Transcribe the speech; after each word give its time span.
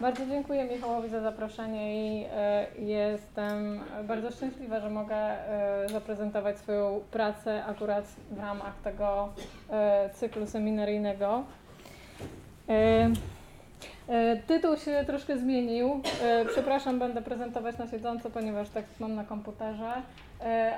Bardzo 0.00 0.26
dziękuję 0.26 0.64
Michałowi 0.64 1.08
za 1.08 1.20
zaproszenie 1.20 1.94
i 1.94 2.24
e, 2.32 2.66
jestem 2.78 3.80
bardzo 4.04 4.30
szczęśliwa, 4.30 4.80
że 4.80 4.90
mogę 4.90 5.16
e, 5.16 5.88
zaprezentować 5.88 6.58
swoją 6.58 7.00
pracę 7.10 7.64
akurat 7.64 8.04
w 8.30 8.38
ramach 8.38 8.74
tego 8.84 9.28
e, 9.70 10.10
cyklu 10.14 10.46
seminaryjnego. 10.46 11.44
Tytuł 14.46 14.76
się 14.76 15.04
troszkę 15.06 15.38
zmienił. 15.38 16.00
Przepraszam, 16.48 16.98
będę 16.98 17.22
prezentować 17.22 17.78
na 17.78 17.86
siedząco, 17.86 18.30
ponieważ 18.30 18.68
tekst 18.68 19.00
mam 19.00 19.14
na 19.14 19.24
komputerze, 19.24 19.92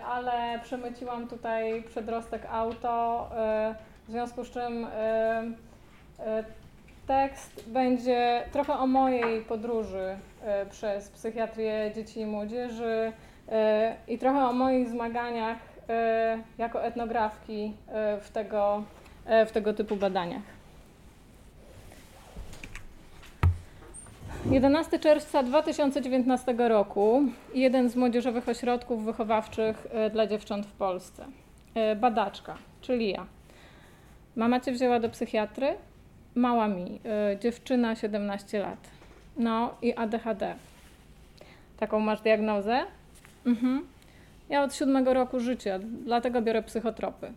ale 0.09 0.61
przemyciłam 0.63 1.29
tutaj 1.29 1.83
przedrostek 1.83 2.43
auto, 2.51 3.29
w 4.09 4.11
związku 4.11 4.45
z 4.45 4.51
czym 4.51 4.87
tekst 7.09 7.65
będzie 7.67 8.45
trochę 8.53 8.73
o 8.73 8.87
mojej 8.87 9.41
podróży 9.41 10.17
e, 10.45 10.67
przez 10.67 11.09
psychiatrię 11.09 11.93
dzieci 11.95 12.21
i 12.21 12.27
młodzieży 12.27 13.13
e, 13.49 13.97
i 14.09 14.19
trochę 14.19 14.49
o 14.49 14.53
moich 14.53 14.89
zmaganiach 14.89 15.59
e, 15.89 16.39
jako 16.59 16.85
etnografki 16.85 17.73
w 18.21 18.31
tego, 18.33 18.83
w 19.47 19.53
tego 19.53 19.75
typu 19.75 19.97
badaniach. 19.97 20.43
11 24.51 24.99
czerwca 24.99 25.43
2019 25.43 26.55
roku 26.59 27.23
jeden 27.55 27.89
z 27.89 27.97
młodzieżowych 27.97 28.49
ośrodków 28.49 29.05
wychowawczych 29.05 29.87
dla 30.13 30.27
dziewcząt 30.27 30.67
w 30.67 30.73
Polsce. 30.73 31.25
Badaczka, 31.97 32.57
czyli 32.81 33.11
ja. 33.11 33.27
Mama 34.37 34.61
cię 34.61 34.73
wzięła 34.73 35.01
do 35.01 35.09
psychiatry? 35.09 35.75
Mała 36.39 36.69
mi, 36.69 37.01
y, 37.35 37.39
dziewczyna 37.39 37.97
17 37.97 38.59
lat. 38.59 38.91
No 39.37 39.75
i 39.83 39.95
ADHD. 39.95 40.55
Taką 41.77 42.01
masz 42.01 42.21
diagnozę? 42.21 42.81
Mhm. 43.47 43.87
Ja 44.49 44.63
od 44.63 44.75
siódmego 44.75 45.15
roku 45.15 45.41
życia, 45.41 45.79
dlatego 46.05 46.43
biorę 46.43 46.63
psychotropy. 46.63 47.33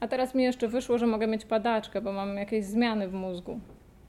A 0.00 0.08
teraz 0.08 0.34
mi 0.34 0.42
jeszcze 0.42 0.68
wyszło, 0.68 0.98
że 0.98 1.06
mogę 1.06 1.26
mieć 1.26 1.44
padaczkę, 1.44 2.00
bo 2.00 2.12
mam 2.12 2.36
jakieś 2.36 2.64
zmiany 2.64 3.08
w 3.08 3.12
mózgu. 3.12 3.60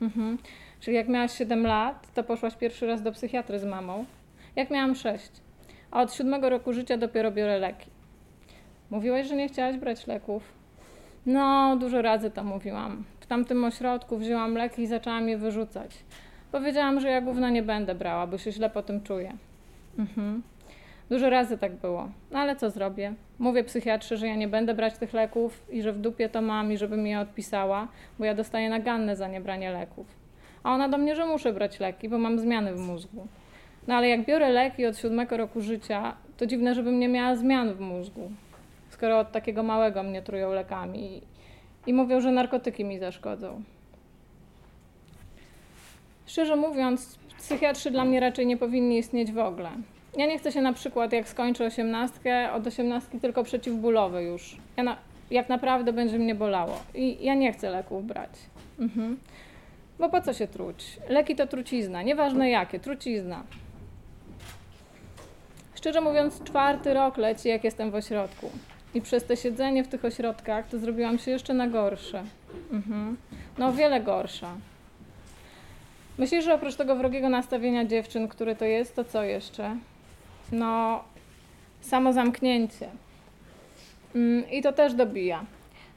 Mhm. 0.01 0.37
Czyli 0.79 0.97
jak 0.97 1.07
miałaś 1.07 1.37
7 1.37 1.67
lat, 1.67 2.13
to 2.13 2.23
poszłaś 2.23 2.55
pierwszy 2.55 2.87
raz 2.87 3.01
do 3.01 3.11
psychiatry 3.11 3.59
z 3.59 3.65
mamą. 3.65 4.05
Jak 4.55 4.69
miałam 4.69 4.95
6. 4.95 5.31
A 5.91 6.01
od 6.01 6.13
siódmego 6.13 6.49
roku 6.49 6.73
życia 6.73 6.97
dopiero 6.97 7.31
biorę 7.31 7.59
leki. 7.59 7.89
Mówiłaś, 8.89 9.27
że 9.27 9.35
nie 9.35 9.47
chciałaś 9.47 9.77
brać 9.77 10.07
leków. 10.07 10.43
No, 11.25 11.77
dużo 11.79 12.01
razy 12.01 12.31
to 12.31 12.43
mówiłam. 12.43 13.03
W 13.23 13.27
tamtym 13.27 13.63
ośrodku 13.63 14.17
wzięłam 14.17 14.53
leki 14.53 14.81
i 14.81 14.87
zaczęłam 14.87 15.29
je 15.29 15.37
wyrzucać. 15.37 15.91
Powiedziałam, 16.51 16.99
że 16.99 17.09
ja 17.09 17.21
gówna 17.21 17.49
nie 17.49 17.63
będę 17.63 17.95
brała, 17.95 18.27
bo 18.27 18.37
się 18.37 18.51
źle 18.51 18.69
po 18.69 18.83
tym 18.83 19.03
czuję. 19.03 19.33
Mhm. 19.99 20.43
Dużo 21.09 21.29
razy 21.29 21.57
tak 21.57 21.75
było. 21.75 22.09
No 22.31 22.39
ale 22.39 22.55
co 22.55 22.69
zrobię? 22.69 23.13
Mówię 23.39 23.63
psychiatrze, 23.63 24.17
że 24.17 24.27
ja 24.27 24.35
nie 24.35 24.47
będę 24.47 24.73
brać 24.73 24.97
tych 24.97 25.13
leków 25.13 25.65
i 25.69 25.81
że 25.81 25.93
w 25.93 25.99
dupie 25.99 26.29
to 26.29 26.41
mam 26.41 26.71
i 26.71 26.77
żeby 26.77 26.97
mi 26.97 27.09
je 27.09 27.19
odpisała, 27.19 27.87
bo 28.19 28.25
ja 28.25 28.33
dostaję 28.33 28.69
naganne 28.69 29.15
za 29.15 29.27
niebranie 29.27 29.71
leków. 29.71 30.07
A 30.63 30.73
ona 30.73 30.89
do 30.89 30.97
mnie, 30.97 31.15
że 31.15 31.25
muszę 31.25 31.53
brać 31.53 31.79
leki, 31.79 32.09
bo 32.09 32.17
mam 32.17 32.39
zmiany 32.39 32.73
w 32.75 32.79
mózgu. 32.79 33.27
No 33.87 33.95
ale 33.95 34.09
jak 34.09 34.25
biorę 34.25 34.49
leki 34.49 34.85
od 34.85 34.97
siódmego 34.97 35.37
roku 35.37 35.61
życia, 35.61 36.15
to 36.37 36.45
dziwne, 36.45 36.75
żebym 36.75 36.99
nie 36.99 37.07
miała 37.07 37.35
zmian 37.35 37.73
w 37.73 37.79
mózgu 37.79 38.31
skoro 38.93 39.19
od 39.19 39.31
takiego 39.31 39.63
małego 39.63 40.03
mnie 40.03 40.21
trują 40.21 40.53
lekami 40.53 41.21
i, 41.87 41.93
mówią, 41.93 42.21
że 42.21 42.31
narkotyki 42.31 42.85
mi 42.85 42.99
zaszkodzą. 42.99 43.63
Szczerze 46.25 46.55
mówiąc, 46.55 47.19
psychiatrzy 47.37 47.91
dla 47.91 48.05
mnie 48.05 48.19
raczej 48.19 48.45
nie 48.45 48.57
powinni 48.57 48.97
istnieć 48.97 49.31
w 49.31 49.37
ogóle. 49.37 49.69
Ja 50.17 50.25
nie 50.25 50.37
chcę 50.37 50.51
się 50.51 50.61
na 50.61 50.73
przykład, 50.73 51.13
jak 51.13 51.29
skończę 51.29 51.65
osiemnastkę, 51.65 52.51
od 52.53 52.67
osiemnastki 52.67 53.19
tylko 53.19 53.43
przeciwbólowe 53.43 54.23
już. 54.23 54.57
Ja 54.77 54.83
na, 54.83 54.97
jak 55.31 55.49
naprawdę 55.49 55.93
będzie 55.93 56.19
mnie 56.19 56.35
bolało. 56.35 56.79
I 56.95 57.17
ja 57.25 57.33
nie 57.33 57.53
chcę 57.53 57.69
leków 57.69 58.05
brać. 58.05 58.29
Mhm. 58.79 59.17
Bo 59.99 60.09
po 60.09 60.21
co 60.21 60.33
się 60.33 60.47
truć? 60.47 60.99
Leki 61.09 61.35
to 61.35 61.47
trucizna, 61.47 62.01
nieważne 62.01 62.49
jakie, 62.49 62.79
trucizna. 62.79 63.43
Szczerze 65.75 66.01
mówiąc, 66.01 66.43
czwarty 66.43 66.93
rok 66.93 67.17
leci, 67.17 67.49
jak 67.49 67.63
jestem 67.63 67.91
w 67.91 67.95
ośrodku. 67.95 68.49
I 68.93 69.01
przez 69.01 69.23
te 69.23 69.37
siedzenie 69.37 69.83
w 69.83 69.87
tych 69.87 70.05
ośrodkach 70.05 70.67
to 70.67 70.79
zrobiłam 70.79 71.19
się 71.19 71.31
jeszcze 71.31 71.53
na 71.53 71.67
gorsze. 71.67 72.23
Mhm. 72.71 73.17
No, 73.57 73.67
o 73.67 73.71
wiele 73.71 74.01
gorsza. 74.01 74.55
Myślisz, 76.17 76.45
że 76.45 76.53
oprócz 76.53 76.75
tego 76.75 76.95
wrogiego 76.95 77.29
nastawienia 77.29 77.85
dziewczyn, 77.85 78.27
które 78.27 78.55
to 78.55 78.65
jest, 78.65 78.95
to 78.95 79.03
co 79.03 79.23
jeszcze? 79.23 79.75
No, 80.51 81.03
samo 81.81 82.13
zamknięcie. 82.13 82.89
Mm, 84.15 84.49
I 84.51 84.61
to 84.61 84.73
też 84.73 84.93
dobija, 84.93 85.45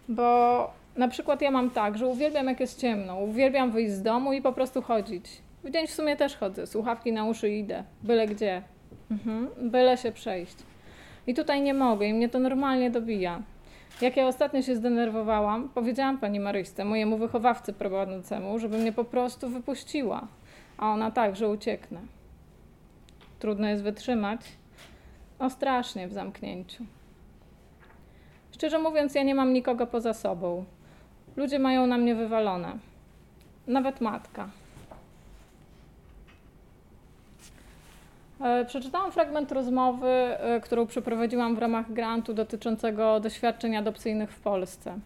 bo 0.09 0.71
na 0.97 1.09
przykład 1.09 1.43
ja 1.43 1.51
mam 1.51 1.71
tak, 1.71 1.99
że 1.99 2.07
uwielbiam 2.07 2.47
jak 2.47 2.61
jest 2.61 2.81
ciemno, 2.81 3.17
uwielbiam 3.17 3.71
wyjść 3.71 3.93
z 3.93 4.03
domu 4.03 4.33
i 4.33 4.43
po 4.43 4.53
prostu 4.53 4.83
chodzić. 4.83 5.25
W 5.65 5.71
dzień 5.71 5.87
w 5.87 5.91
sumie 5.91 6.17
też 6.17 6.37
chodzę, 6.37 6.67
słuchawki 6.67 7.13
na 7.13 7.25
uszy 7.25 7.51
idę, 7.51 7.85
byle 8.03 8.27
gdzie. 8.27 8.63
Mhm. 9.11 9.49
Byle 9.71 9.97
się 9.97 10.13
przejść. 10.13 10.57
I 11.27 11.35
tutaj 11.35 11.63
nie 11.63 11.75
mogę 11.75 12.07
i 12.07 12.15
mnie 12.15 12.29
to 12.29 12.39
normalnie 12.39 12.91
dobija. 12.91 13.43
Jak 14.01 14.17
ja 14.17 14.27
ostatnio 14.27 14.63
się 14.63 14.77
zdenerwowałam, 14.77 15.69
powiedziałam 15.69 16.19
pani 16.19 16.41
Maryśce, 16.41 16.85
mojemu 16.85 17.19
wychowawcy 17.19 17.73
prowadzącemu, 17.73 18.59
żeby 18.59 18.79
mnie 18.79 18.93
po 18.93 19.05
prostu 19.05 19.49
wypuściła. 19.49 20.29
A 20.79 20.91
ona 20.91 21.11
tak, 21.11 21.37
że 21.37 21.49
ucieknę. 21.49 22.01
Trudno 23.39 23.69
jest 23.69 23.83
wytrzymać. 23.83 24.41
O 25.39 25.51
strasznie 25.51 26.09
w 26.09 26.13
zamknięciu. 26.13 26.85
Szczerze 28.51 28.79
mówiąc, 28.79 29.15
ja 29.15 29.23
nie 29.23 29.35
mam 29.35 29.53
nikogo 29.53 29.87
poza 29.87 30.15
sobą. 30.15 30.65
Ludzie 31.37 31.59
mają 31.59 31.87
na 31.87 31.99
mnie 31.99 32.15
wywalone. 32.15 32.79
Nawet 33.67 34.01
matka. 34.01 34.49
Przeczytałam 38.67 39.13
fragment 39.13 39.53
rozmowy, 39.53 40.09
e, 40.09 40.61
którą 40.61 40.87
przeprowadziłam 40.87 41.55
w 41.55 41.59
ramach 41.59 41.93
grantu 41.93 42.35
dotyczącego 42.35 43.21
doświadczeń 43.21 43.77
adopcyjnych 43.77 44.33
w 44.33 44.41
Polsce. 44.41 44.99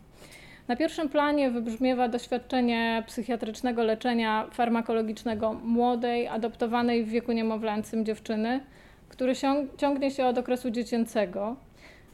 Na 0.68 0.76
pierwszym 0.76 1.08
planie 1.08 1.50
wybrzmiewa 1.50 2.08
doświadczenie 2.08 3.02
psychiatrycznego 3.06 3.84
leczenia 3.84 4.46
farmakologicznego 4.52 5.52
młodej, 5.52 6.28
adoptowanej 6.28 7.04
w 7.04 7.08
wieku 7.08 7.32
niemowlęcym 7.32 8.04
dziewczyny, 8.04 8.60
który 9.08 9.32
ciągnie 9.76 10.10
się 10.10 10.26
od 10.26 10.38
okresu 10.38 10.70
dziecięcego 10.70 11.56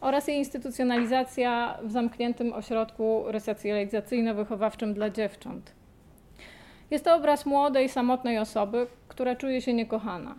oraz 0.00 0.28
jej 0.28 0.38
instytucjonalizacja 0.38 1.78
w 1.82 1.92
zamkniętym 1.92 2.52
ośrodku 2.52 3.24
resocjalizacyjno-wychowawczym 3.26 4.94
dla 4.94 5.10
dziewcząt. 5.10 5.72
Jest 6.90 7.04
to 7.04 7.14
obraz 7.16 7.46
młodej, 7.46 7.88
samotnej 7.88 8.38
osoby, 8.38 8.86
która 9.08 9.36
czuje 9.36 9.62
się 9.62 9.72
niekochana. 9.72 10.34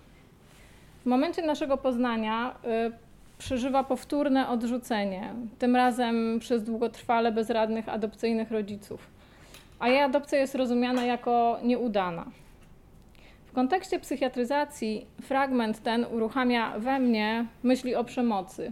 Momencie 1.07 1.41
naszego 1.41 1.77
poznania 1.77 2.55
y, 2.87 3.37
przeżywa 3.37 3.83
powtórne 3.83 4.49
odrzucenie, 4.49 5.33
tym 5.59 5.75
razem 5.75 6.39
przez 6.39 6.63
długotrwale 6.63 7.31
bezradnych 7.31 7.89
adopcyjnych 7.89 8.51
rodziców, 8.51 9.07
a 9.79 9.89
jej 9.89 10.01
adopcja 10.01 10.39
jest 10.39 10.55
rozumiana 10.55 11.05
jako 11.05 11.59
nieudana. 11.63 12.25
W 13.45 13.51
kontekście 13.51 13.99
psychiatryzacji 13.99 15.05
fragment 15.21 15.83
ten 15.83 16.05
uruchamia 16.11 16.79
we 16.79 16.99
mnie 16.99 17.45
myśli 17.63 17.95
o 17.95 18.03
przemocy 18.03 18.71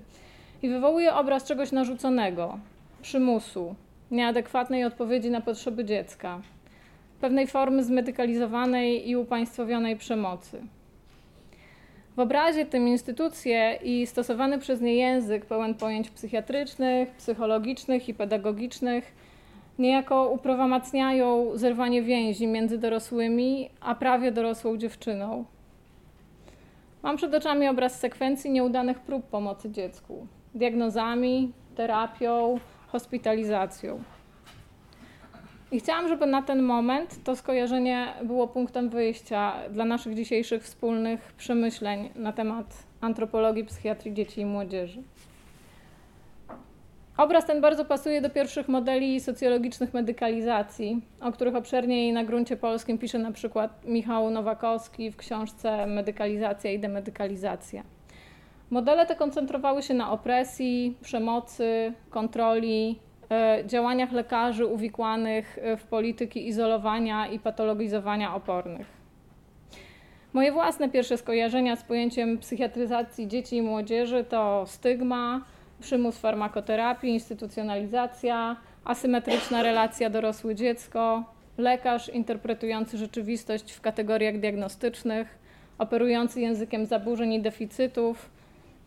i 0.62 0.69
wywołuje 0.69 1.13
obraz 1.13 1.44
czegoś 1.44 1.72
narzuconego, 1.72 2.59
przymusu, 3.02 3.75
nieadekwatnej 4.12 4.84
odpowiedzi 4.85 5.29
na 5.29 5.41
potrzeby 5.41 5.85
dziecka, 5.85 6.41
pewnej 7.22 7.47
formy 7.47 7.84
zmedykalizowanej 7.84 9.09
i 9.09 9.16
upaństwowionej 9.16 9.97
przemocy. 9.97 10.61
W 12.16 12.20
obrazie 12.20 12.66
tym 12.66 12.88
instytucje 12.88 13.79
i 13.84 14.08
stosowany 14.08 14.59
przez 14.59 14.82
nie 14.82 14.96
język 14.96 15.46
pełen 15.46 15.76
pojęć 15.76 16.09
psychiatrycznych, 16.09 17.12
psychologicznych 17.12 18.09
i 18.09 18.14
pedagogicznych 18.14 19.14
niejako 19.79 20.29
uprawomacniają 20.29 21.58
zerwanie 21.58 22.02
więzi 22.03 22.47
między 22.47 22.78
dorosłymi 22.78 23.70
a 23.82 23.96
prawie 23.96 24.32
dorosłą 24.32 24.78
dziewczyną. 24.78 25.46
Mam 27.03 27.17
przed 27.17 27.34
oczami 27.34 27.67
obraz 27.67 28.00
sekwencji 28.00 28.52
nieudanych 28.52 29.00
prób 29.00 29.26
pomocy 29.26 29.72
dziecku, 29.72 30.28
diagnozami, 30.53 31.52
terapią, 31.76 32.59
hospitalizacją. 32.88 34.03
I 35.75 35.79
chciałam, 35.79 36.07
żeby 36.07 36.25
na 36.25 36.41
ten 36.41 36.61
moment 36.63 37.23
to 37.23 37.35
skojarzenie 37.35 38.13
było 38.23 38.47
punktem 38.47 38.89
wyjścia 38.89 39.53
dla 39.69 39.85
naszych 39.85 40.16
dzisiejszych 40.16 40.63
wspólnych 40.63 41.33
przemyśleń 41.37 42.09
na 42.16 42.33
temat 42.33 42.66
antropologii 43.01 43.66
psychiatrii 43.66 44.13
dzieci 44.13 44.41
i 44.41 44.45
młodzieży. 44.45 45.03
Obraz 47.17 47.45
ten 47.45 47.61
bardzo 47.61 47.85
pasuje 47.85 48.22
do 48.22 48.29
pierwszych 48.29 48.67
modeli 48.67 49.19
socjologicznych 49.19 49.93
medykalizacji, 49.93 51.01
o 51.22 51.31
których 51.31 51.55
obszerniej 51.55 52.13
na 52.13 52.23
gruncie 52.23 52.57
polskim 52.57 52.97
pisze 52.97 53.19
na 53.19 53.31
przykład 53.31 53.85
Michał 53.85 54.31
Nowakowski 54.31 55.11
w 55.11 55.17
książce 55.17 55.87
Medykalizacja 55.87 56.71
i 56.71 56.79
demedykalizacja. 56.79 57.83
Modele 58.69 59.05
te 59.05 59.16
koncentrowały 59.16 59.83
się 59.83 59.93
na 59.93 60.11
opresji, 60.11 60.97
przemocy, 61.01 61.93
kontroli, 62.09 62.99
działaniach 63.66 64.11
lekarzy 64.11 64.66
uwikłanych 64.66 65.59
w 65.77 65.83
polityki 65.83 66.47
izolowania 66.47 67.27
i 67.27 67.39
patologizowania 67.39 68.35
opornych. 68.35 68.87
Moje 70.33 70.51
własne 70.51 70.89
pierwsze 70.89 71.17
skojarzenia 71.17 71.75
z 71.75 71.83
pojęciem 71.83 72.37
psychiatryzacji 72.37 73.27
dzieci 73.27 73.57
i 73.57 73.61
młodzieży 73.61 74.23
to 74.23 74.63
stygma, 74.67 75.41
przymus 75.79 76.17
farmakoterapii, 76.17 77.13
instytucjonalizacja, 77.13 78.55
asymetryczna 78.85 79.63
relacja 79.63 80.09
dorosły-dziecko, 80.09 81.23
lekarz 81.57 82.09
interpretujący 82.09 82.97
rzeczywistość 82.97 83.71
w 83.71 83.81
kategoriach 83.81 84.39
diagnostycznych, 84.39 85.39
operujący 85.78 86.41
językiem 86.41 86.85
zaburzeń 86.85 87.33
i 87.33 87.41
deficytów, 87.41 88.29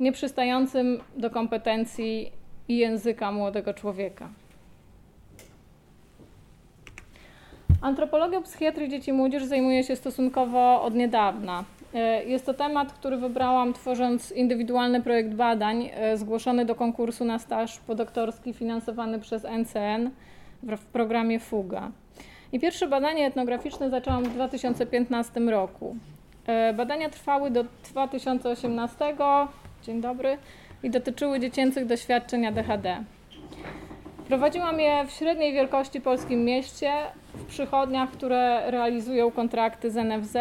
nieprzystającym 0.00 1.00
do 1.16 1.30
kompetencji 1.30 2.32
i 2.68 2.76
języka 2.76 3.32
młodego 3.32 3.74
człowieka. 3.74 4.28
Antropologią 7.80 8.42
psychiatrii 8.42 8.88
dzieci 8.88 9.10
i 9.10 9.12
młodzieży 9.12 9.46
zajmuje 9.46 9.84
się 9.84 9.96
stosunkowo 9.96 10.82
od 10.82 10.94
niedawna. 10.94 11.64
E, 11.94 12.24
jest 12.24 12.46
to 12.46 12.54
temat, 12.54 12.92
który 12.92 13.16
wybrałam 13.16 13.72
tworząc 13.72 14.32
indywidualny 14.32 15.02
projekt 15.02 15.34
badań 15.34 15.90
e, 15.94 16.16
zgłoszony 16.16 16.64
do 16.64 16.74
konkursu 16.74 17.24
na 17.24 17.38
staż 17.38 17.78
podoktorski 17.78 18.52
finansowany 18.52 19.20
przez 19.20 19.44
NCN 19.44 20.10
w 20.62 20.84
programie 20.84 21.40
FUGA. 21.40 21.90
I 22.52 22.60
pierwsze 22.60 22.88
badanie 22.88 23.26
etnograficzne 23.26 23.90
zaczęłam 23.90 24.24
w 24.24 24.34
2015 24.34 25.40
roku. 25.40 25.96
E, 26.46 26.72
badania 26.72 27.10
trwały 27.10 27.50
do 27.50 27.64
2018, 27.90 29.16
dzień 29.82 30.00
dobry, 30.00 30.38
i 30.82 30.90
dotyczyły 30.90 31.40
dziecięcych 31.40 31.86
doświadczeń 31.86 32.46
ADHD. 32.46 33.04
Prowadziłam 34.28 34.80
je 34.80 35.04
w 35.06 35.10
średniej 35.10 35.52
wielkości 35.52 36.00
polskim 36.00 36.44
mieście, 36.44 36.92
w 37.34 37.44
przychodniach, 37.44 38.10
które 38.10 38.70
realizują 38.70 39.30
kontrakty 39.30 39.90
z 39.90 39.96
NFZ, 39.96 40.36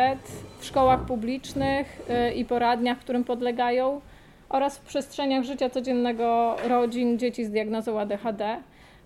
w 0.59 0.65
szkołach 0.65 1.05
publicznych 1.05 2.01
y, 2.29 2.33
i 2.33 2.45
poradniach, 2.45 2.99
którym 2.99 3.23
podlegają, 3.23 4.01
oraz 4.49 4.77
w 4.77 4.81
przestrzeniach 4.81 5.43
życia 5.43 5.69
codziennego 5.69 6.55
rodzin 6.67 7.19
dzieci 7.19 7.45
z 7.45 7.49
diagnozą 7.49 7.99
ADHD. 7.99 8.57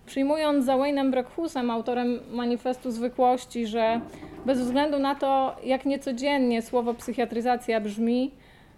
Przyjmując 0.06 0.64
za 0.64 0.76
Wayne'em 0.76 1.10
Brockhusem, 1.10 1.70
autorem 1.70 2.20
manifestu 2.30 2.90
zwykłości, 2.90 3.66
że 3.66 4.00
bez 4.46 4.60
względu 4.60 4.98
na 4.98 5.14
to, 5.14 5.56
jak 5.64 5.84
niecodziennie 5.84 6.62
słowo 6.62 6.94
psychiatryzacja 6.94 7.80
brzmi, 7.80 8.30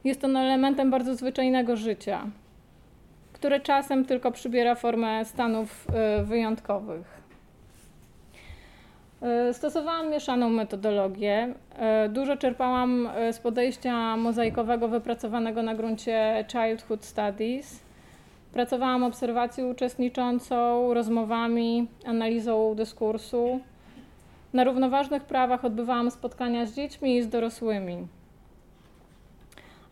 jest 0.05 0.25
on 0.25 0.37
elementem 0.37 0.91
bardzo 0.91 1.15
zwyczajnego 1.15 1.77
życia 1.77 2.27
które 3.45 3.61
czasem 3.61 4.05
tylko 4.05 4.33
przybiera 4.33 4.75
formę 4.75 5.25
stanów 5.25 5.87
y, 6.21 6.25
wyjątkowych. 6.25 7.23
Y, 9.51 9.55
stosowałam 9.55 10.11
mieszaną 10.11 10.51
metodologię. 10.51 11.55
Y, 12.07 12.09
dużo 12.09 12.37
czerpałam 12.37 13.09
z 13.33 13.39
podejścia 13.39 14.17
mozaikowego 14.17 14.89
wypracowanego 14.89 15.63
na 15.63 15.75
gruncie 15.75 16.45
Childhood 16.53 17.05
Studies. 17.05 17.81
Pracowałam 18.53 19.03
obserwacją 19.03 19.71
uczestniczącą, 19.71 20.95
rozmowami, 20.95 21.87
analizą 22.07 22.75
dyskursu. 22.75 23.61
Na 24.53 24.65
równoważnych 24.65 25.25
prawach 25.25 25.65
odbywałam 25.65 26.11
spotkania 26.11 26.67
z 26.67 26.75
dziećmi 26.75 27.17
i 27.17 27.23
z 27.23 27.29
dorosłymi. 27.29 28.07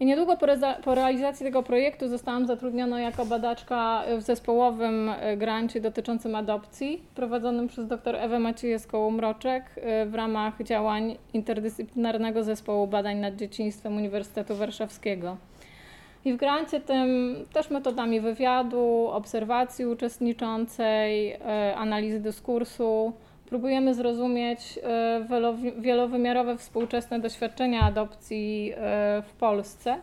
I 0.03 0.05
niedługo 0.05 0.37
po, 0.37 0.47
po, 0.85 0.95
realizacji 0.95 1.47
tego 1.47 1.63
projektu 1.63 2.09
zostałam 2.09 2.47
zatrudniona 2.47 3.01
jako 3.01 3.27
badaczka 3.27 4.03
w 4.19 4.23
zespołowym 4.23 5.09
e, 5.09 5.37
grancie 5.37 5.81
dotyczącym 5.81 6.35
adopcji, 6.35 7.03
prowadzonym 7.15 7.69
przez 7.69 7.87
dr 7.87 8.17
Ewę 8.17 8.39
Maciejewską-Mroczek 8.39 9.63
e, 9.77 10.07
w 10.07 10.15
ramach 10.15 10.63
działań 10.63 11.17
interdyscyplinarnego 11.35 12.45
zespołu 12.45 12.87
badań 12.87 13.19
nad 13.19 13.37
dzieciństwem 13.37 13.97
Uniwersytetu 13.97 14.57
Warszawskiego. 14.57 15.37
I 16.25 16.33
w 16.33 16.37
grancie 16.37 16.81
tym 16.81 17.35
też 17.53 17.71
metodami 17.71 18.21
wywiadu, 18.21 19.09
obserwacji 19.13 19.87
uczestniczącej, 19.87 21.33
e, 21.33 21.75
analizy 21.77 22.21
dyskursu, 22.21 23.13
próbujemy 23.53 23.95
zrozumieć 23.95 24.79
e, 24.83 25.73
wielowymiarowe 25.79 26.59
współczesne 26.59 27.21
doświadczenia 27.21 27.81
adopcji 27.81 28.73
e, 28.77 29.23
w 29.27 29.33
Polsce. 29.33 29.97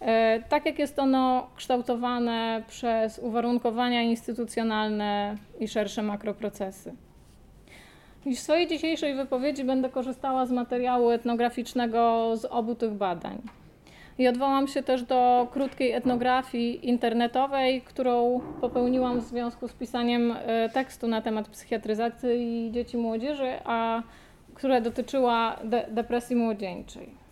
E, 0.00 0.42
tak 0.48 0.66
jak 0.66 0.78
jest 0.78 0.98
ono 0.98 1.50
kształtowane 1.56 2.62
przez 2.68 3.18
uwarunkowania 3.18 4.02
instytucjonalne 4.02 5.36
i 5.60 5.68
szersze 5.68 6.02
makroprocesy. 6.02 6.92
I 8.26 8.36
w 8.36 8.40
swojej 8.40 8.66
dzisiejszej 8.68 9.14
wypowiedzi 9.14 9.64
będę 9.64 9.90
korzystała 9.90 10.46
z 10.46 10.52
materiału 10.52 11.10
etnograficznego 11.10 12.32
z 12.36 12.44
obu 12.44 12.74
tych 12.74 12.92
badań. 12.92 13.38
I 14.18 14.28
odwołam 14.28 14.68
się 14.68 14.82
też 14.82 15.02
do 15.02 15.48
krótkiej 15.52 15.92
etnografii 15.92 16.88
internetowej, 16.88 17.82
którą 17.82 18.40
popełniłam 18.60 19.20
w 19.20 19.24
związku 19.24 19.68
z 19.68 19.72
pisaniem 19.72 20.32
e, 20.32 20.68
tekstu 20.68 21.08
na 21.08 21.22
temat 21.22 21.48
psychiatryzacji 21.48 22.70
dzieci 22.72 22.96
i 22.96 23.00
młodzieży, 23.00 23.52
a 23.64 24.02
która 24.54 24.80
dotyczyła 24.80 25.56
de 25.64 25.86
depresji 25.90 26.36
młodzieńczej. 26.36 27.22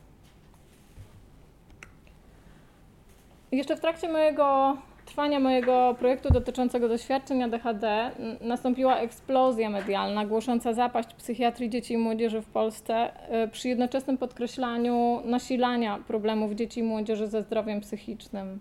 Jeszcze 3.52 3.76
w 3.76 3.80
trakcie 3.80 4.08
mojego 4.08 4.76
trwania 5.10 5.40
mojego 5.40 5.94
projektu 5.98 6.32
dotyczącego 6.32 6.88
doświadczeń 6.88 7.42
ADHD 7.42 8.10
nastąpiła 8.40 8.96
eksplozja 8.96 9.70
medialna 9.70 10.26
głosząca 10.26 10.72
zapaść 10.72 11.14
psychiatrii 11.14 11.70
dzieci 11.70 11.94
i 11.94 11.98
młodzieży 11.98 12.40
w 12.40 12.46
Polsce 12.46 13.10
y, 13.44 13.48
przy 13.48 13.68
jednoczesnym 13.68 14.18
podkreślaniu 14.18 15.22
nasilania 15.24 15.98
problemów 16.06 16.52
dzieci 16.52 16.80
i 16.80 16.82
młodzieży 16.82 17.26
ze 17.26 17.42
zdrowiem 17.42 17.80
psychicznym. 17.80 18.60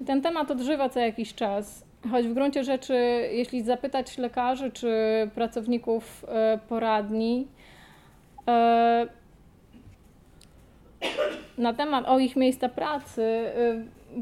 I 0.00 0.04
ten 0.04 0.22
temat 0.22 0.50
odżywa 0.50 0.88
co 0.88 1.00
jakiś 1.00 1.34
czas, 1.34 1.84
choć 2.10 2.26
w 2.26 2.34
gruncie 2.34 2.64
rzeczy, 2.64 2.94
jeśli 3.32 3.62
zapytać 3.62 4.18
lekarzy 4.18 4.70
czy 4.70 4.90
pracowników 5.34 6.24
y, 6.24 6.58
poradni, 6.68 7.48
y, 8.40 9.08
na 11.58 11.74
temat 11.74 12.04
o 12.08 12.18
ich 12.18 12.36
miejsca 12.36 12.68
pracy, 12.68 13.52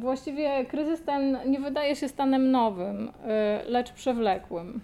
właściwie 0.00 0.64
kryzys 0.64 1.02
ten 1.02 1.38
nie 1.46 1.60
wydaje 1.60 1.96
się 1.96 2.08
stanem 2.08 2.50
nowym, 2.50 3.08
y, 3.08 3.70
lecz 3.70 3.92
przewlekłym. 3.92 4.80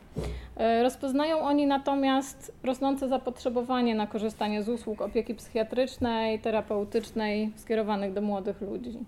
Y, 0.79 0.83
rozpoznają 0.83 1.39
oni 1.39 1.67
natomiast 1.67 2.53
rosnące 2.65 3.09
zapotrzebowanie 3.09 3.95
na 3.95 4.07
korzystanie 4.07 4.63
z 4.63 4.69
usług 4.69 5.03
opieki 5.03 5.35
psychiatrycznej, 5.35 6.39
terapeutycznej 6.39 7.53
skierowanych 7.57 8.13
do 8.13 8.23
młodych 8.23 8.61
ludzi. 8.61 8.99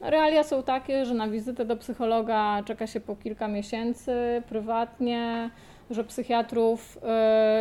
Realia 0.00 0.42
są 0.42 0.62
takie, 0.62 1.04
że 1.04 1.14
na 1.14 1.28
wizytę 1.28 1.64
do 1.64 1.76
psychologa 1.76 2.62
czeka 2.64 2.86
się 2.86 3.00
po 3.00 3.16
kilka 3.16 3.48
miesięcy 3.48 4.42
prywatnie, 4.48 5.50
że 5.94 6.04
psychiatrów 6.04 6.98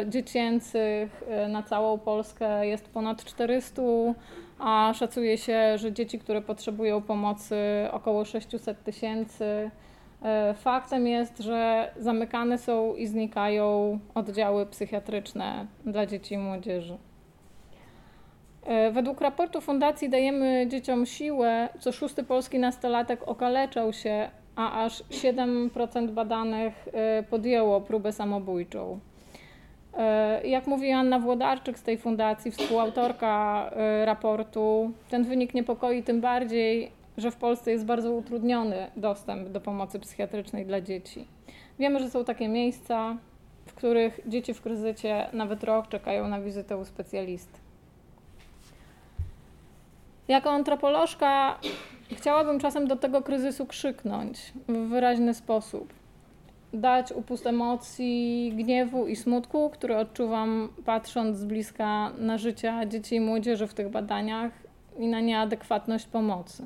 y, 0.03 0.09
dziecięcych 0.09 1.23
na 1.49 1.63
całą 1.63 1.97
Polskę 1.97 2.67
jest 2.67 2.89
ponad 2.89 3.23
400, 3.23 3.81
a 4.59 4.93
szacuje 4.95 5.37
się, 5.37 5.77
że 5.77 5.91
dzieci, 5.91 6.19
które 6.19 6.41
potrzebują 6.41 7.01
pomocy, 7.01 7.55
około 7.91 8.25
600 8.25 8.83
tysięcy. 8.83 9.71
E, 10.23 10.53
faktem 10.53 11.07
jest, 11.07 11.39
że 11.39 11.91
zamykane 11.97 12.57
są 12.57 12.95
i 12.95 13.07
znikają 13.07 13.99
oddziały 14.15 14.65
psychiatryczne 14.65 15.65
dla 15.85 16.05
dzieci 16.05 16.33
i 16.33 16.37
młodzieży. 16.37 16.97
Według 18.91 19.21
raportu 19.21 19.61
Fundacji 19.61 20.09
Dajemy 20.09 20.67
Dzieciom 20.67 21.05
Siłę, 21.05 21.69
co 21.79 21.91
szósty 21.91 22.23
polski 22.23 22.59
nastolatek 22.59 23.27
okaleczał 23.27 23.93
się, 23.93 24.29
a 24.55 24.83
aż 24.83 25.03
7% 25.03 26.11
badanych 26.11 26.87
e, 26.93 27.23
podjęło 27.23 27.81
próbę 27.81 28.11
samobójczą. 28.11 28.99
E, 29.97 30.47
jak 30.47 30.67
mówi 30.67 30.91
Anna 30.91 31.19
Włodarczyk 31.19 31.79
z 31.79 31.83
tej 31.83 31.97
fundacji, 31.97 32.51
współautorka 32.51 33.69
e, 33.71 34.05
raportu, 34.05 34.91
ten 35.09 35.23
wynik 35.23 35.53
niepokoi 35.53 36.03
tym 36.03 36.21
bardziej, 36.21 36.91
że 37.17 37.31
w 37.31 37.35
Polsce 37.35 37.71
jest 37.71 37.85
bardzo 37.85 38.11
utrudniony 38.11 38.91
dostęp 38.95 39.49
do 39.49 39.61
pomocy 39.61 39.99
psychiatrycznej 39.99 40.65
dla 40.65 40.81
dzieci. 40.81 41.27
Wiemy, 41.79 41.99
że 41.99 42.09
są 42.09 42.25
takie 42.25 42.47
miejsca, 42.47 43.17
w 43.65 43.73
których 43.73 44.19
dzieci 44.27 44.53
w 44.53 44.61
kryzysie 44.61 45.25
nawet 45.33 45.63
rok 45.63 45.87
czekają 45.87 46.27
na 46.27 46.41
wizytę 46.41 46.77
u 46.77 46.85
specjalisty. 46.85 47.59
Jako 50.27 50.49
antropolożka 50.49 51.59
chciałabym 52.15 52.59
czasem 52.59 52.87
do 52.87 52.95
tego 52.95 53.21
kryzysu 53.21 53.65
krzyknąć 53.65 54.53
w 54.67 54.73
wyraźny 54.73 55.33
sposób. 55.33 55.93
dać 56.73 57.11
upust 57.11 57.47
emocji 57.47 58.53
gniewu 58.55 59.07
i 59.07 59.15
smutku, 59.15 59.69
który 59.69 59.97
odczuwam 59.97 60.69
patrząc 60.85 61.37
z 61.37 61.45
bliska 61.45 62.11
na 62.17 62.37
życie 62.37 62.73
dzieci 62.87 63.15
i 63.15 63.19
młodzieży 63.19 63.67
w 63.67 63.73
tych 63.73 63.89
badaniach 63.89 64.51
i 64.99 65.07
na 65.07 65.19
nieadekwatność 65.19 66.05
pomocy. 66.05 66.65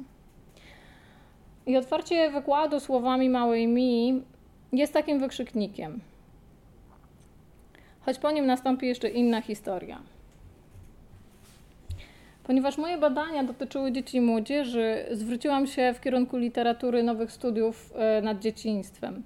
I 1.65 1.77
otwarcie 1.77 2.31
wykładu 2.31 2.79
słowami 2.79 3.29
małej 3.29 3.67
mi 3.67 4.23
jest 4.73 4.93
takim 4.93 5.19
wykrzyknikiem. 5.19 5.99
Choć 8.01 8.19
po 8.19 8.31
nim 8.31 8.45
nastąpi 8.45 8.87
jeszcze 8.87 9.09
inna 9.09 9.41
historia. 9.41 9.99
Ponieważ 12.47 12.77
moje 12.77 12.97
badania 12.97 13.43
dotyczyły 13.43 13.91
dzieci 13.91 14.17
i 14.17 14.21
młodzieży, 14.21 15.05
zwróciłam 15.11 15.67
się 15.67 15.93
w 15.93 16.01
kierunku 16.01 16.37
literatury 16.37 17.03
nowych 17.03 17.31
studiów 17.31 17.93
e, 17.95 18.21
nad 18.21 18.39
dzieciństwem. 18.39 19.23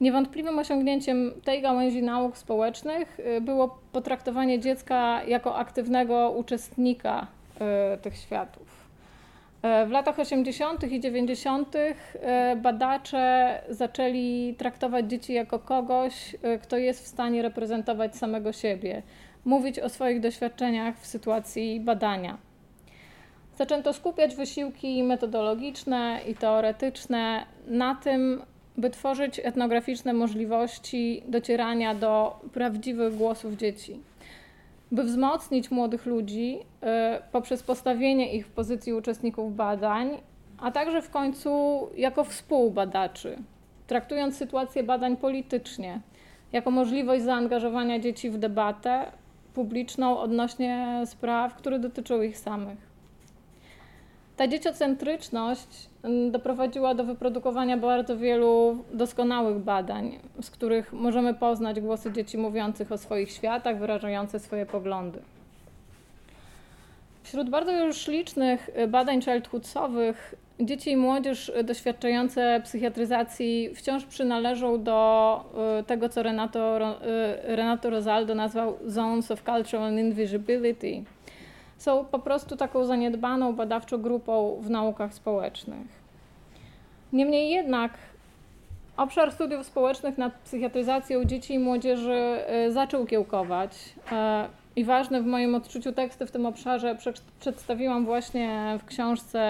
Niewątpliwym 0.00 0.58
osiągnięciem 0.58 1.32
tej 1.44 1.62
gałęzi 1.62 2.02
nauk 2.02 2.38
społecznych 2.38 3.20
e, 3.20 3.40
było 3.40 3.78
potraktowanie 3.92 4.60
dziecka 4.60 5.24
jako 5.24 5.56
aktywnego 5.56 6.30
uczestnika 6.30 7.26
e, 7.60 7.98
tych 7.98 8.16
światów. 8.16 8.86
W 9.86 9.90
latach 9.90 10.18
80. 10.18 10.92
i 10.92 11.00
90. 11.00 11.74
badacze 12.56 13.60
zaczęli 13.68 14.54
traktować 14.58 15.10
dzieci 15.10 15.32
jako 15.32 15.58
kogoś, 15.58 16.36
kto 16.62 16.76
jest 16.76 17.04
w 17.04 17.06
stanie 17.06 17.42
reprezentować 17.42 18.16
samego 18.16 18.52
siebie, 18.52 19.02
mówić 19.46 19.78
o 19.78 19.88
swoich 19.88 20.20
doświadczeniach 20.20 20.98
w 20.98 21.06
sytuacji 21.06 21.80
badania. 21.80 22.38
Zaczęto 23.58 23.92
skupiać 23.92 24.36
wysiłki 24.36 25.02
metodologiczne 25.02 26.20
i 26.28 26.34
teoretyczne 26.34 27.46
na 27.66 27.94
tym, 27.94 28.42
by 28.78 28.90
tworzyć 28.90 29.40
etnograficzne 29.44 30.12
możliwości 30.12 31.22
docierania 31.28 31.94
do 31.94 32.40
prawdziwych 32.52 33.16
głosów 33.16 33.54
dzieci. 33.54 34.00
By 34.92 35.02
wzmocnić 35.02 35.70
młodych 35.70 36.06
ludzi 36.06 36.58
y, 36.58 36.86
poprzez 37.32 37.62
postawienie 37.62 38.32
ich 38.34 38.46
w 38.46 38.50
pozycji 38.50 38.92
uczestników 38.92 39.56
badań, 39.56 40.10
a 40.58 40.70
także 40.70 41.02
w 41.02 41.10
końcu 41.10 41.80
jako 41.96 42.24
współbadaczy, 42.24 43.38
traktując 43.86 44.36
sytuację 44.36 44.82
badań 44.82 45.16
politycznie, 45.16 46.00
jako 46.52 46.70
możliwość 46.70 47.22
zaangażowania 47.22 47.98
dzieci 47.98 48.30
w 48.30 48.38
debatę, 48.38 49.12
publiczną 49.56 50.18
odnośnie 50.18 51.02
spraw, 51.06 51.54
które 51.54 51.78
dotyczą 51.78 52.22
ich 52.22 52.38
samych. 52.38 52.78
Ta 54.36 54.48
dzieciocentryczność 54.48 55.68
mm, 56.02 56.30
doprowadziła 56.30 56.94
do 56.94 57.04
wyprodukowania 57.04 57.76
bardzo 57.76 58.16
wielu 58.16 58.84
doskonałych 58.92 59.58
badań, 59.58 60.18
z 60.40 60.50
których 60.50 60.92
możemy 60.92 61.34
poznać 61.34 61.80
głosy 61.80 62.12
dzieci 62.12 62.38
mówiących 62.38 62.92
o 62.92 62.98
swoich 62.98 63.30
światach, 63.30 63.78
wyrażające 63.78 64.40
swoje 64.40 64.66
poglądy. 64.66 65.18
Wśród 67.26 67.50
bardzo 67.50 67.72
już 67.72 68.08
licznych 68.08 68.70
y, 68.78 68.88
badań 68.88 69.22
childhoodsowych 69.22 70.34
dzieci 70.60 70.90
i 70.90 70.96
młodzież 70.96 71.52
doświadczające 71.64 72.60
psychiatryzacji 72.64 73.70
wciąż 73.74 74.04
przynależą 74.04 74.82
do 74.82 75.44
y, 75.80 75.84
tego, 75.84 76.08
co 76.08 76.22
Renato, 76.22 76.78
y, 76.78 77.56
Renato 77.56 77.90
Rosaldo 77.90 78.34
nazwał 78.34 78.78
Zones 78.84 79.30
of 79.30 79.42
Cultural 79.42 79.98
Invisibility. 79.98 81.04
Są 81.78 82.04
po 82.04 82.18
prostu 82.18 82.56
taką 82.56 82.84
zaniedbaną 82.84 83.52
badawczą 83.52 84.02
grupą 84.02 84.58
w 84.60 84.70
naukach 84.70 85.14
społecznych. 85.14 85.86
Niemniej 87.12 87.50
jednak 87.50 87.92
obszar 88.96 89.32
studiów 89.32 89.66
społecznych 89.66 90.18
nad 90.18 90.32
psychiatryzacją 90.32 91.24
dzieci 91.24 91.54
i 91.54 91.58
młodzieży 91.58 92.38
zaczął 92.68 93.06
kiełkować. 93.06 93.94
I 94.76 94.84
ważne 94.84 95.22
w 95.22 95.26
moim 95.26 95.54
odczuciu 95.54 95.92
teksty 95.92 96.26
w 96.26 96.30
tym 96.30 96.46
obszarze 96.46 96.96
przedstawiłam 97.40 98.04
właśnie 98.04 98.78
w 98.80 98.84
książce 98.84 99.40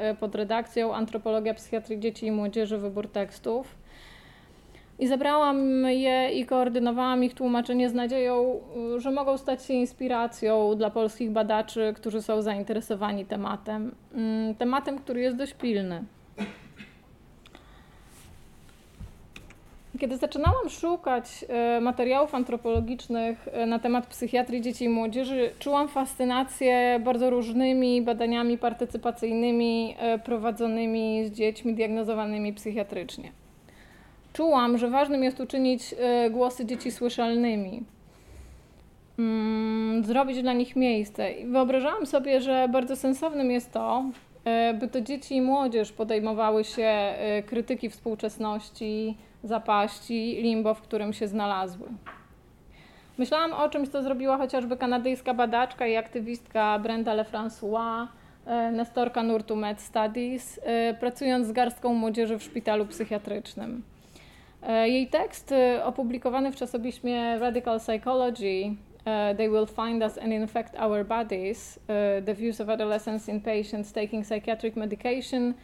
e, 0.00 0.14
pod 0.14 0.34
redakcją 0.34 0.94
Antropologia 0.94 1.54
psychiatrii 1.54 2.00
dzieci 2.00 2.26
i 2.26 2.32
młodzieży, 2.32 2.78
wybór 2.78 3.08
tekstów. 3.08 3.76
I 4.98 5.06
zebrałam 5.06 5.84
je 5.84 6.32
i 6.32 6.46
koordynowałam 6.46 7.24
ich 7.24 7.34
tłumaczenie 7.34 7.90
z 7.90 7.94
nadzieją, 7.94 8.60
że 8.96 9.10
mogą 9.10 9.38
stać 9.38 9.64
się 9.64 9.74
inspiracją 9.74 10.74
dla 10.76 10.90
polskich 10.90 11.30
badaczy, 11.30 11.92
którzy 11.96 12.22
są 12.22 12.42
zainteresowani 12.42 13.26
tematem. 13.26 13.94
Mm, 14.14 14.54
tematem, 14.54 14.98
który 14.98 15.20
jest 15.20 15.36
dość 15.36 15.54
pilny. 15.54 16.04
Kiedy 20.00 20.16
zaczynałam 20.16 20.68
szukać 20.68 21.44
e, 21.48 21.80
materiałów 21.80 22.34
antropologicznych 22.34 23.48
e, 23.52 23.66
na 23.66 23.78
temat 23.78 24.06
psychiatrii 24.06 24.60
dzieci 24.60 24.84
i 24.84 24.88
młodzieży, 24.88 25.50
czułam 25.58 25.88
fascynację 25.88 27.00
bardzo 27.04 27.30
różnymi 27.30 28.02
badaniami 28.02 28.58
partycypacyjnymi 28.58 29.96
e, 29.98 30.18
prowadzonymi 30.18 31.24
z 31.26 31.32
dziećmi 31.32 31.74
diagnozowanymi 31.74 32.52
psychiatrycznie. 32.52 33.32
Czułam, 34.32 34.78
że 34.78 34.90
ważnym 34.90 35.24
jest 35.24 35.40
uczynić 35.40 35.94
głosy 36.30 36.66
dzieci 36.66 36.90
słyszalnymi, 36.90 37.82
mm, 39.18 40.04
zrobić 40.04 40.42
dla 40.42 40.52
nich 40.52 40.76
miejsce. 40.76 41.32
I 41.32 41.46
wyobrażałam 41.46 42.06
sobie, 42.06 42.40
że 42.40 42.68
bardzo 42.68 42.96
sensownym 42.96 43.50
jest 43.50 43.72
to, 43.72 44.04
by 44.80 44.88
to 44.88 45.00
dzieci 45.00 45.36
i 45.36 45.42
młodzież 45.42 45.92
podejmowały 45.92 46.64
się 46.64 47.14
krytyki 47.46 47.90
współczesności, 47.90 49.16
zapaści, 49.42 50.38
limbo, 50.42 50.74
w 50.74 50.82
którym 50.82 51.12
się 51.12 51.28
znalazły. 51.28 51.88
Myślałam 53.18 53.52
o 53.52 53.68
czymś, 53.68 53.88
co 53.88 54.02
zrobiła 54.02 54.36
chociażby 54.38 54.76
kanadyjska 54.76 55.34
badaczka 55.34 55.86
i 55.86 55.96
aktywistka 55.96 56.78
Brenda 56.78 57.14
Lefrancois, 57.14 58.08
e, 58.46 58.70
nestorka 58.70 59.22
nurtu 59.22 59.56
Med 59.56 59.80
Studies, 59.80 60.60
e, 60.62 60.94
pracując 60.94 61.46
z 61.46 61.52
garstką 61.52 61.94
młodzieży 61.94 62.38
w 62.38 62.42
szpitalu 62.42 62.86
psychiatrycznym. 62.86 63.82
E, 64.62 64.88
jej 64.88 65.06
tekst 65.06 65.54
opublikowany 65.84 66.52
w 66.52 66.56
czasopiśmie 66.56 67.38
Radical 67.38 67.78
Psychology 67.78 68.76
They 69.36 69.50
will 69.50 69.66
find 69.66 70.02
us 70.02 70.18
and 70.18 70.32
infect 70.32 70.74
our 70.80 71.06
bodies. 71.06 71.80
the 72.26 72.34
views 72.34 72.60
of 72.60 72.68
adolescents 72.68 73.28
in 73.28 73.40
patients 73.40 73.92
taking 73.92 74.26
psychiatric 74.26 74.76
medication 74.76 75.54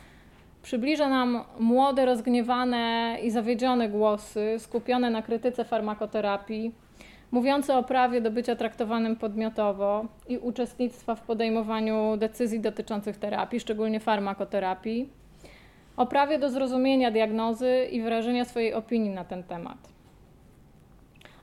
Przybliża 0.62 1.08
nam 1.08 1.44
młode, 1.58 2.04
rozgniewane 2.04 3.16
i 3.22 3.30
zawiedzione 3.30 3.88
głosy 3.88 4.56
skupione 4.58 5.10
na 5.10 5.22
krytyce 5.22 5.64
farmakoterapii, 5.64 6.72
mówiące 7.30 7.76
o 7.76 7.82
prawie 7.82 8.20
do 8.20 8.30
bycia 8.30 8.56
traktowanym 8.56 9.16
podmiotowo 9.16 10.04
i 10.28 10.38
uczestnictwa 10.38 11.14
w 11.14 11.22
podejmowaniu 11.22 12.16
decyzji 12.16 12.60
dotyczących 12.60 13.16
terapii, 13.16 13.60
szczególnie 13.60 14.00
farmakoterapii, 14.00 15.08
o 15.96 16.06
prawie 16.06 16.38
do 16.38 16.50
zrozumienia 16.50 17.10
diagnozy 17.10 17.88
i 17.92 18.02
wyrażenia 18.02 18.44
swojej 18.44 18.74
opinii 18.74 19.10
na 19.10 19.24
ten 19.24 19.42
temat. 19.42 19.78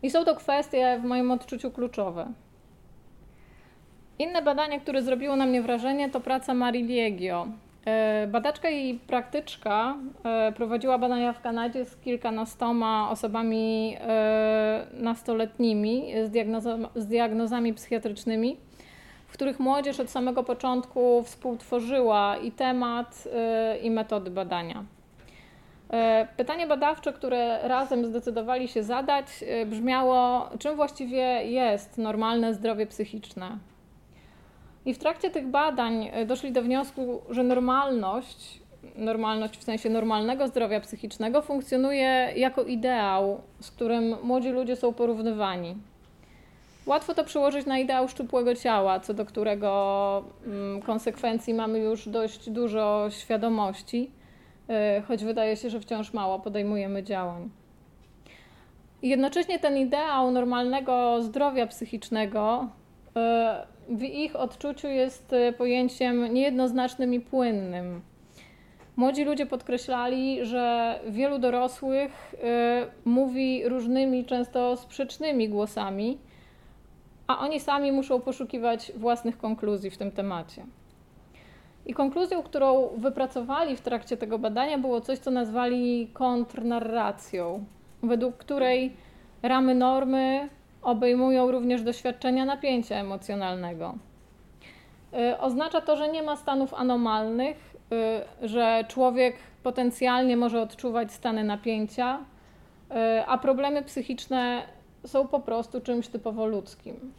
I 0.04 0.10
są 0.10 0.26
to 0.26 0.36
kwestie 0.36 1.00
w 1.02 1.06
moim 1.06 1.32
odczuciu 1.32 1.72
kluczowe. 1.72 2.28
Inne 4.20 4.42
badanie, 4.42 4.80
które 4.80 5.02
zrobiło 5.02 5.36
na 5.36 5.46
mnie 5.46 5.62
wrażenie, 5.62 6.10
to 6.10 6.20
praca 6.20 6.54
Marii 6.54 6.84
Liegio, 6.84 7.48
badaczka 8.28 8.70
i 8.70 9.00
praktyczka 9.08 9.96
e, 10.24 10.52
prowadziła 10.52 10.98
badania 10.98 11.34
w 11.34 11.42
Kanadzie 11.42 11.86
z 11.86 11.96
kilkunastoma 11.96 13.10
osobami 13.12 13.98
e, 14.02 14.86
nastoletnimi 14.94 16.14
z, 16.26 16.32
z 16.96 17.08
diagnozami 17.08 17.74
psychiatrycznymi, 17.74 18.58
w 19.28 19.34
których 19.34 19.60
młodzież 19.60 20.00
od 20.00 20.10
samego 20.10 20.44
początku 20.44 21.24
współtworzyła 21.24 22.38
i 22.38 22.52
temat, 22.52 23.28
i 23.82 23.92
metody 23.92 24.32
badania. 24.32 24.84
Pytanie 26.38 26.68
badawcze, 26.68 27.14
które 27.14 27.68
razem 27.68 28.06
zdecydowali 28.06 28.68
się 28.68 28.84
zadać, 28.84 29.26
brzmiało: 29.66 30.50
czym 30.60 30.76
właściwie 30.76 31.44
jest 31.44 31.98
normalne 31.98 32.54
zdrowie 32.54 32.88
psychiczne? 32.88 33.58
I 34.86 34.94
w 34.94 34.98
trakcie 34.98 35.30
tych 35.30 35.48
badań 35.48 36.10
e, 36.12 36.26
doszli 36.26 36.52
do 36.52 36.62
wniosku, 36.62 37.22
że 37.30 37.44
normalność, 37.44 38.60
normalność 38.96 39.58
w 39.58 39.64
sensie 39.64 39.90
normalnego 39.90 40.48
zdrowia 40.48 40.80
psychicznego, 40.80 41.42
funkcjonuje 41.42 42.34
jako 42.36 42.64
ideał, 42.64 43.42
z 43.60 43.72
którym 43.72 44.16
młodzi 44.24 44.50
ludzie 44.50 44.76
są 44.76 44.94
porównywani. 44.94 45.76
Łatwo 46.86 47.14
to 47.14 47.24
przyłożyć 47.24 47.66
na 47.66 47.80
ideał 47.80 48.08
szczupłego 48.08 48.56
ciała, 48.56 49.00
co 49.00 49.14
do 49.14 49.26
którego 49.26 50.24
mm, 50.46 50.82
konsekwencji 50.82 51.54
mamy 51.54 51.80
już 51.80 52.10
dość 52.10 52.50
dużo 52.50 53.08
świadomości, 53.10 54.12
e, 54.70 55.02
choć 55.08 55.24
wydaje 55.24 55.58
się, 55.58 55.70
że 55.70 55.80
wciąż 55.80 56.14
mało 56.14 56.40
podejmujemy 56.40 57.04
działań. 57.04 57.50
jednocześnie 59.02 59.60
ten 59.60 59.78
ideał 59.78 60.32
normalnego 60.32 61.22
zdrowia 61.22 61.68
psychicznego 61.68 62.68
e, 63.16 63.75
w 63.90 64.04
ich 64.04 64.36
odczuciu 64.36 64.88
jest 64.88 65.34
e, 65.34 65.54
pojęciem 65.54 66.34
niejednoznacznym 66.34 67.14
i 67.14 67.20
płynnym. 67.20 68.02
Młodzi 68.96 69.24
ludzie 69.24 69.46
podkreślali, 69.46 70.46
że 70.46 71.00
wielu 71.08 71.40
dorosłych 71.40 72.34
y, 72.34 72.38
mówi 73.10 73.70
różnymi, 73.70 74.26
często 74.26 74.78
sprzecznymi 74.78 75.50
głosami, 75.50 76.18
a 77.28 77.40
oni 77.40 77.60
sami 77.60 77.92
muszą 77.92 78.22
poszukiwać 78.22 78.92
własnych 78.96 79.38
konkluzji 79.38 79.90
w 79.90 79.98
tym 79.98 80.12
temacie. 80.12 80.66
I 81.86 81.94
konkluzją, 81.94 82.44
którą 82.44 82.88
wypracowali 82.98 83.76
w 83.76 83.82
trakcie 83.82 84.18
tego 84.18 84.40
badania, 84.40 84.78
było 84.78 85.02
coś, 85.02 85.20
co 85.20 85.32
nazwali 85.32 86.10
kontrnarracją, 86.14 87.66
według 88.04 88.38
której 88.38 88.94
ramy 89.44 89.76
normy 89.76 90.50
obejmują 90.86 91.52
również 91.52 91.82
doświadczenia 91.82 92.46
napięcia 92.46 92.96
emocjonalnego. 92.96 93.96
Y, 95.14 95.38
oznacza 95.40 95.82
to, 95.82 95.98
że 95.98 96.12
nie 96.12 96.24
ma 96.24 96.36
stanów 96.36 96.74
anomalnych, 96.74 97.76
y, 98.44 98.48
że 98.48 98.86
człowiek 98.88 99.36
potencjalnie 99.64 100.38
może 100.38 100.62
odczuwać 100.62 101.12
stany 101.12 101.44
napięcia, 101.44 102.20
y, 102.20 102.94
a 103.28 103.38
problemy 103.38 103.84
psychiczne 103.84 104.62
są 105.06 105.28
po 105.28 105.40
prostu 105.40 105.82
czymś 105.82 106.08
typowo 106.08 106.46
ludzkim, 106.46 107.14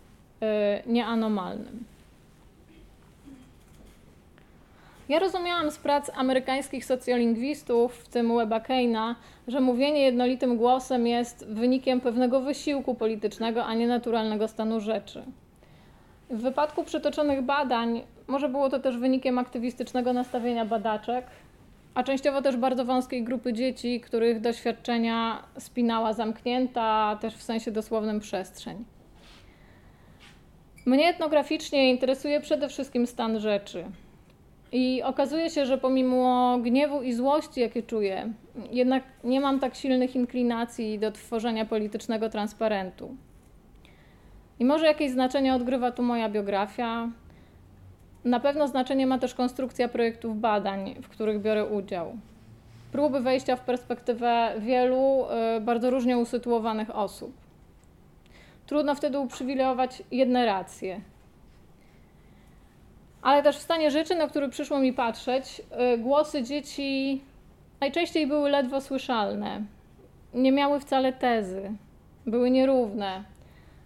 nieanomalnym. 0.86 1.84
Ja 5.08 5.18
rozumiałam 5.18 5.70
z 5.70 5.78
prac 5.78 6.10
amerykańskich 6.14 6.84
socjolingwistów, 6.84 7.94
w 7.94 8.08
tym 8.08 8.36
Weba 8.36 8.60
Keina, 8.60 9.16
że 9.48 9.60
mówienie 9.60 10.00
jednolitym 10.00 10.56
głosem 10.56 11.06
jest 11.06 11.46
wynikiem 11.48 12.00
pewnego 12.00 12.40
wysiłku 12.40 12.94
politycznego, 12.94 13.64
a 13.64 13.74
nie 13.74 13.88
naturalnego 13.88 14.48
stanu 14.48 14.80
rzeczy. 14.80 15.22
W 16.30 16.42
wypadku 16.42 16.84
przytoczonych 16.84 17.42
badań 17.42 18.02
może 18.26 18.48
było 18.48 18.70
to 18.70 18.78
też 18.78 18.96
wynikiem 18.96 19.38
aktywistycznego 19.38 20.12
nastawienia 20.12 20.64
badaczek, 20.64 21.26
a 21.94 22.02
częściowo 22.02 22.42
też 22.42 22.56
bardzo 22.56 22.84
wąskiej 22.84 23.24
grupy 23.24 23.52
dzieci, 23.52 24.00
których 24.00 24.40
doświadczenia 24.40 25.42
spinała 25.58 26.12
zamknięta, 26.12 27.18
też 27.20 27.36
w 27.36 27.42
sensie 27.42 27.70
dosłownym 27.70 28.20
przestrzeń. 28.20 28.84
Mnie 30.86 31.08
etnograficznie 31.08 31.90
interesuje 31.90 32.40
przede 32.40 32.68
wszystkim 32.68 33.06
stan 33.06 33.40
rzeczy. 33.40 33.84
I 34.76 35.02
okazuje 35.02 35.50
się, 35.50 35.66
że 35.66 35.78
pomimo 35.78 36.58
gniewu 36.62 37.02
i 37.02 37.12
złości, 37.12 37.60
jakie 37.60 37.82
czuję, 37.82 38.32
jednak 38.70 39.02
nie 39.24 39.40
mam 39.40 39.60
tak 39.60 39.74
silnych 39.74 40.16
inklinacji 40.16 40.98
do 40.98 41.12
tworzenia 41.12 41.64
politycznego 41.64 42.28
transparentu. 42.28 43.16
I 44.58 44.64
może 44.64 44.86
jakieś 44.86 45.10
znaczenie 45.10 45.54
odgrywa 45.54 45.90
tu 45.90 46.02
moja 46.02 46.28
biografia. 46.28 47.08
Na 48.24 48.40
pewno 48.40 48.68
znaczenie 48.68 49.06
ma 49.06 49.18
też 49.18 49.34
konstrukcja 49.34 49.88
projektów 49.88 50.40
badań, 50.40 50.94
w 51.02 51.08
których 51.08 51.40
biorę 51.40 51.66
udział. 51.66 52.16
Próby 52.92 53.20
wejścia 53.20 53.56
w 53.56 53.60
perspektywę 53.60 54.54
wielu, 54.58 55.24
y, 55.56 55.60
bardzo 55.60 55.90
różnie 55.90 56.18
usytuowanych 56.18 56.96
osób. 56.96 57.32
Trudno 58.66 58.94
wtedy 58.94 59.18
uprzywilejować 59.18 60.02
jedne 60.10 60.46
racje, 60.46 61.00
ale 63.26 63.42
też 63.42 63.56
w 63.56 63.62
stanie 63.62 63.90
rzeczy, 63.90 64.14
na 64.14 64.28
który 64.28 64.48
przyszło 64.48 64.78
mi 64.78 64.92
patrzeć, 64.92 65.62
y, 65.94 65.98
głosy 65.98 66.42
dzieci 66.42 67.22
najczęściej 67.80 68.26
były 68.26 68.50
ledwo 68.50 68.80
słyszalne. 68.80 69.62
Nie 70.34 70.52
miały 70.52 70.80
wcale 70.80 71.12
tezy, 71.12 71.72
były 72.26 72.50
nierówne, 72.50 73.24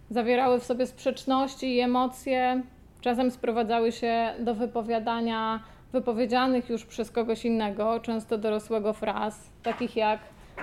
zawierały 0.09 0.59
w 0.59 0.63
sobie 0.63 0.87
sprzeczności 0.87 1.75
i 1.75 1.79
emocje, 1.79 2.61
czasem 3.01 3.31
sprowadzały 3.31 3.91
się 3.91 4.33
do 4.39 4.55
wypowiadania 4.55 5.59
wypowiedzianych 5.93 6.69
już 6.69 6.85
przez 6.85 7.11
kogoś 7.11 7.45
innego, 7.45 7.99
często 7.99 8.37
dorosłego 8.37 8.93
fraz, 8.93 9.49
takich 9.63 9.95
jak 9.95 10.19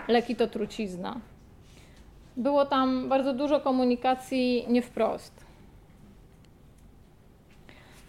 leki 0.08 0.37
to 0.37 0.47
trucizna. 0.47 1.20
Było 2.37 2.66
tam 2.66 3.08
bardzo 3.08 3.32
dużo 3.32 3.61
komunikacji 3.61 4.66
nie 4.68 4.82
wprost. 4.82 5.48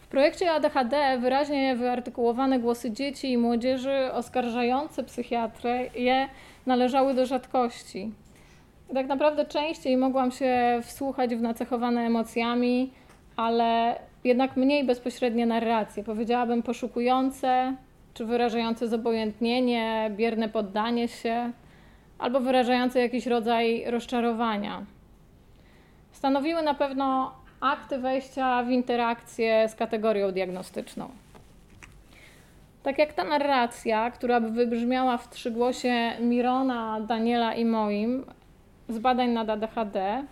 Projekcie 0.09 0.51
ADHD 0.51 1.17
wyraźnie 1.19 1.75
wyartykułowane 1.75 2.59
głosy 2.59 2.91
dzieci 2.91 3.31
i 3.31 3.37
młodzieży 3.37 4.13
oskarżające 4.13 5.03
psychiatrię 5.03 6.27
należały 6.65 7.13
do 7.13 7.25
rzadkości. 7.25 8.11
Tak 8.93 9.07
naprawdę 9.07 9.45
częściej 9.45 9.97
mogłam 9.97 10.31
się 10.31 10.79
wsłuchać 10.83 11.35
w 11.35 11.41
nacechowane 11.41 12.01
emocjami, 12.01 12.91
ale 13.35 13.99
jednak 14.23 14.57
mniej 14.57 14.83
bezpośrednie 14.83 15.45
narracje, 15.45 16.03
powiedziałabym 16.03 16.63
poszukujące, 16.63 17.75
czy 18.13 18.25
wyrażające 18.25 18.87
zobojętnienie, 18.87 20.11
bierne 20.15 20.49
poddanie 20.49 21.07
się, 21.07 21.51
albo 22.19 22.39
wyrażające 22.39 22.99
jakiś 22.99 23.25
rodzaj 23.25 23.83
rozczarowania. 23.87 24.85
Stanowiły 26.11 26.61
na 26.61 26.73
pewno 26.73 27.31
akty 27.61 27.97
wejścia 27.97 28.63
w 28.63 28.69
interakcję 28.69 29.69
z 29.69 29.75
kategorią 29.75 30.31
diagnostyczną. 30.31 31.09
Tak 32.83 32.99
jak 32.99 33.13
ta 33.13 33.23
narracja, 33.23 34.11
która 34.11 34.41
by 34.41 34.49
wybrzmiała 34.49 35.17
w 35.17 35.29
trzygłosie 35.29 36.11
Mirona, 36.21 37.01
Daniela 37.01 37.53
i 37.53 37.65
moim 37.65 38.25
z 38.89 38.99
badań 38.99 39.29
nad 39.29 39.49
ADHD, 39.49 40.23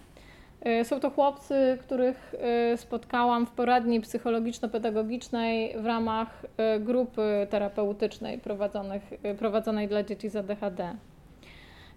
y, 0.81 0.85
są 0.85 0.99
to 0.99 1.09
chłopcy, 1.09 1.77
których 1.81 2.35
y, 2.73 2.77
spotkałam 2.77 3.45
w 3.45 3.51
poradni 3.51 4.01
psychologiczno-pedagogicznej 4.01 5.81
w 5.81 5.85
ramach 5.85 6.45
y, 6.75 6.79
grupy 6.79 7.47
terapeutycznej 7.49 8.39
prowadzonej 9.39 9.87
dla 9.87 10.03
dzieci 10.03 10.29
z 10.29 10.35
ADHD. 10.35 10.95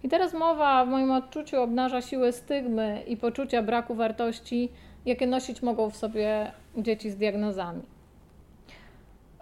I 0.03 0.09
teraz 0.09 0.33
mowa 0.33 0.85
w 0.85 0.89
moim 0.89 1.11
odczuciu 1.11 1.61
obnaża 1.61 2.01
siłę 2.01 2.31
stygmy 2.31 3.03
i 3.07 3.17
poczucia 3.17 3.63
braku 3.63 3.95
wartości 3.95 4.69
jakie 5.05 5.27
nosić 5.27 5.61
mogą 5.61 5.89
w 5.89 5.97
sobie 5.97 6.51
dzieci 6.77 7.09
z 7.09 7.17
diagnozami. 7.17 7.81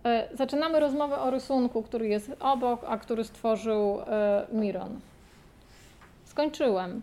E, 0.05 0.29
zaczynamy 0.33 0.79
rozmowę 0.79 1.19
o 1.19 1.31
rysunku, 1.31 1.83
który 1.83 2.07
jest 2.07 2.31
obok, 2.39 2.81
a 2.87 2.97
który 2.97 3.23
stworzył 3.23 4.01
e, 4.01 4.47
Miron. 4.51 4.99
Skończyłem. 6.25 7.01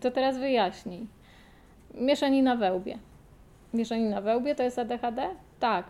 To 0.00 0.10
teraz 0.10 0.38
wyjaśnij. 0.38 1.06
Mieszanina 1.94 2.56
wełbie. 2.56 2.98
Mieszanina 3.74 4.20
wełbie 4.20 4.54
to 4.54 4.62
jest 4.62 4.78
ADHD? 4.78 5.28
Tak. 5.60 5.84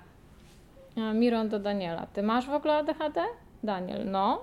Miron 1.14 1.48
do 1.48 1.58
Daniela. 1.58 2.06
Ty 2.06 2.22
masz 2.22 2.46
w 2.46 2.52
ogóle 2.52 2.74
ADHD? 2.74 3.20
Daniel. 3.62 4.10
No. 4.10 4.40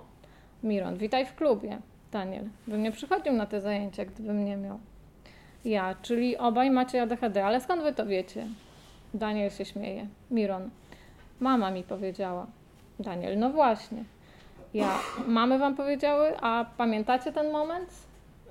Miron. 0.63 0.97
Witaj 0.97 1.25
w 1.25 1.35
klubie. 1.35 1.77
Daniel. 2.11 2.43
Bym 2.67 2.83
nie 2.83 2.91
przychodził 2.91 3.33
na 3.33 3.45
te 3.45 3.61
zajęcia, 3.61 4.05
gdybym 4.05 4.45
nie 4.45 4.57
miał. 4.57 4.79
Ja, 5.65 5.95
czyli 6.01 6.37
obaj 6.37 6.71
macie 6.71 7.01
ADHD, 7.01 7.45
ale 7.45 7.61
skąd 7.61 7.83
wy 7.83 7.93
to 7.93 8.05
wiecie? 8.05 8.47
Daniel 9.13 9.49
się 9.49 9.65
śmieje. 9.65 10.07
Miron. 10.31 10.69
Mama 11.39 11.71
mi 11.71 11.83
powiedziała. 11.83 12.47
Daniel, 12.99 13.39
no 13.39 13.49
właśnie. 13.49 14.03
Ja, 14.73 14.99
mamy 15.27 15.59
wam 15.59 15.75
powiedziały, 15.75 16.33
a 16.41 16.65
pamiętacie 16.77 17.31
ten 17.31 17.51
moment? 17.51 17.89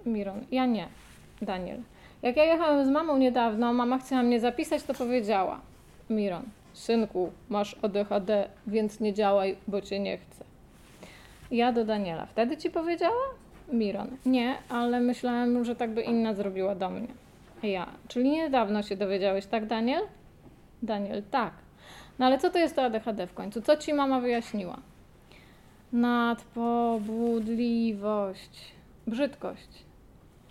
Miron, 0.06 0.40
ja 0.50 0.66
nie. 0.66 0.88
Daniel. 1.42 1.82
Jak 2.22 2.36
ja 2.36 2.44
jechałem 2.44 2.86
z 2.86 2.90
mamą 2.90 3.18
niedawno, 3.18 3.72
mama 3.72 3.98
chciała 3.98 4.22
mnie 4.22 4.40
zapisać, 4.40 4.82
to 4.82 4.94
powiedziała. 4.94 5.60
Miron, 6.10 6.42
synku, 6.72 7.32
masz 7.48 7.76
ADHD, 7.82 8.48
więc 8.66 9.00
nie 9.00 9.14
działaj, 9.14 9.56
bo 9.68 9.80
cię 9.80 10.00
nie 10.00 10.18
chcę. 10.18 10.44
Ja 11.50 11.72
do 11.72 11.84
Daniela. 11.84 12.26
Wtedy 12.26 12.56
ci 12.56 12.70
powiedziała? 12.70 13.22
Miron. 13.72 14.08
Nie, 14.26 14.54
ale 14.68 15.00
myślałem, 15.00 15.64
że 15.64 15.76
tak 15.76 15.90
by 15.90 16.02
inna 16.02 16.34
zrobiła 16.34 16.74
do 16.74 16.90
mnie. 16.90 17.08
Ja. 17.62 17.86
Czyli 18.08 18.30
niedawno 18.30 18.82
się 18.82 18.96
dowiedziałeś, 18.96 19.46
tak, 19.46 19.66
Daniel? 19.66 20.02
Daniel, 20.82 21.22
tak. 21.30 21.52
No 22.18 22.26
ale 22.26 22.38
co 22.38 22.50
to 22.50 22.58
jest 22.58 22.76
to 22.76 22.82
ADHD 22.82 23.26
w 23.26 23.34
końcu? 23.34 23.62
Co 23.62 23.76
ci 23.76 23.94
mama 23.94 24.20
wyjaśniła? 24.20 24.78
Nadpobudliwość, 25.92 28.72
brzydkość. 29.06 29.68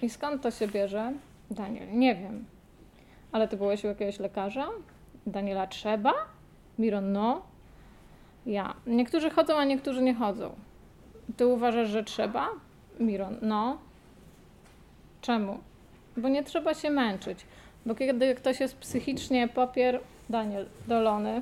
I 0.02 0.10
skąd 0.10 0.41
to 0.41 0.52
się 0.52 0.67
bierze? 0.67 1.13
Daniel, 1.52 1.88
nie 1.91 2.15
wiem. 2.15 2.45
Ale 3.32 3.47
ty 3.47 3.58
byłeś 3.58 3.84
u 3.84 3.88
jakiegoś 3.88 4.19
lekarza? 4.19 4.67
Daniela, 5.28 5.67
trzeba? 5.67 6.13
Miron, 6.80 7.12
no. 7.12 7.41
Ja. 8.45 8.73
Niektórzy 8.88 9.30
chodzą, 9.30 9.56
a 9.56 9.63
niektórzy 9.63 10.04
nie 10.04 10.13
chodzą. 10.13 10.56
Ty 11.38 11.47
uważasz, 11.47 11.89
że 11.89 12.04
trzeba? 12.04 12.49
Miron, 12.99 13.38
no. 13.41 13.77
Czemu? 15.21 15.60
Bo 16.17 16.29
nie 16.29 16.43
trzeba 16.43 16.73
się 16.73 16.89
męczyć. 16.89 17.45
Bo 17.86 17.95
kiedy 17.95 18.36
ktoś 18.36 18.60
jest 18.60 18.77
psychicznie 18.77 19.47
popier, 19.47 19.99
Daniel, 20.29 20.65
dolony, 20.88 21.41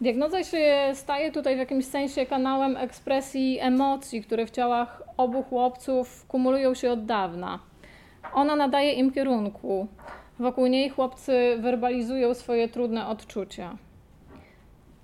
diagnoza 0.00 0.44
się 0.44 0.90
staje 0.94 1.32
tutaj 1.32 1.54
w 1.56 1.58
jakimś 1.58 1.84
sensie 1.84 2.26
kanałem 2.26 2.76
ekspresji 2.76 3.58
emocji, 3.60 4.22
które 4.22 4.46
w 4.46 4.50
ciałach 4.50 5.02
obu 5.16 5.42
chłopców 5.42 6.26
kumulują 6.28 6.74
się 6.74 6.90
od 6.90 7.04
dawna. 7.04 7.58
Ona 8.34 8.56
nadaje 8.56 8.92
im 8.92 9.12
kierunku. 9.12 9.86
Wokół 10.38 10.66
niej 10.66 10.90
chłopcy 10.90 11.56
werbalizują 11.60 12.34
swoje 12.34 12.68
trudne 12.68 13.06
odczucia. 13.06 13.76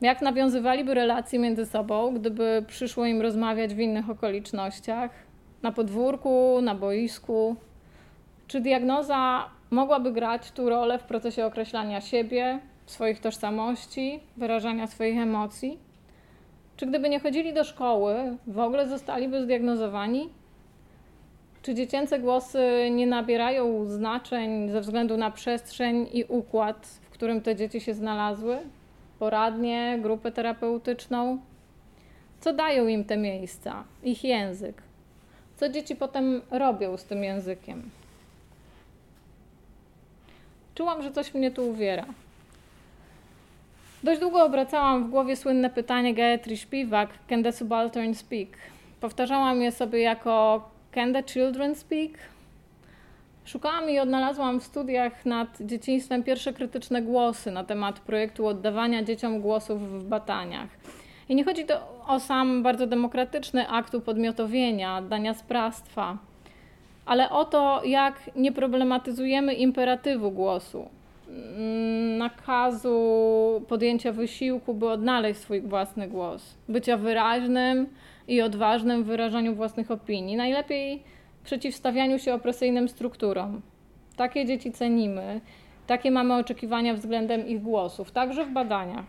Jak 0.02 0.22
nawiązywaliby 0.22 0.94
relacje 0.94 1.38
między 1.38 1.66
sobą, 1.66 2.14
gdyby 2.14 2.64
przyszło 2.66 3.06
im 3.06 3.22
rozmawiać 3.22 3.74
w 3.74 3.78
innych 3.78 4.10
okolicznościach, 4.10 5.10
na 5.62 5.72
podwórku, 5.72 6.58
na 6.62 6.74
boisku? 6.74 7.56
Czy 8.46 8.60
diagnoza 8.60 9.48
mogłaby 9.70 10.12
grać 10.12 10.50
tu 10.50 10.68
rolę 10.68 10.98
w 10.98 11.02
procesie 11.02 11.46
określania 11.46 12.00
siebie, 12.00 12.58
swoich 12.86 13.20
tożsamości, 13.20 14.20
wyrażania 14.36 14.86
swoich 14.86 15.18
emocji? 15.18 15.78
Czy 16.76 16.86
gdyby 16.86 17.08
nie 17.08 17.20
chodzili 17.20 17.52
do 17.52 17.64
szkoły, 17.64 18.14
w 18.46 18.58
ogóle 18.58 18.88
zostaliby 18.88 19.42
zdiagnozowani? 19.42 20.28
Czy 21.62 21.74
dziecięce 21.74 22.18
głosy 22.18 22.88
nie 22.90 23.06
nabierają 23.06 23.84
znaczeń 23.84 24.70
ze 24.70 24.80
względu 24.80 25.16
na 25.16 25.30
przestrzeń 25.30 26.08
i 26.12 26.24
układ, 26.24 26.86
w 27.02 27.10
którym 27.10 27.40
te 27.40 27.56
dzieci 27.56 27.80
się 27.80 27.94
znalazły? 27.94 28.58
Poradnie, 29.22 29.98
grupę 30.02 30.32
terapeutyczną? 30.32 31.38
Co 32.40 32.52
dają 32.52 32.86
im 32.86 33.04
te 33.04 33.16
miejsca, 33.16 33.84
ich 34.02 34.24
język? 34.24 34.82
Co 35.56 35.68
dzieci 35.68 35.96
potem 35.96 36.42
robią 36.50 36.96
z 36.96 37.04
tym 37.04 37.24
językiem? 37.24 37.90
Czułam, 40.74 41.02
że 41.02 41.12
coś 41.12 41.34
mnie 41.34 41.50
tu 41.50 41.70
uwiera. 41.70 42.04
Dość 44.02 44.20
długo 44.20 44.44
obracałam 44.44 45.04
w 45.04 45.10
głowie 45.10 45.36
słynne 45.36 45.70
pytanie 45.70 46.14
Gaetri 46.14 46.56
Śpiwak, 46.56 47.10
can 47.28 47.42
the 47.42 47.52
subaltern 47.52 48.14
speak? 48.14 48.48
Powtarzałam 49.00 49.62
je 49.62 49.72
sobie 49.72 50.00
jako 50.00 50.68
can 50.94 51.12
the 51.12 51.22
children 51.22 51.74
speak? 51.74 52.12
Szukałam 53.44 53.90
i 53.90 53.98
odnalazłam 53.98 54.60
w 54.60 54.64
studiach 54.64 55.26
nad 55.26 55.58
dzieciństwem 55.60 56.22
pierwsze 56.22 56.52
krytyczne 56.52 57.02
głosy 57.02 57.50
na 57.50 57.64
temat 57.64 58.00
projektu 58.00 58.46
oddawania 58.46 59.02
dzieciom 59.02 59.40
głosów 59.40 60.00
w 60.00 60.04
bataniach. 60.04 60.68
I 61.28 61.34
nie 61.34 61.44
chodzi 61.44 61.64
to 61.64 62.02
o 62.06 62.20
sam 62.20 62.62
bardzo 62.62 62.86
demokratyczny 62.86 63.68
akt 63.68 63.94
upodmiotowienia, 63.94 65.02
dania 65.02 65.34
sprawstwa, 65.34 66.18
ale 67.06 67.30
o 67.30 67.44
to, 67.44 67.82
jak 67.84 68.30
nie 68.36 68.52
problematyzujemy 68.52 69.54
imperatywu 69.54 70.30
głosu, 70.30 70.88
mm, 71.28 72.18
nakazu 72.18 72.98
podjęcia 73.68 74.12
wysiłku, 74.12 74.74
by 74.74 74.88
odnaleźć 74.88 75.40
swój 75.40 75.60
własny 75.60 76.08
głos, 76.08 76.54
bycia 76.68 76.96
wyraźnym 76.96 77.86
i 78.28 78.42
odważnym 78.42 79.04
w 79.04 79.06
wyrażaniu 79.06 79.54
własnych 79.54 79.90
opinii. 79.90 80.36
Najlepiej 80.36 81.02
przeciwstawianiu 81.44 82.18
się 82.18 82.34
opresyjnym 82.34 82.88
strukturom. 82.88 83.62
Takie 84.16 84.46
dzieci 84.46 84.72
cenimy, 84.72 85.40
takie 85.86 86.10
mamy 86.10 86.34
oczekiwania 86.34 86.94
względem 86.94 87.46
ich 87.46 87.62
głosów, 87.62 88.12
także 88.12 88.44
w 88.44 88.52
badaniach. 88.52 89.04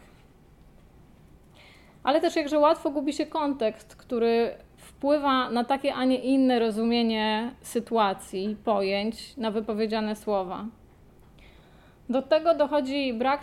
Ale 2.04 2.22
też 2.22 2.36
jakże 2.36 2.60
łatwo 2.60 2.91
gubi 2.91 3.13
się 3.13 3.26
kontekst, 3.26 3.96
który 3.96 4.56
wpływa 4.78 5.50
na 5.50 5.63
takie, 5.63 5.93
a 5.93 6.06
nie 6.06 6.17
inne 6.17 6.60
rozumienie 6.60 7.52
sytuacji, 7.62 8.58
pojęć, 8.63 9.38
na 9.38 9.52
wypowiedziane 9.52 10.15
słowa. 10.15 10.65
Do 12.10 12.22
tego 12.22 12.56
dochodzi 12.56 13.13
brak 13.13 13.41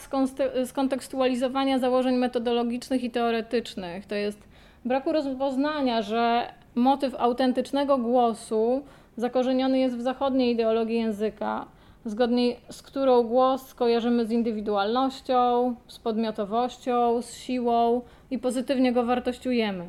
skontekstualizowania 0.65 1.79
założeń 1.79 2.17
metodologicznych 2.17 3.05
i 3.05 3.11
teoretycznych, 3.11 4.07
to 4.07 4.15
jest 4.15 4.49
braku 4.85 5.13
rozpoznania, 5.13 6.03
że 6.03 6.55
motyw 6.75 7.15
autentycznego 7.19 7.99
głosu 7.99 8.83
zakorzeniony 9.17 9.79
jest 9.79 9.97
w 9.97 10.03
zachodniej 10.03 10.53
ideologii 10.53 10.97
języka, 10.97 11.67
zgodnie 12.05 12.57
z 12.71 12.83
którą 12.83 13.23
głos 13.23 13.75
kojarzymy 13.75 14.27
z 14.27 14.31
indywidualnością, 14.31 15.75
z 15.87 15.99
podmiotowością, 15.99 17.23
z 17.23 17.35
siłą 17.35 18.03
i 18.31 18.39
pozytywnie 18.39 18.93
go 18.93 19.05
wartościujemy. 19.05 19.87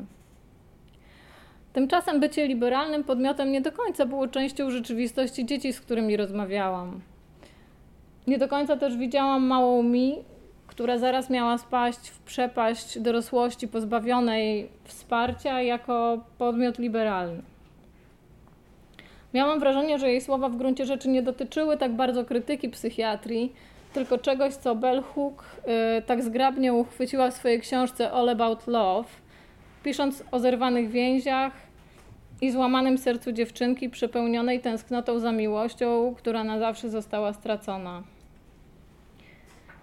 Tymczasem 1.74 2.20
bycie 2.20 2.48
liberalnym 2.48 3.04
podmiotem 3.04 3.52
nie 3.52 3.62
do 3.62 3.72
końca 3.72 4.06
było 4.06 4.28
częścią 4.28 4.70
rzeczywistości 4.70 5.46
dzieci, 5.46 5.74
z 5.74 5.82
którymi 5.82 6.18
rozmawiałam. 6.18 7.02
Nie 8.28 8.38
do 8.38 8.48
końca 8.48 8.78
też 8.78 8.98
widziałam 8.98 9.44
małą 9.44 9.84
mi, 9.84 10.16
która 10.72 10.98
zaraz 10.98 11.30
miała 11.30 11.58
spaść 11.58 12.10
w 12.10 12.20
przepaść 12.20 13.00
dorosłości 13.00 13.68
pozbawionej 13.68 14.70
wsparcia 14.84 15.62
jako 15.62 16.20
podmiot 16.38 16.80
liberalny. 16.80 17.42
Miałam 19.34 19.60
wrażenie, 19.60 20.00
że 20.00 20.12
jej 20.12 20.22
słowa 20.22 20.50
w 20.50 20.58
gruncie 20.58 20.86
rzeczy 20.86 21.10
nie 21.10 21.22
dotyczyły 21.22 21.78
tak 21.78 21.92
bardzo 21.92 22.26
krytyki 22.26 22.70
psychiatrii, 22.70 23.54
tylko 23.94 24.18
czegoś, 24.18 24.54
co 24.54 24.76
Bell 24.76 25.02
Hook 25.02 25.46
y, 25.98 26.02
tak 26.02 26.24
zgrabnie 26.24 26.74
uchwyciła 26.74 27.32
w 27.32 27.34
swojej 27.34 27.62
książce 27.62 28.12
All 28.12 28.30
About 28.30 28.68
Love, 28.68 29.10
pisząc 29.84 30.24
o 30.32 30.40
zerwanych 30.40 30.90
więziach 30.90 31.54
i 32.42 32.52
złamanym 32.52 32.98
sercu 32.98 33.32
dziewczynki 33.32 33.90
przepełnionej 33.90 34.60
tęsknotą 34.60 35.20
za 35.20 35.32
miłością, 35.32 36.16
która 36.18 36.44
na 36.44 36.60
zawsze 36.60 36.90
została 36.90 37.34
stracona. 37.34 38.04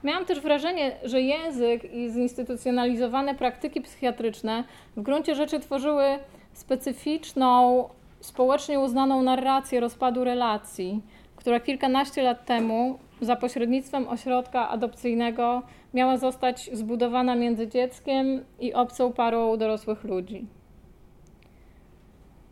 Miałam 0.05 0.25
też 0.25 0.41
wrażenie, 0.41 0.97
że 1.05 1.21
język 1.21 1.95
i 1.95 2.11
zinstytucjonalizowane 2.11 3.35
praktyki 3.35 3.81
psychiatryczne 3.81 4.65
w 4.97 5.03
gruncie 5.03 5.35
rzeczy 5.35 5.61
tworzyły 5.61 6.05
specyficzną, 6.53 7.85
społecznie 8.21 8.81
uznaną 8.81 9.23
narrację 9.23 9.81
rozpadu 9.81 10.25
relacji, 10.25 11.03
która 11.37 11.61
kilkanaście 11.61 12.23
lat 12.23 12.45
temu 12.45 12.99
za 13.21 13.37
pośrednictwem 13.37 14.09
ośrodka 14.09 14.69
adopcyjnego 14.69 15.63
miała 15.95 16.17
zostać 16.17 16.71
zbudowana 16.73 17.35
między 17.35 17.69
dzieckiem 17.69 18.45
i 18.61 18.75
obcą 18.75 19.13
parą 19.13 19.57
dorosłych 19.57 20.05
ludzi. 20.05 20.47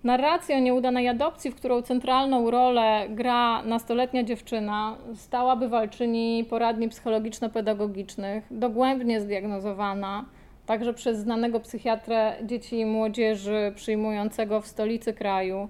Narracja 0.06 0.56
o 0.56 0.60
nieudanej 0.60 1.08
adopcji, 1.08 1.50
w 1.50 1.54
którą 1.54 1.82
centralną 1.82 2.50
rolę 2.50 3.06
gra 3.08 3.62
nastoletnia 3.62 4.22
dziewczyna, 4.24 4.96
stała 5.14 5.56
bywalczyni 5.56 6.44
poradni 6.50 6.88
psychologiczno-pedagogicznych, 6.88 8.42
dogłębnie 8.50 9.20
zdiagnozowana 9.20 10.24
także 10.66 10.94
przez 10.94 11.18
znanego 11.18 11.60
psychiatrę 11.60 12.36
dzieci 12.42 12.78
i 12.80 12.86
młodzieży 12.86 13.72
przyjmującego 13.74 14.60
w 14.60 14.66
stolicy 14.66 15.14
kraju, 15.14 15.68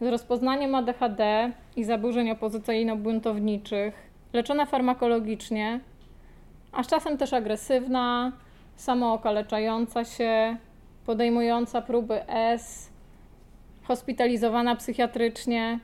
z 0.00 0.06
rozpoznaniem 0.06 0.74
ADHD 0.74 1.52
i 1.76 1.84
zaburzeń 1.84 2.30
opozycyjno-buntowniczych, 2.30 3.92
leczona 4.32 4.66
farmakologicznie, 4.66 5.80
a 6.72 6.82
z 6.82 6.86
czasem 6.86 7.18
też 7.18 7.32
agresywna, 7.32 8.32
samookaleczająca 8.76 10.04
się, 10.04 10.56
podejmująca 11.06 11.82
próby 11.82 12.28
S, 12.28 12.97
hospitalizowana 13.88 14.76
psychiatrycznie 14.76 15.78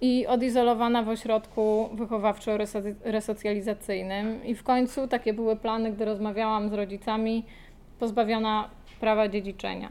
i 0.00 0.26
odizolowana 0.26 1.02
w 1.02 1.08
ośrodku 1.08 1.88
wychowawczo-resocjalizacyjnym. 1.94 4.44
I 4.44 4.54
w 4.54 4.62
końcu 4.62 5.08
takie 5.08 5.32
były 5.32 5.56
plany, 5.56 5.92
gdy 5.92 6.04
rozmawiałam 6.04 6.68
z 6.68 6.72
rodzicami, 6.72 7.44
pozbawiona 7.98 8.70
prawa 9.00 9.28
dziedziczenia. 9.28 9.88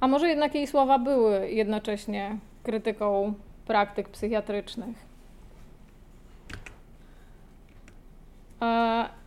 A 0.00 0.08
może 0.08 0.28
jednak 0.28 0.54
jej 0.54 0.66
słowa 0.66 0.98
były 0.98 1.50
jednocześnie 1.50 2.36
krytyką 2.62 3.34
praktyk 3.66 4.08
psychiatrycznych. 4.08 4.96
E, 8.62 9.21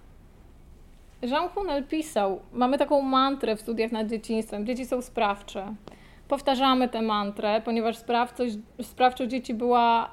Jean 1.25 1.49
Hunel 1.49 1.83
pisał, 1.83 2.39
mamy 2.53 2.77
taką 2.77 3.01
mantrę 3.01 3.55
w 3.55 3.61
studiach 3.61 3.91
nad 3.91 4.07
dzieciństwem, 4.07 4.65
dzieci 4.65 4.85
są 4.85 5.01
sprawcze. 5.01 5.75
Powtarzamy 6.27 6.89
tę 6.89 7.01
mantrę, 7.01 7.61
ponieważ 7.65 7.97
sprawczość, 7.97 8.57
sprawczość 8.81 9.31
dzieci 9.31 9.53
była 9.53 10.09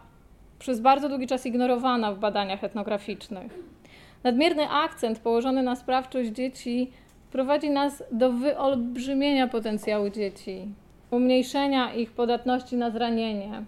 przez 0.59 0.81
bardzo 0.81 1.09
długi 1.09 1.27
czas 1.27 1.47
ignorowana 1.47 2.13
w 2.13 2.19
badaniach 2.19 2.65
etnograficznych. 2.65 3.59
Nadmierny 4.25 4.69
akcent 4.71 5.19
położony 5.19 5.63
na 5.63 5.77
sprawczość 5.77 6.31
dzieci 6.31 6.91
prowadzi 7.33 7.71
nas 7.71 8.03
do 8.13 8.33
wyolbrzymienia 8.33 9.49
potencjału 9.49 10.11
dzieci, 10.11 10.69
umniejszenia 11.11 11.95
ich 11.95 12.13
podatności 12.13 12.77
na 12.77 12.91
zranienie, 12.91 13.63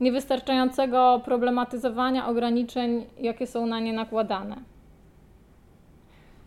niewystarczającego 0.00 1.20
problematyzowania 1.24 2.28
ograniczeń, 2.28 3.06
jakie 3.20 3.46
są 3.46 3.66
na 3.66 3.80
nie 3.80 3.92
nakładane. 3.92 4.73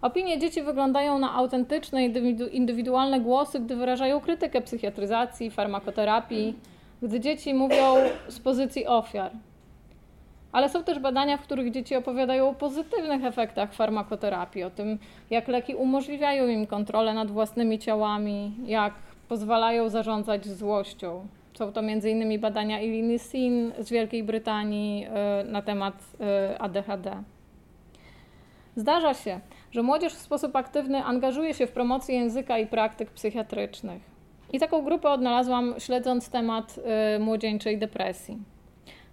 Opinie 0.07 0.39
dzieci 0.39 0.61
wyglądają 0.61 1.19
na 1.19 1.33
autentyczne, 1.33 2.05
indywidualne 2.51 3.19
głosy, 3.19 3.59
gdy 3.59 3.75
wyrażają 3.75 4.19
krytykę 4.19 4.61
psychiatryzacji, 4.61 5.51
farmakoterapii, 5.51 6.55
gdy 7.01 7.19
dzieci 7.19 7.53
mówią 7.53 7.95
z 8.27 8.39
pozycji 8.39 8.87
ofiar. 8.87 9.31
Ale 10.51 10.69
są 10.69 10.83
też 10.83 10.99
badania, 10.99 11.37
w 11.37 11.41
których 11.41 11.71
dzieci 11.71 11.95
opowiadają 11.95 12.49
o 12.49 12.53
pozytywnych 12.53 13.25
efektach 13.25 13.73
farmakoterapii, 13.73 14.63
o 14.63 14.69
tym, 14.69 14.99
jak 15.29 15.47
leki 15.47 15.75
umożliwiają 15.75 16.47
im 16.47 16.67
kontrolę 16.67 17.13
nad 17.13 17.31
własnymi 17.31 17.79
ciałami, 17.79 18.51
jak 18.65 18.93
pozwalają 19.29 19.89
zarządzać 19.89 20.47
złością. 20.47 21.27
Są 21.53 21.71
to 21.71 21.79
m.in. 21.79 22.39
badania 22.39 22.81
Iliny 22.81 23.19
Sin 23.19 23.71
z 23.79 23.89
Wielkiej 23.89 24.23
Brytanii 24.23 25.05
e, 25.09 25.43
na 25.43 25.61
temat 25.61 25.95
e, 26.19 26.61
ADHD. 26.61 27.23
Zdarza 28.75 29.13
się, 29.13 29.39
że 29.77 29.83
młodzież 29.83 30.13
w 30.13 30.21
sposób 30.21 30.55
aktywny 30.55 31.03
angażuje 31.03 31.53
się 31.53 31.67
w 31.67 31.71
promocję 31.71 32.15
języka 32.15 32.57
i 32.57 32.67
praktyk 32.67 33.11
psychiatrycznych. 33.11 34.01
I 34.53 34.59
taką 34.59 34.83
grupę 34.83 35.09
odnalazłam 35.09 35.73
śledząc 35.77 36.29
temat 36.29 36.79
y, 37.15 37.19
młodzieńczej 37.19 37.77
depresji. 37.77 38.37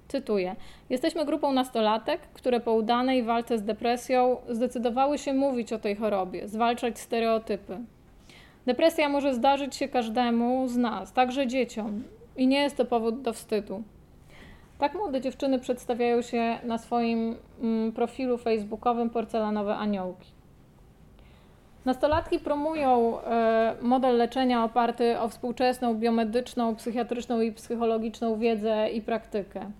Cytuję: 0.09 0.57
Jesteśmy 0.91 1.25
grupą 1.25 1.53
nastolatek, 1.53 2.21
które 2.21 2.61
po 2.61 2.73
udanej 2.73 3.23
walce 3.23 3.59
z 3.59 3.63
depresją 3.63 4.37
zdecydowały 4.49 5.19
się 5.19 5.33
mówić 5.33 5.73
o 5.73 5.79
tej 5.79 5.97
chorobie, 5.97 6.49
zwalczać 6.49 6.99
stereotypy. 6.99 7.79
Depresja 8.67 9.09
może 9.09 9.35
zdarzyć 9.35 9.77
się 9.77 9.89
każdemu 9.89 10.69
z 10.69 10.77
nas, 10.77 11.13
także 11.13 11.47
dzieciom, 11.47 12.03
i 12.37 12.47
nie 12.47 12.63
jest 12.63 12.77
to 12.77 12.85
powód 12.85 13.23
do 13.23 13.33
wstydu. 13.33 13.83
Tak 14.79 14.95
młode 14.95 15.21
dziewczyny 15.21 15.59
przedstawiają 15.59 16.23
się 16.23 16.59
na 16.63 16.79
swoim 16.79 17.37
mm, 17.63 17.93
profilu 17.93 18.39
facebookowym 18.39 19.11
Porcelanowe 19.11 19.77
Aniołki. 19.77 20.34
Nastolatki 21.85 22.39
promują 22.39 23.21
e, 23.21 23.77
model 23.83 24.17
leczenia 24.17 24.65
oparty 24.65 25.21
o 25.21 25.29
współczesną 25.29 25.95
biomedyczną, 25.95 26.77
psychiatryczną 26.77 27.41
i 27.41 27.53
psychologiczną 27.53 28.39
wiedzę 28.39 28.89
i 28.91 29.03
praktykę. 29.03 29.71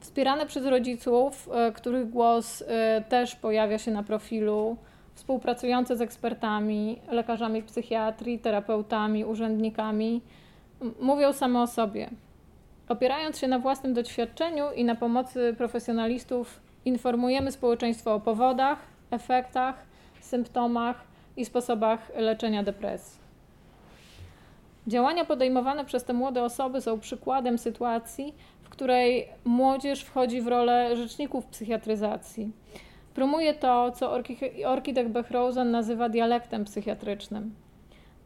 Wspierane 0.00 0.46
przez 0.46 0.66
rodziców, 0.66 1.48
e, 1.52 1.72
których 1.72 2.10
głos 2.10 2.62
e, 2.62 3.04
też 3.08 3.36
pojawia 3.36 3.78
się 3.78 3.90
na 3.90 4.02
profilu, 4.02 4.76
współpracujące 5.14 5.96
z 5.96 6.00
ekspertami, 6.00 7.00
lekarzami 7.10 7.62
psychiatrii, 7.62 8.38
terapeutami, 8.38 9.24
urzędnikami, 9.24 10.20
mówią 11.00 11.32
same 11.32 11.62
o 11.62 11.66
sobie. 11.66 12.10
Opierając 12.88 13.38
się 13.38 13.48
na 13.48 13.58
własnym 13.58 13.94
doświadczeniu 13.94 14.72
i 14.72 14.84
na 14.84 14.94
pomocy 14.94 15.54
profesjonalistów, 15.58 16.60
informujemy 16.84 17.52
społeczeństwo 17.52 18.14
o 18.14 18.20
powodach, 18.20 18.78
efektach, 19.10 19.74
symptomach 20.20 21.13
i 21.36 21.44
sposobach 21.44 22.12
leczenia 22.16 22.62
depresji. 22.62 23.24
Działania 24.86 25.24
podejmowane 25.24 25.84
przez 25.84 26.04
te 26.04 26.12
młode 26.12 26.42
osoby 26.42 26.80
są 26.80 27.00
przykładem 27.00 27.58
sytuacji, 27.58 28.34
w 28.62 28.68
której 28.68 29.28
młodzież 29.44 30.02
wchodzi 30.02 30.42
w 30.42 30.46
rolę 30.46 30.96
rzeczników 30.96 31.46
psychiatryzacji. 31.46 32.50
Promuje 33.14 33.54
to, 33.54 33.90
co 33.90 34.12
Orkidek 34.66 35.08
Bechrosen 35.08 35.70
nazywa 35.70 36.08
dialektem 36.08 36.64
psychiatrycznym. 36.64 37.54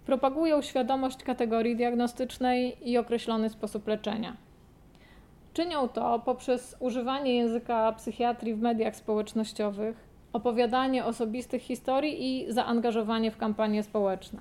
Propagują 0.07 0.63
świadomość 0.63 1.23
kategorii 1.23 1.77
diagnostycznej 1.77 2.91
i 2.91 2.99
określony 2.99 3.51
sposób 3.51 3.87
leczenia. 3.87 4.37
Czynią 5.53 5.89
to 5.89 6.19
poprzez 6.19 6.77
używanie 6.81 7.35
języka 7.37 7.93
psychiatrii 7.93 8.55
w 8.55 8.61
mediach 8.61 8.97
społecznościowych, 8.97 10.08
opowiadanie 10.33 11.05
osobistych 11.05 11.63
historii 11.63 12.27
i 12.27 12.53
zaangażowanie 12.53 13.31
w 13.31 13.37
kampanie 13.37 13.83
społeczne. 13.83 14.41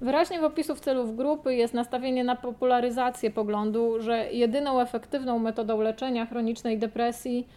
Wyraźnie 0.00 0.40
w 0.40 0.44
opisów 0.44 0.80
celów 0.80 1.16
grupy 1.16 1.54
jest 1.54 1.74
nastawienie 1.74 2.24
na 2.24 2.36
popularyzację 2.36 3.30
poglądu, 3.30 4.00
że 4.00 4.32
jedyną 4.32 4.80
efektywną 4.80 5.38
metodą 5.38 5.80
leczenia 5.80 6.26
chronicznej 6.26 6.78
depresji 6.78 7.48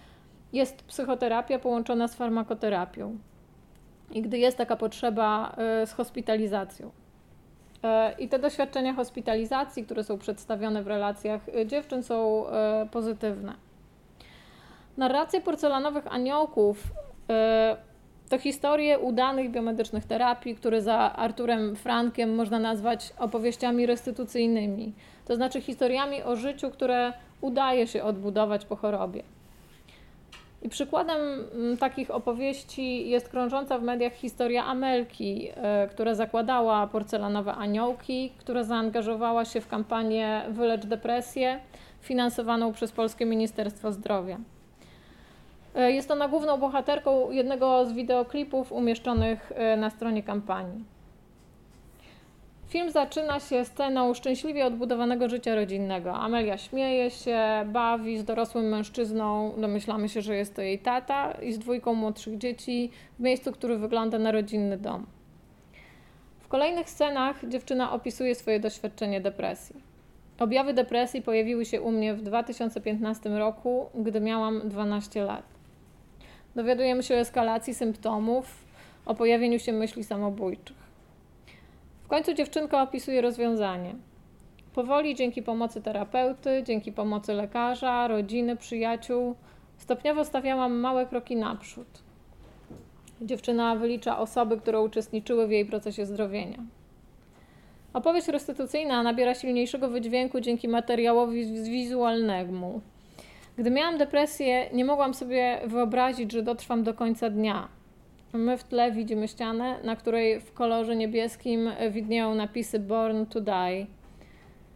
jest 0.54 0.84
psychoterapia 0.84 1.60
połączona 1.60 2.08
z 2.08 2.16
farmakoterapią. 2.16 3.18
I 4.12 4.22
gdy 4.22 4.38
jest 4.38 4.58
taka 4.58 4.76
potrzeba, 4.76 5.56
y, 5.84 5.88
z 5.88 5.94
hospitalizacją. 5.94 6.88
Y, 6.88 8.22
I 8.22 8.30
te 8.30 8.40
doświadczenia 8.40 8.94
hospitalizacji, 8.94 9.86
które 9.86 10.04
są 10.04 10.18
przedstawione 10.18 10.84
w 10.84 10.88
relacjach 10.88 11.50
y, 11.50 11.66
dziewczyn, 11.66 12.04
są 12.04 12.46
pozytywne. 12.92 13.54
Narracje 14.98 15.42
porcelanowych 15.42 16.08
aniołków 16.08 16.84
to 18.30 18.40
historie 18.40 19.00
udanych 19.00 19.52
biomedycznych 19.52 20.06
terapii, 20.06 20.56
które 20.56 20.82
za 20.82 20.98
Arturem 20.98 21.76
Frankiem 21.76 22.36
można 22.36 22.60
nazwać 22.60 23.14
opowieściami 23.20 23.86
restytucyjnymi, 23.86 24.94
to 25.26 25.36
znaczy 25.36 25.62
historiami 25.62 26.24
o 26.24 26.36
życiu, 26.36 26.70
które 26.70 27.14
udaje 27.42 27.88
się 27.88 28.04
odbudować 28.04 28.66
po 28.66 28.76
chorobie. 28.76 29.24
I 30.62 30.70
przykładem 30.70 31.20
takich 31.80 32.12
opowieści 32.12 33.10
jest 33.10 33.30
krążąca 33.30 33.80
w 33.80 33.84
mediach 33.84 34.14
historia 34.14 34.66
Amelki, 34.66 35.50
e, 35.56 35.88
która 35.88 36.16
zakładała 36.16 36.88
porcelanowe 36.88 37.54
aniołki, 37.54 38.32
która 38.38 38.64
zaangażowała 38.64 39.46
się 39.46 39.62
w 39.62 39.68
kampanię 39.68 40.42
Wylecz 40.50 40.86
depresję, 40.86 41.60
finansowaną 42.02 42.74
przez 42.74 42.92
Polskie 42.92 43.26
Ministerstwo 43.26 43.92
Zdrowia. 43.92 44.38
E, 45.76 45.92
jest 45.92 46.12
ona 46.12 46.28
główną 46.28 46.58
bohaterką 46.58 47.32
jednego 47.32 47.86
z 47.86 47.94
wideoklipów 47.94 48.72
umieszczonych 48.72 49.52
e, 49.56 49.78
na 49.78 49.90
stronie 49.90 50.24
kampanii. 50.24 50.84
Film 52.68 52.92
zaczyna 52.92 53.40
się 53.40 53.66
sceną 53.66 54.14
szczęśliwie 54.14 54.66
odbudowanego 54.66 55.30
życia 55.30 55.56
rodzinnego. 55.56 56.14
Amelia 56.14 56.58
śmieje 56.58 57.12
się, 57.12 57.40
bawi 57.66 58.18
z 58.18 58.24
dorosłym 58.24 58.66
mężczyzną, 58.66 59.54
domyślamy 59.58 60.10
się, 60.10 60.22
że 60.22 60.36
jest 60.36 60.56
to 60.56 60.62
jej 60.62 60.80
tata, 60.80 61.32
i 61.32 61.54
z 61.54 61.60
dwójką 61.60 61.94
młodszych 61.94 62.38
dzieci 62.38 62.90
w 63.20 63.24
miejscu, 63.24 63.52
który 63.52 63.78
wygląda 63.78 64.20
na 64.20 64.32
rodzinny 64.32 64.78
dom. 64.78 65.06
W 66.40 66.48
kolejnych 66.48 66.90
scenach 66.90 67.50
dziewczyna 67.50 67.92
opisuje 67.92 68.36
swoje 68.36 68.60
doświadczenie 68.60 69.22
depresji. 69.22 69.76
Objawy 70.40 70.74
depresji 70.74 71.22
pojawiły 71.22 71.66
się 71.66 71.82
u 71.82 71.92
mnie 71.92 72.14
w 72.14 72.22
2015 72.22 73.30
roku, 73.30 73.90
gdy 73.96 74.22
miałam 74.22 74.70
12 74.70 75.24
lat. 75.24 75.53
Dowiadujemy 76.56 77.04
się 77.04 77.16
o 77.16 77.18
eskalacji 77.18 77.74
symptomów, 77.74 78.66
o 79.06 79.16
pojawieniu 79.16 79.60
się 79.60 79.74
myśli 79.74 80.04
samobójczych. 80.04 80.78
W 82.04 82.08
końcu 82.08 82.34
dziewczynka 82.34 82.82
opisuje 82.82 83.22
rozwiązanie. 83.22 83.96
Powoli, 84.76 85.16
dzięki 85.16 85.44
pomocy 85.44 85.82
terapeuty, 85.82 86.64
dzięki 86.66 86.92
pomocy 86.92 87.34
lekarza, 87.34 88.08
rodziny, 88.08 88.56
przyjaciół, 88.58 89.36
stopniowo 89.78 90.26
stawiałam 90.26 90.80
małe 90.80 91.06
kroki 91.06 91.36
naprzód. 91.36 91.88
Dziewczyna 93.22 93.76
wylicza 93.76 94.20
osoby, 94.20 94.58
które 94.58 94.82
uczestniczyły 94.82 95.48
w 95.48 95.52
jej 95.52 95.66
procesie 95.66 96.06
zdrowienia. 96.06 96.58
Opowieść 97.94 98.28
restytucyjna 98.28 99.04
nabiera 99.04 99.36
silniejszego 99.36 99.90
wydźwięku 99.90 100.42
dzięki 100.42 100.68
materiałowi 100.68 101.64
wizualnemu. 101.64 102.82
Gdy 103.58 103.72
miałam 103.72 103.98
depresję, 103.98 104.70
nie 104.74 104.86
mogłam 104.86 105.14
sobie 105.14 105.60
wyobrazić, 105.66 106.32
że 106.32 106.44
dotrwam 106.44 106.84
do 106.84 106.94
końca 106.94 107.30
dnia. 107.30 107.68
My 108.34 108.58
w 108.58 108.64
tle 108.64 108.92
widzimy 108.92 109.28
ścianę, 109.28 109.76
na 109.84 109.96
której 109.96 110.40
w 110.40 110.54
kolorze 110.54 110.96
niebieskim 110.96 111.70
widnieją 111.92 112.36
napisy 112.36 112.80
Born 112.80 113.26
to 113.26 113.42
Die, 113.42 113.86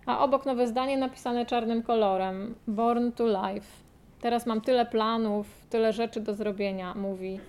a 0.06 0.20
obok 0.24 0.46
nowe 0.46 0.68
zdanie 0.68 0.98
napisane 0.98 1.46
czarnym 1.46 1.84
kolorem 1.84 2.56
Born 2.68 3.12
to 3.12 3.28
Life. 3.28 3.68
Teraz 4.22 4.46
mam 4.46 4.62
tyle 4.62 4.86
planów, 4.86 5.48
tyle 5.70 5.94
rzeczy 5.94 6.20
do 6.20 6.34
zrobienia, 6.34 6.94
mówi, 6.96 7.40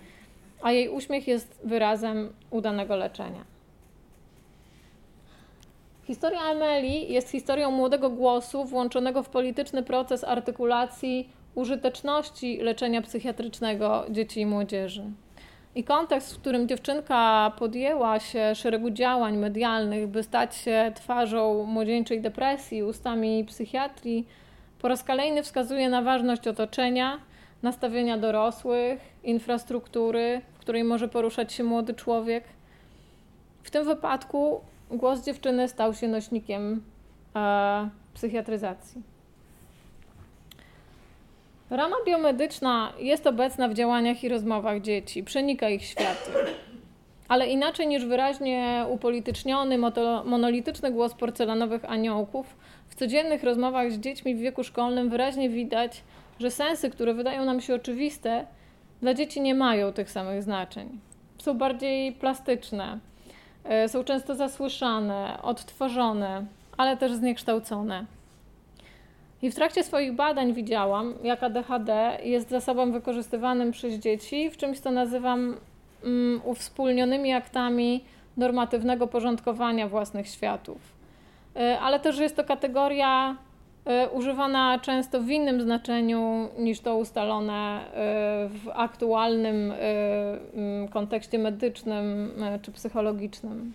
a 0.61 0.71
jej 0.71 0.89
uśmiech 0.89 1.27
jest 1.27 1.61
wyrazem 1.63 2.33
udanego 2.49 2.95
leczenia. 2.95 3.43
Historia 6.09 6.41
Ameli 6.41 7.13
jest 7.13 7.29
historią 7.29 7.71
młodego 7.71 8.09
głosu 8.09 8.65
włączonego 8.65 9.23
w 9.23 9.29
polityczny 9.29 9.83
proces 9.83 10.23
artykulacji 10.23 11.29
użyteczności 11.55 12.57
leczenia 12.57 13.01
psychiatrycznego 13.01 14.05
dzieci 14.09 14.41
i 14.41 14.45
młodzieży. 14.45 15.03
I 15.75 15.83
kontekst, 15.83 16.35
w 16.35 16.39
którym 16.39 16.67
dziewczynka 16.67 17.51
podjęła 17.59 18.19
się 18.19 18.55
szeregu 18.55 18.89
działań 18.89 19.37
medialnych, 19.37 20.07
by 20.07 20.23
stać 20.23 20.55
się 20.55 20.91
twarzą 20.95 21.63
młodzieńczej 21.63 22.21
depresji, 22.21 22.83
ustami 22.83 23.45
psychiatrii, 23.45 24.27
po 24.79 24.87
raz 24.87 25.03
kolejny 25.03 25.43
wskazuje 25.43 25.89
na 25.89 26.01
ważność 26.01 26.47
otoczenia, 26.47 27.19
nastawienia 27.63 28.17
dorosłych, 28.17 28.99
infrastruktury, 29.23 30.41
w 30.53 30.59
której 30.59 30.83
może 30.83 31.07
poruszać 31.07 31.53
się 31.53 31.63
młody 31.63 31.93
człowiek. 31.93 32.43
W 33.63 33.71
tym 33.71 33.85
wypadku 33.85 34.61
głos 34.89 35.25
dziewczyny 35.25 35.67
stał 35.67 35.93
się 35.93 36.07
nośnikiem 36.07 36.83
e, 37.35 37.89
psychiatryzacji. 38.13 39.01
Rama 41.69 41.95
biomedyczna 42.05 42.93
jest 42.99 43.27
obecna 43.27 43.67
w 43.69 43.73
działaniach 43.73 44.23
i 44.23 44.29
rozmowach 44.29 44.81
dzieci, 44.81 45.23
przenika 45.23 45.69
ich 45.69 45.85
światy. 45.85 46.31
Ale 47.27 47.47
inaczej 47.47 47.87
niż 47.87 48.05
wyraźnie 48.05 48.85
upolityczniony, 48.89 49.77
monolityczny 50.25 50.91
głos 50.91 51.13
porcelanowych 51.13 51.85
aniołków, 51.85 52.55
w 52.87 52.95
codziennych 52.95 53.43
rozmowach 53.43 53.91
z 53.91 53.99
dziećmi 53.99 54.35
w 54.35 54.39
wieku 54.39 54.63
szkolnym 54.63 55.09
wyraźnie 55.09 55.49
widać, 55.49 56.03
że 56.39 56.51
sensy, 56.51 56.89
które 56.89 57.13
wydają 57.13 57.45
nam 57.45 57.61
się 57.61 57.75
oczywiste, 57.75 58.45
dla 59.01 59.13
dzieci 59.13 59.41
nie 59.41 59.55
mają 59.55 59.93
tych 59.93 60.11
samych 60.11 60.43
znaczeń. 60.43 60.99
Są 61.37 61.57
bardziej 61.57 62.11
plastyczne, 62.11 62.99
są 63.87 64.03
często 64.03 64.35
zasłyszane, 64.35 65.39
odtworzone, 65.41 66.45
ale 66.77 66.97
też 66.97 67.13
zniekształcone. 67.13 68.05
I 69.41 69.51
w 69.51 69.55
trakcie 69.55 69.83
swoich 69.83 70.13
badań 70.13 70.53
widziałam, 70.53 71.13
jak 71.23 71.43
ADHD 71.43 72.17
jest 72.23 72.49
zasobem 72.49 72.91
wykorzystywanym 72.91 73.71
przez 73.71 73.93
dzieci 73.93 74.49
w 74.49 74.57
czymś, 74.57 74.79
co 74.79 74.91
nazywam 74.91 75.57
um, 76.03 76.41
uwspólnionymi 76.43 77.33
aktami 77.33 78.03
normatywnego 78.37 79.07
porządkowania 79.07 79.87
własnych 79.87 80.27
światów. 80.27 80.77
Y, 81.55 81.59
ale 81.79 81.99
też 81.99 82.17
jest 82.17 82.35
to 82.35 82.43
kategoria 82.43 83.35
używana 84.11 84.79
często 84.79 85.21
w 85.21 85.29
innym 85.29 85.61
znaczeniu 85.61 86.49
niż 86.57 86.79
to 86.79 86.97
ustalone 86.97 87.81
y, 87.85 87.89
w 88.49 88.69
aktualnym 88.73 89.73
mm, 90.53 90.87
kontekście 90.87 91.39
medycznym 91.39 92.31
czy 92.61 92.71
psychologicznym. 92.71 93.73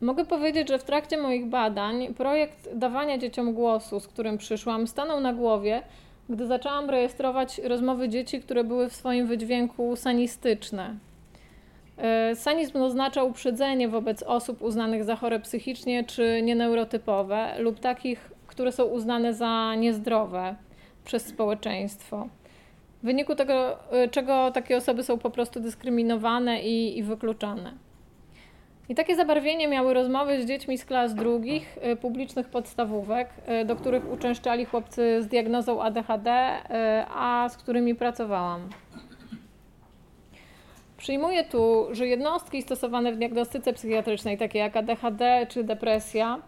Mogę 0.00 0.24
powiedzieć, 0.24 0.68
że 0.68 0.78
w 0.78 0.84
trakcie 0.84 1.18
moich 1.18 1.46
badań 1.46 2.14
projekt 2.14 2.74
dawania 2.74 3.18
dzieciom 3.18 3.54
głosu, 3.54 4.00
z 4.00 4.08
którym 4.08 4.38
przyszłam, 4.38 4.86
stanął 4.86 5.20
na 5.20 5.32
głowie, 5.32 5.82
gdy 6.28 6.46
zaczęłam 6.46 6.90
rejestrować 6.90 7.58
rozmowy 7.58 8.08
dzieci, 8.08 8.40
które 8.40 8.64
były 8.64 8.88
w 8.88 8.94
swoim 8.94 9.26
wydźwięku 9.26 9.96
sanistyczne. 9.96 10.94
E, 11.98 12.36
sanizm 12.36 12.82
oznacza 12.82 13.22
uprzedzenie 13.22 13.88
wobec 13.88 14.22
osób 14.22 14.62
uznanych 14.62 15.04
za 15.04 15.16
chore 15.16 15.40
psychicznie 15.40 16.04
czy 16.04 16.42
nieneurotypowe 16.42 17.54
lub 17.58 17.80
takich, 17.80 18.32
które 18.46 18.72
są 18.72 18.84
uznane 18.84 19.34
za 19.34 19.74
niezdrowe 19.74 20.56
przez 21.04 21.26
społeczeństwo. 21.26 22.28
W 23.02 23.06
wyniku 23.06 23.34
tego, 23.34 23.78
e, 23.92 24.08
czego 24.08 24.50
takie 24.50 24.76
osoby 24.76 25.02
są 25.02 25.18
po 25.18 25.30
prostu 25.30 25.60
dyskryminowane 25.60 26.62
i, 26.62 26.98
i 26.98 27.02
wykluczane. 27.02 27.72
I 28.88 28.94
takie 28.94 29.16
zabarwienie 29.16 29.68
miały 29.68 29.94
rozmowy 29.94 30.42
z 30.42 30.46
dziećmi 30.46 30.78
z 30.78 30.84
klas 30.84 31.14
drugich, 31.14 31.78
y, 31.92 31.96
publicznych 31.96 32.48
podstawówek, 32.48 33.28
do 33.66 33.76
których 33.76 34.12
uczęszczali 34.12 34.64
chłopcy 34.64 35.22
z 35.22 35.26
diagnozą 35.26 35.82
ADHD, 35.82 36.30
a 37.14 37.48
z 37.48 37.56
którymi 37.56 37.94
pracowałam. 37.94 38.68
Przyjmuję 41.04 41.44
tu, 41.44 41.86
że 41.90 42.06
jednostki 42.06 42.62
stosowane 42.62 43.12
w 43.12 43.16
diagnostyce 43.16 43.72
psychiatrycznej, 43.72 44.38
takie 44.38 44.58
jak 44.58 44.76
ADHD 44.76 45.46
czy 45.48 45.64
depresja, 45.64 46.38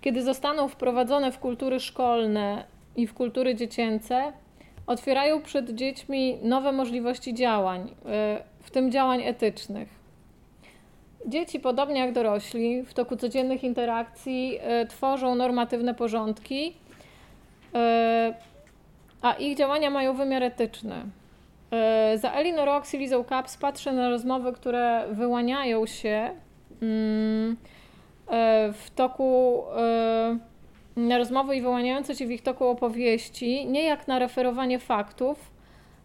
kiedy 0.00 0.22
zostaną 0.22 0.68
wprowadzone 0.68 1.32
w 1.32 1.38
kultury 1.38 1.80
szkolne 1.80 2.64
i 2.96 3.06
w 3.06 3.14
kultury 3.14 3.54
dziecięce, 3.54 4.32
otwierają 4.86 5.42
przed 5.42 5.70
dziećmi 5.70 6.38
nowe 6.42 6.72
możliwości 6.72 7.34
działań, 7.34 7.94
w 8.60 8.70
tym 8.70 8.90
działań 8.92 9.22
etycznych. 9.22 9.88
Dzieci, 11.26 11.60
podobnie 11.60 12.00
jak 12.00 12.12
dorośli, 12.12 12.82
w 12.82 12.94
toku 12.94 13.16
codziennych 13.16 13.64
interakcji 13.64 14.58
y, 14.82 14.86
tworzą 14.86 15.34
normatywne 15.34 15.94
porządki, 15.94 16.68
y, 16.68 16.74
a 19.22 19.32
ich 19.32 19.56
działania 19.56 19.90
mają 19.90 20.14
wymiar 20.14 20.42
etyczny. 20.42 20.94
Y, 22.14 22.18
za 22.18 22.32
Elinor 22.32 22.66
Rox 22.66 22.94
i 22.94 22.98
Lizą 22.98 23.24
Caps 23.24 23.56
patrzę 23.56 23.92
na 23.92 24.08
rozmowy, 24.08 24.52
które 24.52 25.04
wyłaniają 25.10 25.86
się 25.86 26.30
mm, 26.82 27.56
w 28.72 28.90
toku 28.94 29.62
na 30.96 31.18
rozmowy 31.18 31.56
i 31.56 31.62
wyłaniające 31.62 32.14
się 32.14 32.26
w 32.26 32.30
ich 32.30 32.42
toku 32.42 32.68
opowieści, 32.68 33.66
nie 33.66 33.82
jak 33.82 34.08
na 34.08 34.18
referowanie 34.18 34.78
faktów, 34.78 35.54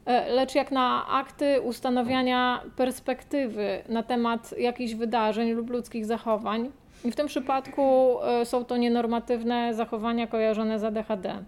E, 0.10 0.30
lecz 0.30 0.56
jak 0.56 0.72
na 0.72 1.08
akty 1.08 1.62
ustanawiania 1.62 2.64
perspektywy 2.76 3.84
na 3.90 4.04
temat 4.04 4.58
jakichś 4.58 4.94
wydarzeń 4.94 5.52
lub 5.52 5.70
ludzkich 5.70 6.06
zachowań. 6.06 6.72
I 7.06 7.12
w 7.12 7.16
tym 7.16 7.28
przypadku 7.28 8.18
e, 8.24 8.46
są 8.46 8.66
to 8.66 8.78
nienormatywne 8.78 9.74
zachowania 9.74 10.28
kojarzone 10.28 10.80
z 10.80 10.84
ADHD. 10.84 11.44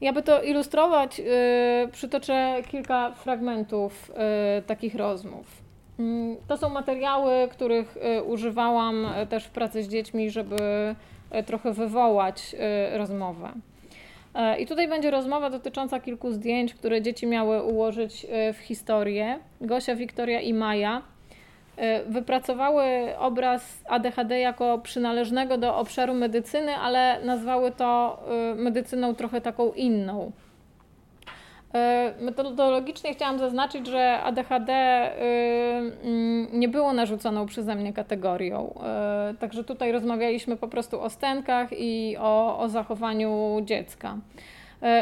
I 0.00 0.08
aby 0.08 0.22
to 0.22 0.42
ilustrować, 0.42 1.20
e, 1.20 1.88
przytoczę 1.92 2.56
kilka 2.70 3.12
fragmentów 3.12 4.12
takich 4.66 4.94
rozmów. 4.94 5.46
Mm, 5.98 6.36
to 6.48 6.56
są 6.56 6.68
materiały, 6.68 7.48
których 7.50 7.98
używałam 8.26 9.06
też 9.28 9.44
w 9.44 9.50
pracy 9.50 9.82
z 9.82 9.88
dziećmi, 9.88 10.30
żeby 10.30 10.56
trochę 11.46 11.72
wywołać 11.72 12.56
rozmowę. 12.92 13.52
E, 14.34 14.60
I 14.60 14.66
tutaj 14.66 14.88
będzie 14.88 15.10
rozmowa 15.10 15.50
dotycząca 15.50 16.00
kilku 16.00 16.32
zdjęć, 16.32 16.74
które 16.74 17.02
dzieci 17.02 17.26
miały 17.26 17.62
ułożyć 17.62 18.26
e, 18.30 18.52
w 18.52 18.58
historię. 18.58 19.38
Gosia, 19.60 19.96
Wiktoria 19.96 20.40
i 20.40 20.54
Maja 20.54 20.98
e, 20.98 21.02
wypracowały 22.06 22.84
obraz 23.18 23.84
ADHD 23.88 24.40
jako 24.40 24.78
przynależnego 24.78 25.58
do 25.58 25.76
obszaru 25.76 26.14
medycyny, 26.14 26.76
ale 26.76 27.20
nazwały 27.24 27.72
to 27.72 28.18
medycyną 28.56 29.14
trochę 29.14 29.40
taką 29.40 29.72
inną. 29.72 30.32
E, 31.74 32.14
metodologicznie 32.20 33.14
chciałam 33.14 33.38
zaznaczyć, 33.38 33.86
że 33.86 34.20
ADHD 34.22 34.72
y, 34.72 35.24
mm, 36.04 36.48
nie 36.52 36.68
było 36.68 36.92
narzuconą 36.92 37.46
przeze 37.46 37.74
mnie 37.74 37.92
kategorią. 37.92 38.74
Także 39.38 39.64
tutaj 39.64 39.92
rozmawialiśmy 39.92 40.56
po 40.56 40.68
prostu 40.68 41.00
o 41.00 41.10
stenkach 41.10 41.68
i 41.72 42.16
o, 42.20 42.58
o 42.58 42.68
zachowaniu 42.68 43.60
dziecka. 43.64 44.16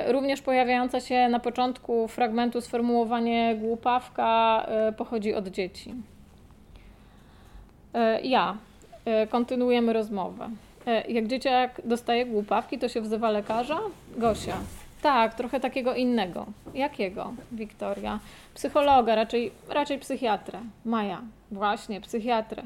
Również 0.09 0.43
pojawiające 0.43 1.01
się 1.01 1.29
na 1.29 1.41
początku 1.41 2.09
fragmentu 2.09 2.61
sformułowanie 2.61 3.57
głupawka 3.61 4.67
pochodzi 4.97 5.35
od 5.35 5.49
dzieci. 5.49 5.95
Ja. 8.23 8.57
Kontynuujemy 9.31 9.93
rozmowę. 9.93 10.51
Jak 11.09 11.27
dzieciak 11.27 11.81
dostaje 11.85 12.27
głupawki, 12.27 12.79
to 12.79 12.89
się 12.89 13.01
wzywa 13.01 13.31
lekarza? 13.31 13.81
Gosia. 14.17 14.57
Tak, 15.03 15.35
trochę 15.35 15.61
takiego 15.61 15.95
innego. 15.95 16.47
Jakiego, 16.75 17.33
Wiktoria? 17.53 18.21
Psychologa, 18.55 19.15
raczej, 19.15 19.53
raczej 19.69 19.99
psychiatrę. 19.99 20.61
Maja, 20.85 21.23
właśnie, 21.51 22.01
psychiatrę. 22.01 22.63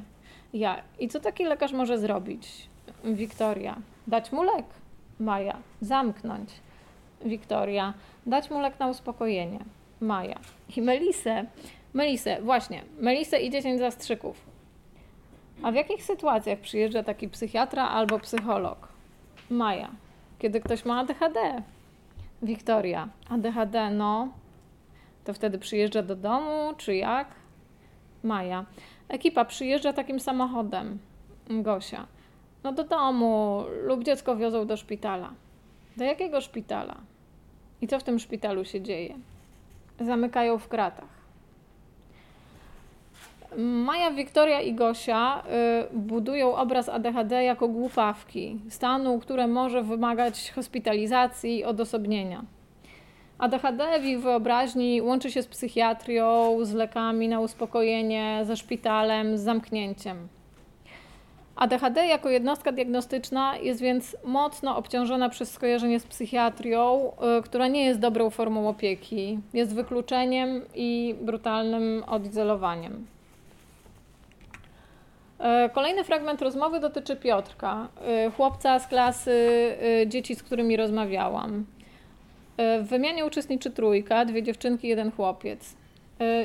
Ja. 0.52 0.82
I 0.98 1.08
co 1.08 1.20
taki 1.20 1.44
lekarz 1.44 1.72
może 1.72 1.98
zrobić? 1.98 2.68
Wiktoria, 3.04 3.76
dać 4.06 4.32
mu 4.32 4.42
lek. 4.42 4.66
Maja, 5.20 5.56
zamknąć. 5.80 6.50
Wiktoria, 7.24 7.94
dać 8.26 8.50
mu 8.50 8.60
lek 8.60 8.78
na 8.80 8.88
uspokojenie. 8.88 9.58
Maja. 10.00 10.38
I 10.76 10.82
Melisę, 10.82 11.44
Melisę, 11.94 12.42
właśnie, 12.42 12.82
Melisę 13.00 13.40
i 13.40 13.50
10 13.50 13.78
zastrzyków. 13.78 14.51
A 15.62 15.72
w 15.72 15.74
jakich 15.74 16.04
sytuacjach 16.04 16.58
przyjeżdża 16.58 17.02
taki 17.02 17.28
psychiatra 17.28 17.88
albo 17.88 18.18
psycholog? 18.18 18.88
Maja, 19.50 19.90
kiedy 20.38 20.60
ktoś 20.60 20.84
ma 20.84 21.00
ADHD, 21.00 21.62
Wiktoria, 22.42 23.08
ADHD, 23.28 23.90
no. 23.90 24.28
To 25.24 25.34
wtedy 25.34 25.58
przyjeżdża 25.58 26.02
do 26.02 26.16
domu, 26.16 26.74
czy 26.76 26.96
jak? 26.96 27.28
Maja. 28.22 28.64
Ekipa 29.08 29.44
przyjeżdża 29.44 29.92
takim 29.92 30.20
samochodem. 30.20 30.98
Gosia. 31.50 32.06
No 32.64 32.72
do 32.72 32.84
domu 32.84 33.64
lub 33.82 34.04
dziecko 34.04 34.36
wiozą 34.36 34.66
do 34.66 34.76
szpitala. 34.76 35.32
Do 35.96 36.04
jakiego 36.04 36.40
szpitala? 36.40 36.96
I 37.80 37.88
co 37.88 37.98
w 37.98 38.02
tym 38.02 38.18
szpitalu 38.18 38.64
się 38.64 38.80
dzieje? 38.80 39.14
Zamykają 40.00 40.58
w 40.58 40.68
kratach. 40.68 41.11
Maja, 43.56 44.10
Wiktoria 44.10 44.60
i 44.60 44.74
Gosia 44.74 45.42
y, 45.92 45.96
budują 45.98 46.56
obraz 46.56 46.88
ADHD 46.88 47.44
jako 47.44 47.68
głupawki, 47.68 48.60
stanu, 48.68 49.18
które 49.18 49.46
może 49.46 49.82
wymagać 49.82 50.52
hospitalizacji 50.54 51.58
i 51.58 51.64
odosobnienia. 51.64 52.44
ADHD 53.38 54.00
w 54.00 54.04
ich 54.04 54.20
wyobraźni 54.20 55.02
łączy 55.02 55.30
się 55.30 55.42
z 55.42 55.46
psychiatrią, 55.46 56.56
z 56.64 56.72
lekami 56.72 57.28
na 57.28 57.40
uspokojenie, 57.40 58.40
ze 58.44 58.56
szpitalem, 58.56 59.38
z 59.38 59.40
zamknięciem. 59.40 60.28
ADHD 61.56 62.06
jako 62.06 62.30
jednostka 62.30 62.72
diagnostyczna 62.72 63.56
jest 63.56 63.80
więc 63.80 64.16
mocno 64.24 64.76
obciążona 64.76 65.28
przez 65.28 65.50
skojarzenie 65.50 66.00
z 66.00 66.06
psychiatrią, 66.06 67.12
y, 67.38 67.42
która 67.42 67.68
nie 67.68 67.84
jest 67.84 68.00
dobrą 68.00 68.30
formą 68.30 68.68
opieki, 68.68 69.38
jest 69.54 69.74
wykluczeniem 69.74 70.62
i 70.74 71.14
brutalnym 71.20 72.04
odizolowaniem. 72.06 73.06
E, 75.42 75.68
kolejny 75.68 76.04
fragment 76.04 76.42
rozmowy 76.42 76.80
dotyczy 76.80 77.16
Piotrka, 77.16 77.88
e, 78.06 78.30
chłopca 78.30 78.78
z 78.78 78.86
klasy 78.86 79.30
e, 80.02 80.06
dzieci, 80.06 80.34
z 80.34 80.42
którymi 80.42 80.76
rozmawiałam. 80.76 81.66
W 82.58 82.88
wymianie 82.88 83.26
uczestniczy 83.26 83.70
trójka, 83.70 84.24
dwie 84.24 84.42
dziewczynki, 84.42 84.88
jeden 84.88 85.12
chłopiec. 85.12 85.76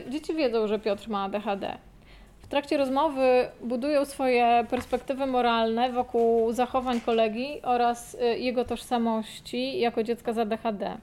Dzieci 0.10 0.34
wiedzą, 0.34 0.68
że 0.68 0.80
Piotr 0.80 1.10
ma 1.10 1.24
ADHD. 1.24 1.78
W 2.40 2.48
trakcie 2.48 2.78
rozmowy 2.78 3.48
budują 3.62 4.06
swoje 4.06 4.66
perspektywy 4.70 5.26
moralne 5.26 5.92
wokół 5.92 6.52
zachowań 6.52 7.02
kolegi 7.02 7.62
oraz 7.64 8.18
jego 8.38 8.66
tożsamości 8.66 9.80
jako 9.80 10.04
dziecka 10.04 10.34
z 10.34 10.38
ADHD. 10.38 10.98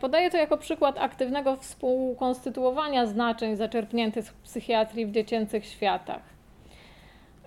Podaję 0.00 0.30
to 0.30 0.36
jako 0.36 0.58
przykład 0.58 0.98
aktywnego 0.98 1.56
współkonstytuowania 1.56 3.06
znaczeń 3.06 3.56
zaczerpniętych 3.56 4.24
z 4.24 4.32
psychiatrii 4.32 5.06
w 5.06 5.10
dziecięcych 5.10 5.66
światach. 5.66 6.33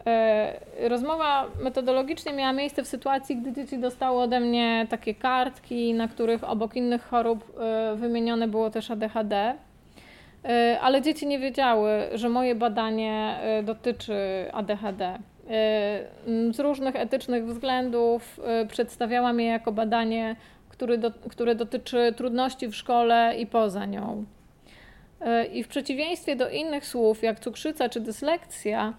E, 0.08 0.89
rozmowa 0.89 1.47
metodologicznie 1.62 2.34
miała 2.34 2.53
miejsce 2.53 2.84
w 2.84 2.88
sytuacji, 2.88 3.38
gdy 3.38 3.53
dzieci 3.53 3.78
dostały 3.78 4.22
ode 4.22 4.39
mnie 4.39 4.88
takie 4.89 5.16
kartki, 5.16 5.93
na 5.93 6.08
których 6.08 6.43
obok 6.43 6.76
innych 6.76 7.03
chorób 7.03 7.60
e, 7.60 7.95
wymienione 7.95 8.47
było 8.47 8.70
też 8.70 8.91
ADHD. 8.91 9.55
E, 10.45 10.78
ale 10.82 11.01
dzieci 11.01 11.28
nie 11.28 11.39
wiedziały, 11.39 11.89
że 12.14 12.30
moje 12.30 12.55
badanie 12.55 13.39
dotyczy 13.64 14.16
ADHD. 14.53 15.20
Z 16.51 16.60
różnych 16.60 16.95
etycznych 16.95 17.45
względów 17.45 18.39
przedstawiałam 18.70 19.39
je 19.39 19.47
jako 19.47 19.72
badanie, 19.72 20.36
które, 20.70 20.97
które 21.30 21.55
dotyczy 21.55 22.14
trudności 22.18 22.68
w 22.68 22.76
szkole 22.76 23.36
i 23.39 23.45
poza 23.45 23.86
nią. 23.86 24.26
I 25.53 25.64
w 25.64 25.68
przeciwieństwie 25.68 26.36
do 26.36 26.49
innych 26.49 26.86
słów, 26.86 27.24
jak 27.24 27.39
cukrzyca 27.39 27.89
czy 27.89 27.99
dyslekcja, 27.99 28.93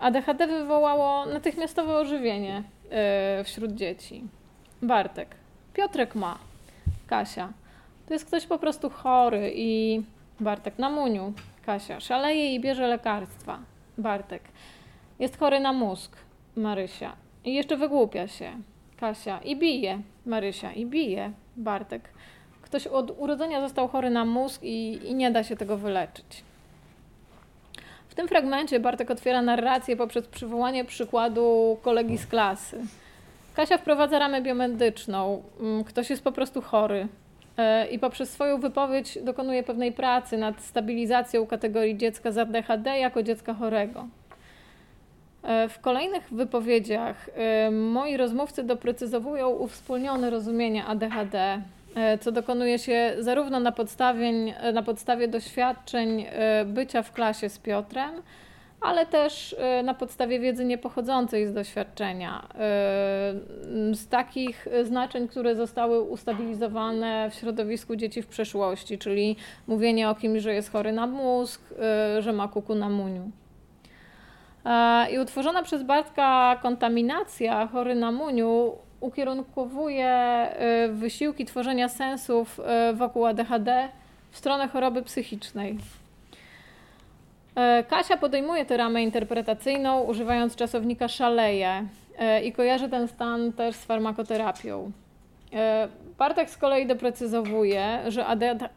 ADHD 0.00 0.46
wywołało 0.46 1.26
natychmiastowe 1.26 1.96
ożywienie 1.96 2.62
e, 2.90 3.44
wśród 3.44 3.72
dzieci. 3.72 4.24
Bartek. 4.82 5.36
Piotrek 5.74 6.14
ma. 6.14 6.38
Kasia. 7.06 7.52
To 8.06 8.12
jest 8.14 8.26
ktoś 8.26 8.46
po 8.46 8.58
prostu 8.58 8.90
chory 8.90 9.52
i 9.54 10.02
Bartek 10.40 10.78
na 10.78 10.90
muniu. 10.90 11.32
Kasia. 11.66 12.00
Szaleje 12.00 12.54
i 12.54 12.60
bierze 12.60 12.86
lekarstwa. 12.86 13.58
Bartek. 13.98 14.42
Jest 15.18 15.38
chory 15.38 15.60
na 15.60 15.72
mózg. 15.72 16.16
Marysia. 16.56 17.12
I 17.44 17.54
jeszcze 17.54 17.76
wygłupia 17.76 18.28
się. 18.28 18.52
Kasia. 18.96 19.40
I 19.40 19.56
bije. 19.56 20.00
Marysia. 20.26 20.72
I 20.72 20.86
bije. 20.86 21.32
Bartek. 21.56 22.08
Ktoś 22.62 22.86
od 22.86 23.18
urodzenia 23.18 23.60
został 23.60 23.88
chory 23.88 24.10
na 24.10 24.24
mózg 24.24 24.62
i, 24.62 25.00
i 25.10 25.14
nie 25.14 25.30
da 25.30 25.44
się 25.44 25.56
tego 25.56 25.76
wyleczyć 25.76 26.44
tym 28.18 28.28
fragmencie 28.28 28.80
Bartek 28.80 29.10
otwiera 29.10 29.42
narrację 29.42 29.96
poprzez 29.96 30.26
przywołanie 30.26 30.84
przykładu 30.84 31.76
kolegi 31.82 32.18
z 32.18 32.26
klasy. 32.26 32.80
Kasia 33.54 33.78
wprowadza 33.78 34.18
ramę 34.18 34.42
biomedyczną. 34.42 35.42
Mm, 35.60 35.84
ktoś 35.84 36.10
jest 36.10 36.24
po 36.24 36.32
prostu 36.32 36.62
chory. 36.62 37.08
E, 37.56 37.86
I 37.86 37.98
poprzez 37.98 38.30
swoją 38.30 38.60
wypowiedź 38.60 39.18
dokonuje 39.22 39.62
pewnej 39.62 39.92
pracy 39.92 40.38
nad 40.38 40.62
stabilizacją 40.62 41.46
kategorii 41.46 41.96
dziecka 41.96 42.32
z 42.32 42.38
ADHD 42.38 42.98
jako 42.98 43.22
dziecka 43.22 43.54
chorego. 43.54 44.06
E, 45.42 45.68
w 45.68 45.80
kolejnych 45.80 46.28
wypowiedziach 46.32 47.30
e, 47.34 47.70
moi 47.70 48.16
rozmówcy 48.16 48.62
doprecyzowują 48.62 49.48
uwspólnione 49.48 50.30
rozumienie 50.30 50.84
ADHD, 50.84 51.62
co 52.20 52.32
dokonuje 52.32 52.78
się 52.78 53.16
zarówno 53.18 53.60
na 53.60 53.72
podstawie, 53.72 54.28
e, 54.28 54.72
na 54.72 54.82
podstawie 54.82 55.28
doświadczeń 55.28 56.26
e, 56.28 56.64
bycia 56.64 57.02
w 57.02 57.12
klasie 57.12 57.48
z 57.48 57.58
Piotrem, 57.58 58.10
ale 58.80 59.06
też 59.06 59.56
na 59.84 59.94
podstawie 59.94 60.40
wiedzy 60.40 60.64
niepochodzącej 60.64 61.46
z 61.46 61.52
doświadczenia, 61.52 62.48
z 63.92 64.08
takich 64.08 64.68
znaczeń, 64.84 65.28
które 65.28 65.54
zostały 65.54 66.00
ustabilizowane 66.00 67.30
w 67.30 67.34
środowisku 67.34 67.96
dzieci 67.96 68.22
w 68.22 68.26
przeszłości, 68.26 68.98
czyli 68.98 69.36
mówienie 69.66 70.10
o 70.10 70.14
kimś, 70.14 70.42
że 70.42 70.54
jest 70.54 70.72
chory 70.72 70.92
na 70.92 71.06
mózg, 71.06 71.60
że 72.18 72.32
ma 72.32 72.48
kuku 72.48 72.74
na 72.74 72.88
muniu. 72.88 73.30
I 75.10 75.18
utworzona 75.18 75.62
przez 75.62 75.82
Bartka 75.82 76.58
kontaminacja 76.62 77.66
chory 77.66 77.94
na 77.94 78.12
muniu 78.12 78.72
ukierunkowuje 79.00 80.48
y, 80.86 80.92
wysiłki 80.92 81.44
tworzenia 81.44 81.88
sensów 81.88 82.60
y, 82.90 82.96
wokół 82.96 83.26
ADHD 83.26 83.88
w 84.30 84.38
stronę 84.38 84.68
choroby 84.68 85.02
psychicznej. 85.02 85.78
Y, 87.80 87.84
Kasia 87.84 88.16
podejmuje 88.16 88.64
tę 88.64 88.76
ramę 88.76 89.02
interpretacyjną, 89.02 90.00
używając 90.00 90.56
czasownika 90.56 91.08
szaleje 91.08 91.84
i 92.44 92.52
kojarzy 92.52 92.88
ten 92.88 93.08
stan 93.08 93.52
też 93.52 93.76
z 93.76 93.84
farmakoterapią. 93.84 94.92
Bartek 96.18 96.50
z 96.50 96.56
kolei 96.56 96.86
doprecyzowuje, 96.86 97.98
że 98.08 98.26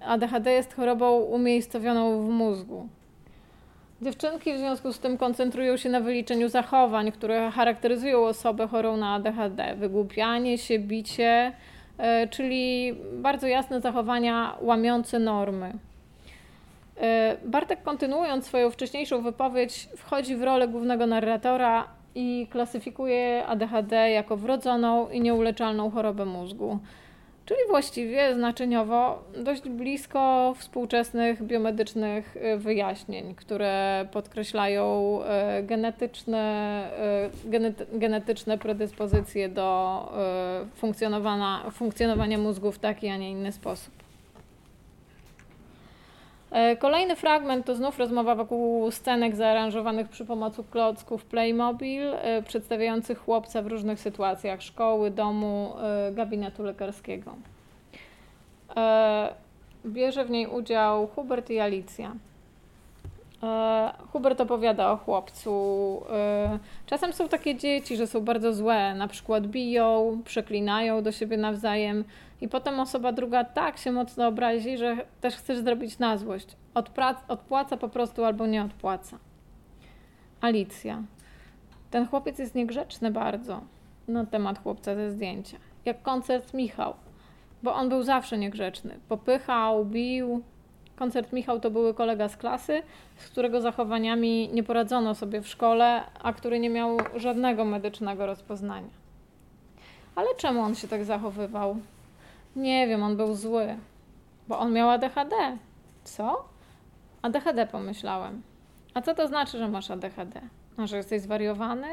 ADHD 0.06 0.52
jest 0.52 0.74
chorobą 0.74 1.20
umiejscowioną 1.20 2.22
w 2.22 2.30
mózgu. 2.30 2.88
Dziewczynki 4.02 4.54
w 4.54 4.58
związku 4.58 4.93
z 4.93 4.99
tym 4.99 5.18
koncentrują 5.18 5.78
się 5.78 5.89
na 5.89 5.99
wyliczeniu 5.99 6.49
zachowań, 6.49 7.12
które 7.12 7.52
charakteryzują 7.52 8.26
osobę 8.26 8.68
chorą 8.68 8.97
na 8.97 9.14
ADHD. 9.14 9.76
Wygłupianie 9.76 10.58
się, 10.58 10.80
bicie, 10.80 11.52
e, 11.97 12.28
czyli 12.28 12.93
bardzo 13.14 13.47
jasne 13.47 13.82
zachowania 13.82 14.56
łamiące 14.62 15.20
normy. 15.20 15.74
E, 16.97 17.38
Bartek 17.45 17.84
kontynuując 17.84 18.45
swoją 18.45 18.70
wcześniejszą 18.70 19.22
wypowiedź 19.22 19.89
wchodzi 19.97 20.36
w 20.36 20.43
rolę 20.43 20.68
głównego 20.68 21.08
narratora 21.08 21.88
i 22.16 22.47
klasyfikuje 22.52 23.45
ADHD 23.47 24.12
jako 24.12 24.38
wrodzoną 24.38 25.10
i 25.10 25.22
nieuleczalną 25.22 25.91
chorobę 25.91 26.26
mózgu. 26.26 26.80
Czyli 27.46 27.60
właściwie 27.70 28.36
znaczeniowo 28.36 29.24
dość 29.38 29.70
blisko 29.70 30.54
współczesnych 30.58 31.44
biomedycznych 31.44 32.38
y, 32.38 32.58
wyjaśnień, 32.58 33.36
które 33.36 34.06
podkreślają 34.12 35.20
y, 35.60 35.64
genetyczne, 35.64 36.89
y, 37.94 38.00
genetyczne 38.00 38.58
predyspozycje 38.58 39.50
do 39.50 40.12
funkcjonowania, 40.76 41.72
funkcjonowania 41.72 42.38
mózgu 42.38 42.72
w 42.72 42.80
taki, 42.80 43.08
a 43.08 43.18
nie 43.18 43.32
inny 43.32 43.52
sposób. 43.52 44.01
E, 46.52 46.76
kolejny 46.76 47.16
fragment 47.16 47.66
to 47.66 47.76
znów 47.76 47.99
rozmowa 47.99 48.36
wokół 48.36 48.91
scenek 48.91 49.36
zaaranżowanych 49.36 50.10
przy 50.10 50.26
pomocy 50.26 50.64
klocków 50.72 51.26
Playmobil, 51.26 52.14
e, 52.14 52.43
przedstawiających 52.43 53.20
chłopca 53.20 53.62
w 53.62 53.68
różnych 53.68 53.99
sytuacjach 53.99 54.62
szkoły, 54.62 55.12
domu, 55.12 55.74
e, 55.82 56.12
gabinetu 56.12 56.64
lekarskiego. 56.64 57.36
Bierze 59.86 60.26
w 60.26 60.30
niej 60.30 60.47
udział 60.47 61.08
Hubert 61.08 61.49
i 61.49 61.60
Alicja. 61.60 62.16
Hubert 64.12 64.42
opowiada 64.42 64.92
o 64.92 64.98
chłopcu. 64.98 66.04
Czasem 66.86 67.14
są 67.14 67.28
takie 67.28 67.56
dzieci, 67.56 67.98
że 67.98 68.08
są 68.08 68.22
bardzo 68.22 68.54
złe, 68.54 68.96
na 68.96 69.08
przykład 69.08 69.48
biją, 69.48 70.22
przeklinają 70.26 71.04
do 71.04 71.12
siebie 71.12 71.38
nawzajem 71.38 72.04
i 72.42 72.48
potem 72.48 72.80
osoba 72.80 73.12
druga 73.12 73.44
tak 73.44 73.78
się 73.78 73.92
mocno 73.92 74.28
obrazi, 74.28 74.78
że 74.78 74.98
też 75.22 75.36
chcesz 75.36 75.58
zrobić 75.58 76.00
na 76.00 76.18
złość. 76.18 76.48
odpłaca 77.28 77.78
po 77.78 77.89
prostu 77.89 78.26
albo 78.26 78.48
nie 78.48 78.64
odpłaca. 78.64 79.18
Alicja. 80.42 81.04
Ten 81.92 82.08
chłopiec 82.08 82.39
jest 82.39 82.56
niegrzeczny 82.56 83.12
bardzo. 83.12 83.62
Na 84.08 84.26
temat 84.26 84.64
chłopca 84.64 84.96
ze 84.96 85.12
zdjęcia. 85.12 85.58
Jak 85.86 86.02
koncert 86.02 86.54
Michał, 86.54 86.94
bo 87.64 87.74
on 87.76 87.89
był 87.89 88.04
zawsze 88.04 88.38
niegrzeczny. 88.38 89.00
Popychał, 89.10 89.86
bił. 89.86 90.42
Koncert 91.02 91.34
Michał 91.34 91.60
to 91.60 91.72
były 91.72 91.93
kolega 91.93 92.30
z 92.30 92.38
klasy, 92.38 92.84
z 93.18 93.30
którego 93.30 93.62
zachowaniami 93.62 94.49
nie 94.54 94.64
poradzono 94.64 95.16
sobie 95.16 95.41
w 95.41 95.47
szkole, 95.47 96.04
a 96.24 96.34
który 96.34 96.60
nie 96.60 96.70
miał 96.70 96.97
żadnego 97.16 97.66
medycznego 97.66 98.26
rozpoznania. 98.26 98.89
Ale 100.16 100.28
czemu 100.38 100.62
on 100.62 100.76
się 100.76 100.88
tak 100.88 101.06
zachowywał? 101.06 101.78
Nie 102.56 102.88
wiem, 102.88 103.04
on 103.04 103.18
był 103.18 103.36
zły, 103.36 103.76
bo 104.47 104.60
on 104.60 104.74
miał 104.74 104.89
ADHD. 104.89 105.36
Co? 106.04 106.45
ADHD 107.22 107.68
pomyślałem. 107.68 108.41
A 108.93 109.02
co 109.02 109.16
to 109.16 109.28
znaczy, 109.28 109.58
że 109.58 109.68
masz 109.68 109.91
ADHD? 109.91 110.41
No, 110.78 110.88
że 110.88 110.97
jesteś 110.97 111.22
zwariowany? 111.22 111.88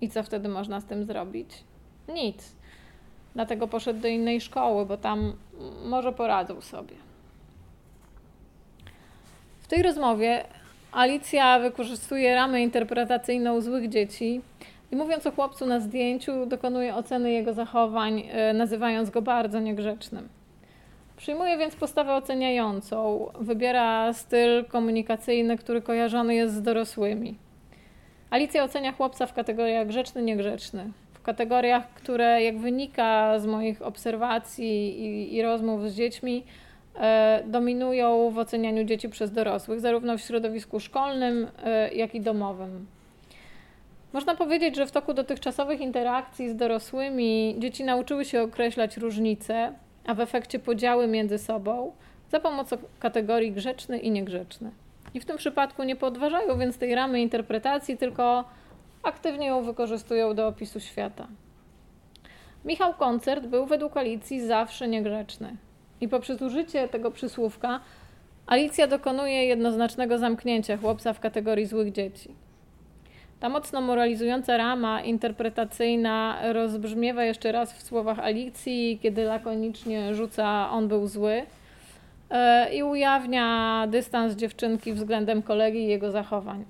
I 0.00 0.08
co 0.08 0.22
wtedy 0.22 0.48
można 0.48 0.80
z 0.80 0.84
tym 0.84 1.04
zrobić? 1.04 1.64
Nic. 2.08 2.56
Dlatego 3.34 3.68
poszedł 3.68 4.00
do 4.00 4.08
innej 4.08 4.40
szkoły, 4.40 4.86
bo 4.86 4.96
tam 4.96 5.32
może 5.84 6.12
poradzą 6.12 6.60
sobie. 6.60 7.05
W 9.66 9.68
tej 9.68 9.82
rozmowie 9.82 10.44
Alicja 10.92 11.58
wykorzystuje 11.58 12.34
ramę 12.34 12.62
interpretacyjną 12.62 13.60
złych 13.60 13.88
dzieci 13.88 14.40
i 14.92 14.96
mówiąc 14.96 15.26
o 15.26 15.30
chłopcu 15.30 15.66
na 15.66 15.80
zdjęciu, 15.80 16.46
dokonuje 16.46 16.94
oceny 16.94 17.32
jego 17.32 17.52
zachowań, 17.52 18.22
e, 18.30 18.52
nazywając 18.52 19.10
go 19.10 19.22
bardzo 19.22 19.60
niegrzecznym. 19.60 20.28
Przyjmuje 21.16 21.58
więc 21.58 21.76
postawę 21.76 22.14
oceniającą, 22.14 23.30
wybiera 23.40 24.12
styl 24.12 24.64
komunikacyjny, 24.64 25.58
który 25.58 25.82
kojarzony 25.82 26.34
jest 26.34 26.54
z 26.54 26.62
dorosłymi. 26.62 27.34
Alicja 28.30 28.64
ocenia 28.64 28.92
chłopca 28.92 29.26
w 29.26 29.34
kategoriach 29.34 29.86
grzeczny, 29.86 30.22
niegrzeczny. 30.22 30.90
W 31.12 31.22
kategoriach, 31.22 31.88
które, 31.88 32.42
jak 32.42 32.58
wynika 32.58 33.38
z 33.38 33.46
moich 33.46 33.82
obserwacji 33.82 35.00
i, 35.04 35.34
i 35.34 35.42
rozmów 35.42 35.90
z 35.90 35.94
dziećmi, 35.94 36.44
dominują 37.46 38.30
w 38.30 38.38
ocenianiu 38.38 38.84
dzieci 38.84 39.08
przez 39.08 39.32
dorosłych, 39.32 39.80
zarówno 39.80 40.18
w 40.18 40.20
środowisku 40.20 40.80
szkolnym, 40.80 41.46
e, 41.64 41.94
jak 41.94 42.14
i 42.14 42.20
domowym. 42.20 42.86
Można 44.12 44.34
powiedzieć, 44.34 44.76
że 44.76 44.86
w 44.86 44.92
toku 44.92 45.14
dotychczasowych 45.14 45.80
interakcji 45.80 46.48
z 46.48 46.56
dorosłymi 46.56 47.56
dzieci 47.58 47.84
nauczyły 47.84 48.24
się 48.24 48.42
określać 48.42 48.96
różnice, 48.96 49.72
a 50.06 50.14
w 50.14 50.20
efekcie 50.20 50.58
podziały 50.58 51.06
między 51.06 51.38
sobą 51.38 51.92
za 52.30 52.40
pomocą 52.40 52.76
kategorii 52.98 53.52
grzeczny 53.52 53.98
i 53.98 54.10
niegrzeczny. 54.10 54.70
I 55.14 55.20
w 55.20 55.24
tym 55.24 55.36
przypadku 55.36 55.82
nie 55.82 55.96
podważają 55.96 56.58
więc 56.58 56.78
tej 56.78 56.94
ramy 56.94 57.20
interpretacji, 57.20 57.96
tylko 57.96 58.44
aktywnie 59.02 59.46
ją 59.46 59.62
wykorzystują 59.62 60.34
do 60.34 60.46
opisu 60.46 60.80
świata. 60.80 61.26
Michał 62.64 62.94
Koncert 62.94 63.46
był 63.46 63.66
według 63.66 63.96
Alicji 63.96 64.46
zawsze 64.46 64.88
niegrzeczny. 64.88 65.56
I 66.00 66.08
poprzez 66.08 66.42
użycie 66.42 66.88
tego 66.88 67.10
przysłówka 67.10 67.80
Alicja 68.46 68.86
dokonuje 68.86 69.44
jednoznacznego 69.44 70.18
zamknięcia 70.18 70.76
chłopca 70.76 71.12
w 71.12 71.20
kategorii 71.20 71.66
złych 71.66 71.92
dzieci. 71.92 72.34
Ta 73.40 73.48
mocno 73.48 73.80
moralizująca 73.80 74.56
rama 74.56 75.00
interpretacyjna 75.00 76.38
rozbrzmiewa 76.52 77.24
jeszcze 77.24 77.52
raz 77.52 77.72
w 77.72 77.82
słowach 77.82 78.18
Alicji, 78.18 78.98
kiedy 79.02 79.24
lakonicznie 79.24 80.14
rzuca 80.14 80.70
on 80.70 80.88
był 80.88 81.06
zły 81.06 81.42
e, 82.30 82.74
i 82.74 82.82
ujawnia 82.82 83.86
dystans 83.90 84.34
dziewczynki 84.34 84.92
względem 84.92 85.42
kolegi 85.42 85.78
i 85.78 85.86
jego 85.88 86.10
zachowań. 86.10 86.64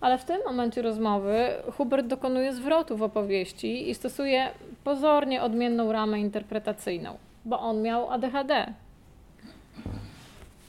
Ale 0.00 0.18
w 0.18 0.24
tym 0.24 0.38
momencie 0.46 0.82
rozmowy 0.82 1.48
Hubert 1.76 2.06
dokonuje 2.06 2.52
zwrotu 2.52 2.96
w 2.96 3.02
opowieści 3.02 3.90
i 3.90 3.94
stosuje 3.94 4.48
pozornie 4.84 5.42
odmienną 5.42 5.92
ramę 5.92 6.20
interpretacyjną, 6.20 7.18
bo 7.44 7.60
on 7.60 7.82
miał 7.82 8.10
ADHD. 8.10 8.74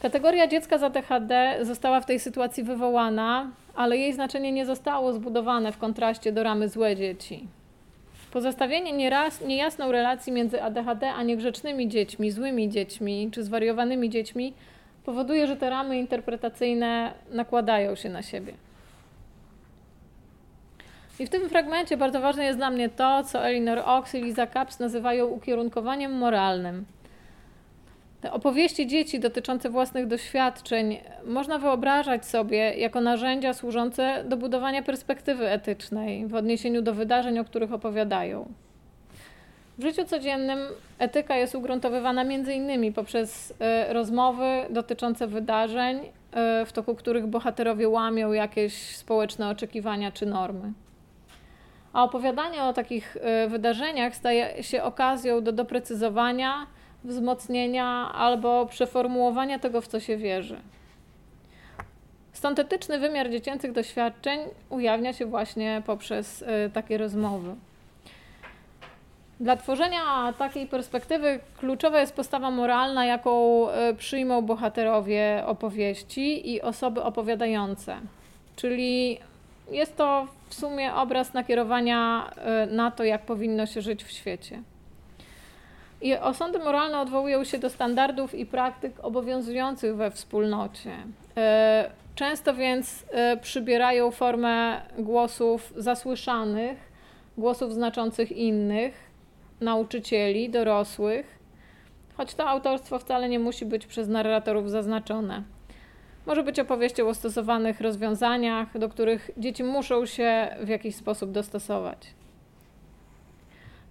Kategoria 0.01 0.47
dziecka 0.47 0.77
z 0.77 0.83
ADHD 0.83 1.57
została 1.61 2.01
w 2.01 2.05
tej 2.05 2.19
sytuacji 2.19 2.63
wywołana, 2.63 3.51
ale 3.75 3.97
jej 3.97 4.13
znaczenie 4.13 4.51
nie 4.51 4.65
zostało 4.65 5.13
zbudowane 5.13 5.71
w 5.71 5.77
kontraście 5.77 6.31
do 6.31 6.43
ramy 6.43 6.69
złe 6.69 6.95
dzieci. 6.95 7.47
Pozostawienie 8.31 8.91
nieraz, 8.91 9.41
niejasną 9.41 9.91
relacji 9.91 10.33
między 10.33 10.63
ADHD 10.63 11.13
a 11.13 11.23
niegrzecznymi 11.23 11.87
dziećmi, 11.87 12.31
złymi 12.31 12.69
dziećmi 12.69 13.29
czy 13.31 13.43
zwariowanymi 13.43 14.09
dziećmi 14.09 14.53
powoduje, 15.05 15.47
że 15.47 15.55
te 15.55 15.69
ramy 15.69 15.99
interpretacyjne 15.99 17.13
nakładają 17.31 17.95
się 17.95 18.09
na 18.09 18.21
siebie. 18.21 18.53
I 21.19 21.25
w 21.25 21.29
tym 21.29 21.49
fragmencie 21.49 21.97
bardzo 21.97 22.19
ważne 22.19 22.45
jest 22.45 22.59
dla 22.59 22.69
mnie 22.69 22.89
to, 22.89 23.23
co 23.23 23.45
Elinor 23.45 23.79
Ox 23.85 24.15
i 24.15 24.21
Lisa 24.21 24.47
Capps 24.47 24.79
nazywają 24.79 25.25
ukierunkowaniem 25.25 26.17
moralnym. 26.17 26.85
Te 28.21 28.31
opowieści 28.31 28.87
dzieci 28.87 29.19
dotyczące 29.19 29.69
własnych 29.69 30.07
doświadczeń 30.07 30.97
można 31.25 31.59
wyobrażać 31.59 32.25
sobie 32.25 32.57
jako 32.57 33.01
narzędzia 33.01 33.53
służące 33.53 34.23
do 34.27 34.37
budowania 34.37 34.83
perspektywy 34.83 35.49
etycznej 35.49 36.27
w 36.27 36.35
odniesieniu 36.35 36.81
do 36.81 36.93
wydarzeń, 36.93 37.39
o 37.39 37.45
których 37.45 37.73
opowiadają. 37.73 38.53
W 39.77 39.83
życiu 39.83 40.05
codziennym 40.05 40.59
etyka 40.99 41.35
jest 41.35 41.55
ugruntowywana 41.55 42.21
m.in. 42.21 42.93
poprzez 42.93 43.51
y, 43.51 43.93
rozmowy 43.93 44.65
dotyczące 44.69 45.27
wydarzeń, 45.27 45.97
y, 45.99 46.65
w 46.65 46.71
toku 46.73 46.95
których 46.95 47.27
bohaterowie 47.27 47.89
łamią 47.89 48.31
jakieś 48.31 48.95
społeczne 48.95 49.49
oczekiwania 49.49 50.11
czy 50.11 50.25
normy. 50.25 50.73
A 51.93 52.03
opowiadanie 52.03 52.63
o 52.63 52.73
takich 52.73 53.17
y, 53.45 53.49
wydarzeniach 53.49 54.15
staje 54.15 54.63
się 54.63 54.83
okazją 54.83 55.43
do 55.43 55.51
doprecyzowania, 55.51 56.67
wzmocnienia 57.03 58.11
albo 58.13 58.65
przeformułowania 58.65 59.59
tego, 59.59 59.81
w 59.81 59.87
co 59.87 59.99
się 59.99 60.17
wierzy. 60.17 60.57
Stąd 62.33 62.59
etyczny 62.59 62.99
wymiar 62.99 63.29
dziecięcych 63.31 63.71
doświadczeń 63.71 64.39
ujawnia 64.69 65.13
się 65.13 65.25
właśnie 65.25 65.81
poprzez 65.85 66.41
y, 66.41 66.45
takie 66.73 66.97
rozmowy. 66.97 67.55
Dla 69.39 69.55
tworzenia 69.55 70.33
takiej 70.37 70.67
perspektywy 70.67 71.39
kluczowa 71.59 71.99
jest 71.99 72.15
postawa 72.15 72.51
moralna, 72.51 73.05
jaką 73.05 73.65
y, 73.69 73.95
przyjmą 73.95 74.41
bohaterowie 74.41 75.43
opowieści 75.45 76.51
i 76.51 76.61
osoby 76.61 77.03
opowiadające. 77.03 77.97
Czyli 78.55 79.19
jest 79.71 79.97
to 79.97 80.27
w 80.49 80.53
sumie 80.53 80.93
obraz 80.93 81.33
nakierowania 81.33 82.31
y, 82.63 82.71
na 82.75 82.91
to, 82.91 83.03
jak 83.03 83.25
powinno 83.25 83.65
się 83.65 83.81
żyć 83.81 84.03
w 84.03 84.11
świecie. 84.11 84.61
I 86.01 86.15
osądy 86.15 86.59
moralne 86.59 86.99
odwołują 86.99 87.43
się 87.43 87.59
do 87.59 87.69
standardów 87.69 88.35
i 88.35 88.45
praktyk 88.45 88.93
obowiązujących 89.05 89.95
we 89.95 90.11
wspólnocie. 90.11 90.91
Y, 90.91 92.15
często 92.15 92.53
więc 92.53 93.01
y, 93.33 93.37
przybierają 93.41 94.11
formę 94.11 94.81
głosów 94.97 95.73
zasłyszanych, 95.77 96.91
głosów 97.37 97.73
znaczących 97.73 98.31
innych, 98.31 98.93
nauczycieli, 99.61 100.49
dorosłych, 100.49 101.39
choć 102.17 102.35
to 102.35 102.49
autorstwo 102.49 102.99
wcale 102.99 103.29
nie 103.29 103.39
musi 103.39 103.65
być 103.65 103.85
przez 103.85 104.07
narratorów 104.07 104.71
zaznaczone. 104.71 105.43
Może 106.25 106.43
być 106.43 106.59
opowieścią 106.59 107.07
o 107.07 107.13
stosowanych 107.13 107.81
rozwiązaniach, 107.81 108.77
do 108.77 108.89
których 108.89 109.31
dzieci 109.37 109.63
muszą 109.63 110.05
się 110.05 110.55
w 110.63 110.67
jakiś 110.67 110.95
sposób 110.95 111.31
dostosować. 111.31 111.97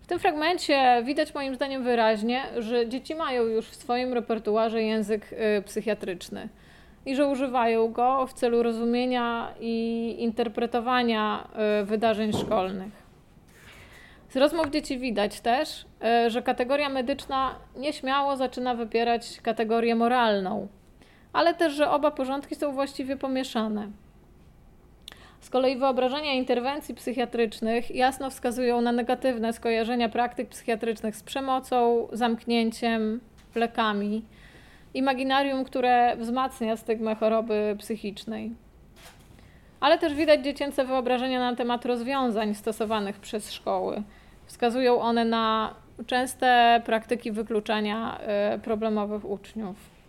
W 0.02 0.06
tym 0.06 0.18
fragmencie 0.18 1.02
widać 1.04 1.34
moim 1.34 1.54
zdaniem 1.54 1.82
wyraźnie, 1.82 2.42
że 2.58 2.88
dzieci 2.88 3.14
mają 3.14 3.42
już 3.42 3.66
w 3.66 3.74
swoim 3.74 4.12
repertuarze 4.12 4.82
język 4.82 5.32
y, 5.32 5.62
psychiatryczny 5.62 6.48
i 7.06 7.16
że 7.16 7.26
używają 7.26 7.92
go 7.92 8.26
w 8.26 8.32
celu 8.32 8.62
rozumienia 8.62 9.54
i 9.60 10.16
interpretowania 10.18 11.48
y, 11.82 11.84
wydarzeń 11.84 12.32
szkolnych. 12.32 12.92
Z 14.28 14.36
rozmów 14.36 14.70
dzieci 14.70 14.98
widać 14.98 15.40
też, 15.40 15.86
y, 16.26 16.30
że 16.30 16.42
kategoria 16.42 16.88
medyczna 16.88 17.54
nieśmiało 17.76 18.36
zaczyna 18.36 18.74
wypierać 18.74 19.40
kategorię 19.40 19.94
moralną 19.94 20.68
ale 21.32 21.54
też, 21.54 21.72
że 21.72 21.90
oba 21.90 22.10
porządki 22.10 22.54
są 22.54 22.72
właściwie 22.72 23.16
pomieszane. 23.16 23.88
Z 25.40 25.50
kolei 25.50 25.76
wyobrażenia 25.76 26.32
interwencji 26.32 26.94
psychiatrycznych 26.94 27.90
jasno 27.90 28.30
wskazują 28.30 28.80
na 28.80 28.92
negatywne 28.92 29.52
skojarzenia 29.52 30.08
praktyk 30.08 30.48
psychiatrycznych 30.48 31.16
z 31.16 31.22
przemocą, 31.22 32.08
zamknięciem, 32.12 33.20
lekami, 33.54 34.24
imaginarium, 34.94 35.64
które 35.64 36.16
wzmacnia 36.16 36.76
stygmę 36.76 37.14
choroby 37.14 37.76
psychicznej. 37.78 38.52
Ale 39.80 39.98
też 39.98 40.14
widać 40.14 40.44
dziecięce 40.44 40.84
wyobrażenia 40.84 41.50
na 41.50 41.56
temat 41.56 41.86
rozwiązań 41.86 42.54
stosowanych 42.54 43.18
przez 43.18 43.52
szkoły. 43.52 44.02
Wskazują 44.46 45.00
one 45.00 45.24
na 45.24 45.74
częste 46.06 46.82
praktyki 46.86 47.32
wykluczania 47.32 48.18
e, 48.18 48.58
problemowych 48.58 49.30
uczniów. 49.30 49.99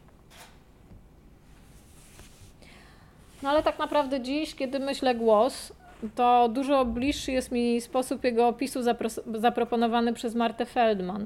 No 3.43 3.49
ale 3.49 3.63
tak 3.63 3.79
naprawdę 3.79 4.21
dziś, 4.21 4.55
kiedy 4.55 4.79
myślę 4.79 5.15
głos, 5.15 5.73
to 6.15 6.49
dużo 6.49 6.85
bliższy 6.85 7.31
jest 7.31 7.51
mi 7.51 7.81
sposób 7.81 8.23
jego 8.23 8.47
opisu 8.47 8.81
zapro- 8.81 9.39
zaproponowany 9.39 10.13
przez 10.13 10.35
Martę 10.35 10.65
Feldman. 10.65 11.25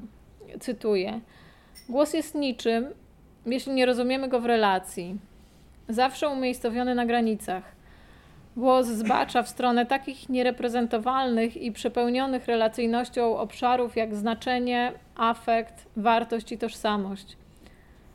Cytuję: 0.60 1.20
Głos 1.88 2.12
jest 2.14 2.34
niczym, 2.34 2.86
jeśli 3.46 3.72
nie 3.72 3.86
rozumiemy 3.86 4.28
go 4.28 4.40
w 4.40 4.46
relacji. 4.46 5.18
Zawsze 5.88 6.28
umiejscowiony 6.28 6.94
na 6.94 7.06
granicach. 7.06 7.76
Głos 8.56 8.86
zbacza 8.86 9.42
w 9.42 9.48
stronę 9.48 9.86
takich 9.86 10.28
niereprezentowalnych 10.28 11.56
i 11.56 11.72
przepełnionych 11.72 12.46
relacyjnością 12.46 13.38
obszarów 13.38 13.96
jak 13.96 14.14
znaczenie, 14.14 14.92
afekt, 15.16 15.86
wartość 15.96 16.52
i 16.52 16.58
tożsamość. 16.58 17.36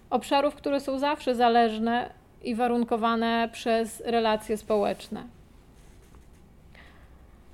Obszarów, 0.10 0.56
które 0.56 0.80
są 0.80 1.00
zawsze 1.00 1.36
zależne 1.36 2.10
i 2.44 2.56
warunkowane 2.56 3.50
przez 3.52 4.04
relacje 4.06 4.58
społeczne. 4.58 5.24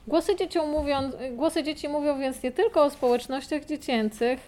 Głosy, 0.07 0.35
dzieciom 0.35 0.69
mówią, 0.69 0.95
głosy 1.31 1.63
dzieci 1.63 1.89
mówią 1.89 2.19
więc 2.19 2.43
nie 2.43 2.51
tylko 2.51 2.83
o 2.83 2.89
społecznościach 2.89 3.65
dziecięcych, 3.65 4.39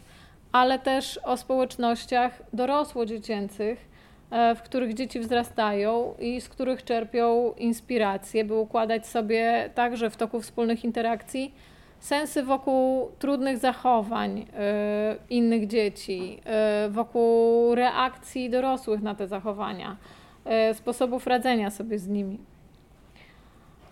ale 0.51 0.79
też 0.79 1.19
o 1.23 1.37
społecznościach 1.37 2.41
dorosło-dziecięcych, 2.53 3.85
e, 4.31 4.55
w 4.55 4.61
których 4.61 4.93
dzieci 4.93 5.19
wzrastają 5.19 6.13
i 6.19 6.41
z 6.41 6.49
których 6.49 6.83
czerpią 6.83 7.53
inspirację, 7.57 8.45
by 8.45 8.55
układać 8.55 9.07
sobie 9.07 9.69
także 9.75 10.09
w 10.09 10.17
toku 10.17 10.41
wspólnych 10.41 10.83
interakcji 10.83 11.53
sensy 11.99 12.43
wokół 12.43 13.11
trudnych 13.19 13.57
zachowań 13.57 14.39
y, 14.39 14.45
innych 15.29 15.67
dzieci, 15.67 16.39
y, 16.87 16.89
wokół 16.89 17.75
reakcji 17.75 18.49
dorosłych 18.49 19.01
na 19.01 19.15
te 19.15 19.27
zachowania 19.27 19.97
E, 19.97 20.18
sposobów 20.73 21.27
radzenia 21.27 21.71
sobie 21.71 21.99
z 21.99 22.07
nimi. 22.07 22.39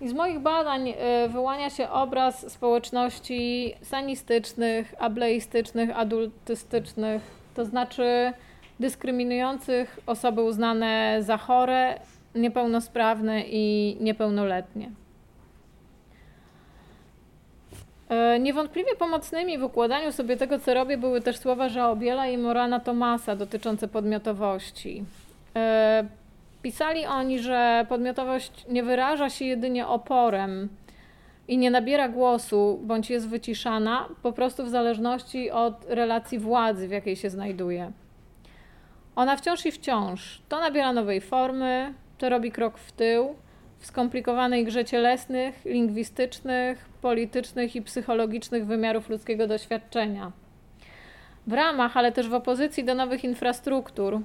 I 0.01 0.07
z 0.07 0.13
moich 0.13 0.39
badań 0.39 0.89
e, 0.89 1.29
wyłania 1.29 1.69
się 1.69 1.89
obraz 1.89 2.51
społeczności 2.51 3.73
sanistycznych, 3.81 4.95
ableistycznych, 4.99 5.99
adultystycznych, 5.99 7.21
to 7.55 7.65
znaczy 7.65 8.33
dyskryminujących 8.79 9.99
osoby 10.05 10.41
uznane 10.41 11.17
za 11.19 11.37
chore, 11.37 11.99
niepełnosprawne 12.35 13.43
i 13.47 13.97
niepełnoletnie. 13.99 14.91
E, 18.09 18.39
niewątpliwie 18.39 18.95
pomocnymi 18.95 19.57
w 19.57 19.63
układaniu 19.63 20.11
sobie 20.11 20.37
tego, 20.37 20.59
co 20.59 20.73
robię, 20.73 20.97
były 20.97 21.21
też 21.21 21.37
słowa 21.37 21.69
Żaobiela 21.69 22.27
i 22.27 22.37
Morana 22.37 22.79
Tomasa 22.79 23.35
dotyczące 23.35 23.87
podmiotowości. 23.87 25.03
Pisali 26.67 27.05
oni, 27.05 27.39
że 27.39 27.85
podmiotowość 27.89 28.65
nie 28.69 28.83
wyraża 28.83 29.29
się 29.29 29.45
jedynie 29.45 29.87
oporem 29.87 30.69
i 31.47 31.57
nie 31.57 31.71
nabiera 31.71 32.09
głosu 32.09 32.79
bądź 32.83 33.09
jest 33.09 33.29
wyciszana, 33.29 34.09
po 34.23 34.31
prostu 34.31 34.63
w 34.65 34.69
zależności 34.69 35.51
od 35.51 35.85
relacji 35.89 36.39
władzy, 36.39 36.87
w 36.87 36.91
jakiej 36.91 37.15
się 37.15 37.29
znajduje. 37.29 37.91
Ona 39.15 39.37
wciąż 39.37 39.65
i 39.65 39.71
wciąż 39.71 40.41
to 40.49 40.59
nabiera 40.59 40.93
nowej 40.93 41.21
formy, 41.21 41.93
to 42.17 42.29
robi 42.29 42.51
krok 42.51 42.77
w 42.77 42.91
tył 42.91 43.35
w 43.79 43.85
skomplikowanej 43.85 44.65
grze 44.65 44.85
cielesnych, 44.85 45.65
lingwistycznych, 45.65 46.89
politycznych 47.01 47.75
i 47.75 47.81
psychologicznych 47.81 48.65
wymiarów 48.65 49.09
ludzkiego 49.09 49.47
doświadczenia. 49.47 50.31
W 51.47 51.53
ramach, 51.53 51.97
ale 51.97 52.11
też 52.11 52.29
w 52.29 52.33
opozycji 52.33 52.83
do 52.83 52.95
nowych 52.95 53.23
infrastruktur 53.23 54.21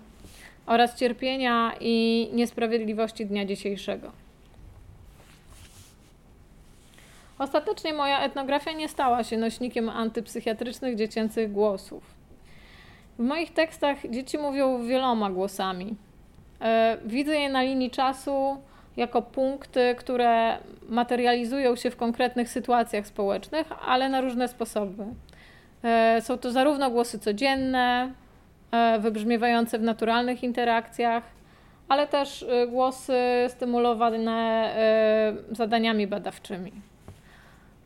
oraz 0.67 0.99
cierpienia 0.99 1.73
i 1.81 2.29
niesprawiedliwości 2.33 3.27
dnia 3.27 3.45
dzisiejszego. 3.45 4.13
Ostatecznie 7.39 7.95
moja 7.95 8.21
etnografia 8.21 8.73
nie 8.73 8.89
stała 8.89 9.25
się 9.25 9.37
nośnikiem 9.37 9.89
antypsychiatrycznych 9.89 10.97
dziecięcych 10.97 11.53
głosów. 11.53 12.15
W 13.19 13.23
moich 13.23 13.53
tekstach 13.53 13.97
dzieci 14.11 14.39
mówią 14.39 14.87
wieloma 14.87 15.31
głosami. 15.31 15.97
E, 16.61 16.99
widzę 17.05 17.37
je 17.37 17.49
na 17.49 17.63
linii 17.63 17.91
czasu 17.91 18.57
jako 18.97 19.23
punkty, 19.23 19.95
które 19.99 20.59
materializują 20.89 21.77
się 21.77 21.91
w 21.91 21.97
konkretnych 21.97 22.49
sytuacjach 22.49 23.07
społecznych, 23.07 23.67
ale 23.87 24.09
na 24.09 24.21
różne 24.21 24.49
sposoby. 24.49 25.05
E, 25.85 26.21
są 26.21 26.39
to 26.39 26.51
zarówno 26.51 26.91
głosy 26.91 27.19
codzienne, 27.19 28.13
wybrzmiewające 28.99 29.79
w 29.79 29.83
naturalnych 29.83 30.43
interakcjach, 30.43 31.23
ale 31.89 32.07
też 32.07 32.47
głosy 32.69 33.19
stymulowane 33.49 34.75
zadaniami 35.51 36.07
badawczymi. 36.07 36.73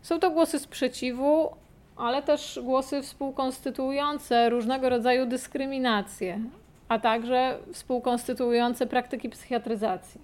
Są 0.03 0.19
to 0.19 0.31
głosy 0.31 0.59
sprzeciwu, 0.59 1.51
ale 1.97 2.23
też 2.23 2.61
głosy 2.63 3.03
współkonstytuujące 3.03 4.51
różnego 4.51 4.89
rodzaju 4.89 5.27
dyskryminacje, 5.27 6.41
a 6.89 6.99
także 6.99 7.59
współkonstytuujące 7.73 8.87
praktyki 8.87 9.29
psychiatryzacji. 9.29 10.21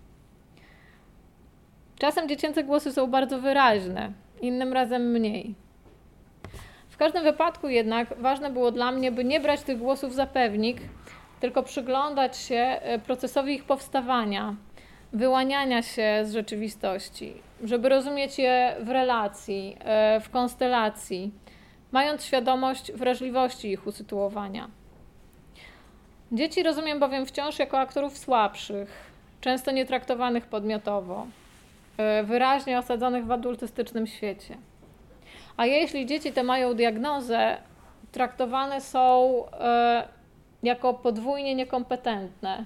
Czasem 1.98 2.28
dziecięce 2.28 2.64
głosy 2.64 2.92
są 2.92 3.06
bardzo 3.06 3.40
wyraźne, 3.40 4.12
innym 4.40 4.72
razem 4.72 5.02
mniej. 5.10 5.54
W 6.92 6.96
każdym 6.96 7.24
wypadku 7.24 7.68
jednak 7.68 8.08
ważne 8.18 8.50
było 8.50 8.70
dla 8.70 8.92
mnie, 8.92 9.12
by 9.12 9.24
nie 9.24 9.40
brać 9.40 9.62
tych 9.62 9.78
głosów 9.78 10.14
za 10.14 10.26
pewnik, 10.26 10.80
tylko 11.40 11.62
przyglądać 11.62 12.36
się 12.36 12.56
e, 12.56 12.98
procesowi 12.98 13.54
ich 13.54 13.64
powstawania, 13.64 14.54
wyłaniania 15.12 15.82
się 15.82 16.20
z 16.24 16.32
rzeczywistości, 16.32 17.34
żeby 17.64 17.88
rozumieć 17.88 18.38
je 18.38 18.76
w 18.80 18.88
relacji, 18.88 19.76
e, 19.80 20.20
w 20.20 20.30
konstelacji, 20.30 21.32
mając 21.92 22.24
świadomość 22.24 22.92
wrażliwości 22.92 23.70
ich 23.70 23.86
usytuowania. 23.86 24.68
Dzieci 26.32 26.62
rozumiem 26.62 27.00
bowiem 27.00 27.26
wciąż 27.26 27.58
jako 27.58 27.78
aktorów 27.78 28.18
słabszych, 28.18 29.12
często 29.40 29.70
nietraktowanych 29.70 30.46
podmiotowo, 30.46 31.26
e, 31.96 32.22
wyraźnie 32.22 32.78
osadzonych 32.78 33.26
w 33.26 33.30
adultystycznym 33.30 34.06
świecie. 34.06 34.56
A 35.62 35.66
jeśli 35.66 36.06
dzieci 36.06 36.32
te 36.32 36.42
mają 36.42 36.74
diagnozę, 36.74 37.56
traktowane 38.12 38.80
są 38.80 39.32
e, 39.52 40.08
jako 40.62 40.94
podwójnie 40.94 41.54
niekompetentne 41.54 42.64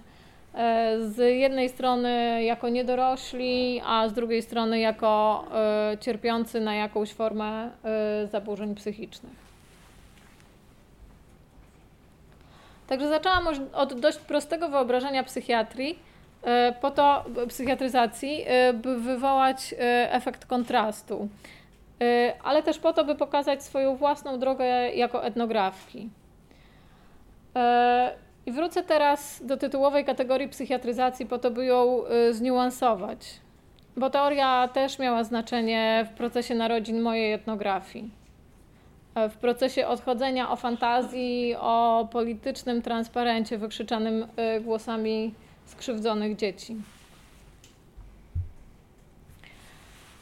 E, 0.57 0.97
z 1.01 1.19
jednej 1.39 1.69
strony 1.69 2.43
jako 2.45 2.69
niedorośli, 2.69 3.83
a 3.87 4.09
z 4.09 4.13
drugiej 4.13 4.43
strony 4.43 4.79
jako 4.79 5.45
e, 5.55 5.99
cierpiący 5.99 6.61
na 6.61 6.75
jakąś 6.75 7.13
formę 7.13 7.71
zaburzeń 8.33 8.75
psychicznych. 8.75 9.33
Także 12.87 13.09
zaczęłam 13.09 13.47
od 13.73 14.01
dość 14.01 14.19
prostego 14.19 14.69
wyobrażenia 14.69 15.25
psychiatrii, 15.25 15.99
po 16.81 16.91
to 16.91 17.25
psychiatryzacji, 17.49 18.45
by 18.75 19.01
wywołać 19.01 19.75
efekt 20.11 20.47
kontrastu, 20.47 21.29
ale 22.43 22.63
też 22.63 22.79
po 22.79 22.93
to, 22.93 23.05
by 23.05 23.15
pokazać 23.15 23.63
swoją 23.63 23.97
własną 23.97 24.39
drogę 24.39 24.67
jako 24.95 25.25
etnografki. 25.25 26.09
I 28.47 28.53
wrócę 28.53 28.83
teraz 28.83 29.47
do 29.47 29.57
tytułowej 29.57 30.05
kategorii 30.05 30.49
psychiatryzacji, 30.49 31.27
po 31.27 31.39
to, 31.39 31.51
by 31.51 31.65
ją 31.65 32.03
y, 32.07 32.35
zniuansować, 32.35 33.41
bo 33.97 34.11
teoria 34.11 34.69
też 34.69 34.99
miała 34.99 35.25
znaczenie 35.25 36.07
w 36.11 36.17
procesie 36.17 36.55
narodzin 36.55 37.01
mojej 37.01 37.33
etnografii. 37.33 38.11
W 39.31 39.37
procesie 39.37 39.87
odchodzenia 39.87 40.51
o 40.51 40.57
fantazji, 40.57 41.55
o 41.61 42.09
politycznym 42.13 42.83
transparencie 42.83 43.59
wykrzyczanym 43.59 44.27
y, 44.57 44.61
głosami 44.61 45.35
skrzywdzonych 45.65 46.37
dzieci. 46.37 46.77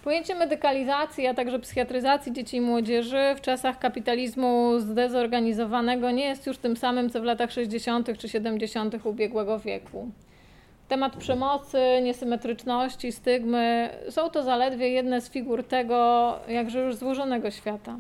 Pojęcie 0.05 0.35
medykalizacji, 0.35 1.27
a 1.27 1.35
także 1.35 1.59
psychiatryzacji 1.59 2.33
dzieci 2.33 2.57
i 2.57 2.61
młodzieży 2.61 3.35
w 3.37 3.41
czasach 3.41 3.79
kapitalizmu 3.79 4.79
zdezorganizowanego 4.79 6.11
nie 6.11 6.25
jest 6.25 6.47
już 6.47 6.59
tym 6.59 6.77
samym, 6.77 7.11
co 7.11 7.21
w 7.21 7.25
latach 7.25 7.53
60. 7.53 8.19
czy 8.19 8.29
70. 8.29 9.07
ubiegłego 9.07 9.59
wieku. 9.59 10.09
Temat 10.89 11.17
przemocy, 11.17 11.79
niesymetryczności, 12.03 13.13
stygmy 13.13 13.91
są 14.11 14.31
to 14.31 14.43
zaledwie 14.43 14.89
jedne 14.89 15.21
z 15.21 15.31
figur 15.31 15.65
tego 15.65 16.33
jakże 16.49 16.81
już 16.81 16.95
złożonego 16.97 17.51
świata. 17.51 17.97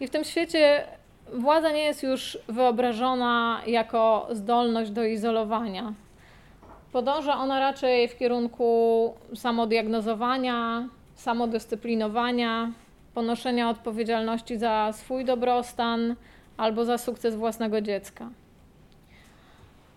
I 0.00 0.06
w 0.06 0.10
tym 0.10 0.24
świecie 0.24 0.84
władza 1.32 1.70
nie 1.70 1.84
jest 1.84 2.02
już 2.02 2.38
wyobrażona 2.48 3.60
jako 3.66 4.28
zdolność 4.30 4.90
do 4.90 5.04
izolowania, 5.04 5.92
Podąża 6.94 7.36
ona 7.36 7.60
raczej 7.60 8.08
w 8.08 8.16
kierunku 8.16 9.14
samodiagnozowania, 9.34 10.88
samodyscyplinowania, 11.14 12.72
ponoszenia 13.14 13.70
odpowiedzialności 13.70 14.58
za 14.58 14.90
swój 14.92 15.24
dobrostan 15.24 16.16
albo 16.56 16.84
za 16.84 16.98
sukces 16.98 17.36
własnego 17.36 17.80
dziecka. 17.80 18.30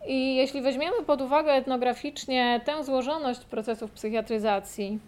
I 0.07 0.35
jeśli 0.35 0.61
weźmiemy 0.61 1.03
pod 1.07 1.21
uwagę 1.21 1.51
etnograficznie 1.51 2.61
tę 2.65 2.83
złożoność 2.83 3.45
procesów 3.45 3.91
psychiatryzacji, 3.91 4.99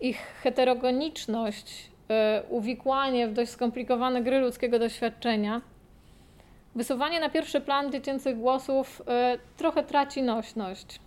ich 0.00 0.18
heterogeniczność, 0.42 1.90
y, 2.10 2.48
uwikłanie 2.48 3.28
w 3.28 3.32
dość 3.32 3.50
skomplikowane 3.50 4.22
gry 4.22 4.38
ludzkiego 4.38 4.78
doświadczenia, 4.78 5.60
wysuwanie 6.74 7.20
na 7.20 7.28
pierwszy 7.28 7.60
plan 7.60 7.92
dziecięcych 7.92 8.38
głosów 8.38 9.02
y, 9.02 9.56
trochę 9.56 9.82
traci 9.82 10.22
nośność. 10.22 11.00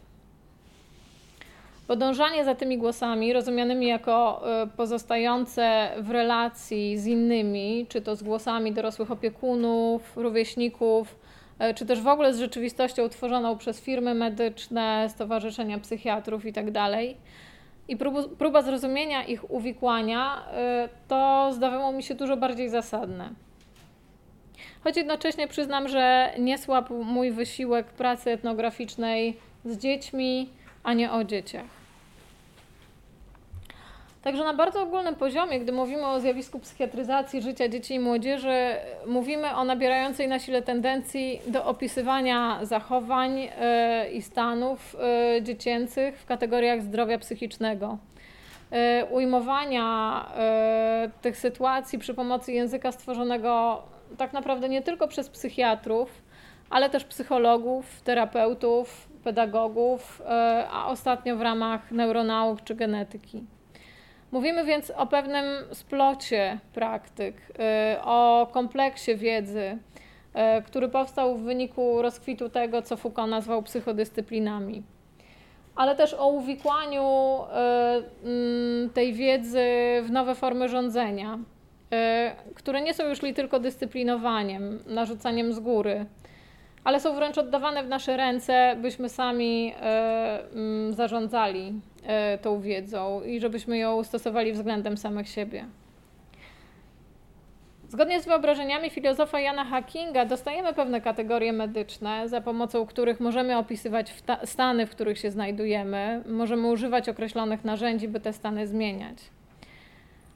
Podążanie 1.87 2.45
za 2.45 2.55
tymi 2.55 2.77
głosami, 2.77 3.33
rozumianymi 3.33 3.87
jako 3.87 4.41
e, 4.61 4.67
pozostające 4.67 5.89
w 6.01 6.11
relacji 6.11 6.97
z 6.97 7.05
innymi, 7.05 7.85
czy 7.89 8.01
to 8.01 8.15
z 8.15 8.23
głosami 8.23 8.71
dorosłych 8.71 9.11
opiekunów, 9.11 10.17
rówieśników, 10.17 11.15
e, 11.59 11.73
czy 11.73 11.85
też 11.85 12.01
w 12.01 12.07
ogóle 12.07 12.33
z 12.33 12.39
rzeczywistością 12.39 13.09
tworzoną 13.09 13.57
przez 13.57 13.81
firmy 13.81 14.13
medyczne, 14.13 15.07
stowarzyszenia 15.09 15.79
psychiatrów 15.79 16.45
itd. 16.45 16.71
Tak 16.71 16.91
I 17.87 17.97
próba 18.37 18.61
zrozumienia 18.61 19.23
ich 19.23 19.51
uwikłania, 19.51 20.45
e, 20.53 20.89
to 21.07 21.49
zdawało 21.53 21.91
mi 21.91 22.03
się 22.03 22.15
dużo 22.15 22.37
bardziej 22.37 22.69
zasadne. 22.69 23.29
Choć 24.83 24.97
jednocześnie 24.97 25.47
przyznam, 25.47 25.87
że 25.87 26.33
nie 26.39 26.57
słabł 26.57 27.03
mój 27.03 27.31
wysiłek 27.31 27.85
pracy 27.85 28.31
etnograficznej 28.31 29.37
z 29.65 29.77
dziećmi, 29.77 30.49
a 30.83 30.93
nie 30.93 31.11
o 31.11 31.23
dzieciach. 31.23 31.83
Także 34.23 34.43
na 34.43 34.53
bardzo 34.53 34.81
ogólnym 34.81 35.15
poziomie, 35.15 35.59
gdy 35.59 35.71
mówimy 35.71 36.07
o 36.07 36.19
zjawisku 36.19 36.59
psychiatryzacji 36.59 37.41
życia 37.41 37.69
dzieci 37.69 37.93
i 37.93 37.99
młodzieży, 37.99 38.75
mówimy 39.07 39.55
o 39.55 39.63
nabierającej 39.63 40.27
na 40.27 40.39
sile 40.39 40.61
tendencji 40.61 41.41
do 41.47 41.65
opisywania 41.65 42.59
zachowań 42.61 43.39
e, 43.39 44.11
i 44.11 44.21
stanów 44.21 44.95
e, 44.99 45.41
dziecięcych 45.41 46.17
w 46.17 46.25
kategoriach 46.25 46.81
zdrowia 46.81 47.17
psychicznego. 47.17 47.97
E, 48.71 49.05
ujmowania 49.05 50.25
tych 51.21 51.37
sytuacji 51.37 51.99
przy 51.99 52.13
pomocy 52.13 52.53
języka 52.53 52.91
stworzonego 52.91 53.83
tak 54.17 54.33
naprawdę 54.33 54.69
nie 54.69 54.81
tylko 54.81 55.07
przez 55.07 55.29
psychiatrów, 55.29 56.21
ale 56.69 56.89
też 56.89 57.03
psychologów, 57.03 58.01
terapeutów, 58.01 59.12
pedagogów, 59.23 60.21
a 60.71 60.87
ostatnio 60.87 61.35
w 61.35 61.41
ramach 61.41 61.91
neuronauk 61.91 62.63
czy 62.63 62.75
genetyki. 62.75 63.43
Mówimy 64.33 64.65
więc 64.65 64.91
o 64.91 65.07
pewnym 65.07 65.45
splocie 65.71 66.59
praktyk, 66.73 67.35
y, 67.95 68.01
o 68.01 68.47
kompleksie 68.51 69.15
wiedzy, 69.15 69.77
y, 70.59 70.61
który 70.63 70.89
powstał 70.89 71.37
w 71.37 71.41
wyniku 71.41 72.01
rozkwitu 72.01 72.49
tego, 72.49 72.81
co 72.81 72.97
Foucault 72.97 73.29
nazwał 73.29 73.63
psychodyscyplinami. 73.63 74.83
ale 75.75 75.95
też 75.95 76.13
o 76.13 76.27
uwikłaniu 76.27 77.39
tej 78.93 79.13
wiedzy 79.13 79.65
w 80.03 80.11
nowe 80.11 80.35
formy 80.35 80.69
rządzenia, 80.69 81.39
które 82.55 82.81
nie 82.81 82.93
są 82.93 83.07
już 83.09 83.19
tylko 83.35 83.59
dyscyplinowaniem, 83.59 84.79
narzucaniem 84.87 85.53
z 85.53 85.59
góry, 85.59 86.05
ale 86.83 86.99
są 86.99 87.15
wręcz 87.15 87.37
oddawane 87.37 87.83
w 87.83 87.87
nasze 87.87 88.17
ręce, 88.17 88.75
byśmy 88.81 89.09
sami 89.09 89.73
mm, 90.53 90.93
zarządzali 90.93 91.73
tą 92.41 92.61
wiedzą 92.61 93.21
i 93.21 93.39
żebyśmy 93.39 93.77
ją 93.77 94.03
stosowali 94.03 94.53
względem 94.53 94.97
samych 94.97 95.29
siebie. 95.29 95.65
Zgodnie 97.93 98.21
z 98.21 98.25
wyobrażeniami 98.25 98.89
filozofa 98.89 99.39
Jana 99.39 99.65
Hackinga 99.65 100.25
dostajemy 100.25 100.73
pewne 100.73 101.01
kategorie 101.01 101.53
medyczne, 101.53 102.29
za 102.29 102.41
pomocą 102.41 102.85
których 102.85 103.19
możemy 103.19 103.57
opisywać 103.57 104.13
stany, 104.43 104.85
w 104.85 104.89
których 104.89 105.19
się 105.19 105.31
znajdujemy, 105.31 106.23
możemy 106.25 106.67
używać 106.67 107.09
określonych 107.09 107.63
narzędzi, 107.63 108.07
by 108.07 108.19
te 108.19 108.33
stany 108.33 108.67
zmieniać. 108.67 109.17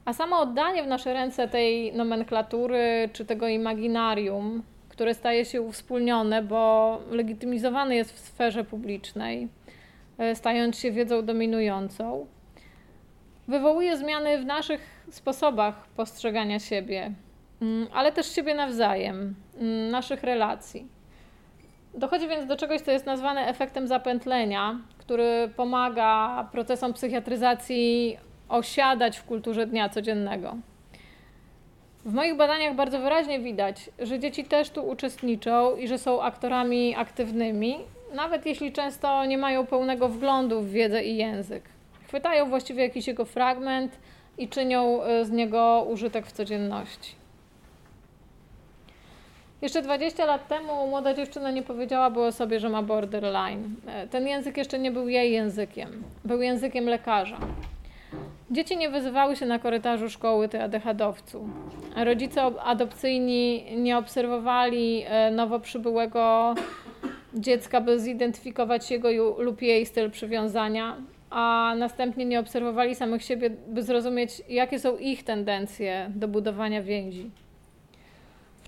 A 0.04 0.12
samo 0.12 0.40
oddanie 0.40 0.82
w 0.82 0.86
nasze 0.86 1.12
ręce 1.12 1.48
tej 1.48 1.92
nomenklatury 1.92 3.08
czy 3.12 3.24
tego 3.24 3.48
imaginarium, 3.48 4.62
które 4.98 5.14
staje 5.14 5.44
się 5.44 5.62
uwspólnione, 5.62 6.42
bo 6.42 7.00
legitymizowane 7.10 7.96
jest 7.96 8.12
w 8.12 8.18
sferze 8.18 8.64
publicznej, 8.64 9.48
e, 10.18 10.34
stając 10.34 10.78
się 10.78 10.92
wiedzą 10.92 11.24
dominującą, 11.24 12.26
wywołuje 13.48 13.96
zmiany 13.96 14.38
w 14.38 14.44
naszych 14.44 14.80
sposobach 15.10 15.86
postrzegania 15.86 16.58
siebie, 16.58 17.12
Mm, 17.62 17.86
ale 17.94 18.12
też 18.12 18.34
siebie 18.34 18.54
nawzajem, 18.54 19.34
mm, 19.60 19.90
naszych 19.90 20.22
relacji. 20.22 20.86
Dochodzi 21.94 22.28
więc 22.28 22.46
do 22.46 22.56
czegoś, 22.56 22.80
co 22.80 22.90
jest 22.90 23.06
nazwane 23.06 23.46
efektem 23.46 23.86
zapętlenia, 23.86 24.80
który 24.98 25.50
pomaga 25.56 26.44
procesom 26.52 26.92
psychiatryzacji 26.92 28.18
osiadać 28.48 29.18
w 29.18 29.24
kulturze 29.24 29.66
dnia 29.66 29.88
codziennego. 29.88 30.56
W 32.04 32.14
moich 32.14 32.36
badaniach 32.36 32.74
bardzo 32.74 32.98
wyraźnie 32.98 33.40
widać, 33.40 33.90
że 33.98 34.18
dzieci 34.18 34.44
też 34.44 34.70
tu 34.70 34.88
uczestniczą 34.88 35.76
i 35.76 35.88
że 35.88 35.98
są 35.98 36.22
aktorami 36.22 36.94
aktywnymi, 36.96 37.78
nawet 38.14 38.46
jeśli 38.46 38.72
często 38.72 39.24
nie 39.24 39.38
mają 39.38 39.66
pełnego 39.66 40.08
wglądu 40.08 40.60
w 40.60 40.70
wiedzę 40.70 41.04
i 41.04 41.16
język. 41.16 41.62
Chwytają 42.06 42.48
właściwie 42.48 42.82
jakiś 42.82 43.06
jego 43.06 43.24
fragment 43.24 43.98
i 44.38 44.48
czynią 44.48 45.04
y, 45.04 45.24
z 45.24 45.30
niego 45.30 45.86
użytek 45.90 46.26
w 46.26 46.32
codzienności. 46.32 47.14
Jeszcze 49.62 49.82
20 49.82 50.24
lat 50.24 50.48
temu 50.48 50.86
młoda 50.86 51.14
dziewczyna 51.14 51.50
nie 51.50 51.62
powiedziałaby 51.62 52.20
o 52.20 52.32
sobie, 52.32 52.60
że 52.60 52.68
ma 52.68 52.82
borderline. 52.82 53.74
E, 53.86 54.08
ten 54.08 54.28
język 54.28 54.56
jeszcze 54.56 54.78
nie 54.78 54.90
był 54.90 55.08
jej 55.08 55.32
językiem, 55.32 56.02
był 56.24 56.42
językiem 56.42 56.84
lekarza. 56.88 57.38
Dzieci 58.50 58.76
nie 58.76 58.90
wyzywały 58.90 59.36
się 59.36 59.46
na 59.46 59.58
korytarzu 59.58 60.10
szkoły 60.10 60.48
ty 60.48 60.62
adechadowcu. 60.62 61.48
Rodzice 61.96 62.42
adopcyjni 62.42 63.64
nie 63.76 63.98
obserwowali 63.98 65.04
e, 65.06 65.30
nowo 65.30 65.60
przybyłego 65.60 66.54
dziecka, 67.34 67.80
by 67.80 68.00
zidentyfikować 68.00 68.90
jego 68.90 69.10
lub 69.42 69.62
jej 69.62 69.86
styl 69.86 70.10
przywiązania, 70.10 70.96
a 71.30 71.74
następnie 71.78 72.24
nie 72.24 72.40
obserwowali 72.40 72.94
samych 72.94 73.22
siebie, 73.22 73.50
by 73.50 73.82
zrozumieć, 73.82 74.42
jakie 74.48 74.78
są 74.78 74.96
ich 74.96 75.24
tendencje 75.24 76.10
do 76.14 76.28
budowania 76.28 76.82
więzi. 76.82 77.30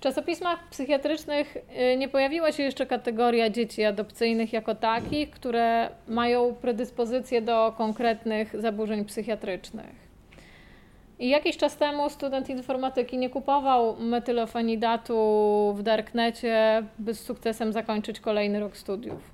W 0.01 0.03
czasopismach 0.03 0.69
psychiatrycznych 0.69 1.57
y, 1.57 1.97
nie 1.97 2.07
pojawiła 2.09 2.51
się 2.51 2.63
jeszcze 2.63 2.85
kategoria 2.85 3.49
dzieci 3.49 3.83
adopcyjnych 3.83 4.53
jako 4.53 4.75
takich, 4.75 5.29
które 5.29 5.89
mają 6.07 6.55
predyspozycję 6.55 7.41
do 7.41 7.73
konkretnych 7.77 8.61
zaburzeń 8.61 9.05
psychiatrycznych. 9.05 9.95
I 11.19 11.29
jakiś 11.29 11.57
czas 11.57 11.77
temu 11.77 12.09
student 12.09 12.49
informatyki 12.49 13.17
nie 13.17 13.29
kupował 13.29 13.95
metylofenidatu 13.99 15.15
w 15.77 15.83
darknecie, 15.83 16.83
by 16.99 17.13
z 17.13 17.19
sukcesem 17.19 17.73
zakończyć 17.73 18.19
kolejny 18.19 18.59
rok 18.59 18.77
studiów. 18.77 19.31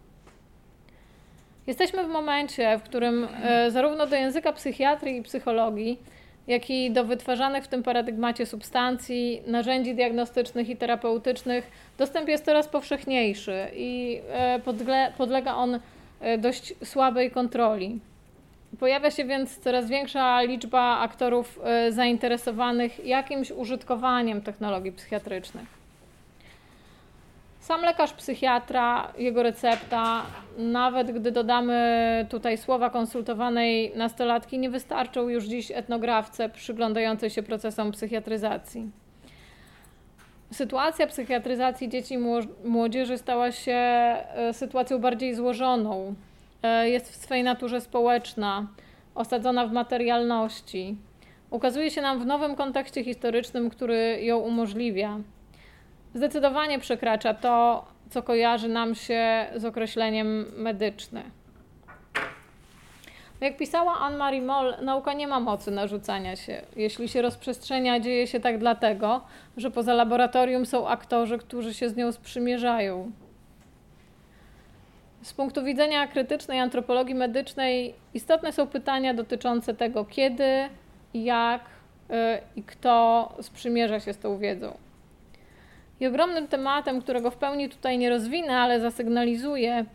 Jesteśmy 1.67 2.03
w 2.03 2.09
momencie, 2.09 2.77
w 2.77 2.83
którym 2.83 3.27
y, 3.67 3.71
zarówno 3.71 4.07
do 4.07 4.15
języka 4.15 4.53
psychiatrii 4.53 5.17
i 5.17 5.23
psychologii 5.23 5.99
jak 6.47 6.69
i 6.69 6.91
do 6.91 7.03
wytwarzanych 7.03 7.63
w 7.63 7.67
tym 7.67 7.83
paradygmacie 7.83 8.45
substancji, 8.45 9.41
narzędzi 9.47 9.95
diagnostycznych 9.95 10.69
i 10.69 10.77
terapeutycznych 10.77 11.71
dostęp 11.97 12.27
jest 12.27 12.45
coraz 12.45 12.67
powszechniejszy 12.67 13.67
i 13.75 14.21
e, 14.29 14.59
podlega 15.17 15.55
on 15.55 15.79
e, 16.21 16.37
dość 16.37 16.73
słabej 16.83 17.31
kontroli. 17.31 17.99
Pojawia 18.79 19.11
się 19.11 19.25
więc 19.25 19.59
coraz 19.59 19.89
większa 19.89 20.41
liczba 20.41 20.99
aktorów 20.99 21.59
e, 21.63 21.91
zainteresowanych 21.91 23.05
jakimś 23.05 23.51
użytkowaniem 23.51 24.41
technologii 24.41 24.91
psychiatrycznych. 24.91 25.76
Sam 27.67 27.81
lekarz 27.81 28.13
psychiatra, 28.13 29.13
jego 29.17 29.43
recepta, 29.43 30.23
nawet 30.57 31.11
gdy 31.11 31.31
dodamy 31.31 32.25
tutaj 32.29 32.57
słowa 32.57 32.89
konsultowanej 32.89 33.91
nastolatki, 33.95 34.59
nie 34.59 34.69
wystarczą 34.69 35.29
już 35.29 35.45
dziś 35.45 35.71
etnografce 35.71 36.49
przyglądającej 36.49 37.29
się 37.29 37.43
procesom 37.43 37.91
psychiatryzacji. 37.91 38.91
Sytuacja 40.51 41.07
psychiatryzacji 41.07 41.89
dzieci 41.89 42.13
i 42.13 42.17
młodzieży 42.63 43.17
stała 43.17 43.51
się 43.51 43.73
e, 43.73 44.53
sytuacją 44.53 44.99
bardziej 44.99 45.35
złożoną. 45.35 46.15
E, 46.63 46.89
jest 46.89 47.11
w 47.11 47.15
swej 47.15 47.43
naturze 47.43 47.81
społeczna, 47.81 48.67
osadzona 49.15 49.67
w 49.67 49.71
materialności. 49.71 50.95
Ukazuje 51.49 51.91
się 51.91 52.01
nam 52.01 52.19
w 52.19 52.25
nowym 52.25 52.55
kontekście 52.55 53.03
historycznym, 53.03 53.69
który 53.69 54.19
ją 54.21 54.37
umożliwia 54.37 55.19
zdecydowanie 56.17 56.79
przekracza 56.79 57.33
to, 57.33 57.85
co 58.09 58.23
kojarzy 58.23 58.69
nam 58.69 58.95
się 58.95 59.45
z 59.55 59.65
określeniem 59.65 60.45
medyczny. 60.57 61.23
Jak 63.41 63.57
pisała 63.57 63.99
Anne-Marie 63.99 64.41
Moll, 64.41 64.73
nauka 64.81 65.13
nie 65.13 65.27
ma 65.27 65.39
mocy 65.39 65.71
narzucania 65.71 66.35
się. 66.35 66.61
Jeśli 66.75 67.09
się 67.09 67.21
rozprzestrzenia, 67.21 67.99
dzieje 67.99 68.27
się 68.27 68.39
tak 68.39 68.57
dlatego, 68.57 69.21
że 69.57 69.71
poza 69.71 69.93
laboratorium 69.93 70.65
są 70.65 70.87
aktorzy, 70.87 71.37
którzy 71.37 71.73
się 71.73 71.89
z 71.89 71.95
nią 71.95 72.11
sprzymierzają. 72.11 73.11
Z 75.21 75.33
punktu 75.33 75.63
widzenia 75.63 76.07
krytycznej 76.07 76.59
antropologii 76.59 77.15
medycznej 77.15 77.95
istotne 78.13 78.51
są 78.51 78.67
pytania 78.67 79.13
dotyczące 79.13 79.73
tego, 79.73 80.05
kiedy, 80.05 80.69
jak 81.13 81.61
yy, 82.09 82.15
i 82.55 82.63
kto 82.63 83.29
sprzymierza 83.41 83.99
się 83.99 84.13
z 84.13 84.17
tą 84.17 84.37
wiedzą. 84.37 84.86
I 85.99 86.07
ogromnym 86.07 86.47
tematem, 86.47 87.01
którego 87.01 87.31
w 87.31 87.37
pełni 87.37 87.69
tutaj 87.69 87.97
nie 87.97 88.09
rozwinę, 88.09 88.57
ale 88.57 88.79
zasygnalizuję, 88.79 89.85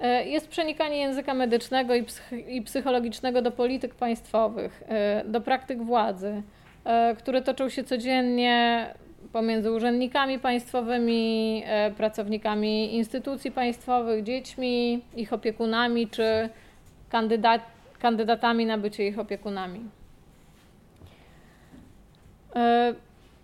e, 0.00 0.28
jest 0.28 0.48
przenikanie 0.48 0.98
języka 0.98 1.34
medycznego 1.34 1.94
i, 1.94 2.04
i 2.48 2.62
psychologicznego 2.62 3.42
do 3.42 3.50
polityk 3.50 3.94
państwowych, 3.94 4.82
e, 4.88 5.24
do 5.24 5.40
praktyk 5.40 5.82
władzy, 5.82 6.42
e, 6.84 7.14
które 7.14 7.42
toczą 7.42 7.68
się 7.68 7.84
codziennie 7.84 8.86
pomiędzy 9.32 9.72
urzędnikami 9.72 10.38
państwowymi, 10.38 11.62
pracownikami 11.96 12.94
instytucji 12.94 13.50
państwowych, 13.50 14.24
dziećmi, 14.24 15.00
ich 15.16 15.32
opiekunami 15.32 16.08
czy 16.08 16.48
kandydat, 17.10 17.62
kandydatami 17.98 18.66
na 18.66 18.78
bycie 18.78 19.06
ich 19.06 19.18
opiekunami. 19.18 19.80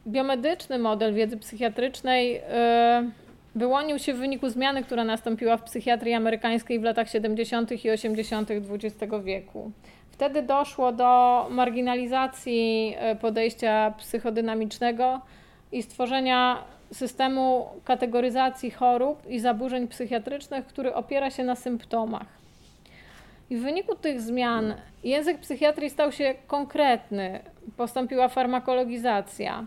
Biomedyczny 0.06 0.78
model 0.78 1.14
wiedzy 1.14 1.36
psychiatrycznej 1.36 2.36
e, 2.36 3.10
wyłonił 3.54 3.98
się 3.98 4.14
w 4.14 4.18
wyniku 4.18 4.48
zmiany, 4.48 4.82
która 4.82 5.04
nastąpiła 5.04 5.56
w 5.56 5.62
psychiatrii 5.62 6.14
amerykańskiej 6.14 6.80
w 6.80 6.82
latach 6.82 7.10
70. 7.10 7.84
i 7.84 7.90
80. 7.90 8.50
XX 8.50 9.14
wieku. 9.24 9.70
Wtedy 10.10 10.42
doszło 10.42 10.92
do 10.92 11.46
marginalizacji 11.50 12.94
e, 12.98 13.16
podejścia 13.16 13.94
psychodynamicznego 13.98 15.20
i 15.72 15.82
stworzenia 15.82 16.62
systemu 16.92 17.66
kategoryzacji 17.84 18.70
chorób 18.70 19.30
i 19.30 19.40
zaburzeń 19.40 19.88
psychiatrycznych, 19.88 20.66
który 20.66 20.94
opiera 20.94 21.30
się 21.30 21.44
na 21.44 21.54
symptomach. 21.54 22.26
I 23.50 23.56
w 23.56 23.62
wyniku 23.62 23.94
tych 23.94 24.20
zmian 24.20 24.74
język 25.04 25.38
psychiatrii 25.38 25.90
stał 25.90 26.12
się 26.12 26.34
konkretny, 26.46 27.40
postąpiła 27.76 28.28
farmakologizacja. 28.28 29.66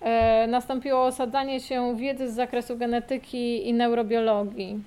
E, 0.00 0.46
nastąpiło 0.46 1.04
osadzanie 1.04 1.60
się 1.60 1.96
wiedzy 1.96 2.30
z 2.30 2.34
zakresu 2.34 2.76
genetyki 2.76 3.68
i 3.68 3.74
neurobiologii. 3.74 4.82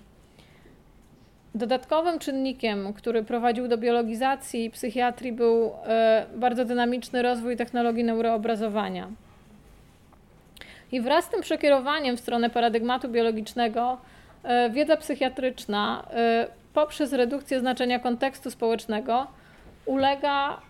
Dodatkowym 1.55 2.19
czynnikiem, 2.19 2.93
który 2.93 3.23
prowadził 3.23 3.67
do 3.67 3.77
biologizacji 3.77 4.69
psychiatrii, 4.69 5.31
był 5.31 5.71
e, 5.85 6.25
bardzo 6.35 6.65
dynamiczny 6.65 7.21
rozwój 7.21 7.57
technologii 7.57 8.03
neuroobrazowania. 8.03 9.07
I 10.91 11.01
wraz 11.01 11.25
z 11.25 11.29
tym 11.29 11.41
przekierowaniem 11.41 12.17
w 12.17 12.19
stronę 12.19 12.49
paradygmatu 12.49 13.09
biologicznego, 13.09 13.97
e, 14.43 14.69
wiedza 14.69 14.97
psychiatryczna 14.97 16.07
poprzez 16.73 17.13
redukcję 17.13 17.59
znaczenia 17.59 17.99
kontekstu 17.99 18.51
społecznego 18.51 19.27
ulega 19.85 20.61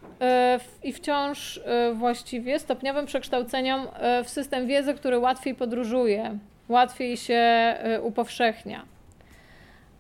i 0.84 0.94
wciąż 0.94 1.60
właściwie 1.94 2.60
stopniowym 2.60 3.06
przekształceniom 3.06 3.88
w 4.24 4.30
system 4.30 4.68
wiedzy, 4.68 4.94
który 4.94 5.20
łatwiej 5.20 5.56
podróżuje, 5.56 6.38
łatwiej 6.70 7.18
się 7.18 7.76
upowszechnia. 8.04 8.86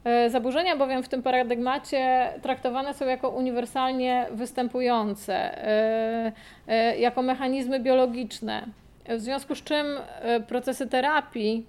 E, 0.03 0.29
zaburzenia 0.29 0.75
bowiem 0.75 1.03
w 1.03 1.09
tym 1.09 1.23
paradygmacie 1.23 2.29
traktowane 2.41 2.93
są 2.93 3.05
jako 3.05 3.29
uniwersalnie 3.29 4.27
występujące, 4.31 5.33
e, 5.67 6.31
e, 6.67 6.97
jako 6.97 7.21
mechanizmy 7.21 7.79
biologiczne. 7.79 8.65
W 9.09 9.19
związku 9.19 9.55
z 9.55 9.63
czym 9.63 9.85
procesy 10.47 10.87
terapii, 10.87 11.65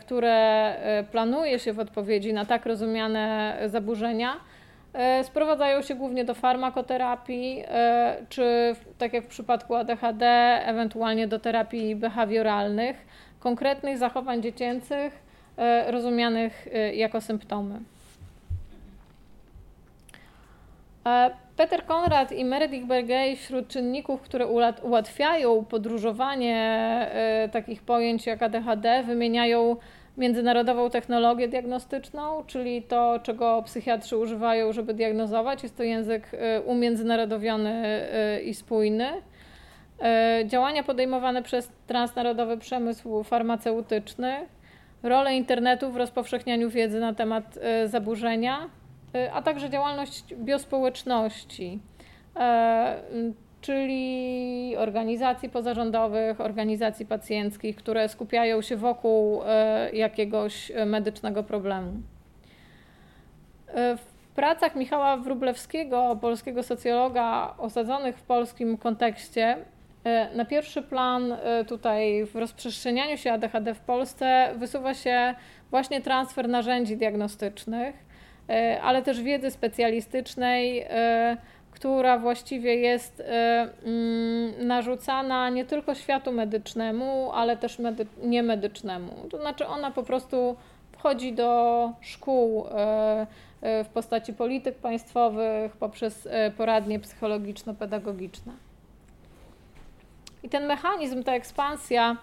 które 0.00 0.74
planuje 1.10 1.58
się 1.58 1.72
w 1.72 1.78
odpowiedzi 1.78 2.32
na 2.32 2.44
tak 2.44 2.66
rozumiane 2.66 3.58
zaburzenia, 3.66 4.32
sprowadzają 5.22 5.82
się 5.82 5.94
głównie 5.94 6.24
do 6.24 6.34
farmakoterapii, 6.34 7.64
czy 8.28 8.76
tak 8.98 9.12
jak 9.12 9.24
w 9.24 9.28
przypadku 9.28 9.74
ADHD, 9.74 10.26
ewentualnie 10.64 11.28
do 11.28 11.38
terapii 11.38 11.96
behawioralnych, 11.96 13.06
konkretnych 13.40 13.98
zachowań 13.98 14.42
dziecięcych 14.42 15.22
E, 15.56 15.90
rozumianych 15.90 16.68
e, 16.72 16.94
jako 16.94 17.20
symptomy. 17.20 17.80
E, 21.06 21.30
Peter 21.56 21.86
Conrad 21.86 22.32
i 22.32 22.44
Meredith 22.44 22.86
Bergey 22.86 23.36
wśród 23.36 23.68
czynników, 23.68 24.20
które 24.20 24.46
ułatwiają 24.82 25.64
podróżowanie 25.64 27.08
takich 27.52 27.82
pojęć 27.82 28.26
jak 28.26 28.42
ADHD, 28.42 29.02
wymieniają 29.02 29.76
międzynarodową 30.16 30.90
technologię 30.90 31.48
diagnostyczną, 31.48 32.44
czyli 32.46 32.82
to, 32.82 33.20
czego 33.22 33.62
psychiatrzy 33.62 34.16
używają, 34.16 34.72
żeby 34.72 34.94
diagnozować. 34.94 35.62
Jest 35.62 35.76
to 35.76 35.82
język 35.82 36.30
umiędzynarodowiony 36.64 38.06
i 38.44 38.54
spójny. 38.54 39.08
Działania 40.44 40.82
podejmowane 40.82 41.42
przez 41.42 41.72
transnarodowy 41.86 42.58
przemysł 42.58 43.22
farmaceutyczny, 43.22 44.46
rolę 45.02 45.36
internetu 45.36 45.92
w 45.92 45.96
rozpowszechnianiu 45.96 46.70
wiedzy 46.70 47.00
na 47.00 47.14
temat 47.14 47.58
zaburzenia, 47.86 48.70
a 49.32 49.42
także 49.42 49.70
działalność 49.70 50.34
biospołeczności, 50.34 51.78
czyli 53.62 54.74
organizacji 54.76 55.48
pozarządowych, 55.48 56.40
organizacji 56.40 57.06
pacjenckich, 57.06 57.76
które 57.76 58.08
skupiają 58.08 58.62
się 58.62 58.76
wokół 58.76 59.42
jakiegoś 59.92 60.72
medycznego 60.86 61.42
problemu. 61.42 61.92
W 63.74 64.34
pracach 64.34 64.76
Michała 64.76 65.16
Wróblewskiego, 65.16 66.18
polskiego 66.20 66.62
socjologa 66.62 67.54
osadzonych 67.58 68.18
w 68.18 68.22
polskim 68.22 68.78
kontekście, 68.78 69.56
E, 70.04 70.34
na 70.34 70.44
pierwszy 70.44 70.82
plan 70.82 71.32
e, 71.32 71.64
tutaj 71.64 72.26
w 72.26 72.36
rozprzestrzenianiu 72.36 73.16
się 73.16 73.32
ADHD 73.32 73.74
w 73.74 73.80
Polsce 73.80 74.54
wysuwa 74.56 74.94
się 74.94 75.34
właśnie 75.70 76.00
transfer 76.00 76.48
narzędzi 76.48 76.96
diagnostycznych, 76.96 77.94
e, 78.48 78.80
ale 78.82 79.02
też 79.02 79.22
wiedzy 79.22 79.50
specjalistycznej, 79.50 80.86
która 81.82 82.18
właściwie 82.18 82.74
jest 82.74 83.22
mm, 83.84 84.66
narzucana 84.66 85.50
nie 85.50 85.64
tylko 85.64 85.94
światu 85.94 86.32
medycznemu, 86.32 87.32
ale 87.32 87.56
też 87.56 87.78
medy 87.78 88.06
niemedycznemu. 88.22 89.12
To 89.30 89.40
znaczy 89.40 89.66
ona 89.66 89.90
po 89.90 90.02
prostu 90.02 90.56
wchodzi 90.92 91.32
do 91.32 91.90
szkół 92.00 92.66
w 93.62 93.88
postaci 93.94 94.32
polityk 94.32 94.74
państwowych 94.74 95.76
poprzez 95.76 96.28
poradnie 96.56 97.00
psychologiczno-pedagogiczne. 97.00 98.52
I 100.42 100.48
ten 100.48 100.66
mechanizm, 100.66 101.22
ta 101.22 101.32
ekspansja 101.32 102.16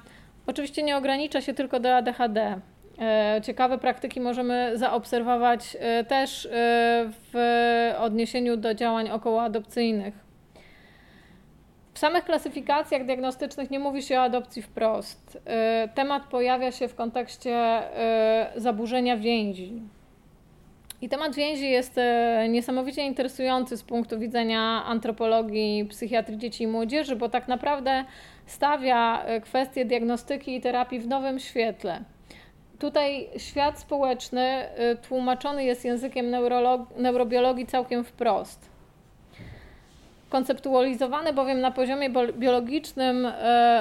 oczywiście 0.48 0.84
nie 0.84 0.98
ogranicza 0.98 1.42
się 1.42 1.54
tylko 1.54 1.80
do 1.80 1.96
ADHD. 1.96 2.60
E, 3.00 3.42
ciekawe 3.44 3.78
praktyki 3.78 4.22
możemy 4.22 4.72
zaobserwować 4.78 5.78
e, 5.80 6.04
też 6.04 6.46
e, 6.46 6.50
w 7.34 7.94
odniesieniu 8.00 8.58
do 8.58 8.74
działań 8.74 9.10
okołoadopcyjnych. 9.10 10.14
W 11.94 12.00
samych 12.00 12.26
klasyfikacjach 12.26 13.06
diagnostycznych 13.06 13.72
nie 13.72 13.80
mówi 13.80 14.04
się 14.04 14.20
o 14.20 14.22
adopcji 14.22 14.62
wprost. 14.62 15.40
Temat 15.96 16.24
pojawia 16.24 16.72
się 16.72 16.88
w 16.88 16.96
kontekście 16.96 17.82
zaburzenia 18.56 19.18
więzi. 19.18 19.82
I 21.02 21.10
temat 21.10 21.36
więzi 21.36 21.70
jest 21.70 22.00
niesamowicie 22.50 23.06
interesujący 23.06 23.78
z 23.78 23.84
punktu 23.84 24.20
widzenia 24.20 24.86
antropologii 24.86 25.86
psychiatrii 25.86 26.38
dzieci 26.38 26.64
i 26.64 26.68
młodzieży, 26.68 27.16
bo 27.16 27.30
tak 27.30 27.48
naprawdę 27.48 28.06
stawia 28.46 29.24
e, 29.24 29.42
kwestię 29.42 29.86
diagnostyki 29.86 30.56
i 30.56 30.62
terapii 30.62 31.00
w 31.00 31.08
nowym 31.08 31.40
świetle. 31.40 32.04
Tutaj 32.80 33.30
świat 33.38 33.80
społeczny 33.80 34.42
e, 34.42 34.96
tłumaczony 34.96 35.64
jest 35.64 35.86
językiem 35.86 36.30
neurobiologii 36.98 37.66
całkiem 37.66 38.04
wprost. 38.04 38.70
Konceptualizowane 40.30 41.34
bowiem 41.34 41.62
na 41.62 41.72
poziomie 41.72 42.10
biologicznym, 42.38 43.28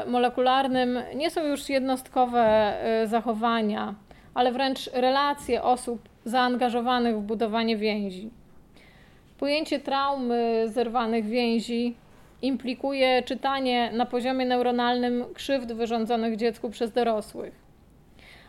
molekularnym 0.07 0.99
nie 1.15 1.31
są 1.31 1.45
już 1.45 1.69
jednostkowe 1.69 2.75
zachowania, 3.05 3.95
ale 4.35 4.53
wręcz 4.53 4.91
relacje 4.93 5.63
osób 5.63 6.09
zaangażowanych 6.25 7.17
w 7.17 7.21
budowanie 7.21 7.77
więzi. 7.77 8.31
Pojęcie 9.39 9.81
traumy 9.81 10.65
zerwanych 10.69 11.27
więzi 11.27 11.97
implikuje 12.43 13.23
czytanie 13.23 13.91
na 13.93 14.07
poziomie 14.07 14.47
neuronalnym 14.47 15.25
krzywd 15.35 15.73
wyrządzonych 15.73 16.37
dziecku 16.37 16.71
przez 16.71 16.93
dorosłych. 16.93 17.68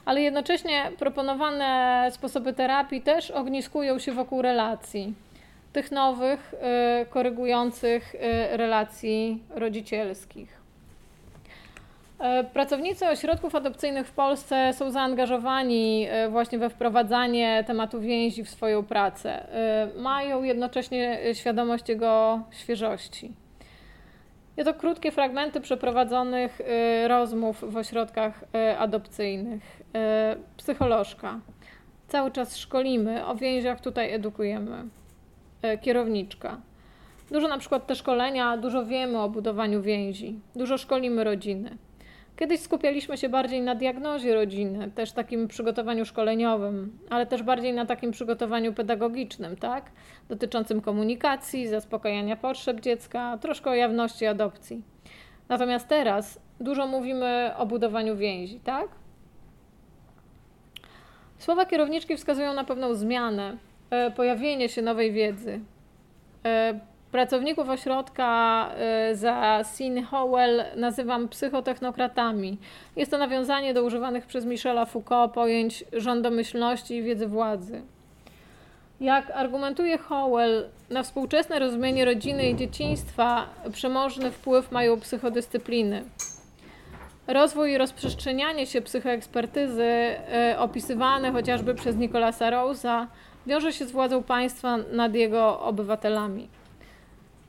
Ale 0.10 0.22
jednocześnie 0.22 0.91
proponowane 0.99 2.07
sposoby 2.12 2.53
terapii 2.53 3.01
też 3.01 3.32
ogniskują 3.32 3.99
się 3.99 4.12
wokół 4.12 4.41
relacji, 4.41 5.14
tych 5.74 5.91
nowych, 5.91 6.53
y, 7.01 7.05
korygujących 7.05 8.16
y, 8.16 8.57
relacji 8.57 9.43
rodzicielskich. 9.49 10.60
E, 12.20 12.43
pracownicy 12.43 13.07
ośrodków 13.07 13.55
adopcyjnych 13.55 14.07
w 14.07 14.12
Polsce 14.12 14.74
są 14.74 14.91
zaangażowani 14.91 16.07
właśnie 16.30 16.60
we 16.60 16.70
wprowadzanie 16.70 17.64
tematu 17.68 18.01
więzi 18.01 18.43
w 18.43 18.49
swoją 18.49 18.84
pracę. 18.84 19.47
Mają 19.95 20.43
jednocześnie 20.43 21.20
świadomość 21.34 21.89
jego 21.89 22.39
świeżości. 22.51 23.32
Jest 24.57 24.70
to 24.70 24.80
krótkie 24.80 25.12
fragmenty 25.12 25.62
przeprowadzonych 25.62 26.62
rozmów 27.07 27.72
w 27.72 27.78
ośrodkach 27.78 28.43
adopcyjnych. 28.80 29.78
Psycholożka. 30.57 31.39
Cały 32.07 32.31
czas 32.31 32.57
szkolimy, 32.57 33.25
o 33.25 33.35
więziach 33.35 33.81
tutaj 33.81 34.13
edukujemy. 34.13 34.83
Kierowniczka. 35.81 36.61
Dużo 37.31 37.47
na 37.47 37.57
przykład 37.57 37.87
te 37.87 37.95
szkolenia, 37.95 38.57
dużo 38.57 38.85
wiemy 38.85 39.19
o 39.19 39.29
budowaniu 39.29 39.81
więzi, 39.81 40.39
dużo 40.55 40.77
szkolimy 40.77 41.23
rodziny. 41.23 41.77
Kiedyś 42.37 42.59
skupialiśmy 42.59 43.17
się 43.17 43.29
bardziej 43.29 43.61
na 43.61 43.75
diagnozie 43.75 44.33
rodziny, 44.33 44.91
też 44.91 45.11
takim 45.11 45.47
przygotowaniu 45.47 46.05
szkoleniowym, 46.05 46.99
ale 47.09 47.25
też 47.25 47.43
bardziej 47.43 47.73
na 47.73 47.85
takim 47.85 48.11
przygotowaniu 48.11 48.73
pedagogicznym, 48.73 49.55
tak? 49.55 49.91
Dotyczącym 50.29 50.81
komunikacji, 50.81 51.67
zaspokajania 51.67 52.35
potrzeb 52.35 52.79
dziecka, 52.79 53.37
troszkę 53.41 53.69
o 53.69 53.75
jawności 53.75 54.25
adopcji. 54.25 54.83
Natomiast 55.49 55.87
teraz 55.87 56.41
dużo 56.59 56.87
mówimy 56.87 57.51
o 57.57 57.65
budowaniu 57.65 58.15
więzi, 58.15 58.59
tak? 58.59 58.87
Słowa 61.39 61.65
kierowniczki 61.65 62.17
wskazują 62.17 62.53
na 62.53 62.63
pewną 62.63 62.93
zmianę, 62.95 63.57
e, 63.89 64.11
pojawienie 64.11 64.69
się 64.69 64.81
nowej 64.81 65.11
wiedzy. 65.11 65.59
E, 66.45 66.79
Pracowników 67.11 67.69
ośrodka 67.69 68.69
y, 69.11 69.15
za 69.15 69.63
Sin 69.63 70.03
Howell 70.03 70.63
nazywam 70.75 71.27
psychotechnokratami. 71.27 72.57
Jest 72.95 73.11
to 73.11 73.17
nawiązanie 73.17 73.73
do 73.73 73.83
używanych 73.83 74.25
przez 74.25 74.45
Michela 74.45 74.85
Foucault 74.85 75.33
pojęć 75.33 75.83
rządomyślności 75.93 76.95
i 76.95 77.03
wiedzy 77.03 77.27
władzy. 77.27 77.81
Jak 79.01 79.31
argumentuje 79.31 79.97
Howell, 79.97 80.69
na 80.89 81.03
współczesne 81.03 81.59
rozumienie 81.59 82.05
rodziny 82.05 82.49
i 82.49 82.55
dzieciństwa 82.55 83.45
przemożny 83.73 84.31
wpływ 84.31 84.71
mają 84.71 84.99
psychodyscypliny. 84.99 86.03
Rozwój 87.30 87.71
i 87.71 87.77
rozprzestrzenianie 87.77 88.65
się 88.65 88.82
psychoekspertyzy 88.82 89.84
y, 90.53 90.57
opisywane 90.57 91.32
chociażby 91.32 91.75
przez 91.75 91.95
Nicolasa 91.95 92.51
Rose'a 92.51 93.05
wiąże 93.47 93.73
się 93.73 93.86
z 93.86 93.91
władzą 93.91 94.23
państwa 94.23 94.77
nad 94.77 95.15
jego 95.15 95.59
obywatelami. 95.59 96.47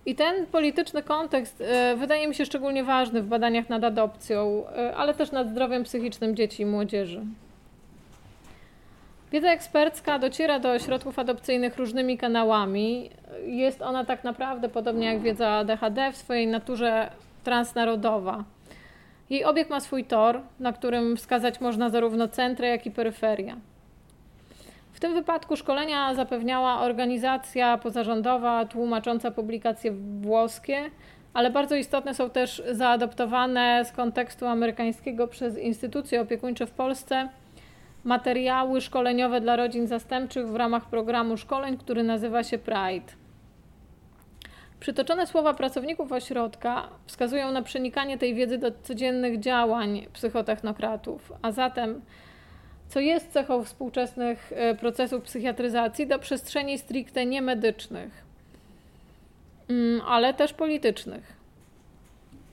I 0.06 0.14
ten 0.14 0.46
polityczny 0.46 1.02
kontekst 1.02 1.60
e, 1.60 1.96
wydaje 1.96 2.28
mi 2.28 2.34
się 2.34 2.46
szczególnie 2.46 2.84
ważny 2.84 3.22
w 3.22 3.26
badaniach 3.26 3.68
nad 3.68 3.84
adopcją, 3.84 4.64
e, 4.76 4.96
ale 4.96 5.14
też 5.14 5.32
nad 5.32 5.48
zdrowiem 5.48 5.84
psychicznym 5.84 6.36
dzieci 6.36 6.62
i 6.62 6.66
młodzieży. 6.66 7.20
Wiedza 9.32 9.52
ekspercka 9.52 10.18
dociera 10.18 10.58
do 10.58 10.70
ośrodków 10.70 11.18
adopcyjnych 11.18 11.76
różnymi 11.76 12.18
kanałami. 12.18 13.10
Jest 13.44 13.82
ona 13.82 14.04
tak 14.04 14.24
naprawdę, 14.24 14.68
podobnie 14.68 15.06
jak 15.06 15.20
wiedza 15.20 15.64
DHD, 15.64 16.12
w 16.12 16.16
swojej 16.16 16.46
naturze 16.46 17.10
transnarodowa. 17.44 18.44
Jej 19.30 19.44
obieg 19.44 19.70
ma 19.70 19.80
swój 19.80 20.04
tor, 20.04 20.40
na 20.60 20.72
którym 20.72 21.16
wskazać 21.16 21.60
można 21.60 21.90
zarówno 21.90 22.28
centra, 22.28 22.66
jak 22.66 22.86
i 22.86 22.90
peryferia. 22.90 23.56
W 24.92 25.00
tym 25.00 25.14
wypadku 25.14 25.56
szkolenia 25.56 26.14
zapewniała 26.14 26.80
organizacja 26.80 27.78
pozarządowa 27.78 28.64
tłumacząca 28.64 29.30
publikacje 29.30 29.92
włoskie, 30.20 30.90
ale 31.34 31.50
bardzo 31.50 31.76
istotne 31.76 32.14
są 32.14 32.30
też 32.30 32.62
zaadoptowane 32.70 33.84
z 33.84 33.92
kontekstu 33.92 34.46
amerykańskiego 34.46 35.28
przez 35.28 35.58
instytucje 35.58 36.20
opiekuńcze 36.20 36.66
w 36.66 36.70
Polsce 36.70 37.28
materiały 38.04 38.80
szkoleniowe 38.80 39.40
dla 39.40 39.56
rodzin 39.56 39.86
zastępczych 39.86 40.48
w 40.48 40.56
ramach 40.56 40.88
programu 40.88 41.36
szkoleń, 41.36 41.78
który 41.78 42.02
nazywa 42.02 42.44
się 42.44 42.58
Pride. 42.58 43.19
Przytoczone 44.80 45.26
słowa 45.26 45.54
pracowników 45.54 46.12
ośrodka 46.12 46.88
wskazują 47.06 47.52
na 47.52 47.62
przenikanie 47.62 48.18
tej 48.18 48.34
wiedzy 48.34 48.58
do 48.58 48.72
codziennych 48.82 49.40
działań 49.40 50.06
psychotechnokratów, 50.12 51.32
a 51.42 51.52
zatem, 51.52 52.00
co 52.88 53.00
jest 53.00 53.32
cechą 53.32 53.64
współczesnych 53.64 54.52
e, 54.56 54.74
procesów 54.74 55.22
psychiatryzacji, 55.22 56.06
do 56.06 56.18
przestrzeni 56.18 56.78
stricte 56.78 57.26
niemedycznych, 57.26 58.24
mm, 59.68 60.00
ale 60.06 60.34
też 60.34 60.52
politycznych. 60.52 61.32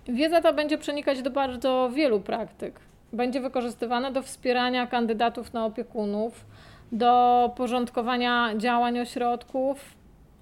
Wiedza 0.08 0.42
ta 0.42 0.54
będzie 0.54 0.78
przenikać 0.78 1.22
do 1.22 1.30
bardzo 1.30 1.90
wielu 1.94 2.20
praktyk. 2.20 2.80
Będzie 3.14 3.42
wykorzystywana 3.42 4.12
do 4.12 4.22
wspierania 4.22 4.88
kandydatów 4.88 5.54
na 5.54 5.66
opiekunów, 5.66 6.46
do 6.92 7.52
porządkowania 7.56 8.54
działań 8.58 9.00
ośrodków, 9.00 9.97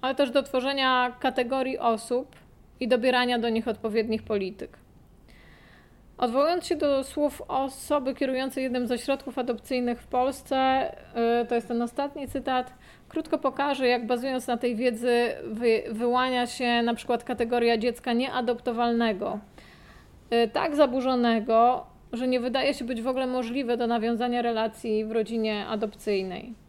ale 0.06 0.14
też 0.14 0.30
do 0.30 0.42
tworzenia 0.42 1.16
kategorii 1.20 1.78
osób 1.78 2.36
i 2.80 2.88
dobierania 2.88 3.38
do 3.38 3.48
nich 3.48 3.68
odpowiednich 3.68 4.22
polityk. 4.22 4.78
Odwołując 6.18 6.66
się 6.66 6.76
do 6.76 7.04
słów 7.04 7.42
osoby 7.48 8.14
kierującej 8.14 8.62
jednym 8.62 8.86
z 8.86 8.92
ośrodków 8.92 9.38
adopcyjnych 9.38 10.02
w 10.02 10.06
Polsce, 10.06 10.90
y, 11.42 11.46
to 11.46 11.54
jest 11.54 11.68
ten 11.68 11.82
ostatni 11.82 12.28
cytat, 12.28 12.72
krótko 13.08 13.38
pokażę, 13.38 13.88
jak 13.88 14.06
bazując 14.06 14.46
na 14.46 14.56
tej 14.56 14.76
wiedzy 14.76 15.28
wy, 15.44 15.82
wyłania 15.90 16.46
się 16.46 16.82
na 16.82 16.94
przykład 16.94 17.24
kategoria 17.24 17.78
dziecka 17.78 18.12
nieadoptowalnego, 18.12 19.38
y, 20.32 20.48
tak 20.48 20.76
zaburzonego, 20.76 21.86
że 22.12 22.28
nie 22.28 22.40
wydaje 22.40 22.74
się 22.74 22.84
być 22.84 23.02
w 23.02 23.08
ogóle 23.08 23.26
możliwe 23.26 23.76
do 23.76 23.86
nawiązania 23.86 24.42
relacji 24.42 25.04
w 25.04 25.12
rodzinie 25.12 25.66
adopcyjnej. 25.66 26.65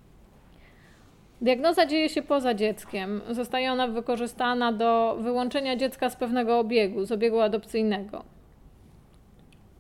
Diagnoza 1.42 1.86
dzieje 1.86 2.10
się 2.10 2.22
poza 2.22 2.54
dzieckiem. 2.54 3.22
Zostaje 3.30 3.72
ona 3.72 3.88
wykorzystana 3.88 4.74
do 4.74 5.18
wyłączenia 5.22 5.76
dziecka 5.76 6.10
z 6.10 6.16
pewnego 6.16 6.60
obiegu, 6.60 7.06
z 7.06 7.12
obiegu 7.12 7.40
adopcyjnego. 7.40 8.24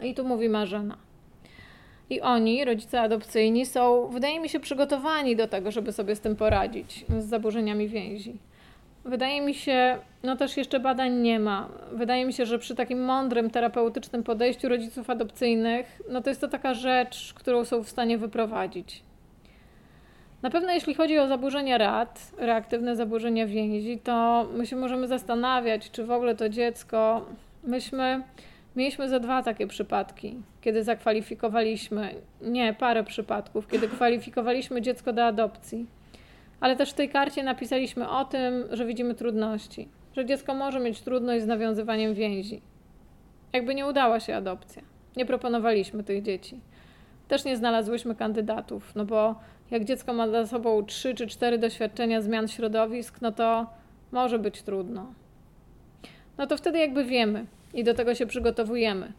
I 0.03 0.13
tu 0.13 0.25
mówi 0.25 0.49
Marzena. 0.49 0.97
I 2.09 2.21
oni, 2.21 2.65
rodzice 2.65 3.01
adopcyjni, 3.01 3.65
są, 3.65 4.07
wydaje 4.07 4.39
mi 4.39 4.49
się, 4.49 4.59
przygotowani 4.59 5.35
do 5.35 5.47
tego, 5.47 5.71
żeby 5.71 5.91
sobie 5.91 6.15
z 6.15 6.19
tym 6.19 6.35
poradzić, 6.35 7.05
z 7.19 7.25
zaburzeniami 7.25 7.87
więzi. 7.87 8.39
Wydaje 9.05 9.41
mi 9.41 9.53
się, 9.53 9.97
no 10.23 10.35
też 10.35 10.57
jeszcze 10.57 10.79
badań 10.79 11.13
nie 11.13 11.39
ma. 11.39 11.69
Wydaje 11.91 12.25
mi 12.25 12.33
się, 12.33 12.45
że 12.45 12.59
przy 12.59 12.75
takim 12.75 13.05
mądrym, 13.05 13.49
terapeutycznym 13.49 14.23
podejściu 14.23 14.69
rodziców 14.69 15.09
adopcyjnych, 15.09 16.01
no 16.09 16.21
to 16.21 16.29
jest 16.29 16.41
to 16.41 16.47
taka 16.47 16.73
rzecz, 16.73 17.33
którą 17.33 17.65
są 17.65 17.83
w 17.83 17.89
stanie 17.89 18.17
wyprowadzić. 18.17 19.06
Na 20.41 20.49
pewno 20.49 20.71
jeśli 20.71 20.95
chodzi 20.95 21.19
o 21.19 21.27
zaburzenia 21.27 21.77
rad, 21.77 22.31
reaktywne 22.37 22.95
zaburzenia 22.95 23.47
więzi, 23.47 23.99
to 23.99 24.47
my 24.53 24.65
się 24.65 24.75
możemy 24.75 25.07
zastanawiać, 25.07 25.91
czy 25.91 26.05
w 26.05 26.11
ogóle 26.11 26.35
to 26.35 26.49
dziecko. 26.49 27.25
Myśmy 27.63 28.23
mieliśmy 28.75 29.09
ze 29.09 29.19
dwa 29.19 29.43
takie 29.43 29.67
przypadki, 29.67 30.35
kiedy 30.61 30.83
zakwalifikowaliśmy, 30.83 32.15
nie, 32.41 32.73
parę 32.73 33.03
przypadków, 33.03 33.67
kiedy 33.67 33.87
kwalifikowaliśmy 33.97 34.81
dziecko 34.81 35.13
do 35.13 35.25
adopcji. 35.25 35.85
Ale 36.59 36.75
też 36.75 36.91
w 36.91 36.93
tej 36.93 37.09
karcie 37.09 37.43
napisaliśmy 37.43 38.09
o 38.09 38.25
tym, 38.25 38.63
że 38.71 38.85
widzimy 38.85 39.15
trudności, 39.15 39.87
że 40.15 40.25
dziecko 40.25 40.53
może 40.53 40.79
mieć 40.79 41.01
trudność 41.01 41.43
z 41.43 41.47
nawiązywaniem 41.47 42.13
więzi. 42.13 42.61
Jakby 43.53 43.75
nie 43.75 43.87
udała 43.87 44.19
się 44.19 44.35
adopcja. 44.35 44.81
Nie 45.17 45.25
proponowaliśmy 45.25 46.03
tych 46.03 46.23
dzieci. 46.23 46.59
Też 47.27 47.45
nie 47.45 47.57
znalazłyśmy 47.57 48.15
kandydatów, 48.15 48.95
no 48.95 49.05
bo 49.05 49.35
jak 49.71 49.83
dziecko 49.83 50.13
ma 50.13 50.27
za 50.27 50.47
sobą 50.47 50.85
trzy 50.85 51.15
czy 51.15 51.27
cztery 51.27 51.57
doświadczenia 51.57 52.21
zmian 52.21 52.47
środowisk, 52.47 53.21
no 53.21 53.31
to 53.31 53.67
może 54.11 54.39
być 54.39 54.61
trudno. 54.61 55.13
No 56.37 56.47
to 56.47 56.57
wtedy 56.57 56.79
jakby 56.79 57.03
wiemy 57.03 57.45
i 57.73 57.83
do 57.83 57.93
tego 57.93 58.15
się 58.15 58.25
przygotowujemy. 58.25 59.11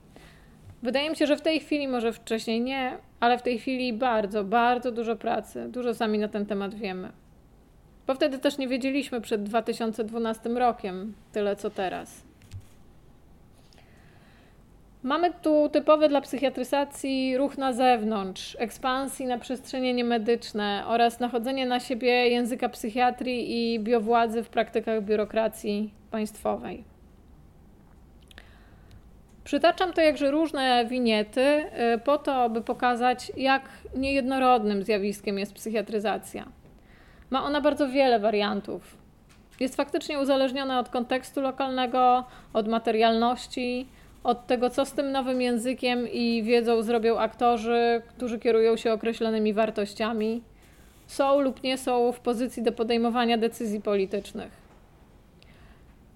Wydaje 0.82 1.10
mi 1.10 1.16
się, 1.16 1.26
że 1.26 1.36
w 1.36 1.40
tej 1.40 1.60
chwili, 1.60 1.88
może 1.88 2.12
wcześniej 2.12 2.60
nie, 2.60 2.98
ale 3.20 3.38
w 3.38 3.42
tej 3.42 3.58
chwili 3.58 3.92
bardzo, 3.92 4.44
bardzo 4.44 4.92
dużo 4.92 5.16
pracy, 5.16 5.68
dużo 5.68 5.94
sami 5.94 6.18
na 6.18 6.28
ten 6.28 6.46
temat 6.46 6.74
wiemy. 6.74 7.12
Bo 8.06 8.14
wtedy 8.14 8.38
też 8.38 8.58
nie 8.58 8.68
wiedzieliśmy 8.68 9.20
przed 9.20 9.42
2012 9.42 10.48
rokiem 10.48 11.14
tyle 11.32 11.56
co 11.56 11.70
teraz. 11.70 12.27
Mamy 15.08 15.32
tu 15.42 15.68
typowy 15.68 16.08
dla 16.08 16.20
psychiatryzacji 16.20 17.36
ruch 17.36 17.58
na 17.58 17.72
zewnątrz, 17.72 18.56
ekspansji 18.58 19.26
na 19.26 19.38
przestrzenie 19.38 19.94
niemedyczne 19.94 20.84
oraz 20.86 21.20
nachodzenie 21.20 21.66
na 21.66 21.80
siebie 21.80 22.28
języka 22.28 22.68
psychiatrii 22.68 23.74
i 23.74 23.80
biowładzy 23.80 24.42
w 24.42 24.48
praktykach 24.48 25.04
biurokracji 25.04 25.94
państwowej. 26.10 26.84
Przytaczam 29.44 29.92
to 29.92 30.00
jakże 30.00 30.30
różne 30.30 30.86
winiety 30.86 31.40
y, 31.40 31.98
po 31.98 32.18
to, 32.18 32.50
by 32.50 32.60
pokazać, 32.60 33.32
jak 33.36 33.62
niejednorodnym 33.96 34.82
zjawiskiem 34.82 35.38
jest 35.38 35.54
psychiatryzacja. 35.54 36.48
Ma 37.30 37.44
ona 37.44 37.60
bardzo 37.60 37.88
wiele 37.88 38.18
wariantów. 38.18 38.96
Jest 39.60 39.76
faktycznie 39.76 40.18
uzależniona 40.18 40.78
od 40.78 40.88
kontekstu 40.88 41.40
lokalnego, 41.40 42.24
od 42.52 42.68
materialności, 42.68 43.88
od 44.24 44.46
tego, 44.46 44.70
co 44.70 44.84
z 44.84 44.92
tym 44.92 45.12
nowym 45.12 45.42
językiem 45.42 46.08
i 46.12 46.42
wiedzą 46.42 46.82
zrobią 46.82 47.18
aktorzy, 47.18 48.02
którzy 48.08 48.38
kierują 48.38 48.76
się 48.76 48.92
określonymi 48.92 49.52
wartościami, 49.52 50.42
są 51.06 51.40
lub 51.40 51.62
nie 51.62 51.78
są 51.78 52.12
w 52.12 52.20
pozycji 52.20 52.62
do 52.62 52.72
podejmowania 52.72 53.38
decyzji 53.38 53.80
politycznych. 53.80 54.50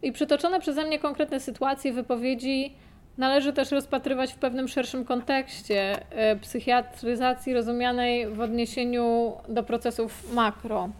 I 0.02 0.12
przytoczone 0.12 0.60
przeze 0.60 0.84
mnie 0.84 0.98
konkretne 0.98 1.40
sytuacje, 1.40 1.92
wypowiedzi 1.92 2.72
należy 3.18 3.52
też 3.52 3.70
rozpatrywać 3.70 4.32
w 4.32 4.36
pewnym 4.36 4.68
szerszym 4.68 5.04
kontekście 5.04 6.10
e, 6.10 6.36
psychiatryzacji 6.36 7.54
rozumianej 7.54 8.28
w 8.28 8.40
odniesieniu 8.40 9.32
do 9.48 9.62
procesów 9.62 10.32
makro. 10.34 10.88
E, 10.88 10.92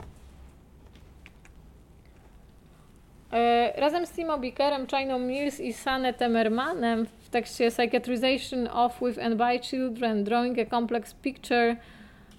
razem 3.76 4.06
z 4.06 4.12
Timo 4.12 4.38
Bickerem, 4.38 4.86
Chainą 4.86 5.18
Mills 5.18 5.60
i 5.60 5.72
Sane 5.72 6.14
Temermanem 6.14 7.06
w 7.20 7.28
tekście 7.28 7.70
Psychiatrization 7.70 8.68
of 8.72 9.00
with 9.02 9.18
and 9.18 9.34
by 9.34 9.58
Children, 9.58 10.24
Drawing 10.24 10.58
a 10.58 10.66
Complex 10.66 11.14
Picture 11.14 11.76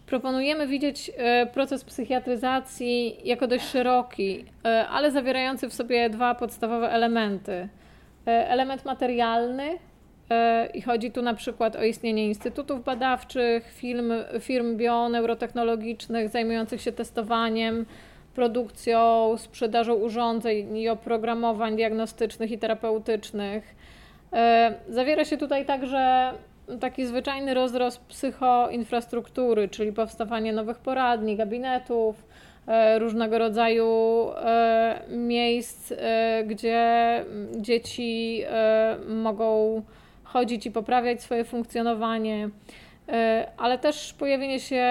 proponujemy 0.05 0.67
widzieć 0.67 1.11
e, 1.17 1.45
proces 1.45 1.83
psychiatryzacji 1.83 3.17
jako 3.23 3.47
dość 3.47 3.65
szeroki, 3.65 4.45
ale 4.89 5.11
zawierający 5.11 5.69
w 5.69 5.73
sobie 5.73 6.09
dwa 6.09 6.35
podstawowe 6.35 6.89
elementy– 6.89 7.67
E, 8.27 8.49
element 8.49 8.85
materialny 8.85 9.79
e, 10.29 10.69
i 10.73 10.81
chodzi 10.81 11.11
tu 11.11 11.21
na 11.21 11.33
przykład 11.33 11.75
o 11.75 11.83
istnienie 11.83 12.27
instytutów 12.27 12.83
badawczych, 12.83 13.71
firm, 13.73 14.13
firm 14.39 14.77
bioneurotechnologicznych 14.77 16.29
zajmujących 16.29 16.81
się 16.81 16.91
testowaniem, 16.91 17.85
produkcją, 18.35 19.33
sprzedażą 19.37 19.93
urządzeń 19.93 20.77
i 20.77 20.89
oprogramowań 20.89 21.75
diagnostycznych 21.75 22.51
i 22.51 22.57
terapeutycznych. 22.57 23.75
E, 24.33 24.73
zawiera 24.89 25.25
się 25.25 25.37
tutaj 25.37 25.65
także 25.65 26.33
taki 26.79 27.05
zwyczajny 27.05 27.53
rozrost 27.53 27.99
psychoinfrastruktury, 27.99 29.69
czyli 29.69 29.93
powstawanie 29.93 30.53
nowych 30.53 30.77
poradni, 30.77 31.35
gabinetów, 31.35 32.23
E, 32.67 32.99
różnego 32.99 33.37
rodzaju 33.37 33.87
e, 34.35 35.01
miejsc, 35.09 35.93
gdzie 36.45 37.25
dzieci 37.55 38.43
mogą 39.07 39.81
chodzić 40.23 40.65
i 40.65 40.71
poprawiać 40.71 41.21
swoje 41.21 41.43
funkcjonowanie, 41.43 42.49
ale 43.57 43.77
też 43.77 44.13
pojawienie 44.13 44.59
się 44.59 44.85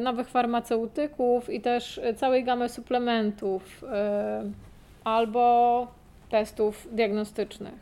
nowych 0.00 0.28
farmaceutyków 0.28 1.50
i 1.50 1.60
też 1.60 2.00
całej 2.16 2.44
gamy 2.44 2.68
suplementów 2.68 3.84
albo 5.04 5.86
testów 6.30 6.88
diagnostycznych. 6.92 7.74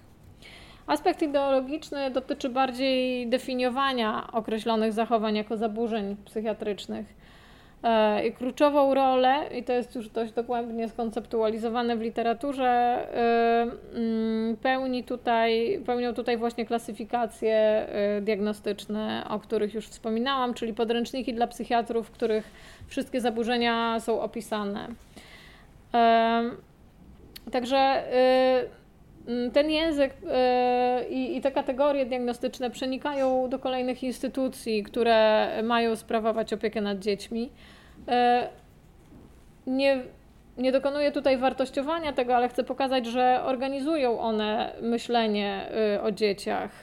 Aspekt 0.86 1.22
ideologiczny 1.22 2.10
dotyczy 2.10 2.48
bardziej 2.48 3.26
definiowania 3.28 4.26
określonych 4.32 4.92
zachowań 4.92 5.36
jako 5.36 5.56
zaburzeń 5.56 6.16
psychiatrycznych 6.24 7.06
E, 7.06 7.19
kluczową 8.38 8.94
rolę, 8.94 9.44
i 9.58 9.64
to 9.64 9.72
jest 9.72 9.94
już 9.94 10.08
dość 10.08 10.32
dogłębnie 10.32 10.88
skonceptualizowane 10.88 11.96
w 11.96 12.00
literaturze, 12.00 12.68
e, 12.68 13.96
mm, 13.96 14.56
pełni 14.56 15.04
tutaj, 15.04 15.80
pełnią 15.86 16.14
tutaj 16.14 16.36
właśnie 16.36 16.66
klasyfikacje 16.66 17.56
e, 17.56 18.20
diagnostyczne, 18.20 19.24
o 19.28 19.38
których 19.38 19.74
już 19.74 19.86
wspominałam, 19.86 20.54
czyli 20.54 20.74
podręczniki 20.74 21.34
dla 21.34 21.46
psychiatrów, 21.46 22.08
w 22.08 22.10
których 22.10 22.50
wszystkie 22.86 23.20
zaburzenia 23.20 24.00
są 24.00 24.20
opisane. 24.20 24.88
Także 27.52 27.78
mm, 27.78 28.79
ten 29.52 29.70
język 29.70 30.14
i 31.10 31.40
te 31.40 31.50
kategorie 31.50 32.06
diagnostyczne 32.06 32.70
przenikają 32.70 33.48
do 33.48 33.58
kolejnych 33.58 34.02
instytucji, 34.02 34.82
które 34.82 35.48
mają 35.62 35.96
sprawować 35.96 36.52
opiekę 36.52 36.80
nad 36.80 36.98
dziećmi. 36.98 37.50
E, 38.08 38.48
nie, 39.66 40.02
nie 40.58 40.72
dokonuję 40.72 41.12
tutaj 41.12 41.38
wartościowania 41.38 42.12
tego, 42.12 42.36
ale 42.36 42.48
chcę 42.48 42.64
pokazać, 42.64 43.06
że 43.06 43.40
organizują 43.44 44.20
one 44.20 44.72
myślenie 44.82 45.66
y, 45.96 46.02
o 46.02 46.12
dzieciach, 46.12 46.82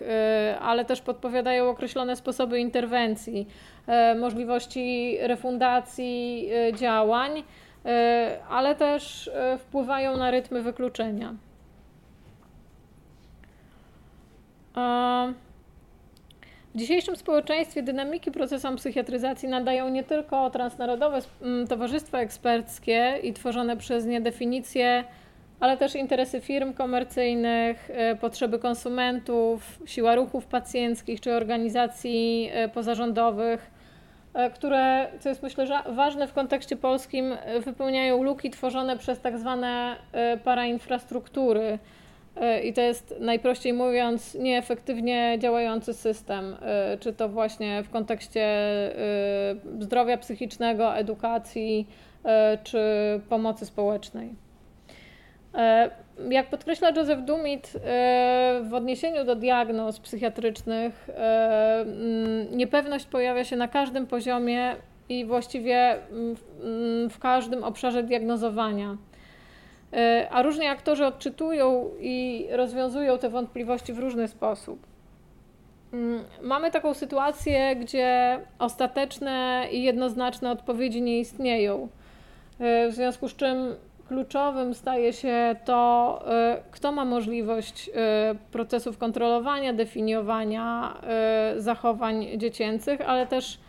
ale 0.61 0.85
też 0.85 1.01
podpowiadają 1.01 1.69
określone 1.69 2.15
sposoby 2.15 2.59
interwencji, 2.59 3.47
e, 3.87 4.15
możliwości 4.15 5.17
refundacji 5.21 6.49
działań, 6.73 7.43
ale 8.49 8.75
też 8.75 9.31
wpływają 9.57 10.17
na 10.17 10.31
rytmy 10.31 10.61
wykluczenia. 10.61 11.33
W 16.75 16.79
dzisiejszym 16.79 17.15
społeczeństwie 17.15 17.83
dynamiki 17.83 18.31
procesom 18.31 18.75
psychiatryzacji 18.75 19.49
nadają 19.49 19.89
nie 19.89 20.03
tylko 20.03 20.49
transnarodowe 20.49 21.19
towarzystwa 21.69 22.19
eksperckie 22.19 23.19
i 23.23 23.33
tworzone 23.33 23.77
przez 23.77 24.05
nie 24.05 24.21
definicje, 24.21 25.03
ale 25.59 25.77
też 25.77 25.95
interesy 25.95 26.41
firm 26.41 26.73
komercyjnych, 26.73 27.89
e, 27.93 28.15
potrzeby 28.15 28.59
konsumentów, 28.59 29.79
siła 29.85 30.15
ruchów 30.15 30.45
pacjenckich 30.45 31.21
czy 31.21 31.33
organizacji 31.33 32.49
e, 32.53 32.69
pozarządowych, 32.69 33.71
e, 34.33 34.49
które, 34.49 35.07
co 35.19 35.29
jest 35.29 35.43
myślę 35.43 35.65
ważne 35.89 36.27
w 36.27 36.33
kontekście 36.33 36.75
polskim, 36.75 37.37
wypełniają 37.65 38.23
luki 38.23 38.49
tworzone 38.49 38.97
przez 38.97 39.19
tak 39.21 39.37
zwane 39.37 39.95
parainfrastruktury. 40.43 41.61
E, 41.61 41.96
I 42.63 42.73
to 42.73 42.81
jest 42.81 43.15
najprościej 43.19 43.73
mówiąc 43.73 44.35
nieefektywnie 44.35 45.35
działający 45.39 45.93
system, 45.93 46.55
e, 46.61 46.97
czy 46.99 47.13
to 47.13 47.29
właśnie 47.29 47.83
w 47.83 47.89
kontekście 47.89 48.41
e, 48.41 48.95
zdrowia 49.79 50.17
psychicznego, 50.17 50.95
edukacji, 50.95 51.87
czy 52.63 52.79
pomocy 53.29 53.65
społecznej. 53.65 54.35
Jak 56.29 56.49
podkreśla 56.49 56.89
Joseph 56.89 57.21
Dumit 57.21 57.73
w 58.63 58.73
odniesieniu 58.73 59.25
do 59.25 59.35
diagnoz 59.35 59.99
psychiatrycznych, 59.99 61.09
niepewność 62.51 63.05
pojawia 63.05 63.43
się 63.43 63.55
na 63.55 63.67
każdym 63.67 64.07
poziomie 64.07 64.75
i 65.09 65.25
właściwie 65.25 65.97
w 67.09 67.19
każdym 67.19 67.63
obszarze 67.63 68.03
diagnozowania. 68.03 68.97
E, 69.93 70.27
a 70.31 70.41
różni 70.41 70.67
aktorzy 70.67 71.05
odczytują 71.05 71.89
i 71.99 72.47
rozwiązują 72.51 73.17
te 73.17 73.29
wątpliwości 73.29 73.93
w 73.93 73.99
różny 73.99 74.27
sposób. 74.27 74.87
Mm, 75.93 76.23
mamy 76.41 76.71
taką 76.71 76.93
sytuację, 76.93 77.75
gdzie 77.75 78.39
ostateczne 78.59 79.67
i 79.71 79.83
jednoznaczne 79.83 80.51
odpowiedzi 80.51 81.01
nie 81.01 81.19
istnieją. 81.19 81.87
E, 82.59 82.89
w 82.89 82.93
związku 82.93 83.27
z 83.27 83.35
czym 83.35 83.75
kluczowym 84.07 84.73
staje 84.73 85.13
się 85.13 85.55
to, 85.65 86.23
e, 86.27 86.61
kto 86.71 86.91
ma 86.91 87.05
możliwość 87.05 87.89
procesów 88.51 88.97
kontrolowania, 88.97 89.73
definiowania 89.73 90.97
zachowań 91.57 92.27
dziecięcych, 92.37 93.01
ale 93.01 93.27
też 93.27 93.59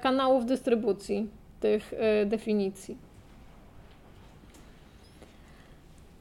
kanałów 0.00 0.46
dystrybucji 0.46 1.28
tych 1.60 1.94
definicji. 2.26 3.07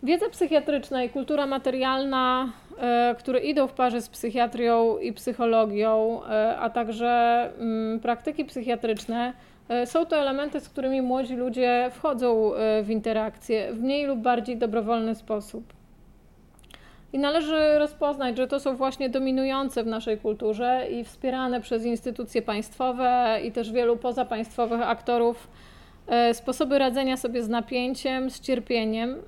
Wiedza 0.08 0.30
psychiatryczna 0.30 1.04
i 1.04 1.10
kultura 1.10 1.46
materialna, 1.46 2.50
e, 2.80 3.16
które 3.20 3.40
idą 3.40 3.68
w 3.68 3.74
parze 3.74 4.02
z 4.02 4.10
psychiatrią 4.10 4.98
i 4.98 5.14
psychologią, 5.14 6.22
e, 6.24 6.58
a 6.58 6.70
także 6.70 7.44
mm, 7.60 8.00
praktyki 8.00 8.46
psychiatryczne, 8.46 9.34
e, 9.70 9.86
są 9.86 10.06
to 10.06 10.18
elementy, 10.18 10.60
z 10.60 10.70
którymi 10.70 11.02
młodzi 11.02 11.36
ludzie 11.36 11.90
wchodzą 11.94 12.52
w 12.84 12.90
interakcję 12.90 13.74
w 13.74 13.84
mniej 13.84 14.06
lub 14.06 14.20
bardziej 14.20 14.58
dobrowolny 14.58 15.16
sposób. 15.16 15.74
I 17.14 17.20
należy 17.20 17.80
rozpoznać, 17.80 18.38
że 18.38 18.48
to 18.48 18.60
są 18.60 18.76
właśnie 18.76 19.10
dominujące 19.10 19.84
w 19.84 19.88
naszej 19.88 20.18
kulturze 20.18 20.88
i 20.92 21.04
wspierane 21.04 21.62
przez 21.62 21.86
instytucje 21.86 22.42
państwowe 22.42 23.40
i 23.44 23.52
też 23.52 23.72
wielu 23.72 23.98
pozapaństwowych 23.98 24.82
aktorów 24.82 25.48
sposoby 26.34 26.80
radzenia 26.80 27.18
sobie 27.18 27.44
z 27.44 27.50
napięciem, 27.50 28.30
z 28.30 28.40
cierpieniem 28.40 29.22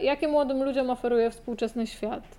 jakie 0.00 0.28
młodym 0.28 0.62
ludziom 0.62 0.90
oferuje 0.90 1.30
współczesny 1.30 1.86
świat. 1.86 2.38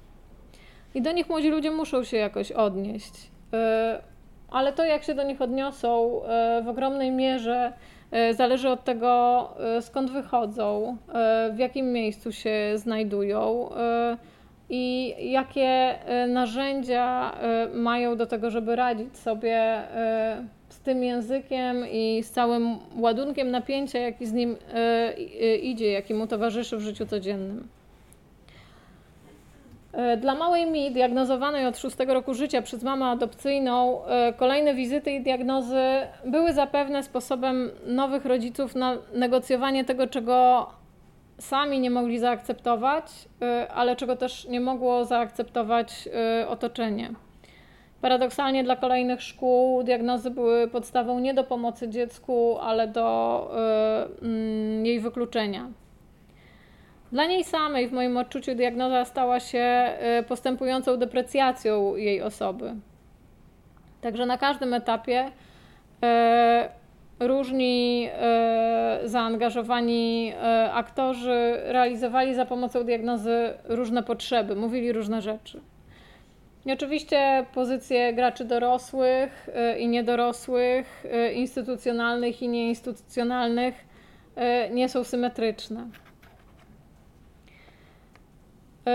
I 0.96 1.02
do 1.02 1.12
nich 1.12 1.30
młodzi 1.30 1.50
ludzie 1.50 1.72
muszą 1.72 2.04
się 2.04 2.18
jakoś 2.18 2.52
odnieść. 2.52 3.32
E, 3.54 4.02
ale 4.52 4.74
to, 4.74 4.84
jak 4.84 5.04
się 5.04 5.16
do 5.16 5.24
nich 5.24 5.42
odniosą, 5.42 6.22
e, 6.24 6.62
w 6.62 6.68
ogromnej 6.68 7.12
mierze 7.12 7.74
zależy 8.32 8.70
od 8.70 8.84
tego, 8.84 9.48
skąd 9.82 10.12
wychodzą, 10.12 10.98
w 11.54 11.58
jakim 11.58 11.94
miejscu 11.94 12.32
się 12.32 12.72
znajdują 12.76 13.70
i 14.70 15.16
jakie 15.32 16.00
narzędzia 16.28 17.32
mają 17.74 18.18
do 18.18 18.26
tego, 18.26 18.50
żeby 18.50 18.76
radzić 18.76 19.18
sobie 19.18 19.82
z 20.82 20.82
tym 20.82 21.04
językiem 21.04 21.86
i 21.92 22.24
z 22.24 22.32
całym 22.32 22.78
ładunkiem 22.98 23.52
napięcia, 23.52 24.00
jaki 24.00 24.26
z 24.26 24.34
nim 24.34 24.58
y, 25.42 25.58
idzie, 25.58 25.92
jaki 25.92 26.14
mu 26.14 26.28
towarzyszy 26.28 26.78
w 26.78 26.82
życiu 26.82 27.06
codziennym. 27.06 27.68
E, 29.94 30.18
dla 30.18 30.36
małej 30.36 30.72
Mi, 30.72 30.92
diagnozowanej 30.92 31.66
od 31.66 31.78
szóstego 31.78 32.14
roku 32.14 32.34
życia 32.34 32.62
przez 32.62 32.84
mamę 32.84 33.06
adopcyjną, 33.06 34.02
kolejne 34.38 34.74
wizyty 34.74 35.12
i 35.12 35.22
diagnozy 35.22 35.82
były 36.26 36.54
zapewne 36.54 37.04
sposobem 37.04 37.72
nowych 37.86 38.26
rodziców 38.26 38.76
na 38.76 38.98
negocjowanie 39.14 39.86
tego, 39.86 40.08
czego 40.08 40.68
sami 41.40 41.80
nie 41.80 41.92
mogli 41.92 42.20
zaakceptować, 42.20 43.06
ale 43.74 43.96
czego 43.96 44.16
też 44.16 44.48
nie 44.48 44.62
mogło 44.62 45.06
zaakceptować 45.06 46.10
otoczenie. 46.48 47.10
Paradoksalnie 48.02 48.64
dla 48.64 48.76
kolejnych 48.76 49.22
szkół 49.22 49.84
diagnozy 49.84 50.32
były 50.32 50.68
podstawą 50.68 51.20
nie 51.20 51.34
do 51.34 51.44
pomocy 51.44 51.90
dziecku, 51.90 52.58
ale 52.62 52.88
do 52.88 53.52
y, 54.84 54.88
jej 54.88 55.00
wykluczenia. 55.00 55.68
Dla 57.12 57.26
niej 57.26 57.44
samej, 57.44 57.88
w 57.88 57.92
moim 57.92 58.18
odczuciu, 58.18 58.56
diagnoza 58.56 59.06
stała 59.06 59.40
się 59.40 59.94
y, 60.20 60.24
postępującą 60.24 60.98
deprecjacją 60.98 61.96
jej 61.96 62.22
osoby. 62.22 62.76
Także 64.02 64.26
na 64.26 64.38
każdym 64.38 64.74
etapie 64.74 65.28
y, 65.28 67.28
różni 67.28 68.10
zaangażowani 69.04 70.34
aktorzy 70.74 71.60
realizowali 71.64 72.36
za 72.36 72.46
pomocą 72.46 72.84
diagnozy 72.84 73.54
różne 73.66 74.04
potrzeby, 74.04 74.56
mówili 74.56 74.92
różne 74.92 75.22
rzeczy. 75.22 75.62
I 76.66 76.72
oczywiście 76.72 77.46
pozycje 77.54 78.14
graczy 78.14 78.46
dorosłych 78.46 79.50
y, 79.76 79.80
i 79.80 79.88
niedorosłych, 79.88 81.06
y, 81.06 81.34
instytucjonalnych 81.34 82.42
i 82.42 82.48
nieinstytucjonalnych 82.48 83.86
y, 84.68 84.74
nie 84.74 84.90
są 84.90 85.04
symetryczne. 85.04 85.88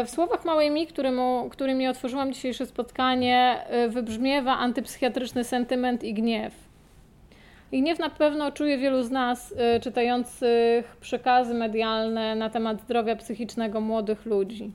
W 0.05 0.11
słowach 0.11 0.45
małej 0.45 0.71
mi, 0.71 0.87
którym, 0.87 1.21
którymi 1.51 1.89
otworzyłam 1.89 2.33
dzisiejsze 2.33 2.67
spotkanie, 2.67 3.65
wybrzmiewa 3.89 4.57
antypsychiatryczny 4.59 5.45
sentyment 5.45 6.05
i 6.05 6.15
gniew. 6.15 6.55
I 7.73 7.83
gniew 7.83 7.99
na 7.99 8.11
pewno 8.11 8.53
czuje 8.53 8.79
wielu 8.79 9.03
z 9.03 9.11
nas 9.11 9.55
czytających 9.83 10.97
przekazy 11.01 11.55
medialne 11.55 12.35
na 12.35 12.51
temat 12.51 12.81
zdrowia 12.81 13.17
psychicznego 13.17 13.81
młodych 13.81 14.27
ludzi. 14.27 14.73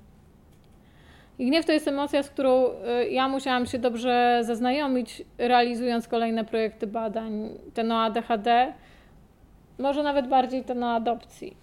I 1.39 1.45
gniew 1.45 1.65
to 1.65 1.71
jest 1.71 1.87
emocja, 1.87 2.23
z 2.23 2.29
którą 2.29 2.65
y, 2.65 3.09
ja 3.09 3.27
musiałam 3.27 3.65
się 3.65 3.79
dobrze 3.79 4.39
zaznajomić, 4.43 5.23
realizując 5.37 6.07
kolejne 6.07 6.45
projekty 6.45 6.87
badań. 6.87 7.49
Ten 7.73 7.91
o 7.91 8.03
ADHD, 8.03 8.73
może 9.79 10.03
nawet 10.03 10.27
bardziej 10.27 10.63
ten 10.63 10.83
o 10.83 10.93
adopcji, 10.93 11.57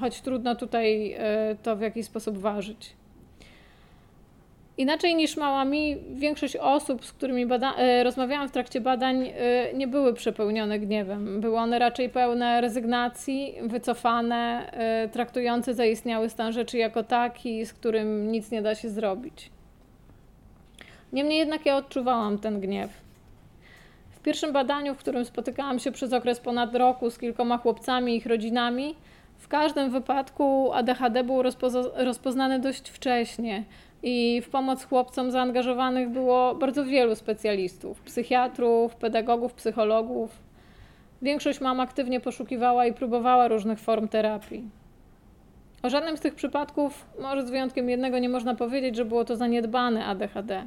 choć 0.00 0.20
trudno 0.20 0.54
tutaj 0.54 1.14
y, 1.14 1.18
to 1.62 1.76
w 1.76 1.80
jakiś 1.80 2.06
sposób 2.06 2.38
ważyć. 2.38 2.99
Inaczej 4.80 5.14
niż 5.14 5.36
małami, 5.36 5.96
większość 6.14 6.56
osób, 6.56 7.04
z 7.04 7.12
którymi 7.12 7.46
e, 7.76 8.04
rozmawiałam 8.04 8.48
w 8.48 8.52
trakcie 8.52 8.80
badań, 8.80 9.26
e, 9.26 9.74
nie 9.74 9.88
były 9.88 10.14
przepełnione 10.14 10.78
gniewem. 10.78 11.40
Były 11.40 11.58
one 11.58 11.78
raczej 11.78 12.08
pełne 12.08 12.60
rezygnacji, 12.60 13.54
wycofane, 13.62 14.70
e, 14.72 15.08
traktujące 15.08 15.74
zaistniały 15.74 16.28
stan 16.28 16.52
rzeczy 16.52 16.78
jako 16.78 17.02
taki, 17.02 17.66
z 17.66 17.72
którym 17.72 18.32
nic 18.32 18.50
nie 18.50 18.62
da 18.62 18.74
się 18.74 18.88
zrobić. 18.88 19.50
Niemniej 21.12 21.38
jednak 21.38 21.66
ja 21.66 21.76
odczuwałam 21.76 22.38
ten 22.38 22.60
gniew. 22.60 22.90
W 24.10 24.20
pierwszym 24.20 24.52
badaniu, 24.52 24.94
w 24.94 24.98
którym 24.98 25.24
spotykałam 25.24 25.78
się 25.78 25.92
przez 25.92 26.12
okres 26.12 26.40
ponad 26.40 26.74
roku 26.74 27.10
z 27.10 27.18
kilkoma 27.18 27.58
chłopcami 27.58 28.12
i 28.12 28.16
ich 28.16 28.26
rodzinami, 28.26 28.94
w 29.38 29.48
każdym 29.48 29.90
wypadku 29.90 30.72
ADHD 30.72 31.24
był 31.24 31.42
rozpoznany 31.94 32.58
dość 32.58 32.88
wcześnie 32.88 33.64
i 34.02 34.42
w 34.44 34.48
pomoc 34.48 34.84
chłopcom 34.84 35.30
zaangażowanych 35.30 36.08
było 36.08 36.54
bardzo 36.54 36.84
wielu 36.84 37.14
specjalistów 37.14 38.00
psychiatrów, 38.00 38.96
pedagogów, 38.96 39.54
psychologów. 39.54 40.38
Większość 41.22 41.60
mam 41.60 41.80
aktywnie 41.80 42.20
poszukiwała 42.20 42.86
i 42.86 42.92
próbowała 42.92 43.48
różnych 43.48 43.78
form 43.78 44.08
terapii. 44.08 44.70
O 45.82 45.90
żadnym 45.90 46.16
z 46.16 46.20
tych 46.20 46.34
przypadków, 46.34 47.06
może 47.20 47.46
z 47.46 47.50
wyjątkiem 47.50 47.90
jednego, 47.90 48.18
nie 48.18 48.28
można 48.28 48.54
powiedzieć, 48.54 48.96
że 48.96 49.04
było 49.04 49.24
to 49.24 49.36
zaniedbane 49.36 50.06
ADHD. 50.06 50.66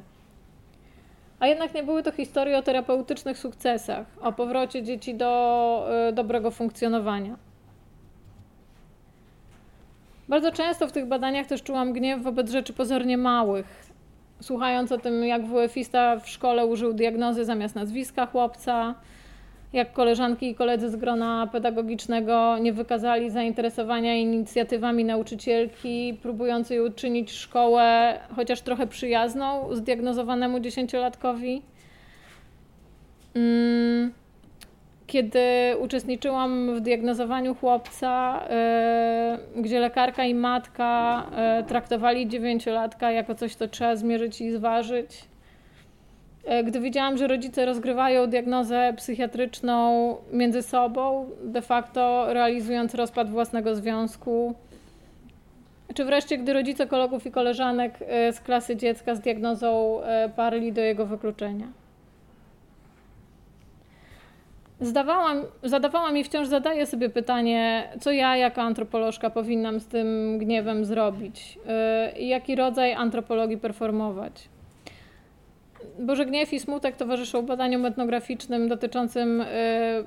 A 1.40 1.48
jednak 1.48 1.74
nie 1.74 1.84
były 1.84 2.04
to 2.04 2.12
historie 2.12 2.58
o 2.58 2.62
terapeutycznych 2.62 3.38
sukcesach, 3.38 4.06
o 4.22 4.34
powrocie 4.34 4.84
dzieci 4.84 5.16
do 5.16 5.88
y, 6.10 6.14
dobrego 6.14 6.52
funkcjonowania. 6.52 7.36
Bardzo 10.30 10.52
często 10.52 10.88
w 10.88 10.92
tych 10.92 11.06
badaniach 11.06 11.48
też 11.48 11.64
czułam 11.64 11.94
gniew 11.94 12.24
wobec 12.24 12.52
rzeczy 12.52 12.74
pozornie 12.74 13.18
małych. 13.18 13.94
Słuchając 14.42 14.92
o 14.92 14.98
tym, 14.98 15.24
jak 15.24 15.46
WF-ista 15.46 16.20
w 16.20 16.30
szkole 16.30 16.66
użył 16.66 16.94
diagnozy 16.94 17.46
zamiast 17.46 17.76
nazwiska 17.76 18.26
chłopca, 18.26 18.96
jak 19.74 19.94
koleżanki 19.94 20.50
i 20.50 20.56
koledzy 20.56 20.90
z 20.90 20.96
grona 20.96 21.50
pedagogicznego 21.52 22.58
nie 22.58 22.74
wykazali 22.74 23.30
zainteresowania 23.30 24.16
inicjatywami 24.16 25.06
nauczycielki, 25.06 26.20
próbującej 26.22 26.80
uczynić 26.80 27.32
szkołę 27.32 28.20
chociaż 28.36 28.62
trochę 28.62 28.88
przyjazną 28.88 29.76
zdiagnozowanemu 29.76 30.60
dziesięciolatkowi. 30.60 31.62
Mm 33.36 34.23
kiedy 35.14 35.40
uczestniczyłam 35.80 36.76
w 36.76 36.82
diagnozowaniu 36.82 37.56
chłopca, 37.56 38.44
yy, 39.56 39.62
gdzie 39.62 39.80
lekarka 39.80 40.26
i 40.26 40.36
matka 40.36 41.24
yy, 41.58 41.64
traktowali 41.64 42.28
dziewięciolatka 42.28 43.12
jako 43.12 43.36
coś, 43.36 43.56
co 43.56 43.68
trzeba 43.68 43.96
zmierzyć 43.96 44.42
i 44.42 44.52
zważyć. 44.52 45.26
Yy, 46.48 46.64
gdy 46.64 46.80
widziałam, 46.80 47.18
że 47.18 47.28
rodzice 47.28 47.66
rozgrywają 47.66 48.28
diagnozę 48.28 48.94
psychiatryczną 48.98 50.16
między 50.32 50.62
sobą, 50.62 51.30
de 51.44 51.62
facto 51.62 52.34
realizując 52.34 52.96
rozpad 52.96 53.30
własnego 53.30 53.76
związku, 53.76 54.54
czy 55.96 56.06
wreszcie, 56.06 56.38
gdy 56.38 56.54
rodzice 56.54 56.88
kolegów 56.88 57.26
i 57.26 57.32
koleżanek 57.32 58.00
z 58.32 58.40
klasy 58.40 58.76
dziecka 58.76 59.16
z 59.16 59.20
diagnozą 59.20 60.00
parli 60.36 60.72
do 60.72 60.82
jego 60.82 61.06
wykluczenia. 61.06 61.83
Zdawałam, 64.84 65.42
zadawałam 65.64 66.18
i 66.18 66.24
wciąż 66.24 66.48
zadaję 66.48 66.86
sobie 66.86 67.10
pytanie, 67.10 67.90
co 68.02 68.12
ja 68.12 68.38
jako 68.38 68.62
antropolożka 68.62 69.30
powinnam 69.30 69.80
z 69.80 69.88
tym 69.88 70.38
gniewem 70.38 70.86
zrobić 70.86 71.56
yy, 72.16 72.20
i 72.20 72.28
jaki 72.28 72.56
rodzaj 72.56 72.94
antropologii 72.94 73.58
performować. 73.58 74.50
Bo 76.00 76.16
że 76.16 76.26
gniew 76.26 76.54
i 76.54 76.60
smutek 76.60 76.96
towarzyszą 76.96 77.46
badaniom 77.46 77.86
etnograficznym 77.86 78.68
dotyczącym 78.68 79.40
yy, 79.40 79.46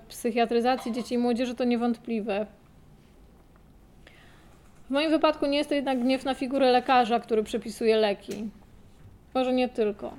psychiatryzacji 0.08 0.92
dzieci 0.92 1.14
i 1.14 1.18
młodzieży, 1.18 1.54
to 1.54 1.64
niewątpliwe. 1.64 2.46
W 4.86 4.90
moim 4.90 5.10
wypadku 5.10 5.46
nie 5.46 5.58
jest 5.58 5.68
to 5.68 5.74
jednak 5.74 6.00
gniew 6.00 6.24
na 6.24 6.34
figurę 6.34 6.72
lekarza, 6.72 7.20
który 7.20 7.42
przepisuje 7.42 7.96
leki. 7.96 8.48
Może 9.34 9.52
nie 9.52 9.68
tylko. 9.68 10.12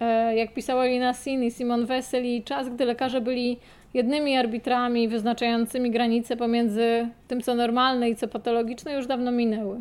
E, 0.00 0.36
jak 0.36 0.54
pisała 0.54 0.84
Lina 0.84 1.14
Sin 1.14 1.44
i 1.44 1.50
Simon 1.50 1.86
Wessel, 1.86 2.24
czas, 2.44 2.68
gdy 2.68 2.84
lekarze 2.84 3.20
byli 3.20 3.58
jednymi 3.94 4.36
arbitrami 4.36 5.08
wyznaczającymi 5.08 5.90
granice 5.90 6.36
pomiędzy 6.36 7.08
tym, 7.28 7.40
co 7.40 7.54
normalne 7.54 8.10
i 8.10 8.16
co 8.16 8.28
patologiczne, 8.28 8.92
już 8.92 9.06
dawno 9.06 9.32
minęły. 9.32 9.80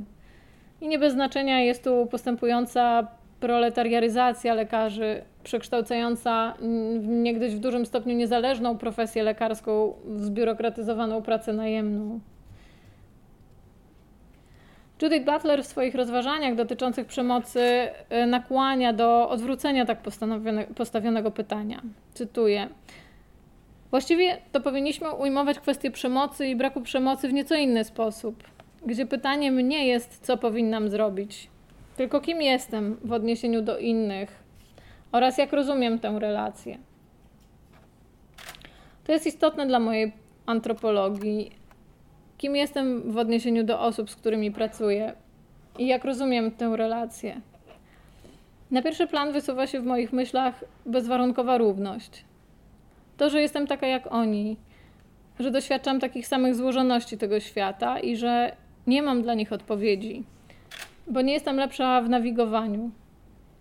I 0.81 0.87
nie 0.87 0.99
bez 0.99 1.13
znaczenia 1.13 1.61
jest 1.61 1.83
tu 1.83 2.07
postępująca 2.11 3.07
proletariaryzacja 3.39 4.53
lekarzy, 4.53 5.21
przekształcająca 5.43 6.53
niegdyś 7.01 7.55
w 7.55 7.59
dużym 7.59 7.85
stopniu 7.85 8.15
niezależną 8.15 8.77
profesję 8.77 9.23
lekarską 9.23 9.93
w 10.05 10.21
zbiurokratyzowaną 10.21 11.21
pracę 11.21 11.53
najemną. 11.53 12.19
Judith 15.01 15.25
Butler 15.25 15.63
w 15.63 15.67
swoich 15.67 15.95
rozważaniach 15.95 16.55
dotyczących 16.55 17.07
przemocy 17.07 17.61
e, 18.09 18.25
nakłania 18.25 18.93
do 18.93 19.29
odwrócenia 19.29 19.85
tak 19.85 19.99
postawionego 20.75 21.31
pytania. 21.31 21.81
Cytuję. 22.13 22.67
Właściwie 23.91 24.37
to 24.51 24.61
powinniśmy 24.61 25.11
ujmować 25.11 25.59
kwestię 25.59 25.91
przemocy 25.91 26.47
i 26.47 26.55
braku 26.55 26.81
przemocy 26.81 27.27
w 27.27 27.33
nieco 27.33 27.55
inny 27.55 27.83
sposób, 27.83 28.43
gdzie 28.85 29.05
pytaniem 29.05 29.67
nie 29.67 29.87
jest, 29.87 30.25
co 30.25 30.37
powinnam 30.37 30.89
zrobić, 30.89 31.49
tylko 31.97 32.21
kim 32.21 32.41
jestem 32.41 32.97
w 33.03 33.11
odniesieniu 33.11 33.61
do 33.61 33.77
innych 33.77 34.43
oraz 35.11 35.37
jak 35.37 35.53
rozumiem 35.53 35.99
tę 35.99 36.19
relację. 36.19 36.77
To 39.03 39.11
jest 39.11 39.27
istotne 39.27 39.65
dla 39.65 39.79
mojej 39.79 40.11
antropologii, 40.45 41.58
kim 42.39 42.55
jestem 42.55 43.11
w 43.11 43.17
odniesieniu 43.17 43.63
do 43.63 43.79
osób, 43.79 44.09
z 44.09 44.15
którymi 44.15 44.51
pracuję 44.51 45.13
i 45.77 45.87
jak 45.87 46.05
rozumiem 46.05 46.51
tę 46.51 46.77
relację. 46.77 47.41
Na 48.71 48.81
pierwszy 48.81 49.07
plan 49.07 49.31
wysuwa 49.31 49.67
się 49.67 49.81
w 49.81 49.85
moich 49.85 50.13
myślach 50.13 50.63
bezwarunkowa 50.85 51.57
równość. 51.57 52.25
To, 53.17 53.29
że 53.29 53.41
jestem 53.41 53.67
taka 53.67 53.87
jak 53.87 54.11
oni, 54.11 54.57
że 55.39 55.51
doświadczam 55.51 55.99
takich 55.99 56.27
samych 56.27 56.55
złożoności 56.55 57.17
tego 57.17 57.39
świata 57.39 57.99
i 57.99 58.15
że 58.15 58.55
nie 58.87 59.01
mam 59.01 59.21
dla 59.21 59.33
nich 59.33 59.53
odpowiedzi, 59.53 60.23
bo 61.07 61.21
nie 61.21 61.33
jestem 61.33 61.57
lepsza 61.57 62.01
w 62.01 62.09
nawigowaniu. 62.09 62.91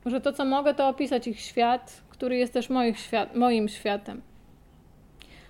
Że 0.07 0.21
to, 0.21 0.33
co 0.33 0.45
mogę, 0.45 0.75
to 0.75 0.89
opisać 0.89 1.29
ich 1.29 1.41
świat, 1.41 2.03
który 2.09 2.37
jest 2.37 2.53
też 2.53 2.69
świat, 2.95 3.35
moim 3.35 3.69
światem. 3.69 4.23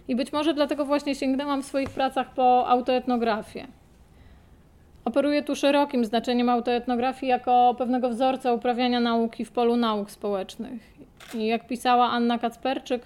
I 0.08 0.16
być 0.16 0.32
może 0.32 0.54
dlatego 0.54 0.84
właśnie 0.84 1.14
sięgnęłam 1.14 1.62
w 1.62 1.66
swoich 1.66 1.90
pracach 1.90 2.34
po 2.34 2.68
autoetnografię. 2.68 3.66
Operuję 5.04 5.42
tu 5.42 5.56
szerokim 5.56 6.04
znaczeniem 6.04 6.48
autoetnografii 6.48 7.30
jako 7.30 7.74
pewnego 7.78 8.08
wzorca 8.08 8.52
uprawiania 8.52 9.00
nauki 9.00 9.44
w 9.44 9.52
polu 9.52 9.76
nauk 9.76 10.10
społecznych. 10.10 10.94
I 11.34 11.46
jak 11.46 11.66
pisała 11.66 12.10
Anna 12.10 12.38
Kacperczyk, 12.38 13.02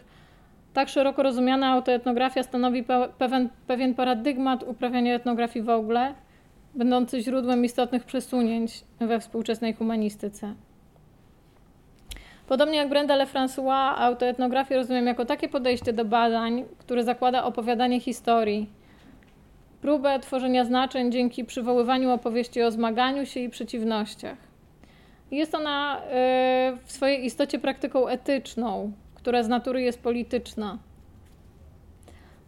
tak 0.72 0.88
szeroko 0.88 1.22
rozumiana 1.22 1.72
autoetnografia 1.72 2.42
stanowi 2.42 2.84
pewien, 3.18 3.48
pewien 3.66 3.94
paradygmat 3.94 4.62
uprawiania 4.62 5.14
etnografii 5.14 5.64
w 5.64 5.68
ogóle, 5.68 6.14
będący 6.74 7.20
źródłem 7.20 7.64
istotnych 7.64 8.04
przesunięć 8.04 8.84
we 9.00 9.20
współczesnej 9.20 9.74
humanistyce. 9.74 10.54
Podobnie 12.47 12.78
jak 12.78 12.89
Brenda 12.89 13.16
Lefrancois, 13.16 13.98
autoetnografię 13.98 14.77
rozumiem 14.77 15.06
jako 15.06 15.24
takie 15.24 15.48
podejście 15.48 15.93
do 15.93 16.05
badań, 16.05 16.64
które 16.78 17.05
zakłada 17.05 17.44
opowiadanie 17.44 18.01
historii, 18.01 18.70
próbę 19.81 20.19
tworzenia 20.19 20.64
znaczeń 20.64 21.12
dzięki 21.12 21.44
przywoływaniu 21.44 22.10
opowieści 22.10 22.62
o 22.62 22.70
zmaganiu 22.70 23.27
się 23.27 23.40
i 23.40 23.48
przeciwnościach. 23.48 24.39
Jest 25.31 25.55
ona 25.55 25.98
y, 25.98 26.01
w 26.85 26.93
swojej 26.93 27.24
istocie 27.24 27.59
praktyką 27.59 28.09
etyczną, 28.09 28.93
która 29.14 29.43
z 29.43 29.48
natury 29.48 29.82
jest 29.82 30.02
polityczna. 30.02 30.78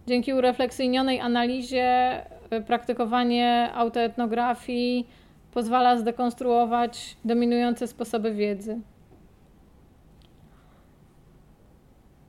Dzięki 0.06 0.34
urefleksyjnionej 0.34 1.20
analizie 1.20 2.20
y, 2.52 2.60
praktykowanie 2.60 3.70
autoetnografii 3.74 5.08
pozwala 5.52 5.98
zdekonstruować 5.98 7.16
dominujące 7.24 7.86
sposoby 7.86 8.34
wiedzy. 8.34 8.80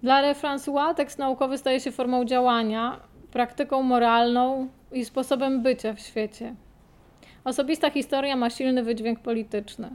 Dla 0.06 0.34
François 0.34 0.96
tekst 0.96 1.20
naukowy 1.20 1.58
staje 1.58 1.80
się 1.80 1.92
formą 1.92 2.26
działania, 2.26 3.00
praktyką 3.32 3.82
moralną 3.82 4.68
i 4.92 5.06
sposobem 5.06 5.62
bycia 5.62 5.94
w 5.94 6.00
świecie. 6.00 6.56
Osobista 7.44 7.90
historia 7.90 8.36
ma 8.36 8.50
silny 8.50 8.84
wydźwięk 8.84 9.20
polityczny. 9.20 9.90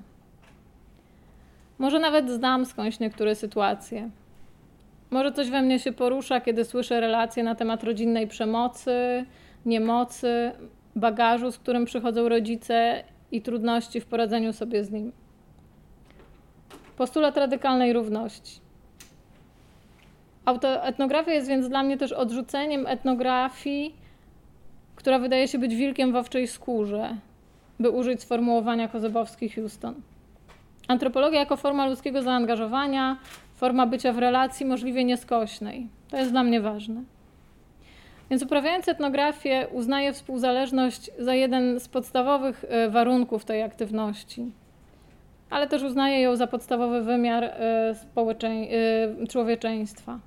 Może 1.78 1.98
nawet 1.98 2.30
znam 2.30 2.66
skądś 2.66 3.00
niektóre 3.00 3.34
sytuacje. 3.34 4.10
Może 5.10 5.32
coś 5.32 5.50
we 5.50 5.62
mnie 5.62 5.78
się 5.78 5.92
porusza, 5.92 6.40
kiedy 6.40 6.64
słyszę 6.64 7.00
relacje 7.00 7.42
na 7.42 7.54
temat 7.54 7.84
rodzinnej 7.84 8.28
przemocy, 8.28 9.24
niemocy, 9.66 10.52
bagażu, 10.96 11.52
z 11.52 11.58
którym 11.58 11.84
przychodzą 11.84 12.28
rodzice 12.28 13.04
i 13.32 13.42
trudności 13.42 14.00
w 14.00 14.06
poradzeniu 14.06 14.52
sobie 14.52 14.84
z 14.84 14.90
nim. 14.90 15.12
Postulat 16.96 17.36
radykalnej 17.36 17.92
równości. 17.92 18.69
Autoetnografia 20.44 21.32
jest 21.32 21.48
więc 21.48 21.68
dla 21.68 21.82
mnie 21.82 21.96
też 21.96 22.12
odrzuceniem 22.12 22.86
etnografii, 22.86 23.94
która 24.96 25.18
wydaje 25.18 25.48
się 25.48 25.58
być 25.58 25.74
wilkiem 25.74 26.12
w 26.12 26.16
owczej 26.16 26.46
skórze, 26.46 27.16
by 27.80 27.90
użyć 27.90 28.22
sformułowania 28.22 28.88
Kozebowski-Houston. 28.88 29.94
Antropologia 30.88 31.40
jako 31.40 31.56
forma 31.56 31.86
ludzkiego 31.86 32.22
zaangażowania, 32.22 33.16
forma 33.54 33.86
bycia 33.86 34.12
w 34.12 34.18
relacji 34.18 34.66
możliwie 34.66 35.04
nieskośnej. 35.04 35.88
To 36.10 36.16
jest 36.16 36.30
dla 36.30 36.42
mnie 36.42 36.60
ważne. 36.60 37.02
Więc 38.30 38.42
uprawiając 38.42 38.88
etnografię, 38.88 39.66
uznaję 39.72 40.12
współzależność 40.12 41.10
za 41.18 41.34
jeden 41.34 41.80
z 41.80 41.88
podstawowych 41.88 42.64
e, 42.68 42.90
warunków 42.90 43.44
tej 43.44 43.62
aktywności, 43.62 44.52
ale 45.50 45.66
też 45.66 45.82
uznaję 45.82 46.20
ją 46.20 46.36
za 46.36 46.46
podstawowy 46.46 47.02
wymiar 47.02 47.44
e, 47.44 47.94
e, 48.16 49.26
człowieczeństwa. 49.26 50.18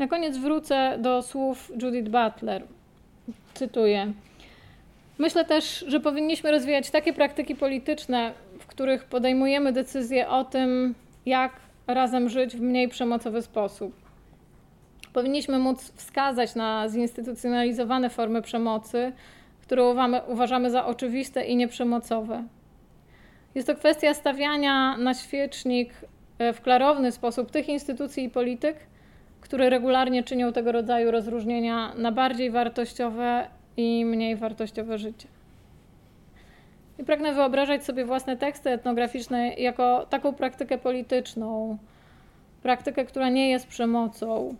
Na 0.00 0.08
koniec 0.08 0.36
wrócę 0.36 0.98
do 0.98 1.22
słów 1.22 1.72
Judith 1.82 2.08
Butler. 2.08 2.62
Cytuję. 3.54 4.12
Myślę 5.18 5.44
też, 5.44 5.84
że 5.88 6.00
powinniśmy 6.00 6.50
rozwijać 6.50 6.90
takie 6.90 7.12
praktyki 7.12 7.54
polityczne, 7.54 8.32
w 8.58 8.66
których 8.66 9.04
podejmujemy 9.04 9.72
decyzje 9.72 10.28
o 10.28 10.44
tym, 10.44 10.94
jak 11.26 11.52
razem 11.86 12.28
żyć 12.28 12.56
w 12.56 12.60
mniej 12.60 12.88
przemocowy 12.88 13.42
sposób. 13.42 13.92
Powinniśmy 15.12 15.58
móc 15.58 15.92
wskazać 15.94 16.54
na 16.54 16.88
zinstytucjonalizowane 16.88 18.10
formy 18.10 18.42
przemocy, 18.42 19.12
które 19.62 19.84
uważamy 20.28 20.70
za 20.70 20.86
oczywiste 20.86 21.44
i 21.44 21.56
nieprzemocowe. 21.56 22.44
Jest 23.54 23.66
to 23.66 23.74
kwestia 23.74 24.14
stawiania 24.14 24.96
na 24.96 25.14
świecznik 25.14 25.90
e, 26.38 26.52
w 26.52 26.60
klarowny 26.60 27.12
sposób 27.12 27.50
tych 27.50 27.68
instytucji 27.68 28.24
i 28.24 28.30
polityk, 28.30 28.89
które 29.50 29.70
regularnie 29.70 30.22
czynią 30.22 30.52
tego 30.52 30.72
rodzaju 30.72 31.10
rozróżnienia 31.10 31.94
na 31.94 32.12
bardziej 32.12 32.50
wartościowe 32.50 33.48
i 33.76 34.04
mniej 34.04 34.36
wartościowe 34.36 34.98
życie. 34.98 35.28
I 36.98 37.04
pragnę 37.04 37.32
wyobrażać 37.32 37.84
sobie 37.84 38.04
własne 38.04 38.36
teksty 38.36 38.70
etnograficzne 38.70 39.54
jako 39.54 40.06
taką 40.10 40.32
praktykę 40.32 40.78
polityczną, 40.78 41.78
praktykę, 42.62 43.04
która 43.04 43.28
nie 43.28 43.50
jest 43.50 43.66
przemocą, 43.66 44.54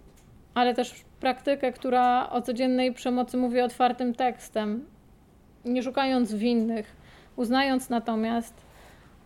ale 0.54 0.74
też 0.74 1.04
praktykę, 1.20 1.72
która 1.72 2.30
o 2.30 2.42
codziennej 2.42 2.92
przemocy 2.92 3.36
mówi 3.36 3.60
otwartym 3.60 4.14
tekstem, 4.14 4.86
nie 5.64 5.82
szukając 5.82 6.34
winnych, 6.34 6.96
uznając 7.36 7.90
natomiast, 7.90 8.66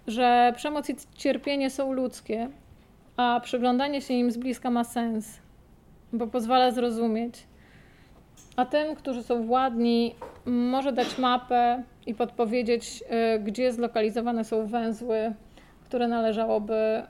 że 0.07 0.53
przemoc 0.57 0.91
i 0.91 0.97
cierpienie 1.15 1.70
są 1.70 1.93
ludzkie, 1.93 2.49
a 3.16 3.41
przyglądanie 3.45 4.03
się 4.03 4.15
im 4.15 4.31
z 4.31 4.36
bliska 4.36 4.70
ma 4.70 4.85
sens, 4.85 5.44
bo 6.15 6.27
pozwala 6.27 6.70
zrozumieć. 6.70 7.47
A 8.57 8.65
tym, 8.65 8.97
którzy 8.97 9.23
są 9.23 9.47
władni, 9.47 10.15
może 10.47 10.93
dać 10.93 11.19
mapę 11.19 11.82
i 12.07 12.15
podpowiedzieć, 12.15 13.05
y, 13.36 13.41
gdzie 13.41 13.73
zlokalizowane 13.73 14.45
są 14.45 14.66
węzły, 14.66 15.35
które 15.85 16.09
należałoby 16.09 17.03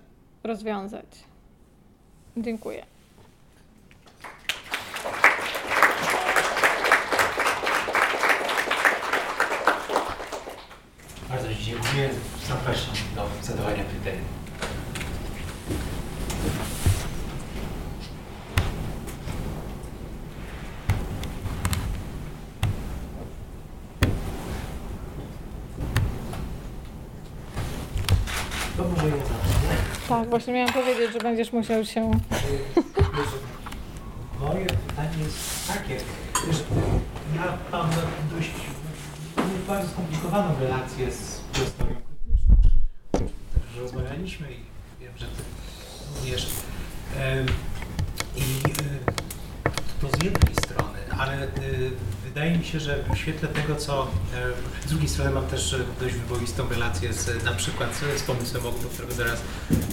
rozwiązać. 0.44 1.06
Dziękuję. 2.36 2.86
Bardzo 11.28 11.48
dziękuję. 11.54 12.10
Zapraszam 12.48 12.94
do 13.14 13.26
zadawania 13.42 13.84
pytań. 13.84 14.18
To 28.76 28.82
może 28.84 29.08
ja 29.08 29.16
zacznę. 29.16 29.94
Tak, 30.14 30.28
właśnie 30.28 30.52
miałam 30.52 30.72
powiedzieć, 30.72 31.12
że 31.12 31.18
będziesz 31.18 31.52
musiał 31.52 31.84
się. 31.84 32.10
Moje 34.40 34.66
pytanie 34.66 35.18
jest 35.24 35.68
takie, 35.68 35.94
ja 37.36 37.58
mam 37.72 37.90
dość 38.36 38.50
bardzo 39.68 39.88
skomplikowaną 39.88 40.60
relację 40.60 41.10
z 41.12 41.40
historią 41.52 41.96
krytyczną. 43.12 43.28
Rozmawialiśmy 43.80 44.46
i 44.52 44.56
wiem, 45.00 45.12
że 45.16 45.26
ty 45.26 45.42
również. 46.14 46.46
I 48.36 48.62
to 50.00 50.08
z 50.08 50.24
jednej 50.24 50.54
strony, 50.54 50.98
ale 51.18 51.44
y, 51.44 51.48
wydaje 52.44 52.58
mi 52.58 52.64
się, 52.64 52.80
że 52.80 53.04
w 53.14 53.16
świetle 53.18 53.48
tego, 53.48 53.76
co 53.76 54.06
z 54.86 54.88
drugiej 54.88 55.08
strony 55.08 55.30
mam 55.30 55.46
też 55.46 55.76
dość 56.00 56.14
wyboistą 56.14 56.68
relację 56.68 57.12
z, 57.12 57.44
na 57.44 57.52
przykład 57.52 57.90
z, 57.94 58.20
z 58.20 58.22
pomysłem, 58.22 58.62
do 58.62 58.88
którego 58.92 59.14
zaraz 59.14 59.40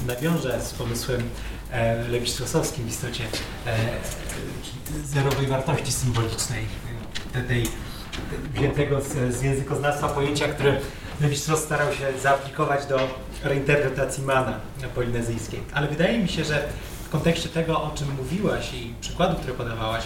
nawiążę, 0.07 0.61
z 0.61 0.73
pomysłem 0.73 1.21
e, 1.71 2.07
lewistrosowskim 2.07 2.85
w 2.85 2.89
istocie 2.89 3.23
e, 3.67 3.77
zerowej 5.05 5.47
wartości 5.47 5.91
symbolicznej, 5.91 6.65
tej 7.47 7.67
wziętego 8.53 9.01
z, 9.01 9.35
z 9.35 9.41
językoznawstwa 9.41 10.07
pojęcia, 10.09 10.47
które 10.47 10.79
Levi-Strauss 11.21 11.57
starał 11.57 11.93
się 11.93 12.19
zaaplikować 12.21 12.85
do 12.85 12.99
reinterpretacji 13.43 14.23
mana 14.23 14.59
polinezyjskiej. 14.95 15.59
Ale 15.73 15.87
wydaje 15.87 16.19
mi 16.19 16.29
się, 16.29 16.43
że 16.43 16.67
w 17.05 17.09
kontekście 17.09 17.49
tego, 17.49 17.83
o 17.83 17.91
czym 17.95 18.07
mówiłaś 18.17 18.73
i 18.73 18.93
przykładów, 19.01 19.39
które 19.39 19.53
podawałaś, 19.53 20.03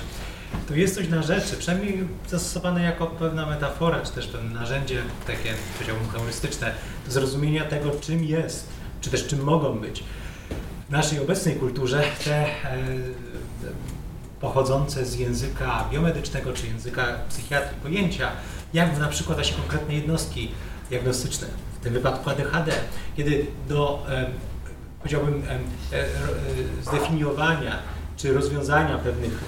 to 0.68 0.76
jest 0.76 0.96
coś 0.96 1.08
na 1.08 1.22
rzeczy, 1.22 1.58
przynajmniej 1.58 2.08
zastosowane 2.30 2.84
jako 2.84 3.08
pewna 3.08 3.46
metafora, 3.46 4.02
czy 4.02 4.12
też 4.12 4.28
pewne 4.28 4.60
narzędzie 4.60 5.02
takie, 5.28 5.54
powiedziałbym, 5.74 6.10
humorystyczne, 6.10 6.72
do 7.06 7.12
zrozumienia 7.12 7.66
tego, 7.66 7.92
czym 8.02 8.24
jest, 8.24 8.68
czy 9.02 9.10
też 9.10 9.28
czym 9.28 9.44
mogą 9.44 9.80
być 9.80 10.04
w 10.88 10.92
naszej 10.92 11.20
obecnej 11.20 11.56
kulturze 11.56 12.04
te 12.24 12.36
e, 12.36 12.48
pochodzące 14.40 15.06
z 15.06 15.20
języka 15.20 15.86
biomedycznego 15.92 16.54
czy 16.54 16.68
języka 16.68 17.06
psychiatrii. 17.30 17.82
Pojęcia, 17.82 18.32
jak 18.74 19.00
na 19.00 19.08
przykład 19.08 19.38
właśnie 19.38 19.58
konkretne 19.58 19.94
jednostki 19.94 20.52
diagnostyczne, 20.90 21.48
w 21.80 21.84
tym 21.84 21.94
wypadku 21.94 22.30
ADHD, 22.30 22.72
kiedy 23.18 23.46
do, 23.70 24.06
powiedziałbym, 25.00 25.44
e, 25.44 26.00
e, 26.00 26.06
zdefiniowania 26.84 27.80
czy 28.18 28.34
rozwiązania 28.34 28.98
pewnych, 28.98 29.44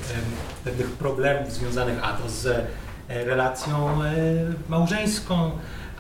pewnych 0.64 0.92
problemów 0.92 1.54
związanych 1.54 2.00
a 2.04 2.14
to 2.14 2.30
z 2.30 2.46
e, 2.46 3.26
relacją 3.26 4.00
małżeńską, 4.70 5.52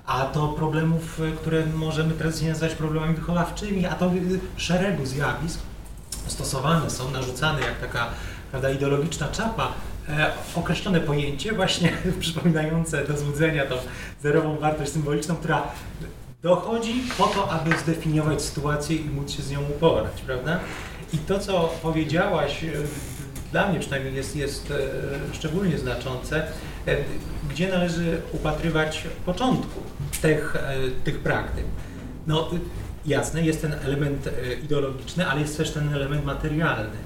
a 0.05 0.25
to 0.25 0.47
problemów, 0.47 1.21
które 1.37 1.65
możemy 1.65 2.13
tradycyjnie 2.13 2.51
nazwać 2.51 2.75
problemami 2.75 3.15
wychowawczymi, 3.15 3.85
a 3.85 3.95
to 3.95 4.11
szeregu 4.57 5.05
zjawisk 5.05 5.59
stosowane 6.27 6.89
są, 6.89 7.11
narzucane 7.11 7.61
jak 7.61 7.79
taka 7.79 8.07
prawda, 8.51 8.69
ideologiczna 8.69 9.27
czapa, 9.27 9.73
e, 10.09 10.31
określone 10.55 10.99
pojęcie 10.99 11.53
właśnie 11.53 11.91
przypominające 12.19 13.07
do 13.07 13.17
złudzenia 13.17 13.65
tą 13.65 13.75
zerową 14.21 14.57
wartość 14.59 14.91
symboliczną, 14.91 15.35
która 15.35 15.63
dochodzi 16.41 17.03
po 17.17 17.27
to, 17.27 17.51
aby 17.51 17.77
zdefiniować 17.77 18.41
sytuację 18.41 18.95
i 18.95 19.09
móc 19.09 19.31
się 19.31 19.43
z 19.43 19.51
nią 19.51 19.59
uporać, 19.61 20.21
prawda? 20.25 20.59
I 21.13 21.17
to, 21.17 21.39
co 21.39 21.73
powiedziałaś, 21.81 22.63
e, 22.63 22.67
dla 23.51 23.67
mnie 23.67 23.79
przynajmniej 23.79 24.15
jest, 24.15 24.35
jest 24.35 24.71
e, 24.71 24.75
szczególnie 25.35 25.77
znaczące, 25.77 26.43
e, 26.87 26.97
gdzie 27.49 27.67
należy 27.67 28.21
upatrywać 28.31 29.03
początku 29.25 29.79
tych, 30.21 30.55
tych 31.03 31.19
praktyk. 31.19 31.65
No, 32.27 32.49
jasne, 33.05 33.43
jest 33.43 33.61
ten 33.61 33.73
element 33.73 34.29
ideologiczny, 34.63 35.27
ale 35.27 35.41
jest 35.41 35.57
też 35.57 35.71
ten 35.71 35.93
element 35.93 36.25
materialny. 36.25 36.97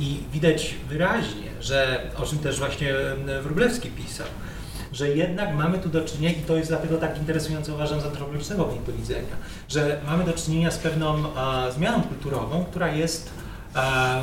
I 0.00 0.20
widać 0.32 0.74
wyraźnie, 0.88 1.50
że 1.60 2.00
o 2.16 2.26
czym 2.26 2.38
też 2.38 2.58
właśnie 2.58 2.94
Wróblewski 3.42 3.88
pisał, 3.88 4.26
że 4.92 5.08
jednak 5.08 5.54
mamy 5.54 5.78
tu 5.78 5.88
do 5.88 6.04
czynienia, 6.04 6.38
i 6.38 6.42
to 6.42 6.56
jest 6.56 6.68
dlatego 6.68 6.96
tak 6.98 7.18
interesujące 7.18 7.74
uważam 7.74 8.00
z 8.00 8.04
antropologicznego 8.04 8.64
punktu 8.64 8.92
widzenia, 8.92 9.36
że 9.68 10.00
mamy 10.06 10.24
do 10.24 10.32
czynienia 10.32 10.70
z 10.70 10.78
pewną 10.78 11.36
a, 11.36 11.70
zmianą 11.70 12.02
kulturową, 12.02 12.64
która 12.64 12.94
jest, 12.94 13.30
a, 13.78 14.20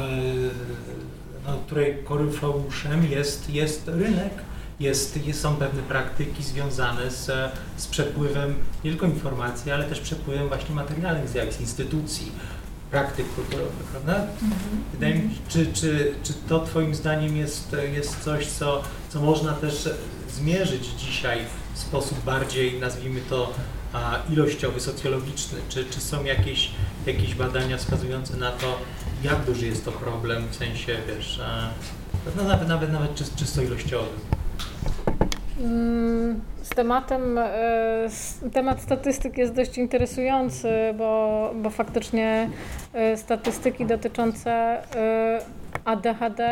no, 1.47 1.57
której 1.65 1.97
koryfeuszem 2.03 3.11
jest, 3.11 3.49
jest 3.49 3.87
rynek, 3.87 4.33
jest, 4.79 5.27
jest, 5.27 5.41
są 5.41 5.55
pewne 5.55 5.81
praktyki 5.81 6.43
związane 6.43 7.11
z, 7.11 7.31
z 7.77 7.87
przepływem 7.87 8.55
nie 8.83 8.91
tylko 8.91 9.05
informacji, 9.05 9.71
ale 9.71 9.83
też 9.83 9.99
przepływem 9.99 10.47
właśnie 10.47 10.75
materialnych 10.75 11.29
zjawisk, 11.29 11.61
instytucji, 11.61 12.31
praktyk 12.91 13.35
kulturowych, 13.35 13.85
prawda? 13.91 14.13
Mhm. 14.13 14.51
Wydaje 14.93 15.15
mi 15.15 15.35
się, 15.35 15.41
czy, 15.47 15.73
czy, 15.73 16.13
czy 16.23 16.33
to 16.33 16.59
Twoim 16.59 16.95
zdaniem 16.95 17.37
jest, 17.37 17.75
jest 17.93 18.19
coś, 18.23 18.47
co, 18.47 18.83
co 19.09 19.21
można 19.21 19.53
też 19.53 19.89
zmierzyć 20.29 20.85
dzisiaj 20.85 21.39
w 21.73 21.79
sposób 21.79 22.23
bardziej, 22.23 22.79
nazwijmy 22.79 23.21
to, 23.29 23.53
a, 23.93 24.19
ilościowy, 24.29 24.79
socjologiczny? 24.79 25.59
Czy, 25.69 25.85
czy 25.85 26.01
są 26.01 26.23
jakieś, 26.23 26.71
jakieś 27.05 27.35
badania 27.35 27.77
wskazujące 27.77 28.37
na 28.37 28.51
to, 28.51 28.79
jak 29.23 29.45
duży 29.45 29.65
jest 29.65 29.85
to 29.85 29.91
problem 29.91 30.47
w 30.51 30.55
sensie, 30.55 30.97
wiesz, 31.07 31.41
no 32.37 32.43
nawet, 32.43 32.67
nawet, 32.67 32.91
nawet 32.91 33.15
czysto 33.35 33.61
ilościowym? 33.61 34.19
Mm, 35.59 36.41
z 36.65 36.69
tematem, 36.69 37.37
e, 37.37 38.09
temat 38.53 38.81
statystyk 38.81 39.37
jest 39.37 39.53
dość 39.53 39.77
interesujący, 39.77 40.69
bo, 40.97 41.51
bo 41.55 41.69
faktycznie 41.69 42.49
e, 42.93 43.17
statystyki 43.17 43.85
dotyczące 43.85 44.51
e, 44.51 45.39
ADHD 45.85 46.49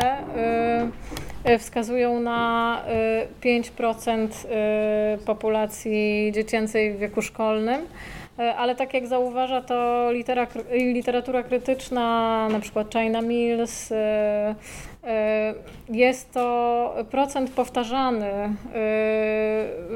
wskazują 1.58 2.20
na 2.20 2.82
5% 3.42 4.28
populacji 5.26 6.32
dziecięcej 6.34 6.94
w 6.94 6.98
wieku 6.98 7.22
szkolnym. 7.22 7.80
Ale 8.56 8.74
tak 8.74 8.94
jak 8.94 9.06
zauważa 9.06 9.60
to 9.60 10.08
literatura 10.70 11.42
krytyczna, 11.42 12.48
na 12.52 12.60
przykład 12.60 12.92
China 12.92 13.22
Mills, 13.22 13.92
E, 15.06 15.54
jest 15.88 16.32
to 16.32 16.96
procent 17.10 17.50
powtarzany 17.50 18.26
e, 18.26 18.52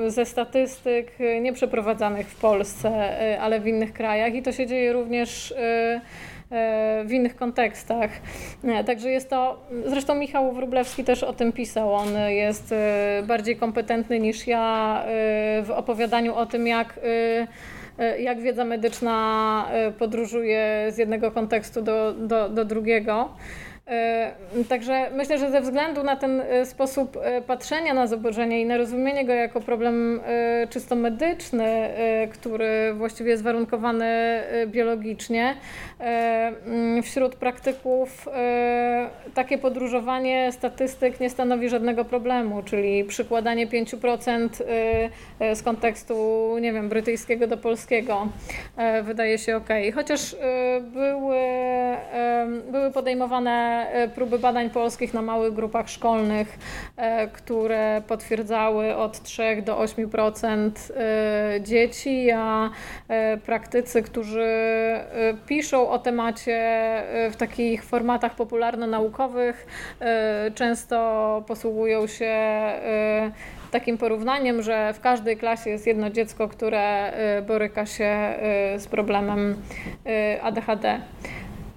ze 0.07 0.25
statystyk 0.25 1.13
nieprzeprowadzanych 1.41 2.29
w 2.29 2.41
Polsce, 2.41 2.89
e, 2.89 3.41
ale 3.41 3.61
w 3.61 3.67
innych 3.67 3.93
krajach 3.93 4.35
i 4.35 4.43
to 4.43 4.53
się 4.53 4.67
dzieje 4.67 4.93
również 4.93 5.55
w 7.05 7.13
innych 7.13 7.37
kontekstach. 7.37 8.11
Także 8.87 9.11
jest 9.11 9.31
to, 9.31 9.67
zresztą 9.87 10.15
Michał 10.15 10.53
Wróblewski 10.53 11.05
też 11.05 11.23
o 11.23 11.33
tym 11.33 11.53
pisał, 11.53 11.95
on 11.95 12.09
jest 12.29 12.75
bardziej 13.27 13.57
kompetentny 13.57 14.21
niż 14.21 14.47
ja 14.47 15.03
w 15.63 15.71
opowiadaniu 15.77 16.35
o 16.35 16.47
tym, 16.47 16.67
jak 16.67 17.01
jak 18.19 18.41
wiedza 18.41 18.65
medyczna 18.65 19.69
podróżuje 19.99 20.87
z 20.91 20.99
jednego 20.99 21.31
kontekstu 21.31 21.83
do, 21.83 22.13
do, 22.13 22.49
do 22.49 22.65
drugiego. 22.65 23.29
E, 23.89 24.33
także 24.69 25.11
myślę, 25.15 25.39
że 25.39 25.51
ze 25.51 25.61
względu 25.61 26.03
na 26.03 26.17
ten 26.17 26.41
e, 26.41 26.67
sposób 26.67 27.17
e, 27.23 27.43
patrzenia 27.43 27.95
na 27.95 28.07
zaburzenie 28.07 28.61
i 28.61 28.67
na 28.67 28.77
rozumienie 28.77 29.25
go 29.25 29.33
jako 29.33 29.61
problem 29.61 30.21
czysto 30.71 30.97
medyczny, 30.97 31.89
który 32.33 32.95
właściwie 32.95 33.31
jest 33.31 33.43
warunkowany 33.43 34.41
biologicznie, 34.67 35.55
mm, 35.99 37.03
wśród 37.03 37.35
praktyków 37.35 38.29
takie 39.35 39.59
podróżowanie 39.59 40.53
statystyk 40.53 41.21
nie 41.21 41.31
stanowi 41.31 41.69
żadnego 41.69 42.05
problemu, 42.05 42.63
czyli 42.63 43.05
przykładanie 43.05 43.67
5% 43.67 44.63
z 45.55 45.63
kontekstu, 45.63 46.57
nie 46.61 46.73
wiem, 46.73 46.89
brytyjskiego 46.89 47.47
do 47.47 47.57
polskiego 47.57 48.29
wydaje 49.03 49.39
się 49.39 49.57
ok. 49.57 49.69
Chociaż 49.95 50.37
były, 50.83 51.21
były 51.21 51.38
podejmowane 52.99 53.87
E, 53.93 54.09
próby 54.09 54.39
badań 54.39 54.71
polskich 54.71 55.15
na 55.15 55.23
małych 55.23 55.55
grupach 55.55 55.91
szkolnych, 55.91 56.59
e, 56.97 57.29
które 57.29 58.03
potwierdzały 58.09 58.97
od 58.97 59.23
3 59.23 59.63
do 59.63 59.77
8% 59.79 60.93
e, 60.97 61.63
dzieci, 61.63 62.31
a 62.31 62.71
praktycy, 63.47 64.03
którzy 64.03 64.49
piszą 65.47 65.91
o 65.91 65.99
temacie 65.99 66.59
w 67.31 67.37
takich 67.37 67.85
formatach 67.85 68.35
popularno-naukowych, 68.35 69.67
często 70.55 71.45
posługują 71.47 72.07
się 72.07 72.35
takim 73.71 73.99
porównaniem, 73.99 74.63
że 74.63 74.93
w 74.93 75.01
każdej 75.01 75.37
klasie 75.37 75.71
jest 75.71 75.87
jedno 75.87 76.11
dziecko, 76.11 76.49
które 76.49 77.13
boryka 77.47 77.87
się 77.87 78.35
z 78.77 78.87
problemem 78.87 79.57
ADHD. 80.43 81.01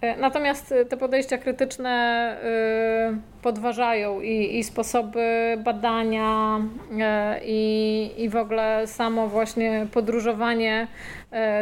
Natomiast 0.01 0.73
te 0.89 0.97
podejścia 0.97 1.37
krytyczne 1.37 1.89
e, 1.89 3.17
podważają 3.41 4.21
i, 4.21 4.59
i 4.59 4.63
sposoby 4.63 5.57
badania 5.63 6.59
e, 6.99 7.41
i, 7.45 8.11
i 8.17 8.29
w 8.29 8.35
ogóle 8.35 8.87
samo 8.87 9.27
właśnie 9.27 9.87
podróżowanie 9.93 10.87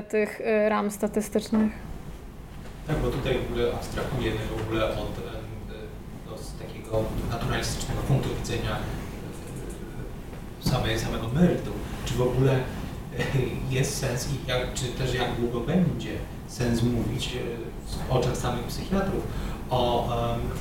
tych 0.10 0.42
ram 0.68 0.92
statystycznych. 0.92 1.72
Tak, 2.88 2.98
bo 2.98 3.10
tutaj 3.10 3.34
w 3.34 3.52
ogóle 3.52 3.74
abstrahujemy 3.74 4.38
w 4.58 4.68
ogóle 4.68 4.86
od 4.86 5.16
no, 6.26 6.36
takiego 6.68 7.04
naturalistycznego 7.32 8.02
punktu 8.02 8.30
widzenia 8.36 8.76
samej, 10.60 11.00
samego 11.00 11.28
meritum. 11.28 11.74
Czy 12.06 12.14
w 12.14 12.22
ogóle 12.22 12.60
jest 13.70 13.98
sens 13.98 14.28
i 14.34 14.50
jak, 14.50 14.74
czy 14.74 14.86
też 14.86 15.14
jak 15.14 15.36
długo 15.40 15.60
będzie 15.60 16.12
sens 16.48 16.84
mówić 16.84 17.38
w 17.96 18.12
oczach 18.12 18.38
samych 18.38 18.66
psychiatrów 18.66 19.24
o, 19.70 20.10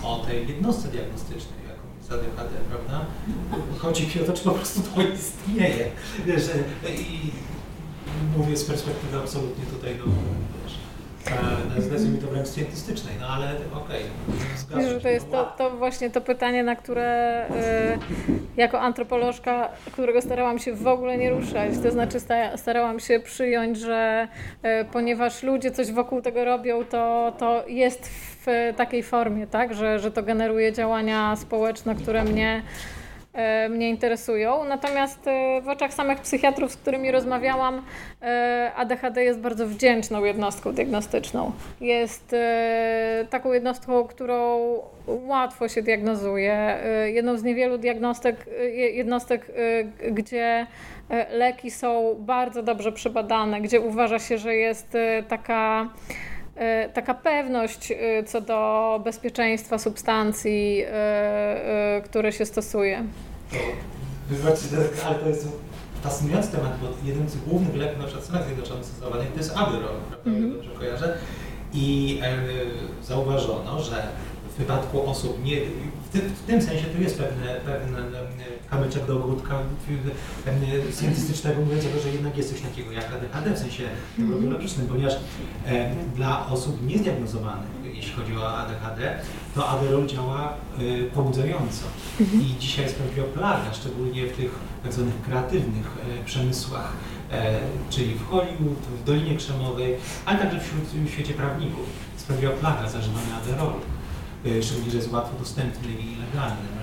o 0.02 0.24
tej 0.26 0.48
jednostce 0.48 0.88
diagnostycznej, 0.88 1.59
jaką 1.68 1.82
jest 1.98 2.12
ADHD, 2.12 2.55
prawda? 2.70 3.06
Chodzi 3.78 4.06
mi 4.06 4.22
o 4.22 4.24
to, 4.26 4.32
czy 4.32 4.44
po 4.44 4.50
prostu 4.50 4.80
to 4.82 5.02
istnieje. 5.02 5.90
Wiesz, 6.26 6.42
i 6.98 7.30
mówię 8.38 8.56
z 8.56 8.64
perspektywy 8.64 9.18
absolutnie 9.18 9.64
tutaj, 9.66 9.96
no, 9.98 10.12
nazwijmy 11.90 12.19
to 12.19 12.27
wręcz 12.27 12.49
scientystycznej, 12.49 13.15
no 13.20 13.27
ale 13.27 13.47
okej. 13.74 14.03
Okay, 14.70 14.82
Wiesz, 14.82 15.03
to 15.03 15.09
jest 15.09 15.31
to, 15.31 15.53
to 15.59 15.70
właśnie 15.70 16.11
to 16.11 16.20
pytanie, 16.20 16.65
na 16.65 16.77
które 16.77 17.47
y, 17.51 17.99
jako 18.57 18.81
antropolożka, 18.81 19.69
którego 19.93 20.23
starałam 20.23 20.59
się 20.59 20.74
w 20.74 20.86
ogóle 20.86 21.19
nie 21.19 21.31
ruszać, 21.31 21.73
to 21.82 21.90
znaczy 21.90 22.19
starałam 22.57 23.01
się 23.01 23.20
przyjąć, 23.20 23.78
że 23.78 24.28
y, 24.65 24.85
ponieważ 24.93 25.43
ludzie 25.43 25.70
coś 25.70 25.93
wokół 25.93 26.23
tego 26.23 26.45
robią, 26.45 26.85
to, 26.85 27.32
to 27.39 27.65
jest 27.69 28.09
w 28.09 28.47
takiej 28.77 29.03
formie, 29.03 29.47
tak, 29.47 29.74
że, 29.74 29.99
że 29.99 30.11
to 30.11 30.23
generuje 30.23 30.73
działania 30.73 31.36
społeczne, 31.36 31.95
które 31.95 32.24
mnie 32.24 32.62
E, 32.62 32.62
mnie 33.70 33.89
interesują. 33.89 34.65
Natomiast 34.65 35.27
e, 35.27 35.60
w 35.60 35.69
oczach 35.69 35.94
samych 35.94 36.20
psychiatrów, 36.20 36.73
z 36.73 36.77
którymi 36.77 37.10
rozmawiałam, 37.10 37.82
e, 38.23 38.73
ADHD 38.77 39.24
jest 39.24 39.40
bardzo 39.40 39.66
wdzięczną 39.66 40.24
jednostką 40.24 40.73
diagnostyczną. 40.73 41.52
Jest 41.81 42.35
taką 43.31 43.52
jednostką, 43.52 44.05
którą 44.05 44.59
łatwo 45.06 45.69
się 45.69 45.82
diagnozuje. 45.82 46.78
Jedną 47.06 47.36
z 47.36 47.43
niewielu 47.43 47.78
diagnostek, 47.78 48.47
jednostek, 48.74 49.52
gdzie 50.10 50.66
leki 51.31 51.70
są 51.70 52.16
bardzo 52.19 52.62
dobrze 52.62 52.93
przebadane, 52.93 53.60
gdzie 53.60 53.81
uważa 53.81 54.19
się, 54.19 54.39
że 54.39 54.55
jest 54.55 54.97
taka 55.28 55.89
taka 56.94 57.14
pewność 57.14 57.93
co 58.26 58.40
do 58.40 59.01
bezpieczeństwa 59.05 59.78
substancji, 59.78 60.85
które 62.05 62.32
się 62.32 62.47
stosuje. 62.47 63.05
Wybaczcie, 64.30 64.66
ale 65.06 65.18
to 65.18 65.28
jest 65.28 65.48
fascynujący 66.02 66.52
temat, 66.52 66.72
bo 66.80 66.89
jeden 67.05 67.28
z 67.28 67.36
głównych 67.36 67.76
leków 67.76 67.98
na 67.98 68.05
przykład 68.05 68.24
w 68.24 68.26
Stanach 68.28 68.47
Zjednoczonych 68.47 68.85
stosowanych 68.85 69.32
to 69.32 69.39
jest 69.39 69.51
Adderall, 69.56 69.97
prawda, 70.09 70.30
mm 70.30 70.43
-hmm. 70.43 70.55
dobrze 70.55 70.70
kojarzę. 70.70 71.18
I 71.74 72.18
e, 72.22 73.05
zauważono, 73.05 73.82
że 73.82 74.02
w 74.59 74.60
wypadku 74.60 75.06
osób 75.06 75.44
nie, 75.44 75.56
w, 76.05 76.12
ty, 76.12 76.20
w 76.20 76.43
tym 76.43 76.62
sensie 76.62 76.85
tu 76.85 77.02
jest 77.02 77.18
pewne, 77.18 77.55
pewne 77.55 77.98
kamyczek 78.70 79.06
do 79.06 79.16
ogródka 79.16 79.59
pewnie 80.44 80.68
scientystycznego 81.01 81.60
mówiącego, 81.60 82.01
że 82.01 82.09
jednak 82.09 82.36
jest 82.36 82.52
coś 82.52 82.60
takiego 82.60 82.93
jak 82.93 83.05
ADHD 83.12 83.55
w 83.55 83.59
sensie 83.59 83.85
neurobiologicznym, 84.18 84.86
ponieważ 84.86 85.14
e, 85.66 85.94
dla 86.16 86.47
osób 86.47 86.86
niezdiagnozowanych, 86.86 87.68
jeśli 87.94 88.12
chodzi 88.12 88.36
o 88.36 88.59
ADHD, 88.59 89.18
to 89.55 89.68
Adderall 89.68 90.06
działa 90.06 90.52
e, 90.52 91.05
pobudzająco. 91.14 91.85
Mhm. 92.20 92.43
I 92.43 92.55
dzisiaj 92.59 92.85
jest 92.85 92.97
prawdziwa 92.97 93.26
plaga, 93.26 93.74
szczególnie 93.74 94.26
w 94.26 94.36
tych 94.36 94.51
tak 94.82 94.93
zwanych 94.93 95.22
kreatywnych 95.22 95.86
e, 96.20 96.24
przemysłach, 96.24 96.93
e, 97.32 97.59
czyli 97.90 98.14
w 98.14 98.26
Hollywood, 98.26 98.78
w 98.78 99.05
Dolinie 99.05 99.36
Krzemowej, 99.36 99.97
ale 100.24 100.39
także 100.39 100.60
wśród, 100.60 100.85
w 100.85 101.10
świecie 101.10 101.35
prawników. 101.35 101.86
Jest 102.14 102.26
prawdziwa 102.26 102.52
plaga 102.52 102.89
zażywania 102.89 103.36
Adderallu, 103.43 103.70
e, 103.70 103.97
szczególnie, 104.62 104.90
że 104.90 104.97
jest 104.97 105.12
łatwo 105.12 105.39
dostępny 105.39 105.89
i 105.89 106.16
legalny. 106.20 106.78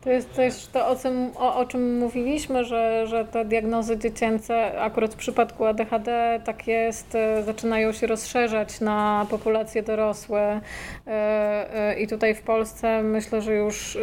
To 0.00 0.10
jest 0.10 0.32
też 0.32 0.66
to, 0.66 0.88
o 0.88 0.96
czym, 0.96 1.30
o, 1.36 1.56
o 1.56 1.66
czym 1.66 1.98
mówiliśmy, 1.98 2.64
że, 2.64 3.06
że 3.06 3.24
te 3.24 3.44
diagnozy 3.44 3.98
dziecięce, 3.98 4.80
akurat 4.80 5.14
w 5.14 5.16
przypadku 5.16 5.64
ADHD, 5.64 6.40
tak 6.44 6.66
jest, 6.66 7.14
e, 7.14 7.42
zaczynają 7.42 7.92
się 7.92 8.06
rozszerzać 8.06 8.80
na 8.80 9.26
populacje 9.30 9.82
dorosłe. 9.82 10.60
E, 11.06 12.00
I 12.00 12.06
tutaj 12.06 12.34
w 12.34 12.42
Polsce 12.42 13.02
myślę, 13.02 13.42
że 13.42 13.54
już 13.54 13.98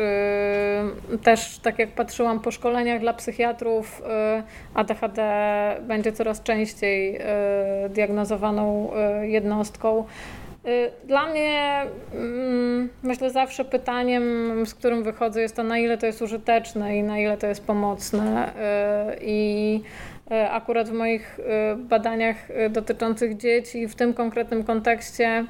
też, 1.23 1.59
tak 1.59 1.79
jak 1.79 1.89
patrzyłam 1.91 2.39
po 2.39 2.51
szkoleniach 2.51 2.99
dla 2.99 3.13
psychiatrów, 3.13 4.01
ADHD 4.73 5.21
będzie 5.81 6.11
coraz 6.11 6.43
częściej 6.43 7.19
diagnozowaną 7.89 8.91
jednostką. 9.21 10.05
Y, 10.67 11.07
dla 11.07 11.25
mnie 11.25 11.81
mm, 12.13 12.89
myślę 13.03 13.31
zawsze 13.31 13.65
pytaniem, 13.65 14.23
z 14.65 14.73
którym 14.73 15.03
wychodzę, 15.03 15.41
jest 15.41 15.55
to 15.55 15.63
na 15.63 15.77
ile 15.77 15.97
to 15.97 16.05
jest 16.05 16.21
użyteczne 16.21 16.97
i 16.97 17.03
na 17.03 17.19
ile 17.19 17.37
to 17.37 17.47
jest 17.47 17.65
pomocne. 17.65 18.49
Y, 18.49 19.17
I 19.21 19.81
akurat 20.51 20.89
w 20.89 20.93
moich 20.93 21.39
badaniach 21.77 22.35
dotyczących 22.69 23.37
dzieci 23.37 23.87
w 23.87 23.95
tym 23.95 24.13
konkretnym 24.13 24.63
kontekście 24.63 25.45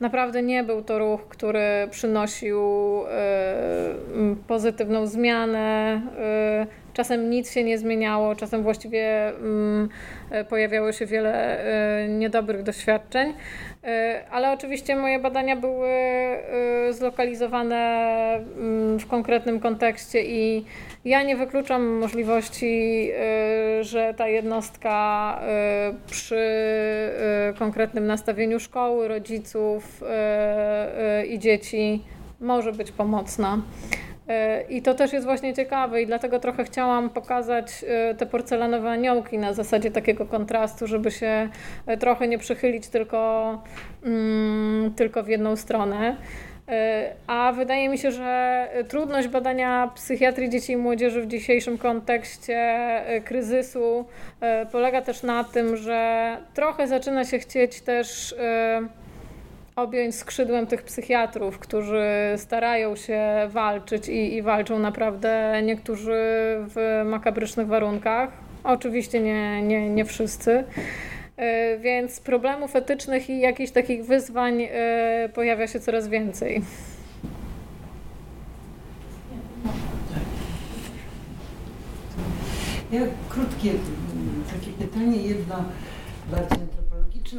naprawdę 0.00 0.42
nie 0.42 0.64
był 0.64 0.82
to 0.82 0.98
ruch, 0.98 1.28
który 1.28 1.88
przynosił 1.90 2.60
pozytywną 4.46 5.06
zmianę. 5.06 6.00
Czasem 7.00 7.30
nic 7.30 7.52
się 7.52 7.64
nie 7.64 7.78
zmieniało, 7.78 8.36
czasem 8.36 8.62
właściwie 8.62 9.28
mm, 9.28 9.88
pojawiało 10.48 10.92
się 10.92 11.06
wiele 11.06 11.58
niedobrych 12.08 12.62
doświadczeń. 12.62 13.34
E, 13.84 14.24
ale 14.30 14.52
oczywiście 14.52 14.96
moje 14.96 15.18
badania 15.18 15.56
były 15.56 15.88
e, 15.88 16.92
zlokalizowane 16.92 17.76
mm, 18.36 18.98
w 18.98 19.06
konkretnym 19.06 19.60
kontekście 19.60 20.24
i 20.24 20.64
ja 21.04 21.22
nie 21.22 21.36
wykluczam 21.36 21.86
możliwości, 21.86 23.10
e, 23.10 23.84
że 23.84 24.14
ta 24.16 24.28
jednostka 24.28 25.40
przy 26.06 26.40
konkretnym 27.58 28.06
nastawieniu 28.06 28.60
szkoły, 28.60 29.08
rodziców 29.08 30.02
i 31.28 31.38
dzieci 31.38 32.04
może 32.40 32.72
być 32.72 32.92
pomocna. 32.92 33.58
I 34.68 34.82
to 34.82 34.94
też 34.94 35.12
jest 35.12 35.26
właśnie 35.26 35.54
ciekawe 35.54 36.02
i 36.02 36.06
dlatego 36.06 36.40
trochę 36.40 36.64
chciałam 36.64 37.10
pokazać 37.10 37.84
e, 37.88 38.14
te 38.14 38.26
porcelanowe 38.26 38.90
aniołki 38.90 39.38
na 39.38 39.52
zasadzie 39.52 39.90
takiego 39.90 40.26
kontrastu, 40.26 40.86
żeby 40.86 41.10
się 41.10 41.48
e, 41.86 41.96
trochę 41.96 42.28
nie 42.28 42.38
przychylić 42.38 42.88
tylko, 42.88 43.62
mm, 44.04 44.94
tylko 44.94 45.22
w 45.22 45.28
jedną 45.28 45.56
stronę. 45.56 46.16
E, 46.68 47.12
a 47.26 47.52
wydaje 47.52 47.88
mi 47.88 47.98
się, 47.98 48.12
że 48.12 48.68
trudność 48.88 49.28
badania 49.28 49.90
psychiatrii 49.94 50.50
dzieci 50.50 50.72
i 50.72 50.76
młodzieży 50.76 51.22
w 51.22 51.26
dzisiejszym 51.26 51.78
kontekście 51.78 52.80
kryzysu 53.24 54.04
polega 54.72 55.02
też 55.02 55.22
na 55.22 55.44
tym, 55.44 55.76
że 55.76 56.36
trochę 56.54 56.86
zaczyna 56.86 57.24
się 57.24 57.38
chcieć 57.38 57.80
też 57.80 58.34
objąć 59.80 60.14
skrzydłem 60.14 60.66
tych 60.66 60.82
psychiatrów, 60.82 61.58
którzy 61.58 62.04
starają 62.36 62.96
się 62.96 63.20
walczyć 63.48 64.08
i, 64.08 64.34
i 64.34 64.42
walczą 64.42 64.78
naprawdę 64.78 65.60
niektórzy 65.62 66.18
w 66.74 67.02
makabrycznych 67.06 67.66
warunkach. 67.66 68.30
Oczywiście 68.64 69.20
nie, 69.20 69.62
nie, 69.62 69.90
nie 69.90 70.04
wszyscy. 70.04 70.64
E, 71.36 71.78
więc 71.78 72.20
problemów 72.20 72.76
etycznych 72.76 73.30
i 73.30 73.40
jakichś 73.40 73.72
takich 73.72 74.04
wyzwań 74.04 74.62
e, 74.62 75.28
pojawia 75.34 75.66
się 75.66 75.80
coraz 75.80 76.08
więcej. 76.08 76.62
Ja 82.92 83.00
krótkie 83.28 83.70
takie 84.50 84.70
pytanie, 84.78 85.16
jedno 85.16 85.64
bardziej 86.30 86.58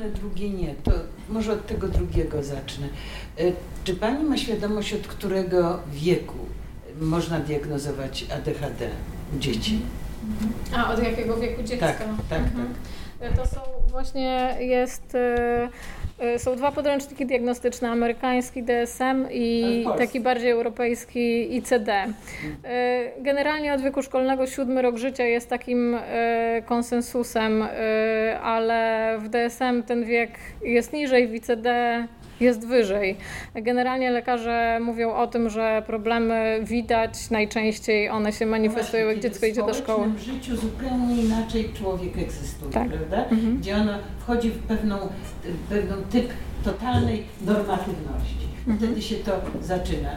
drugie 0.09 0.49
nie. 0.49 0.75
To 0.83 0.91
może 1.31 1.53
od 1.53 1.67
tego 1.67 1.87
drugiego 1.87 2.43
zacznę. 2.43 2.87
E, 3.37 3.43
czy 3.83 3.95
Pani 3.95 4.23
ma 4.23 4.37
świadomość, 4.37 4.93
od 4.93 5.07
którego 5.07 5.79
wieku 5.93 6.37
można 7.01 7.39
diagnozować 7.39 8.25
ADHD 8.35 8.89
u 9.35 9.39
dzieci? 9.39 9.81
A 10.75 10.93
od 10.93 11.03
jakiego 11.03 11.37
wieku 11.37 11.63
dziecka? 11.63 11.87
Tak, 11.87 11.97
tak, 12.29 12.39
mhm. 12.39 12.73
tak. 13.19 13.37
To 13.37 13.47
są 13.47 13.61
właśnie 13.91 14.57
jest 14.59 15.15
E, 15.15 15.69
są 16.37 16.55
dwa 16.55 16.71
podręczniki 16.71 17.25
diagnostyczne, 17.25 17.89
amerykański 17.89 18.63
DSM 18.63 19.27
i 19.31 19.85
taki 19.97 20.19
bardziej 20.19 20.49
europejski 20.51 21.55
ICD. 21.57 21.89
E, 21.89 22.07
generalnie 23.17 23.73
od 23.73 23.81
wieku 23.81 24.01
szkolnego 24.01 24.47
siódmy 24.47 24.81
rok 24.81 24.97
życia 24.97 25.23
jest 25.25 25.49
takim 25.49 25.95
e, 25.95 26.61
konsensusem, 26.65 27.63
ale 28.43 29.17
w 29.19 29.29
DSM 29.29 29.83
ten 29.83 30.05
wiek 30.05 30.31
jest 30.63 30.93
niżej, 30.93 31.27
w 31.27 31.35
ICD 31.35 31.67
jest 32.41 32.67
wyżej. 32.67 33.17
Generalnie 33.55 34.11
lekarze 34.11 34.79
mówią 34.81 35.13
o 35.13 35.27
tym, 35.27 35.49
że 35.49 35.83
problemy 35.87 36.59
widać, 36.63 37.29
najczęściej 37.29 38.09
one 38.09 38.33
się 38.33 38.45
manifestują, 38.45 39.07
jak 39.07 39.19
dziecko 39.19 39.45
idzie 39.45 39.65
do 39.65 39.73
szkoły. 39.73 40.07
W 40.07 40.19
życiu 40.19 40.55
zupełnie 40.55 41.21
inaczej 41.21 41.69
człowiek 41.73 42.17
egzystuje, 42.17 42.71
tak. 42.71 42.89
prawda? 42.89 43.25
Mhm. 43.25 43.57
Gdzie 43.57 43.75
ono 43.75 43.91
wchodzi 44.19 44.49
w 44.49 44.59
pewną, 44.59 44.97
pewną 45.69 45.95
typ 46.11 46.29
totalnej 46.63 47.23
normatywności. 47.45 48.47
Mhm. 48.67 48.77
Wtedy 48.77 49.01
się 49.01 49.15
to 49.15 49.31
zaczyna. 49.61 50.09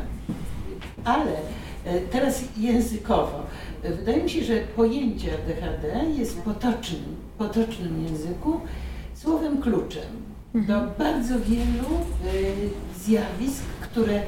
Ale 1.05 1.33
e, 1.85 2.01
teraz 2.01 2.45
językowo. 2.57 3.43
Wydaje 3.83 4.23
mi 4.23 4.31
się, 4.31 4.45
że 4.45 4.55
pojęcie 4.77 5.29
ADHD 5.35 6.05
jest 6.19 6.43
potocznym, 6.43 7.17
potocznym 7.39 8.05
języku 8.05 8.61
słowem 9.15 9.63
kluczem 9.63 10.24
do 10.55 10.75
bardzo 10.99 11.41
wielu 11.41 11.89
y, 12.35 13.01
zjawisk, 13.05 13.65
które 13.81 14.23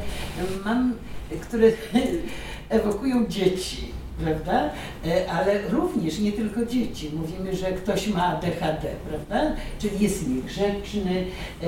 mam, 0.65 0.94
które 1.40 1.69
ewokują 2.69 3.27
dzieci, 3.27 3.89
prawda? 4.24 4.70
E, 5.07 5.31
ale 5.32 5.69
również 5.69 6.19
nie 6.19 6.32
tylko 6.32 6.66
dzieci. 6.66 7.11
Mówimy, 7.16 7.57
że 7.57 7.73
ktoś 7.73 8.09
ma 8.09 8.27
ADHD, 8.27 8.89
prawda? 9.09 9.57
Czyli 9.78 10.01
jest 10.01 10.28
niegrzeczny, 10.28 11.27
e, 11.62 11.66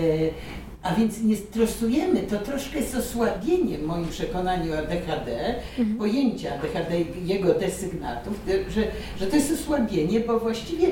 a 0.82 0.94
więc 0.94 1.22
nie 1.22 1.36
stosujemy, 1.36 2.22
to 2.22 2.38
troszkę 2.38 2.78
jest 2.78 2.94
osłabienie 2.94 3.78
w 3.78 3.82
moim 3.82 4.08
przekonaniu 4.08 4.72
ADHD, 4.74 5.54
mhm. 5.78 5.98
pojęcia 5.98 6.54
ADHD 6.54 6.98
jego 7.24 7.54
desygnatów, 7.54 8.34
że, 8.70 8.82
że 9.20 9.26
to 9.26 9.36
jest 9.36 9.52
osłabienie, 9.52 10.20
bo 10.20 10.40
właściwie 10.40 10.86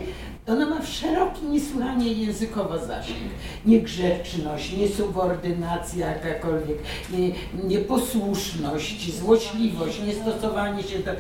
ona 0.47 0.67
ma 0.67 0.83
szeroki, 0.83 1.47
niesłychanie 1.47 2.13
językowo 2.13 2.79
zasięg. 2.79 3.19
Niegrzeczność, 3.67 4.73
niesubordynacja 4.77 6.07
jakakolwiek, 6.07 6.79
nie, 7.11 7.31
nieposłuszność, 7.69 9.15
złośliwość, 9.15 10.01
niestosowanie 10.07 10.83
się 10.83 10.99
do... 10.99 11.11
E, 11.11 11.17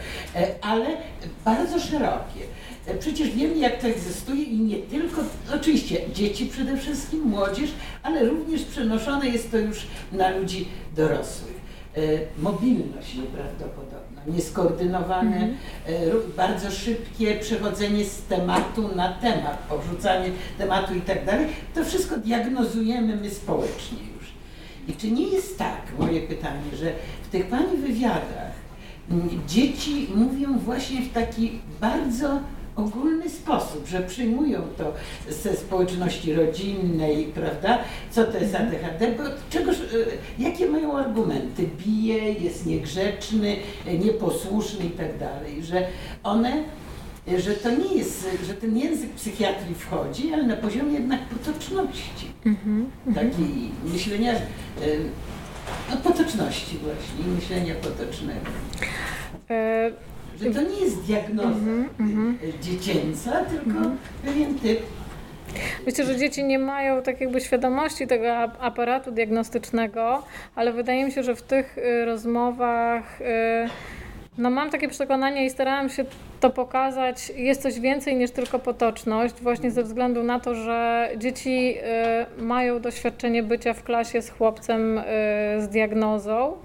ale 0.61 0.87
bardzo 1.45 1.81
szerokie. 1.81 2.41
E, 2.87 2.95
przecież 2.95 3.31
wiemy, 3.31 3.59
jak 3.59 3.81
to 3.81 3.87
egzystuje 3.87 4.43
i 4.43 4.59
nie 4.59 4.77
tylko, 4.77 5.23
oczywiście 5.55 6.01
dzieci 6.15 6.47
przede 6.47 6.77
wszystkim, 6.77 7.21
młodzież, 7.21 7.71
ale 8.03 8.25
również 8.25 8.63
przenoszone 8.63 9.29
jest 9.29 9.51
to 9.51 9.59
już 9.59 9.87
na 10.13 10.31
ludzi 10.31 10.69
dorosłych. 10.97 11.57
E, 11.97 12.01
mobilność 12.43 13.15
nieprawdopodobna, 13.15 13.96
nieskoordynowane, 14.27 15.37
mm 15.37 15.51
-hmm. 15.51 16.37
bardzo 16.37 16.71
szybkie 16.71 17.35
przechodzenie 17.35 18.05
z 18.05 18.23
tematu 18.23 18.97
na 18.97 19.13
temat, 19.13 19.59
porzucanie 19.69 20.31
tematu 20.59 20.95
i 20.95 21.01
tak 21.01 21.25
dalej, 21.25 21.47
to 21.75 21.85
wszystko 21.85 22.17
diagnozujemy 22.17 23.17
my 23.17 23.31
społecznie 23.31 23.99
już. 24.17 24.27
I 24.89 24.93
czy 24.93 25.11
nie 25.11 25.29
jest 25.29 25.59
tak, 25.59 25.83
moje 25.99 26.21
pytanie, 26.21 26.77
że 26.77 26.93
w 27.23 27.29
tych 27.29 27.47
Pani 27.47 27.77
wywiadach 27.77 28.57
dzieci 29.47 30.09
mówią 30.15 30.59
właśnie 30.59 31.03
w 31.03 31.13
taki 31.13 31.59
bardzo 31.81 32.41
ogólny 32.77 33.31
sposób, 33.31 33.87
że 33.87 34.01
przyjmują 34.01 34.63
to 34.79 34.93
ze 35.29 35.57
społeczności 35.57 36.35
rodzinnej, 36.35 37.25
prawda? 37.25 37.79
Co 38.11 38.25
to 38.25 38.39
jest 38.39 38.55
mhm. 38.55 38.69
ADHD, 38.69 39.13
bo 39.13 39.23
czegoż, 39.51 39.77
e, 39.77 40.43
jakie 40.43 40.67
mają 40.67 40.99
argumenty? 40.99 41.69
Bije, 41.87 42.33
jest 42.33 42.67
niegrzeczny, 42.67 43.57
nieposłuszny 44.05 44.85
i 44.85 44.91
tak 44.91 45.19
dalej, 45.19 45.63
że 45.63 45.87
one 46.23 46.63
że 47.39 47.55
to 47.55 47.71
nie 47.71 47.95
jest, 47.95 48.29
że 48.47 48.55
ten 48.55 48.79
język 48.79 49.11
psychiatrii 49.11 49.75
wchodzi, 49.75 50.33
ale 50.33 50.43
na 50.43 50.57
poziomie 50.57 50.93
jednak 50.93 51.21
potoczności. 51.21 52.27
Mm 52.45 52.57
-hmm. 52.67 53.15
Takiej 53.15 53.71
myślenia, 53.85 54.33
e, 54.33 54.39
no, 55.91 55.97
potoczności 55.97 56.79
właśnie, 56.79 57.35
myślenia 57.35 57.75
potocznego. 57.75 58.47
E 59.51 60.16
że 60.41 60.51
to 60.51 60.63
nie 60.63 60.81
jest 60.81 61.03
diagnoza 61.03 61.49
mm 61.49 61.89
-hmm, 61.99 62.35
dziecięca, 62.63 63.31
tylko 63.45 63.79
mm 63.79 63.83
-hmm. 63.83 63.97
pewien 64.25 64.55
typ. 64.55 64.81
Myślę, 65.87 66.05
że 66.05 66.17
dzieci 66.17 66.45
nie 66.45 66.59
mają 66.59 67.03
tak 67.03 67.21
jakby 67.21 67.41
świadomości 67.41 68.07
tego 68.07 68.37
aparatu 68.39 69.13
diagnostycznego, 69.13 70.23
ale 70.55 70.73
wydaje 70.73 71.05
mi 71.05 71.13
się, 71.13 71.23
że 71.23 71.37
w 71.37 71.43
tych 71.43 71.79
y, 71.79 72.05
rozmowach 72.05 73.21
y, 73.21 73.25
no 74.39 74.51
mam 74.51 74.71
takie 74.71 74.89
przekonanie 74.89 75.47
i 75.47 75.51
starałam 75.51 75.89
się 75.89 76.05
to 76.41 76.51
pokazać. 76.51 77.33
Jest 77.37 77.63
coś 77.63 77.81
więcej 77.81 78.17
niż 78.17 78.31
tylko 78.31 78.59
potoczność, 78.59 79.35
właśnie 79.35 79.71
ze 79.71 79.83
względu 79.83 80.23
na 80.23 80.41
to, 80.41 80.55
że 80.55 81.09
dzieci 81.17 81.75
y, 82.39 82.43
mają 82.43 82.81
doświadczenie 82.81 83.43
bycia 83.43 83.75
w 83.75 83.83
klasie 83.83 84.23
z 84.23 84.31
chłopcem 84.31 85.01
z 85.59 85.69
diagnozą. 85.69 86.57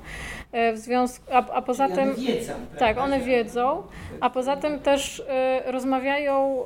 E, 0.51 0.73
w 0.73 0.77
związku, 0.77 1.25
a, 1.31 1.53
a 1.53 1.61
poza 1.61 1.85
Czyli 1.85 1.99
tym. 1.99 2.09
One 2.09 2.17
wiedzą, 2.17 2.53
tak, 2.79 2.97
one 2.97 3.19
wiedzą, 3.19 3.83
a 4.21 4.29
poza 4.29 4.57
tym 4.57 4.79
też 4.79 5.19
y, 5.19 5.71
rozmawiają 5.71 6.63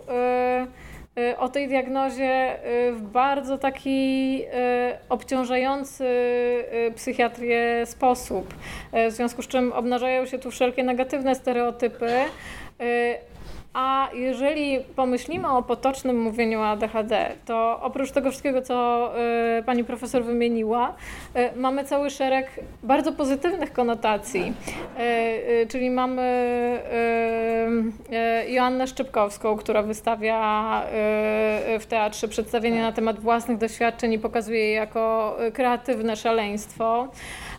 y, 1.18 1.38
o 1.38 1.50
tej 1.50 1.68
diagnozie 1.68 2.56
w 2.94 3.02
bardzo 3.02 3.58
taki 3.58 4.42
obciążający 5.10 6.06
psychiatrię 6.96 7.86
sposób. 7.86 8.54
W 9.10 9.12
związku 9.12 9.42
z 9.42 9.48
czym 9.48 9.74
obnażają 9.74 10.26
się 10.26 10.40
tu 10.40 10.52
wszelkie 10.52 10.84
negatywne 10.84 11.36
stereotypy 11.36 12.12
A 13.76 14.10
jeżeli 14.14 14.80
pomyślimy 14.96 15.50
o 15.50 15.64
potocznym 15.64 16.22
mówieniu 16.22 16.60
o 16.60 16.68
ADHD, 16.68 17.36
to 17.46 17.80
oprócz 17.82 18.12
tego 18.12 18.30
wszystkiego, 18.30 18.62
co 18.62 19.12
y, 19.60 19.64
pani 19.64 19.84
profesor 19.84 20.24
wymieniła, 20.24 20.94
y, 21.36 21.60
mamy 21.60 21.84
cały 21.84 22.10
szereg 22.10 22.48
bardzo 22.84 23.12
pozytywnych 23.12 23.74
konotacji. 23.74 24.54
Y, 25.64 25.68
czyli 25.68 25.90
mamy 25.90 26.26
Joannę 28.48 28.88
Szczypkowską, 28.88 29.58
która 29.58 29.82
wystawia 29.84 30.82
w 31.80 31.86
teatrze 31.90 32.28
przedstawienie 32.28 32.82
na 32.82 32.92
temat 32.92 33.20
własnych 33.20 33.58
doświadczeń 33.58 34.14
i 34.14 34.20
pokazuje 34.20 34.60
je 34.60 34.74
jako 34.74 35.36
kreatywne 35.54 36.16
szaleństwo. 36.16 37.08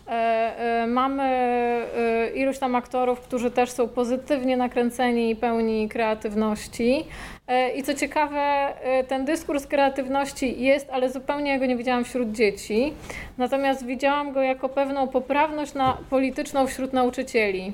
E, 0.09 0.83
e, 0.83 0.87
mamy 0.87 1.23
e, 1.23 2.31
iluś 2.35 2.59
tam 2.59 2.75
aktorów, 2.75 3.21
którzy 3.21 3.51
też 3.51 3.71
są 3.71 3.89
pozytywnie 3.89 4.57
nakręceni 4.57 5.31
i 5.31 5.37
pełni 5.37 5.89
kreatywności. 5.89 7.05
I 7.77 7.83
co 7.83 7.95
ciekawe, 7.95 8.73
ten 9.09 9.25
dyskurs 9.25 9.67
kreatywności 9.67 10.63
jest, 10.63 10.91
ale 10.91 11.11
zupełnie 11.11 11.59
go 11.59 11.67
nie 11.67 11.77
widziałam 11.77 12.05
wśród 12.05 12.33
dzieci. 12.33 12.93
Natomiast 13.39 13.87
widziałam 13.87 14.33
go 14.33 14.43
jako 14.43 14.69
pewną 14.69 15.09
poprawność 15.09 15.75
na 15.75 15.99
polityczną 16.11 16.67
wśród 16.67 16.93
nauczycieli 16.93 17.73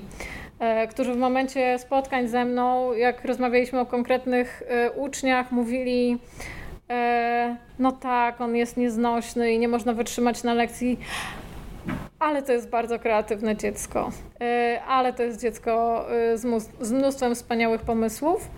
którzy 0.90 1.14
w 1.14 1.16
momencie 1.16 1.78
spotkań 1.78 2.28
ze 2.28 2.44
mną, 2.44 2.92
jak 2.92 3.24
rozmawialiśmy 3.24 3.80
o 3.80 3.86
konkretnych 3.86 4.62
uczniach, 4.96 5.52
mówili, 5.52 6.18
no 7.78 7.92
tak, 7.92 8.40
on 8.40 8.56
jest 8.56 8.76
nieznośny 8.76 9.52
i 9.52 9.58
nie 9.58 9.68
można 9.68 9.92
wytrzymać 9.92 10.42
na 10.42 10.54
lekcji, 10.54 10.98
ale 12.22 12.42
to 12.42 12.52
jest 12.52 12.70
bardzo 12.70 12.98
kreatywne 12.98 13.56
dziecko, 13.56 14.10
y, 14.42 14.80
ale 14.80 15.12
to 15.12 15.22
jest 15.22 15.40
dziecko 15.40 16.06
y, 16.34 16.38
z 16.80 16.92
mnóstwem 16.92 17.34
wspaniałych 17.34 17.82
pomysłów. 17.82 18.50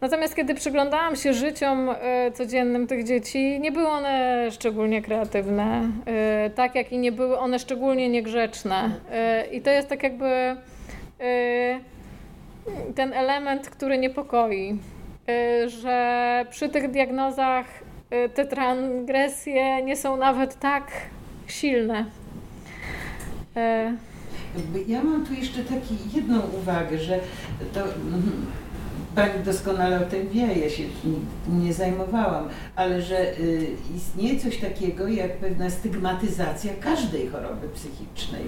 Natomiast 0.00 0.36
kiedy 0.36 0.54
przyglądałam 0.54 1.16
się 1.16 1.32
życiom 1.34 1.90
y, 1.90 1.94
codziennym 2.32 2.86
tych 2.86 3.04
dzieci, 3.04 3.60
nie 3.60 3.72
były 3.72 3.88
one 3.88 4.46
szczególnie 4.50 5.02
kreatywne, 5.02 5.82
tak 6.54 6.74
jak 6.74 6.92
i 6.92 6.98
nie 6.98 7.12
były 7.12 7.38
one 7.38 7.58
szczególnie 7.58 8.08
niegrzeczne. 8.08 8.90
I 9.52 9.60
to 9.60 9.70
jest 9.70 9.88
tak 9.88 10.02
jakby 10.02 10.56
ten 12.94 13.12
element, 13.12 13.70
który 13.70 13.98
niepokoi, 13.98 14.78
że 15.66 16.46
przy 16.50 16.68
tych 16.68 16.90
diagnozach 16.90 17.66
te 18.34 18.44
transgresje 18.44 19.82
nie 19.82 19.96
są 19.96 20.16
nawet 20.16 20.58
tak 20.58 20.84
silne. 21.46 22.04
E, 23.56 23.96
ja 24.86 25.04
mam 25.04 25.26
tu 25.26 25.34
jeszcze 25.34 25.64
taki 25.64 25.96
jedną 26.14 26.40
uwagę, 26.40 26.98
że 26.98 27.20
to 27.74 27.80
mhm, 27.80 28.46
Pani 29.16 29.44
doskonale 29.44 30.06
o 30.06 30.10
tym 30.10 30.28
wie, 30.28 30.46
ja 30.46 30.70
się 30.70 30.82
nie 31.48 31.74
zajmowałam, 31.74 32.48
ale 32.76 33.02
że 33.02 33.38
y, 33.38 33.66
istnieje 33.96 34.40
coś 34.40 34.56
takiego 34.56 35.08
jak 35.08 35.36
pewna 35.36 35.70
stygmatyzacja 35.70 36.72
każdej 36.80 37.28
choroby 37.28 37.68
psychicznej. 37.68 38.42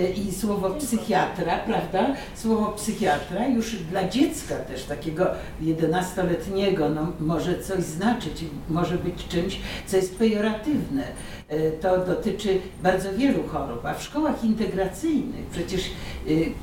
Y, 0.00 0.12
I 0.12 0.32
słowo 0.32 0.70
psychiatra, 0.70 1.58
prawda? 1.58 2.06
Słowo 2.34 2.72
psychiatra 2.72 3.48
już 3.48 3.76
dla 3.76 4.08
dziecka 4.08 4.54
też 4.54 4.84
takiego 4.84 5.26
11-letniego 5.62 6.88
no, 6.88 7.12
może 7.20 7.58
coś 7.58 7.84
znaczyć, 7.84 8.44
może 8.68 8.98
być 8.98 9.28
czymś, 9.28 9.60
co 9.86 9.96
jest 9.96 10.18
pejoratywne. 10.18 11.04
Y, 11.52 11.72
to 11.80 11.98
dotyczy 11.98 12.60
bardzo 12.82 13.12
wielu 13.12 13.42
chorób, 13.48 13.86
a 13.86 13.94
w 13.94 14.02
szkołach 14.02 14.44
integracyjnych, 14.44 15.46
przecież, 15.46 15.80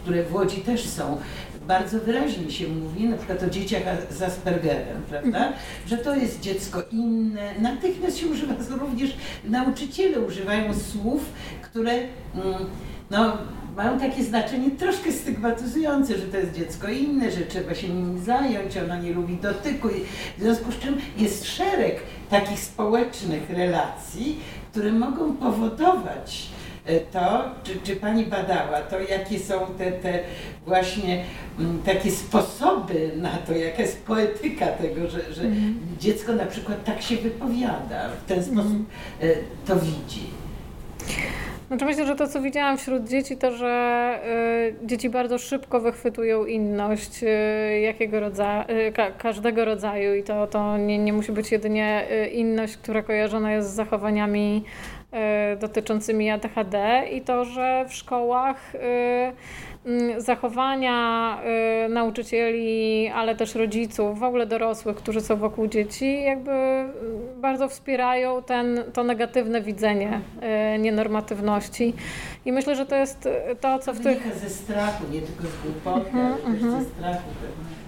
które 0.03 0.23
w 0.23 0.33
Łodzi 0.33 0.57
też 0.57 0.85
są, 0.85 1.17
bardzo 1.67 1.99
wyraźnie 1.99 2.51
się 2.51 2.67
mówi, 2.67 3.09
na 3.09 3.17
przykład 3.17 3.43
o 3.43 3.49
dzieciach 3.49 3.83
z 4.09 4.21
Aspergerem, 4.21 5.01
prawda, 5.09 5.37
mhm. 5.37 5.53
że 5.87 5.97
to 5.97 6.15
jest 6.15 6.39
dziecko 6.39 6.83
inne. 6.91 7.59
Natychmiast 7.59 8.17
się 8.17 8.27
używa, 8.27 8.53
również 8.81 9.15
nauczyciele 9.43 10.19
używają 10.19 10.73
słów, 10.73 11.21
które 11.61 11.91
mm, 11.91 12.07
no, 13.11 13.37
mają 13.75 13.99
takie 13.99 14.23
znaczenie 14.23 14.71
troszkę 14.71 15.11
stygmatyzujące, 15.11 16.17
że 16.17 16.23
to 16.23 16.37
jest 16.37 16.53
dziecko 16.53 16.87
inne, 16.87 17.31
że 17.31 17.41
trzeba 17.41 17.75
się 17.75 17.89
nim 17.89 18.23
zająć, 18.23 18.77
ono 18.77 19.01
nie 19.01 19.13
lubi 19.13 19.35
dotyku. 19.35 19.87
W 20.37 20.41
związku 20.41 20.71
z 20.71 20.79
czym 20.79 20.97
jest 21.17 21.45
szereg 21.45 21.99
takich 22.29 22.59
społecznych 22.59 23.49
relacji, 23.49 24.39
które 24.71 24.91
mogą 24.91 25.35
powodować, 25.35 26.51
E, 26.85 26.99
to, 26.99 27.43
czy, 27.63 27.79
czy 27.83 27.95
Pani 27.95 28.25
badała 28.25 28.81
to, 28.81 28.99
jakie 28.99 29.39
są 29.39 29.59
te, 29.77 29.91
te 29.91 30.19
właśnie 30.65 31.23
m, 31.59 31.65
mm, 31.65 31.81
takie 31.81 32.11
sposoby 32.11 33.11
na 33.15 33.37
to, 33.37 33.53
jaka 33.53 33.81
jest 33.81 34.05
poetyka 34.05 34.67
tego, 34.67 35.07
że, 35.09 35.33
że 35.33 35.41
mm. 35.41 35.79
dziecko 35.99 36.33
na 36.33 36.45
przykład 36.45 36.83
tak 36.83 37.01
się 37.01 37.15
wypowiada, 37.17 38.09
w 38.09 38.25
ten 38.27 38.43
sposób 38.43 38.85
mm. 39.19 39.35
to 39.65 39.75
widzi. 39.75 40.29
Znaczy 41.71 41.85
myślę, 41.85 42.05
że 42.05 42.15
to, 42.15 42.27
co 42.27 42.41
widziałam 42.41 42.77
wśród 42.77 43.09
dzieci, 43.09 43.37
to, 43.37 43.51
że 43.51 44.19
y, 44.83 44.87
dzieci 44.87 45.09
bardzo 45.09 45.37
szybko 45.37 45.79
wychwytują 45.79 46.45
inność 46.45 47.23
y, 47.23 47.79
jakiego 47.79 48.19
rodzaju, 48.19 48.63
y, 48.69 48.91
ka 48.91 49.11
każdego 49.11 49.65
rodzaju 49.65 50.15
i 50.15 50.23
to, 50.23 50.47
to 50.47 50.77
nie, 50.77 50.97
nie 50.97 51.13
musi 51.13 51.31
być 51.31 51.51
jedynie 51.51 52.07
inność, 52.33 52.77
która 52.77 53.03
kojarzona 53.03 53.53
jest 53.53 53.69
z 53.69 53.73
zachowaniami 53.73 54.63
dotyczącymi 55.59 56.29
ADHD 56.29 57.03
i 57.11 57.21
to, 57.21 57.45
że 57.45 57.85
w 57.89 57.93
szkołach 57.93 58.73
zachowania 60.17 61.37
y, 61.85 61.89
nauczycieli, 61.89 63.07
ale 63.15 63.35
też 63.35 63.55
rodziców, 63.55 64.19
w 64.19 64.23
ogóle 64.23 64.45
dorosłych, 64.45 64.95
którzy 64.95 65.21
są 65.21 65.35
wokół 65.35 65.67
dzieci, 65.67 66.23
jakby 66.23 66.51
bardzo 67.41 67.69
wspierają 67.69 68.43
ten, 68.43 68.83
to 68.93 69.03
negatywne 69.03 69.61
widzenie 69.61 70.21
nienormatywności. 70.79 71.93
I 72.45 72.51
myślę, 72.51 72.75
że 72.75 72.85
to 72.85 72.95
jest 72.95 73.29
to, 73.61 73.79
co 73.79 73.93
w 73.93 73.99
tych... 73.99 74.35
ze 74.35 74.49
strachu, 74.49 75.03
nie 75.11 75.21
tylko 75.21 75.43
z 75.43 75.63
głupoty, 75.63 76.07
mhm, 76.07 76.33
ale 76.45 76.53
też 76.53 76.61
ze 76.61 76.67
mhm. 76.67 76.85
strachu 76.85 77.27
pewnie 77.41 77.80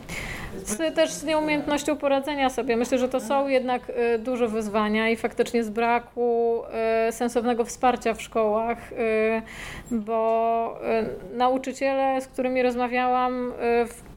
z, 0.68 0.96
też 0.96 1.12
z 1.12 1.24
nieumiejętnością 1.24 1.98
poradzenia 1.98 2.50
sobie. 2.50 2.78
Myślę, 2.78 2.98
że 2.98 3.10
to 3.10 3.20
są 3.20 3.48
jednak 3.48 3.82
y, 3.90 4.20
duże 4.20 4.48
wyzwania 4.48 5.10
i 5.10 5.16
faktycznie 5.16 5.64
z 5.64 5.70
braku 5.70 6.62
y, 7.08 7.12
sensownego 7.12 7.66
wsparcia 7.66 8.14
w 8.14 8.22
szkołach, 8.22 8.92
y, 8.92 9.42
bo 9.92 10.80
nauczyciele, 11.34 12.22
z 12.22 12.28
którymi 12.28 12.64
rozmawiałam, 12.64 13.54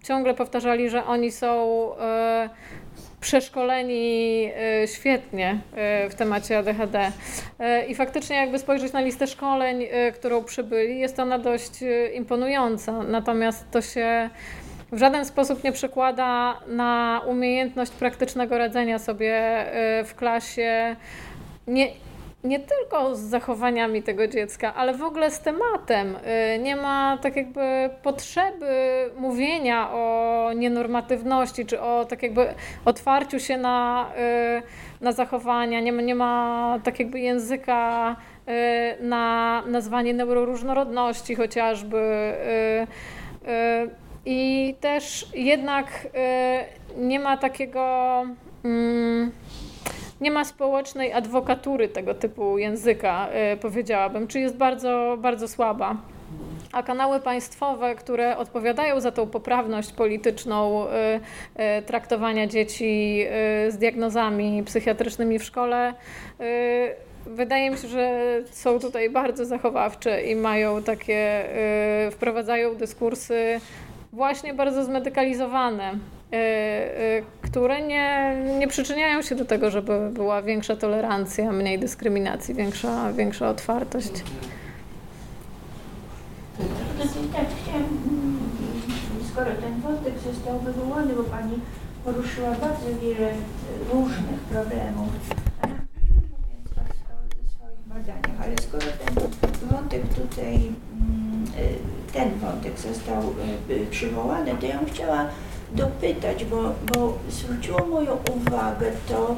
ciągle 0.04 0.34
powtarzali, 0.34 0.90
że 0.90 1.04
oni 1.04 1.32
są 1.32 1.90
przeszkoleni 3.20 4.50
świetnie 4.86 5.58
w 6.10 6.14
temacie 6.14 6.58
ADHD. 6.58 7.12
I 7.88 7.94
faktycznie 7.94 8.36
jakby 8.36 8.58
spojrzeć 8.58 8.92
na 8.92 9.00
listę 9.00 9.26
szkoleń, 9.26 9.86
którą 10.14 10.44
przybyli, 10.44 10.98
jest 10.98 11.18
ona 11.18 11.38
dość 11.38 11.72
imponująca. 12.14 12.92
Natomiast 13.02 13.70
to 13.70 13.82
się 13.82 14.30
w 14.92 14.98
żaden 14.98 15.24
sposób 15.24 15.64
nie 15.64 15.72
przekłada 15.72 16.60
na 16.66 17.22
umiejętność 17.26 17.92
praktycznego 17.92 18.58
radzenia 18.58 18.98
sobie 18.98 19.66
y, 20.00 20.04
w 20.04 20.14
klasie. 20.14 20.96
Nie, 21.66 21.88
nie 22.44 22.60
tylko 22.60 23.14
z 23.16 23.20
zachowaniami 23.20 24.02
tego 24.02 24.28
dziecka, 24.28 24.74
ale 24.74 24.94
w 24.94 25.02
ogóle 25.02 25.30
z 25.30 25.40
tematem. 25.40 26.16
Y, 26.16 26.58
nie 26.58 26.76
ma 26.76 27.18
tak 27.22 27.36
jakby 27.36 27.90
potrzeby 28.02 28.66
mówienia 29.16 29.90
o 29.92 30.50
nienormatywności, 30.56 31.66
czy 31.66 31.80
o 31.80 32.04
tak 32.04 32.22
jakby 32.22 32.54
otwarciu 32.84 33.40
się 33.40 33.56
na, 33.56 34.06
y, 34.58 35.04
na 35.04 35.12
zachowania. 35.12 35.80
Nie 35.80 35.92
ma, 35.92 36.02
nie 36.02 36.14
ma 36.14 36.78
tak 36.84 36.98
jakby 36.98 37.20
języka 37.20 38.16
na 39.00 39.62
nazwanie 39.66 40.14
neuroróżnorodności 40.14 41.34
chociażby. 41.34 42.32
I 44.26 44.74
też 44.80 45.26
jednak 45.34 46.08
y, 46.96 47.00
nie 47.00 47.20
ma 47.20 47.36
takiego. 47.36 48.22
Mm, 48.64 49.30
nie 50.20 50.30
ma 50.30 50.44
społecznej 50.44 51.12
adwokatury 51.12 51.88
tego 51.88 52.14
typu 52.14 52.58
języka, 52.58 53.28
y, 53.54 53.56
powiedziałabym, 53.56 54.26
czy 54.26 54.40
jest 54.40 54.56
bardzo, 54.56 55.16
bardzo 55.20 55.48
słaba. 55.48 55.96
A 56.72 56.82
kanały 56.82 57.20
państwowe, 57.20 57.94
które 57.94 58.36
odpowiadają 58.36 59.00
za 59.00 59.12
tą 59.12 59.26
poprawność 59.26 59.92
polityczną 59.92 60.86
y, 60.86 61.82
traktowania 61.82 62.46
dzieci 62.46 63.24
z 63.68 63.76
diagnozami 63.76 64.62
psychiatrycznymi 64.62 65.38
w 65.38 65.44
szkole, 65.44 65.94
wydaje 67.26 67.70
mi 67.70 67.78
się, 67.78 67.88
że 67.88 68.38
są 68.50 68.78
tutaj 68.78 69.10
bardzo 69.10 69.44
zachowawcze 69.44 70.22
i 70.22 70.36
mają 70.36 70.82
takie, 70.82 71.44
wprowadzają 72.10 72.74
dyskursy 72.74 73.60
właśnie 74.12 74.54
bardzo 74.54 74.84
zmedykalizowane, 74.84 75.92
y, 75.92 76.36
y, 76.36 77.24
które 77.42 77.82
nie, 77.82 78.36
nie 78.58 78.68
przyczyniają 78.68 79.22
się 79.22 79.34
do 79.34 79.44
tego, 79.44 79.70
żeby 79.70 80.10
była 80.10 80.42
większa 80.42 80.76
tolerancja, 80.76 81.52
mniej 81.52 81.78
dyskryminacji, 81.78 82.54
większa, 82.54 83.12
większa 83.12 83.48
otwartość. 83.48 84.12
Tak, 87.32 87.46
chciałam 87.62 87.84
skoro 89.36 89.50
ten 89.60 89.80
wątek 89.80 90.14
został 90.18 90.58
wywołany, 90.58 91.14
bo 91.14 91.22
Pani 91.22 91.60
poruszyła 92.04 92.50
bardzo 92.50 92.86
wiele 93.02 93.30
e, 93.30 93.36
różnych 93.92 94.40
problemów, 94.40 95.12
mówiąc 96.32 96.68
o, 96.72 96.82
swoich 97.52 97.86
badaniach, 97.86 98.40
ale 98.42 98.54
skoro 98.62 98.86
ten 99.00 99.68
wątek 99.68 100.02
tutaj, 100.14 100.54
mm, 100.54 101.15
ten 102.12 102.38
wątek 102.38 102.78
został 102.78 103.18
e, 103.18 103.86
przywołany, 103.90 104.50
to 104.60 104.66
ja 104.66 104.78
bym 104.78 104.88
chciała 104.88 105.26
dopytać, 105.72 106.44
bo, 106.44 106.72
bo 106.94 107.18
zwróciło 107.30 107.86
moją 107.86 108.16
uwagę 108.36 108.86
to, 109.08 109.36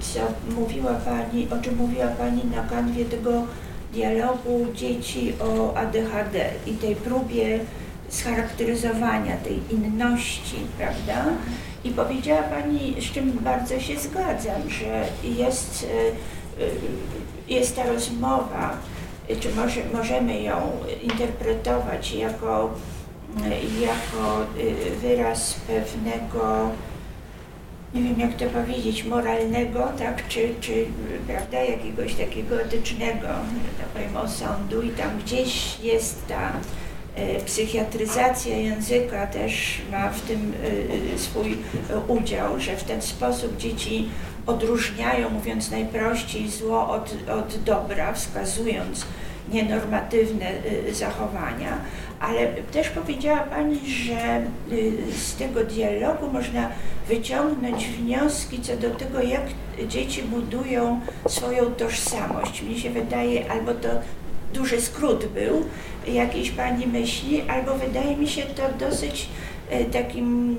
co 0.00 0.20
mówiła 0.60 0.94
Pani, 0.94 1.48
o 1.50 1.62
czym 1.62 1.76
mówiła 1.76 2.06
Pani 2.06 2.42
na 2.56 2.62
kanwie 2.62 3.04
tego 3.04 3.42
dialogu 3.92 4.66
dzieci 4.74 5.32
o 5.40 5.76
ADHD 5.76 6.50
i 6.66 6.72
tej 6.72 6.96
próbie 6.96 7.60
scharakteryzowania 8.08 9.36
tej 9.36 9.60
inności, 9.70 10.56
prawda? 10.78 11.24
I 11.84 11.90
powiedziała 11.90 12.42
Pani, 12.42 12.96
z 13.00 13.12
czym 13.12 13.32
bardzo 13.32 13.80
się 13.80 13.98
zgadzam, 13.98 14.70
że 14.70 15.04
jest, 15.22 15.86
jest 17.48 17.76
ta 17.76 17.86
rozmowa, 17.86 18.76
czy 19.36 19.54
może, 19.54 19.80
możemy 19.92 20.42
ją 20.42 20.54
interpretować 21.02 22.12
jako, 22.12 22.70
e, 23.44 23.80
jako 23.80 24.42
e, 24.42 24.90
wyraz 24.90 25.54
pewnego, 25.54 26.70
nie 27.94 28.02
wiem 28.02 28.20
jak 28.20 28.36
to 28.36 28.44
powiedzieć, 28.46 29.04
moralnego, 29.04 29.88
tak, 29.98 30.28
czy, 30.28 30.54
czy 30.60 30.86
prawda, 31.26 31.58
jakiegoś 31.58 32.14
takiego 32.14 32.60
etycznego, 32.60 33.28
tak 33.78 33.88
powiem, 33.94 34.16
osądu. 34.16 34.82
I 34.82 34.90
tam 34.90 35.18
gdzieś 35.18 35.80
jest 35.80 36.26
ta 36.26 36.52
e, 37.16 37.40
psychiatryzacja 37.40 38.56
języka 38.56 39.26
też 39.26 39.80
ma 39.90 40.10
w 40.10 40.20
tym 40.20 40.52
swój 41.16 41.58
udział, 42.08 42.60
że 42.60 42.76
w 42.76 42.84
ten 42.84 43.02
sposób 43.02 43.56
dzieci 43.56 44.08
odróżniają, 44.48 45.30
mówiąc 45.30 45.70
najprościej, 45.70 46.48
zło 46.48 46.88
od, 46.88 47.14
od 47.30 47.62
dobra, 47.64 48.12
wskazując 48.12 49.06
nienormatywne 49.52 50.46
y, 50.88 50.94
zachowania, 50.94 51.78
ale 52.20 52.46
też 52.48 52.88
powiedziała 52.88 53.38
Pani, 53.38 53.78
że 53.86 54.42
y, 54.72 54.92
z 55.12 55.34
tego 55.36 55.64
dialogu 55.64 56.32
można 56.32 56.68
wyciągnąć 57.08 57.86
wnioski 57.86 58.60
co 58.62 58.76
do 58.76 58.90
tego, 58.90 59.22
jak 59.22 59.42
dzieci 59.88 60.22
budują 60.22 61.00
swoją 61.28 61.64
tożsamość. 61.64 62.62
Mnie 62.62 62.78
się 62.78 62.90
wydaje, 62.90 63.50
albo 63.50 63.74
to 63.74 63.88
duży 64.54 64.80
skrót 64.80 65.26
był 65.26 65.64
jakiejś 66.14 66.50
Pani 66.50 66.86
myśli, 66.86 67.42
albo 67.48 67.74
wydaje 67.74 68.16
mi 68.16 68.28
się 68.28 68.42
to 68.42 68.62
dosyć 68.86 69.28
y, 69.72 69.84
takim 69.84 70.56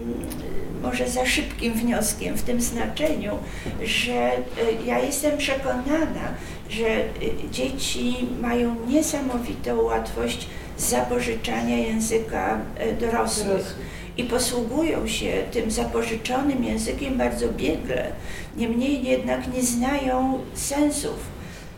może 0.81 1.09
za 1.09 1.25
szybkim 1.25 1.73
wnioskiem 1.73 2.37
w 2.37 2.43
tym 2.43 2.61
znaczeniu, 2.61 3.37
że 3.83 4.31
y, 4.37 4.39
ja 4.85 4.99
jestem 4.99 5.37
przekonana, 5.37 6.33
że 6.69 6.87
y, 6.87 7.49
dzieci 7.51 8.15
mają 8.41 8.75
niesamowitą 8.87 9.81
łatwość 9.81 10.47
zapożyczania 10.77 11.77
języka 11.77 12.59
y, 12.81 12.93
dorosłych 12.93 13.75
i 14.17 14.23
posługują 14.23 15.07
się 15.07 15.31
tym 15.51 15.71
zapożyczonym 15.71 16.63
językiem 16.63 17.17
bardzo 17.17 17.49
biegle. 17.49 18.11
Niemniej 18.57 19.03
jednak 19.03 19.53
nie 19.53 19.63
znają 19.63 20.39
sensów, 20.53 21.19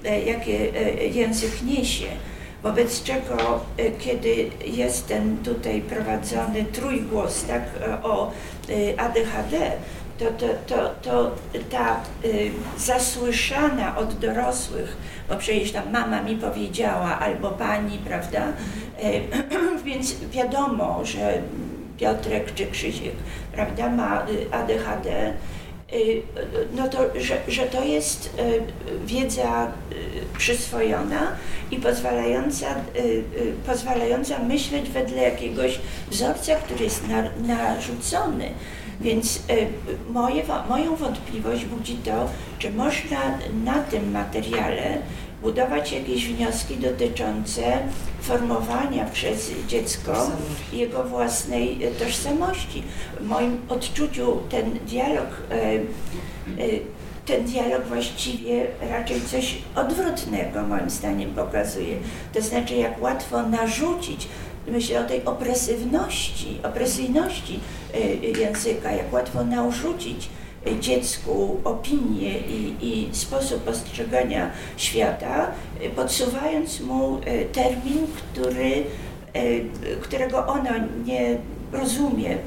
e, 0.06 0.22
jakie 0.22 0.76
e, 0.76 1.08
język 1.08 1.62
niesie. 1.64 2.08
Wobec 2.64 3.04
czego, 3.04 3.60
e, 3.78 3.92
kiedy 3.92 4.50
jest 4.66 5.08
ten 5.08 5.38
tutaj 5.38 5.82
prowadzony 5.82 6.64
trójgłos 6.64 7.44
tak, 7.44 7.64
e, 7.82 8.04
o 8.04 8.32
e, 8.61 8.61
ADHD, 8.98 9.72
to, 10.22 10.26
to, 10.32 10.48
to, 10.68 10.90
to 11.02 11.32
ta 11.70 12.02
y, 12.26 12.52
zasłyszana 12.78 13.98
od 13.98 14.14
dorosłych, 14.14 14.98
bo 15.30 15.36
przecież 15.36 15.72
tam 15.72 15.92
mama 15.92 16.22
mi 16.22 16.36
powiedziała, 16.36 17.20
albo 17.20 17.50
pani, 17.50 17.98
prawda? 17.98 18.42
E, 19.04 19.22
więc 19.86 20.16
wiadomo, 20.32 21.06
że 21.06 21.42
Piotrek 21.98 22.54
czy 22.54 22.68
Krzysiek, 22.68 23.16
prawda, 23.52 23.90
ma 23.90 24.26
y, 24.30 24.54
ADHD, 24.54 25.08
y, 25.08 25.34
no 26.76 26.90
to, 26.90 26.98
że, 27.20 27.38
że 27.48 27.64
to 27.64 27.84
jest 27.84 28.26
y, 28.26 28.62
wiedza 29.06 29.68
y, 29.92 30.38
przyswojona 30.38 31.36
i 31.72 31.78
pozwalająca, 31.78 32.76
y, 32.96 33.00
y, 33.00 33.54
pozwalająca 33.66 34.40
myśleć 34.40 34.90
wedle 34.90 35.22
jakiegoś 35.22 35.80
wzorca, 36.10 36.56
który 36.56 36.84
jest 36.84 37.08
na, 37.08 37.24
narzucony. 37.56 38.52
Więc 39.02 39.38
y, 39.38 39.42
moje, 40.10 40.44
moją 40.70 40.96
wątpliwość 40.96 41.66
budzi 41.66 41.96
to, 41.96 42.30
czy 42.60 42.72
można 42.72 43.38
na 43.64 43.80
tym 43.80 44.12
materiale 44.12 44.98
budować 45.42 45.92
jakieś 45.92 46.28
wnioski 46.28 46.78
dotyczące 46.78 47.62
formowania 48.22 49.06
przez 49.06 49.52
dziecko 49.68 50.32
jego 50.74 51.04
własnej 51.04 51.80
tożsamości. 52.00 52.84
W 53.20 53.26
moim 53.26 53.62
odczuciu 53.70 54.38
ten 54.50 54.72
dialog, 54.72 55.28
e, 55.52 55.56
e, 55.56 55.82
ten 57.26 57.46
dialog 57.46 57.86
właściwie 57.86 58.68
raczej 58.90 59.22
coś 59.22 59.58
odwrotnego 59.76 60.62
moim 60.62 60.90
zdaniem 60.90 61.32
pokazuje. 61.32 61.96
To 62.34 62.42
znaczy 62.42 62.76
jak 62.76 63.02
łatwo 63.02 63.44
narzucić, 63.44 64.28
myślę 64.68 65.06
o 65.06 65.08
tej 65.08 65.26
opresywności, 65.26 66.60
opresyjności 66.64 67.60
e, 67.94 68.00
języka, 68.40 68.92
jak 68.92 69.14
łatwo 69.14 69.44
narzucić 69.44 70.30
dziecku 70.80 71.62
opinię 71.64 72.40
i, 72.40 72.76
i 72.82 73.16
sposób 73.16 73.64
postrzegania 73.64 74.52
świata, 74.78 75.52
e, 75.82 75.90
podsuwając 75.90 76.80
mu 76.80 77.18
e, 77.26 77.46
termin, 77.46 78.08
który, 78.16 78.84
e, 79.34 79.42
którego 80.02 80.48
ono 80.48 80.70
nie 81.06 81.38
rozumie 81.72 82.38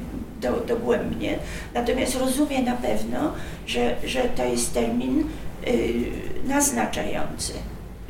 do, 0.40 0.52
dogłębnie, 0.52 1.38
natomiast 1.74 2.20
rozumie 2.20 2.62
na 2.62 2.76
pewno, 2.76 3.32
że, 3.66 3.96
że 4.04 4.20
to 4.20 4.44
jest 4.44 4.74
termin 4.74 5.24
y, 5.66 6.04
naznaczający, 6.48 7.52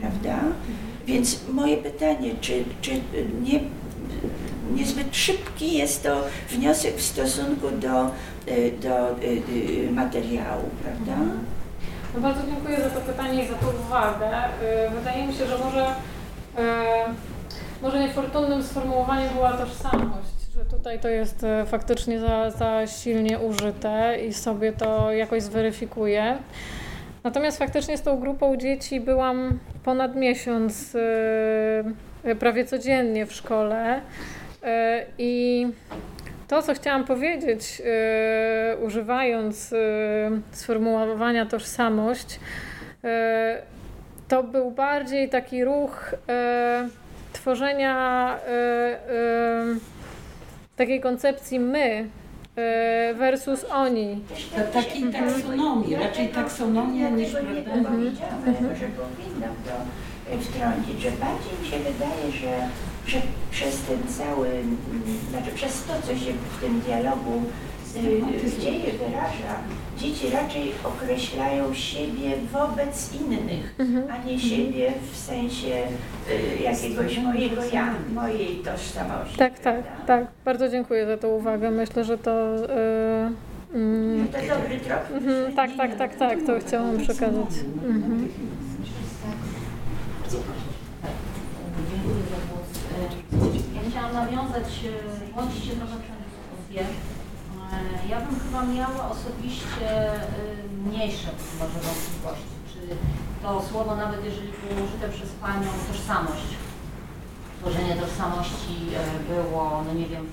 prawda? 0.00 0.38
Więc 1.06 1.40
moje 1.52 1.76
pytanie, 1.76 2.30
czy, 2.40 2.64
czy 2.80 2.90
nie, 3.42 3.60
niezbyt 4.72 5.16
szybki 5.16 5.78
jest 5.78 6.02
to 6.02 6.24
wniosek 6.50 6.96
w 6.96 7.02
stosunku 7.02 7.70
do, 7.70 8.10
y, 8.48 8.72
do 8.82 9.10
y, 9.10 9.42
y, 9.88 9.92
materiału, 9.92 10.70
prawda? 10.82 11.16
No 12.14 12.20
bardzo 12.20 12.40
dziękuję 12.46 12.76
za 12.80 12.90
to 12.90 13.00
pytanie 13.00 13.44
i 13.44 13.48
za 13.48 13.54
tą 13.54 13.66
uwagę. 13.86 14.30
Wydaje 14.98 15.26
mi 15.26 15.34
się, 15.34 15.46
że 15.46 15.58
może, 15.58 15.86
może 17.82 18.00
niefortunnym 18.00 18.62
sformułowaniem 18.62 19.34
była 19.34 19.52
tożsamość, 19.52 20.52
że 20.54 20.64
tutaj 20.64 21.00
to 21.00 21.08
jest 21.08 21.46
faktycznie 21.66 22.20
za, 22.20 22.50
za 22.50 22.86
silnie 22.86 23.38
użyte 23.38 24.18
i 24.28 24.32
sobie 24.32 24.72
to 24.72 25.12
jakoś 25.12 25.42
zweryfikuję. 25.42 26.38
Natomiast 27.24 27.58
faktycznie 27.58 27.98
z 27.98 28.02
tą 28.02 28.20
grupą 28.20 28.56
dzieci 28.56 29.00
byłam 29.00 29.58
ponad 29.84 30.16
miesiąc, 30.16 30.96
prawie 32.38 32.64
codziennie 32.64 33.26
w 33.26 33.32
szkole 33.32 34.00
i 35.18 35.66
to, 36.48 36.62
co 36.62 36.74
chciałam 36.74 37.04
powiedzieć, 37.04 37.82
y, 38.74 38.84
używając 38.84 39.72
y, 39.72 39.76
sformułowania 40.50 41.46
tożsamość, 41.46 42.40
to 44.28 44.42
był 44.42 44.70
bardziej 44.70 45.28
taki 45.28 45.64
ruch 45.64 46.14
tworzenia 47.32 48.38
takiej 50.76 51.00
koncepcji 51.00 51.60
my 51.60 52.08
versus 53.14 53.64
oni. 53.64 54.20
To 54.56 54.82
takiej 54.82 55.02
taksonomii, 55.12 55.96
raczej 55.96 56.28
taksonomia 56.28 57.10
niż, 57.10 57.30
prawda? 57.30 57.76
dopowiedziałam, 57.76 58.42
że 58.80 58.86
powinnam 58.86 59.54
to 59.64 59.72
e, 60.32 60.38
wtrącić, 60.38 61.02
że 61.02 61.10
bardziej 61.10 61.52
mi 61.62 61.66
się 61.66 61.78
wydaje, 61.78 62.32
że, 62.32 62.68
że 63.06 63.18
przez 63.50 63.80
ten 63.82 63.98
cały, 64.08 64.48
mm, 64.48 64.72
znaczy 65.30 65.50
przez 65.54 65.84
to, 65.84 65.92
co 66.02 66.08
się 66.08 66.32
w 66.32 66.60
tym 66.60 66.80
dialogu 66.80 67.42
y, 67.96 68.60
dzieje, 68.60 68.92
wyraża, 68.92 69.54
dzieci 69.98 70.30
raczej 70.30 70.72
określają 70.84 71.74
siebie 71.74 72.30
wobec 72.52 73.10
innych, 73.14 73.74
a 74.10 74.26
nie 74.26 74.38
siebie 74.38 74.92
w 75.12 75.16
sensie 75.16 75.74
y, 76.30 76.62
jakiegoś 76.62 77.18
mojego 77.18 77.64
ja, 77.72 77.94
mojej 78.14 78.56
tożsamości. 78.56 79.36
Tak, 79.38 79.58
tak, 79.58 79.82
prawda? 79.82 80.06
tak. 80.06 80.26
Bardzo 80.44 80.68
dziękuję 80.68 81.06
za 81.06 81.16
tą 81.16 81.28
uwagę. 81.28 81.70
Myślę, 81.70 82.04
że 82.04 82.18
to. 82.18 82.56
y, 83.74 83.76
mm, 83.76 84.28
To 84.28 84.38
dobry 84.38 84.80
trop. 84.80 85.10
mhm, 85.12 85.52
tak, 85.54 85.70
tak, 85.76 85.96
tak, 85.98 86.16
tak, 86.16 86.38
to 86.46 86.58
chciałam 86.66 86.98
przekazać. 86.98 87.50
Mhm. 87.86 88.28
Bardzo 90.20 90.38
proszę. 90.38 90.74
Ja 93.76 93.80
chciałam 93.90 94.12
nawiązać, 94.22 94.68
e, 94.84 95.32
włączyć 95.32 95.64
się 95.64 95.74
trochę 95.80 95.96
dyskusję. 96.24 96.80
E, 97.72 98.08
Ja 98.12 98.18
bym 98.20 98.40
chyba 98.40 98.60
miała 98.76 99.10
osobiście 99.14 99.88
e, 99.90 100.20
mniejsze 100.86 101.28
może 101.60 101.78
wątpliwości, 101.86 102.54
czy 102.72 102.80
to 103.42 103.62
słowo, 103.70 103.96
nawet 103.96 104.24
jeżeli 104.24 104.48
było 104.60 104.74
użyte 104.86 105.08
przez 105.16 105.30
Panią, 105.44 105.68
tożsamość, 105.88 106.48
tworzenie 107.60 107.94
tożsamości 108.02 108.76
e, 108.98 109.02
było, 109.30 109.62
no 109.86 109.92
nie 110.00 110.06
wiem, 110.12 110.24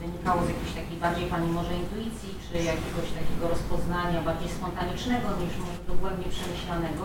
wynikało 0.00 0.40
z 0.44 0.48
jakiejś 0.52 0.72
takiej 0.80 0.96
bardziej 1.04 1.26
Pani 1.32 1.48
może 1.58 1.72
intuicji, 1.82 2.30
czy 2.44 2.54
jakiegoś 2.72 3.08
takiego 3.20 3.44
rozpoznania 3.54 4.18
bardziej 4.28 4.48
spontanicznego 4.58 5.26
niż 5.40 5.52
może 5.64 5.78
dogłębnie 5.90 6.28
przemyślanego. 6.36 7.04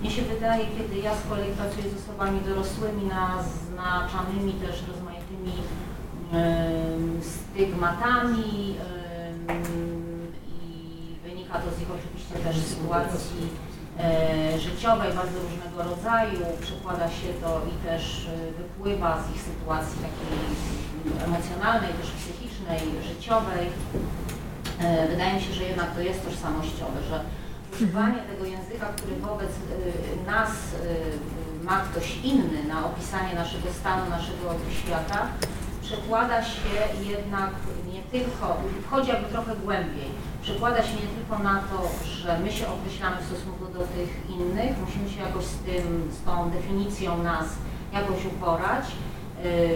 Mnie 0.00 0.10
się 0.10 0.22
wydaje, 0.22 0.66
kiedy 0.78 0.98
ja 0.98 1.14
z 1.14 1.28
kolei 1.28 1.52
pracuję 1.52 1.84
z 1.90 2.02
osobami 2.02 2.40
dorosłymi, 2.48 3.04
naznaczanymi 3.04 4.52
też 4.52 4.82
rozmaitymi 4.88 5.52
stygmatami 7.22 8.74
i 10.48 11.18
wynika 11.24 11.58
to 11.58 11.70
z 11.70 11.80
ich 11.82 11.88
oczywiście 11.98 12.34
też 12.44 12.56
sytuacji 12.56 13.48
e, 13.98 14.58
życiowej 14.58 15.12
bardzo 15.12 15.38
różnego 15.46 15.82
rodzaju, 15.90 16.40
przekłada 16.60 17.08
się 17.08 17.28
to 17.42 17.60
i 17.72 17.86
też 17.86 18.26
e, 18.26 18.52
wypływa 18.52 19.22
z 19.22 19.34
ich 19.34 19.42
sytuacji 19.42 19.96
takiej 20.06 20.38
emocjonalnej, 21.24 21.92
też 21.92 22.10
psychicznej, 22.10 22.80
życiowej. 23.08 23.66
E, 24.78 25.08
Wydaje 25.08 25.34
mi 25.34 25.40
się, 25.40 25.52
że 25.52 25.64
jednak 25.64 25.94
to 25.94 26.00
jest 26.00 26.24
tożsamościowe, 26.24 27.02
że 27.10 27.20
używanie 27.76 28.18
tego 28.22 28.44
języka, 28.44 28.86
który 28.86 29.16
wobec 29.16 29.50
e, 29.50 30.30
nas 30.30 30.50
e, 30.50 31.64
ma 31.64 31.80
ktoś 31.80 32.16
inny 32.24 32.64
na 32.68 32.86
opisanie 32.86 33.34
naszego 33.34 33.68
stanu, 33.80 34.10
naszego 34.10 34.46
świata, 34.78 35.26
przekłada 35.82 36.44
się 36.44 36.74
jednak 37.08 37.50
nie 37.92 38.02
tylko, 38.02 38.56
wchodzi 38.86 39.08
jakby 39.08 39.28
trochę 39.28 39.56
głębiej, 39.56 40.08
przekłada 40.42 40.82
się 40.82 40.94
nie 40.94 41.08
tylko 41.16 41.38
na 41.38 41.60
to, 41.60 42.04
że 42.04 42.38
my 42.38 42.52
się 42.52 42.66
określamy 42.68 43.16
w 43.22 43.26
stosunku 43.26 43.64
do 43.64 43.78
tych 43.78 44.10
innych, 44.28 44.72
musimy 44.86 45.10
się 45.10 45.20
jakoś 45.20 45.44
z 45.44 45.58
tym, 45.58 46.10
z 46.12 46.24
tą 46.26 46.50
definicją 46.50 47.22
nas 47.22 47.46
jakoś 47.92 48.24
uporać, 48.24 48.86
Y, 48.86 49.15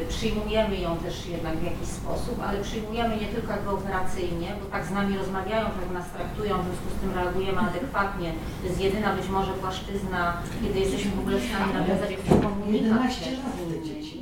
Przyjmujemy 0.09 0.77
ją 0.77 0.97
też 0.97 1.27
jednak 1.27 1.57
w 1.57 1.65
jakiś 1.65 1.89
sposób, 1.89 2.41
ale 2.47 2.61
przyjmujemy 2.61 3.16
nie 3.16 3.27
tylko 3.27 3.53
jakby 3.53 3.70
operacyjnie, 3.70 4.49
bo 4.61 4.70
tak 4.70 4.87
z 4.87 4.91
nami 4.91 5.19
rozmawiają, 5.19 5.65
tak 5.66 5.91
nas 5.93 6.11
traktują, 6.11 6.59
w 6.59 6.65
związku 6.65 6.89
z 6.97 7.01
tym 7.01 7.15
reagujemy 7.15 7.61
adekwatnie. 7.61 8.32
To 8.61 8.66
jest 8.69 8.81
jedyna 8.81 9.12
być 9.16 9.28
może 9.28 9.53
płaszczyzna, 9.53 10.37
kiedy 10.62 10.78
jesteśmy 10.81 11.11
w 11.11 11.20
ogóle 11.20 11.37
w 11.39 11.49
stanie 11.49 11.73
nawiązać 11.74 12.11
jakiś 12.11 12.28
komunikat. 12.28 12.73
11 12.73 13.24
też 13.24 13.39
lat 13.39 13.57
te 13.70 13.89
dzieci 13.89 14.19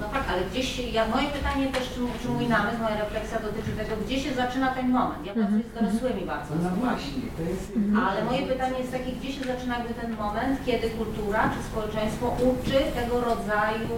No 0.00 0.06
tak, 0.12 0.24
ale 0.30 0.42
gdzieś 0.50 0.76
się, 0.76 0.82
ja, 0.82 1.08
moje 1.08 1.28
pytanie 1.28 1.66
też, 1.66 1.88
czy, 1.88 2.00
czy 2.22 2.28
mój 2.28 2.46
namysł, 2.48 2.78
moja 2.82 2.98
refleksja 3.04 3.38
dotyczy 3.40 3.72
tego, 3.76 3.92
gdzie 4.04 4.20
się 4.20 4.34
zaczyna 4.34 4.68
ten 4.74 4.88
moment. 4.90 5.26
Ja 5.26 5.34
pracuję 5.34 5.62
z 5.70 5.74
dorosłymi 5.74 6.26
bardzo. 6.26 6.54
No 6.62 6.70
właśnie, 6.70 7.22
to 7.36 7.42
jest... 7.50 7.72
Ale 8.06 8.24
moje 8.24 8.42
pytanie 8.46 8.78
jest 8.78 8.92
takie, 8.92 9.12
gdzie 9.12 9.32
się 9.32 9.44
zaczyna 9.44 9.78
jakby 9.78 9.94
ten 9.94 10.16
moment, 10.16 10.60
kiedy 10.66 10.90
kultura 10.90 11.50
czy 11.54 11.62
społeczeństwo 11.70 12.36
uczy 12.50 12.78
tego 12.98 13.20
rodzaju 13.20 13.92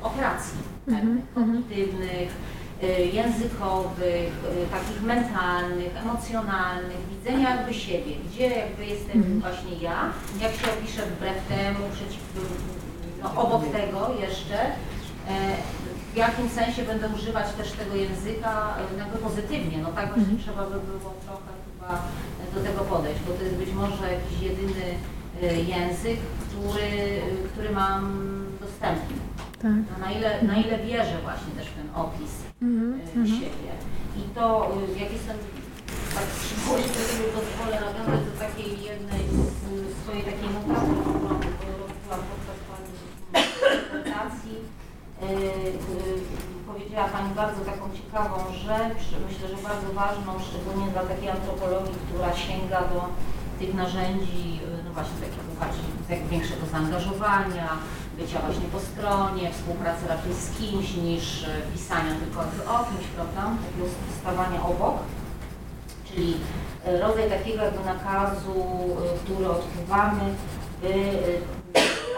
y, 0.00 0.02
operacji 0.02 0.58
pewnych, 0.86 1.34
kognitywnych, 1.34 2.30
y, 2.82 2.86
językowych, 3.18 4.32
y, 4.64 4.70
takich 4.76 5.02
mentalnych, 5.02 5.92
emocjonalnych, 6.02 7.00
widzenia 7.10 7.56
jakby 7.56 7.74
siebie, 7.74 8.12
gdzie 8.26 8.48
jakby 8.48 8.84
jestem 8.86 9.40
właśnie 9.40 9.74
ja, 9.80 9.98
jak 10.40 10.52
się 10.52 10.66
opiszę 10.78 11.02
wbrew 11.06 11.38
temu, 11.48 11.80
przeciw, 11.92 12.22
no, 13.22 13.42
obok 13.42 13.62
tego 13.72 14.10
jeszcze, 14.20 14.60
e, 14.64 14.72
w 16.14 16.16
jakim 16.16 16.48
sensie 16.48 16.82
będę 16.82 17.08
używać 17.08 17.52
też 17.52 17.72
tego 17.72 17.94
języka 17.96 18.76
e, 18.94 18.98
jakby 18.98 19.18
pozytywnie, 19.18 19.78
no 19.78 19.92
tak 19.92 20.14
właśnie 20.14 20.38
trzeba 20.38 20.62
by 20.64 20.80
było 20.80 21.14
trochę 21.24 21.50
chyba 21.66 22.02
do 22.54 22.60
tego 22.68 22.80
podejść, 22.80 23.20
bo 23.26 23.32
to 23.32 23.42
jest 23.42 23.56
być 23.56 23.72
może 23.72 24.12
jakiś 24.12 24.40
jedyny 24.42 24.84
e, 25.42 25.54
język, 25.56 26.18
który, 26.44 27.20
który 27.52 27.70
mam 27.70 28.02
dostępny. 28.60 29.16
Tak. 29.62 29.72
No, 29.90 30.06
na, 30.06 30.12
ile, 30.12 30.42
na 30.42 30.56
ile 30.56 30.78
wierzę 30.78 31.16
właśnie 31.22 31.52
też 31.58 31.66
w 31.68 31.74
ten 31.74 31.88
opis 31.94 32.30
Mhm, 32.62 33.00
e, 33.24 33.26
siebie. 33.26 33.72
I 34.16 34.22
to, 34.34 34.44
e, 34.66 35.00
jak 35.02 35.12
jestem 35.12 35.36
tak 36.14 36.26
przywołuję, 36.26 36.84
to 36.94 37.00
sobie 37.10 37.28
pozwolę 37.36 37.76
nawiązać 37.86 38.20
do 38.28 38.32
takiej 38.44 38.70
jednej 38.90 39.22
z 39.90 40.02
swojej 40.02 40.22
takiej 40.30 40.48
notatki, 40.56 40.96
którą 41.56 41.72
robiłam 41.82 42.22
podczas 42.30 42.58
Pani 42.68 42.92
prezentacji. 43.60 44.56
E, 44.58 44.66
e, 44.66 45.18
Powiedziała 46.66 47.08
Pani 47.08 47.34
bardzo 47.34 47.60
taką 47.60 47.84
ciekawą 47.98 48.36
rzecz, 48.68 49.02
myślę, 49.28 49.48
że 49.48 49.68
bardzo 49.68 49.88
ważną, 50.02 50.30
szczególnie 50.48 50.92
dla 50.92 51.02
takiej 51.02 51.30
antropologii, 51.30 51.94
która 52.06 52.36
sięga 52.36 52.80
do 52.80 53.00
tych 53.58 53.74
narzędzi, 53.74 54.60
e, 54.80 54.84
no 54.84 54.90
właśnie 54.94 55.18
takiego 55.20 55.50
tak 56.08 56.26
większego 56.26 56.66
zaangażowania, 56.66 57.68
bycia 58.18 58.38
właśnie 58.40 58.68
po 58.74 58.80
stronie, 58.80 59.50
współpracy 59.52 60.02
raczej 60.08 60.32
z 60.34 60.58
kimś 60.58 60.94
niż 60.94 61.46
pisania 61.72 62.12
tylko 62.20 62.40
o 62.74 62.84
kimś, 62.84 63.06
prawda? 63.16 63.42
Takiego 63.66 63.88
stawania 64.20 64.62
obok. 64.62 64.96
Czyli 66.08 66.36
rodzaj 67.02 67.30
takiego 67.30 67.62
jakby 67.62 67.84
nakazu, 67.84 68.54
który 69.24 69.48
odczuwamy, 69.48 70.24
by 70.82 70.94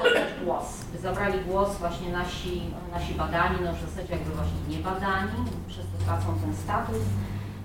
oddać 0.04 0.44
głos, 0.44 0.64
zabrali 1.02 1.40
głos 1.40 1.76
właśnie 1.76 2.12
nasi, 2.12 2.62
nasi 2.92 3.14
badani, 3.14 3.56
no 3.64 3.72
w 3.72 3.90
zasadzie 3.90 4.12
jakby 4.12 4.30
właśnie 4.30 4.62
niebadani, 4.68 5.38
przez 5.68 5.84
to 5.86 6.04
tracą 6.04 6.26
ten 6.44 6.56
status. 6.56 7.04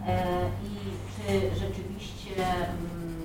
E, 0.07 0.23
I 0.63 0.73
czy 1.15 1.59
rzeczywiście 1.59 2.35
mm, 2.35 3.17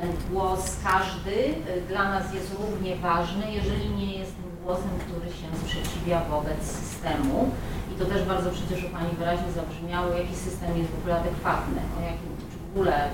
ten 0.00 0.10
głos 0.30 0.76
każdy 0.84 1.36
e, 1.44 1.80
dla 1.88 2.04
nas 2.10 2.34
jest 2.34 2.56
równie 2.60 2.96
ważny, 2.96 3.52
jeżeli 3.52 3.90
nie 3.90 4.18
jest 4.18 4.32
tym 4.36 4.50
głosem, 4.64 4.90
który 5.06 5.28
się 5.28 5.46
sprzeciwia 5.62 6.24
wobec 6.24 6.62
systemu. 6.62 7.50
I 7.92 7.98
to 7.98 8.04
też 8.04 8.22
bardzo 8.24 8.50
przecież 8.50 8.84
u 8.84 8.88
Pani 8.88 9.10
wyraźnie 9.18 9.52
zabrzmiało, 9.52 10.12
jaki 10.12 10.34
system 10.34 10.78
jest 10.78 10.90
w 10.90 10.98
ogóle 10.98 11.20
adekwatny, 11.20 11.80
o 11.98 12.00
jakim, 12.00 12.30
czy 12.50 12.56
w 12.58 12.70
ogóle 12.70 13.08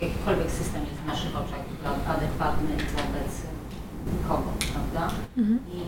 jakikolwiek 0.00 0.50
system 0.50 0.82
jest 0.84 1.00
w 1.02 1.06
naszych 1.06 1.36
oczach 1.36 1.62
adekwatny 2.08 2.68
wobec 2.96 3.32
kogo, 4.28 4.50
prawda? 4.72 5.14
I, 5.76 5.80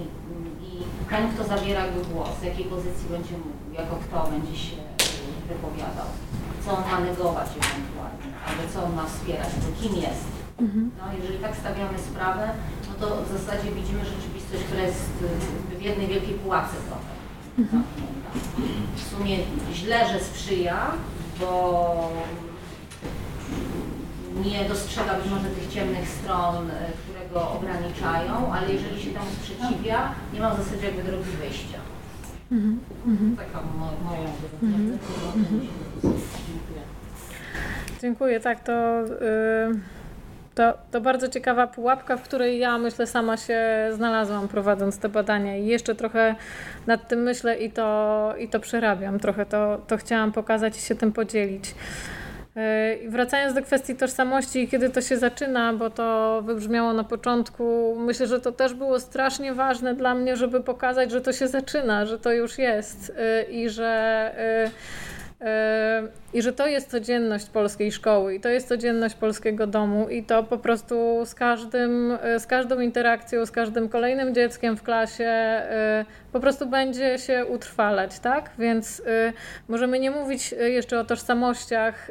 I 0.68 0.70
ten, 1.10 1.32
kto 1.32 1.44
zabiera 1.44 1.82
głos, 2.12 2.28
z 2.40 2.42
jakiej 2.42 2.64
pozycji 2.64 3.08
będzie 3.10 3.34
mówił, 3.38 3.72
jako 3.80 3.96
kto 4.04 4.30
będzie 4.30 4.56
się 4.58 4.76
y, 4.76 5.48
wypowiadał, 5.48 6.08
co 6.64 6.76
on 6.76 6.82
ma 6.90 7.00
negować 7.00 7.48
ewentualnie, 7.48 8.28
albo 8.46 8.62
co 8.72 8.84
on 8.84 8.94
ma 8.94 9.06
wspierać, 9.06 9.48
bo 9.62 9.82
kim 9.82 9.96
jest. 10.02 10.24
No, 10.98 11.04
jeżeli 11.18 11.38
tak 11.38 11.56
stawiamy 11.56 11.98
sprawę, 11.98 12.48
no 12.88 12.92
to 13.06 13.24
w 13.24 13.28
zasadzie 13.38 13.70
widzimy 13.72 14.04
rzeczywistość, 14.04 14.62
która 14.64 14.82
jest 14.82 15.10
y, 15.72 15.76
w 15.78 15.82
jednej 15.82 16.06
wielkiej 16.06 16.34
pułapce 16.34 16.76
trochę. 16.86 17.12
zamknięta. 17.72 18.30
W 18.96 19.02
sumie 19.10 19.36
źle, 19.72 20.08
że 20.12 20.20
sprzyja, 20.20 20.90
bo 21.40 22.12
nie 24.44 24.68
dostrzega 24.68 25.14
być 25.14 25.30
może 25.30 25.48
tych 25.48 25.68
ciemnych 25.72 26.08
stron, 26.08 26.70
które 27.02 27.11
go 27.32 27.50
ograniczają, 27.50 28.52
ale 28.52 28.72
jeżeli 28.72 29.02
się 29.02 29.10
temu 29.10 29.26
sprzeciwia, 29.26 30.14
nie 30.32 30.40
ma 30.40 30.50
w 30.54 30.64
zasadzie 30.64 30.86
jakby 30.86 31.02
drogi 31.02 31.30
wyjścia. 31.30 31.78
Taka 33.36 33.60
mo- 33.78 33.92
moja 34.04 34.28
mhm. 34.62 34.98
Dziękuję. 36.02 36.82
Dziękuję, 38.00 38.40
tak, 38.40 38.60
to, 38.60 39.02
y, 39.02 39.80
to, 40.54 40.78
to 40.90 41.00
bardzo 41.00 41.28
ciekawa 41.28 41.66
pułapka, 41.66 42.16
w 42.16 42.22
której 42.22 42.58
ja 42.58 42.78
myślę 42.78 43.06
sama 43.06 43.36
się 43.36 43.60
znalazłam 43.92 44.48
prowadząc 44.48 44.98
te 44.98 45.08
badania 45.08 45.56
i 45.56 45.66
jeszcze 45.66 45.94
trochę 45.94 46.34
nad 46.86 47.08
tym 47.08 47.22
myślę 47.22 47.58
i 47.58 47.70
to, 47.70 48.34
i 48.38 48.48
to 48.48 48.60
przerabiam, 48.60 49.18
trochę 49.18 49.46
to, 49.46 49.80
to 49.86 49.96
chciałam 49.96 50.32
pokazać 50.32 50.76
i 50.78 50.80
się 50.80 50.94
tym 50.94 51.12
podzielić. 51.12 51.74
I 53.02 53.08
Wracając 53.08 53.54
do 53.54 53.62
kwestii 53.62 53.94
tożsamości, 53.94 54.68
kiedy 54.68 54.90
to 54.90 55.00
się 55.00 55.16
zaczyna, 55.16 55.72
bo 55.72 55.90
to 55.90 56.42
wybrzmiało 56.42 56.92
na 56.92 57.04
początku, 57.04 57.96
myślę, 57.98 58.26
że 58.26 58.40
to 58.40 58.52
też 58.52 58.74
było 58.74 59.00
strasznie 59.00 59.54
ważne 59.54 59.94
dla 59.94 60.14
mnie, 60.14 60.36
żeby 60.36 60.60
pokazać, 60.60 61.10
że 61.10 61.20
to 61.20 61.32
się 61.32 61.48
zaczyna, 61.48 62.06
że 62.06 62.18
to 62.18 62.32
już 62.32 62.58
jest 62.58 63.10
y, 63.10 63.52
i 63.52 63.68
że 63.68 64.34
y, 64.66 64.70
I 66.34 66.42
że 66.42 66.52
to 66.52 66.66
jest 66.66 66.90
codzienność 66.90 67.46
polskiej 67.46 67.92
szkoły 67.92 68.34
i 68.34 68.40
to 68.40 68.48
jest 68.48 68.68
codzienność 68.68 69.14
polskiego 69.14 69.66
domu 69.66 70.08
i 70.08 70.22
to 70.22 70.42
po 70.42 70.58
prostu 70.58 71.22
z 71.24 71.34
każdym, 71.34 72.18
z 72.38 72.46
każdą 72.46 72.80
interakcją, 72.80 73.46
z 73.46 73.50
każdym 73.50 73.88
kolejnym 73.88 74.34
dzieckiem 74.34 74.76
w 74.76 74.82
klasie 74.82 75.62
po 76.32 76.40
prostu 76.40 76.66
będzie 76.66 77.18
się 77.18 77.46
utrwalać, 77.46 78.18
tak? 78.18 78.50
Więc 78.58 79.02
możemy 79.68 79.98
nie 79.98 80.10
mówić 80.10 80.54
jeszcze 80.60 81.00
o 81.00 81.04
tożsamościach 81.04 82.10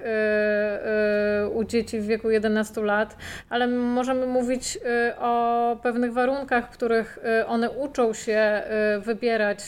u 1.54 1.64
dzieci 1.64 2.00
w 2.00 2.06
wieku 2.06 2.30
11 2.30 2.82
lat, 2.82 3.18
ale 3.50 3.68
możemy 3.68 4.28
mówić 4.28 4.80
o 5.20 5.78
pewnych 5.84 6.14
warunkach, 6.14 6.68
w 6.68 6.70
których 6.70 7.20
one 7.48 7.72
uczą 7.72 8.14
się 8.14 8.62
wybierać 9.00 9.60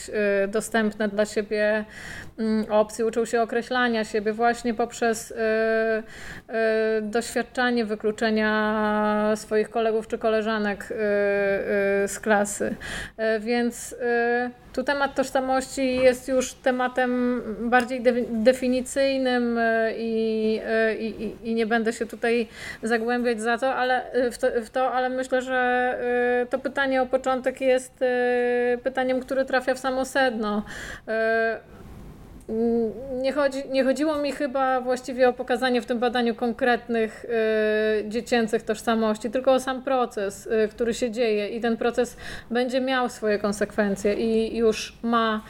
dostępne 0.48 1.08
dla 1.08 1.26
siebie 1.26 1.84
mm, 2.38 2.64
opcje, 2.70 3.06
uczą 3.06 3.24
się 3.24 3.42
określania 3.54 4.04
siebie 4.04 4.32
właśnie 4.32 4.74
poprzez 4.74 5.30
y, 5.30 5.34
y, 5.34 7.02
doświadczanie 7.02 7.84
wykluczenia 7.84 9.32
swoich 9.36 9.70
kolegów 9.70 10.06
czy 10.08 10.18
koleżanek 10.18 10.84
y, 10.84 10.94
z 12.08 12.20
klasy. 12.20 12.76
Więc 13.40 13.96
tu 14.72 14.84
temat 14.84 15.14
tożsamości 15.14 15.96
jest 15.96 16.28
już 16.28 16.54
tematem 16.54 17.42
bardziej 17.70 18.02
definicyjnym 18.30 19.58
i, 19.96 20.60
i, 20.98 21.36
i 21.50 21.54
nie 21.54 21.66
będę 21.66 21.92
się 21.92 22.06
tutaj 22.06 22.48
zagłębiać 22.82 23.40
za 23.40 23.58
to, 23.58 23.74
ale 23.74 24.02
w 24.32 24.38
to, 24.38 24.46
w 24.64 24.70
to, 24.70 24.92
ale 24.92 25.08
myślę, 25.08 25.42
że 25.42 25.98
to 26.50 26.58
pytanie 26.58 27.02
o 27.02 27.06
początek 27.06 27.60
jest 27.60 28.04
pytaniem, 28.82 29.20
które 29.20 29.44
trafia 29.44 29.74
w 29.74 29.78
samo 29.78 30.04
sedno. 30.04 30.62
Nie, 33.12 33.32
chodzi, 33.32 33.62
nie 33.70 33.84
chodziło 33.84 34.18
mi 34.18 34.32
chyba 34.32 34.80
właściwie 34.80 35.28
o 35.28 35.32
pokazanie 35.32 35.82
w 35.82 35.86
tym 35.86 35.98
badaniu 35.98 36.34
konkretnych 36.34 37.24
y, 37.24 38.08
dziecięcych 38.08 38.62
tożsamości, 38.62 39.30
tylko 39.30 39.52
o 39.52 39.60
sam 39.60 39.82
proces, 39.82 40.46
y, 40.46 40.68
który 40.68 40.94
się 40.94 41.10
dzieje 41.10 41.48
i 41.48 41.60
ten 41.60 41.76
proces 41.76 42.16
będzie 42.50 42.80
miał 42.80 43.08
swoje 43.08 43.38
konsekwencje 43.38 44.14
i 44.14 44.56
już 44.56 44.98
ma 45.02 45.42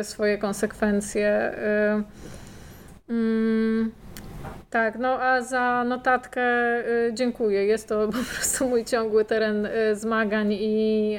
y, 0.00 0.04
swoje 0.04 0.38
konsekwencje. 0.38 1.54
Y, 3.08 3.12
mm, 3.12 3.92
tak, 4.70 4.98
no 4.98 5.22
a 5.22 5.40
za 5.42 5.84
notatkę 5.84 6.42
y, 6.88 7.10
dziękuję. 7.14 7.66
Jest 7.66 7.88
to 7.88 8.06
po 8.06 8.12
prostu 8.34 8.68
mój 8.68 8.84
ciągły 8.84 9.24
teren 9.24 9.66
y, 9.66 9.96
zmagań 9.96 10.52
i 10.52 11.18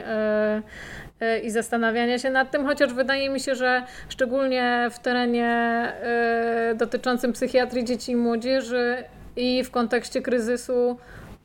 i 1.43 1.51
zastanawiania 1.51 2.19
się 2.19 2.29
nad 2.29 2.51
tym, 2.51 2.65
chociaż 2.65 2.93
wydaje 2.93 3.29
mi 3.29 3.39
się, 3.39 3.55
że 3.55 3.83
szczególnie 4.09 4.87
w 4.91 4.99
terenie 4.99 5.47
e, 5.47 6.75
dotyczącym 6.75 7.33
psychiatrii 7.33 7.85
dzieci 7.85 8.11
i 8.11 8.15
młodzieży 8.15 9.03
i 9.35 9.63
w 9.63 9.71
kontekście 9.71 10.21
kryzysu 10.21 10.97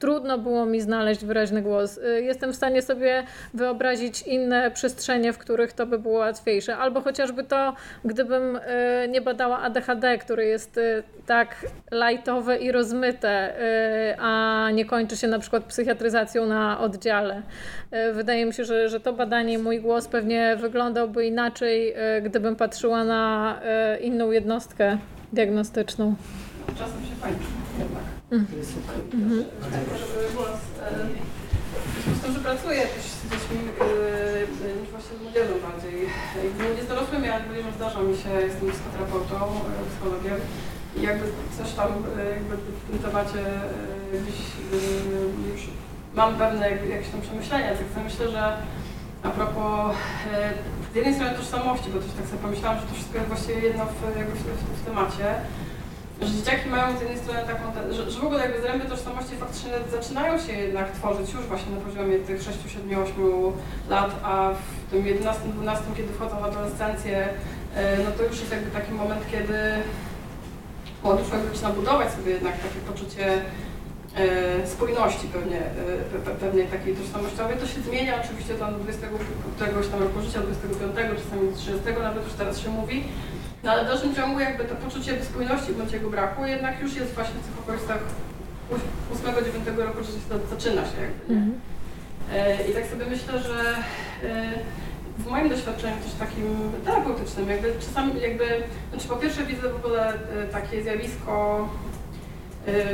trudno 0.05 0.39
było 0.39 0.67
mi 0.67 0.81
znaleźć 0.81 1.25
wyraźny 1.25 1.63
głos. 1.63 1.99
Y, 1.99 2.23
jestem 2.23 2.53
w 2.53 2.57
stanie 2.57 2.83
sobie 2.83 3.23
wyobrazić 3.55 4.23
inne 4.23 4.71
przestrzenie, 4.71 5.33
w 5.33 5.39
których 5.39 5.73
to 5.73 5.87
by 5.87 5.99
było 5.99 6.19
łatwiejsze. 6.19 6.77
Albo 6.77 7.01
chociażby 7.01 7.45
to, 7.45 7.75
gdybym 8.05 8.57
y, 8.57 8.61
nie 9.09 9.21
badała 9.21 9.59
ADHD, 9.59 10.19
które 10.19 10.45
jest 10.45 10.79
y, 10.79 11.03
tak 11.27 11.57
lajtowe 11.91 12.57
i 12.57 12.73
rozmyte, 12.73 13.55
a 14.19 14.69
nie 14.75 14.85
kończy 14.85 15.17
się 15.17 15.29
na 15.29 15.39
przykład 15.39 15.65
psychiatryzacją 15.65 16.47
na 16.47 16.81
oddziale. 16.81 17.43
Wydaje 18.13 18.47
mi 18.47 18.53
się, 18.53 18.65
że, 18.65 18.89
że 18.89 19.01
to 19.01 19.13
badanie, 19.13 19.59
mój 19.59 19.81
głos 19.81 20.09
pewnie 20.09 20.57
wyglądałby 20.57 21.27
inaczej, 21.27 21.95
gdybym 22.23 22.57
patrzyła 22.57 23.05
na 23.05 23.61
inną 24.01 24.31
jednostkę 24.31 24.99
diagnostyczną. 25.33 26.15
Czasem 26.79 27.05
się 27.05 27.23
kończy 27.23 27.47
jednak. 27.79 28.14
Mhm. 28.33 28.47
W 28.47 28.65
związku 32.05 32.19
z 32.19 32.23
tym, 32.23 32.33
że 32.35 32.41
pracuję 32.41 32.83
też 32.87 33.05
z 33.05 33.23
dziećmi 33.31 33.59
e, 34.69 34.81
niż 34.81 34.89
właśnie 34.91 35.17
z 35.19 35.23
młodzieżą 35.23 35.55
bardziej. 35.69 35.97
Nie 36.77 36.83
z 36.85 36.89
dorosłymi, 36.89 37.29
ale 37.29 37.45
że 37.45 37.73
zdarza 37.77 38.01
mi 38.01 38.17
się, 38.17 38.31
jestem 38.31 38.71
psychoterapeutą, 38.71 39.37
e, 39.37 39.91
psychologiem 39.91 40.39
i 40.97 41.03
jakby 41.03 41.27
coś 41.59 41.73
tam 41.73 41.89
e, 41.89 42.31
jakby 42.37 42.57
w 42.57 42.91
tym 42.91 42.99
temacie 42.99 43.43
gdzieś 44.23 44.41
już 45.53 45.63
mam 46.15 46.35
pewne 46.35 46.71
jakieś 46.71 47.09
tam 47.09 47.21
przemyślenia, 47.21 47.69
tak 47.71 48.05
myślę, 48.05 48.31
że 48.31 48.57
a 49.23 49.31
propos 49.31 49.97
z 50.93 50.97
jednej 50.97 51.15
strony 51.15 51.35
tożsamości, 51.35 51.91
bo 51.91 51.99
też 51.99 52.11
tak 52.19 52.27
sobie 52.27 52.43
pomyślałam, 52.43 52.81
że 52.81 52.87
to 52.87 52.95
wszystko 52.95 53.15
jest 53.19 53.29
właściwie 53.29 53.61
jedno 53.61 53.85
w, 53.87 53.89
w, 53.89 54.41
w, 54.61 54.81
w 54.81 54.85
temacie, 54.85 55.27
że 56.27 56.33
dzieciaki 56.35 56.69
mają 56.69 56.99
z 56.99 57.01
jednej 57.01 57.19
strony 57.19 57.41
taką, 57.47 57.93
że, 57.93 58.11
że 58.11 58.21
w 58.21 58.25
ogóle 58.25 58.41
jakby 58.41 58.61
zręby 58.61 58.85
tożsamości 58.85 59.37
faktycznie 59.37 59.71
zaczynają 59.91 60.39
się 60.39 60.53
jednak 60.53 60.91
tworzyć 60.91 61.33
już 61.33 61.45
właśnie 61.47 61.73
na 61.77 61.81
poziomie 61.81 62.19
tych 62.19 62.43
6, 62.43 62.59
7, 62.69 63.03
8 63.03 63.15
lat, 63.89 64.11
a 64.23 64.51
w 64.51 64.91
tym 64.91 65.07
11, 65.07 65.43
12, 65.49 65.85
kiedy 65.97 66.13
wchodzą 66.13 66.41
w 66.41 66.45
adolescencję, 66.45 67.29
e, 67.77 67.99
no 68.05 68.11
to 68.17 68.23
już 68.23 68.41
jest 68.41 68.53
jakby 68.53 68.71
taki 68.71 68.93
moment, 68.93 69.23
kiedy 69.31 69.59
młody 71.05 71.25
człowiek 71.29 71.47
zaczyna 71.53 71.71
budować 71.71 72.13
sobie 72.13 72.33
jednak 72.33 72.55
takie 72.57 72.81
poczucie 72.91 73.27
e, 74.17 74.67
spójności 74.67 75.27
pewnie, 75.27 75.61
e, 76.27 76.37
pewnej 76.41 76.67
takiej 76.67 76.97
tożsamościowej. 76.97 77.57
To 77.57 77.67
się 77.67 77.81
zmienia 77.81 78.21
oczywiście 78.25 78.55
tam 78.55 78.73
do 78.73 78.79
20 78.79 79.07
któregoś 79.57 79.89
tam 79.89 80.03
roku 80.03 80.21
życia, 80.21 80.41
25, 80.41 80.95
czasami 81.25 81.53
30, 81.57 82.03
nawet 82.03 82.25
już 82.25 82.33
teraz 82.33 82.59
się 82.59 82.71
mówi, 82.71 83.05
no 83.65 83.71
ale 83.71 83.85
w 83.85 83.87
dalszym 83.87 84.15
ciągu 84.15 84.41
jakby 84.41 84.65
to 84.65 84.75
poczucie 84.75 85.25
spójności 85.25 85.73
bądź 85.73 85.93
jego 85.93 86.11
braku 86.11 86.47
jednak 86.47 86.83
już 86.83 86.97
jest 86.97 87.15
właśnie 87.15 87.35
w 87.41 87.47
tych 87.47 87.59
okolicach 87.59 87.99
8-9 89.15 89.79
roku 89.79 90.05
życia 90.05 90.47
zaczyna 90.51 90.83
się 90.83 91.01
jakby? 91.03 91.35
Mhm. 91.35 91.61
E, 92.33 92.69
I 92.69 92.75
tak 92.75 92.87
sobie 92.87 93.07
myślę, 93.07 93.41
że 93.41 93.77
e, 94.29 94.53
w 95.19 95.27
moim 95.27 95.49
doświadczeniu 95.49 95.97
też 95.97 96.13
takim 96.13 96.73
terapeutycznym, 96.85 97.49
jakby 97.49 97.73
czasami 97.81 98.21
jakby, 98.21 98.45
znaczy 98.91 99.09
po 99.09 99.17
pierwsze 99.17 99.47
widzę 99.47 99.69
w 99.69 99.77
ogóle 99.77 100.09
e, 100.09 100.47
takie 100.53 100.83
zjawisko 100.83 101.69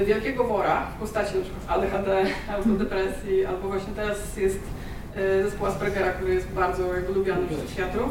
wielkiego 0.07 0.45
wora 0.45 0.87
w 0.87 1.01
postaci 1.01 1.37
na 1.37 1.43
przykład 1.43 1.65
ADHD 1.69 2.25
albo 2.49 2.71
mhm. 2.71 2.79
depresji, 2.79 3.47
albo 3.47 3.69
właśnie 3.69 3.93
teraz 3.95 4.37
jest 4.37 4.59
zespół 5.43 5.67
Aspergera, 5.67 6.13
który 6.13 6.35
jest 6.35 6.49
bardzo 6.49 6.95
jakby 6.95 7.13
lubiany 7.13 7.47
przez 7.47 7.61
psychiatrów. 7.61 8.11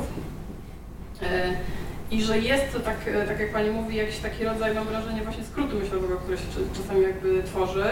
I 2.11 2.23
że 2.23 2.39
jest 2.39 2.73
to 2.73 2.79
tak, 2.79 2.97
e, 3.07 3.27
tak 3.27 3.39
jak 3.39 3.53
Pani 3.53 3.69
mówi, 3.69 3.95
jakiś 3.95 4.17
taki 4.17 4.43
rodzaj, 4.43 4.75
mam 4.75 4.85
wrażenie, 4.85 5.21
właśnie 5.21 5.43
skrótu 5.43 5.75
myślowego, 5.75 6.17
który 6.17 6.37
się 6.37 6.43
czasami 6.77 7.01
jakby 7.01 7.43
tworzy. 7.43 7.85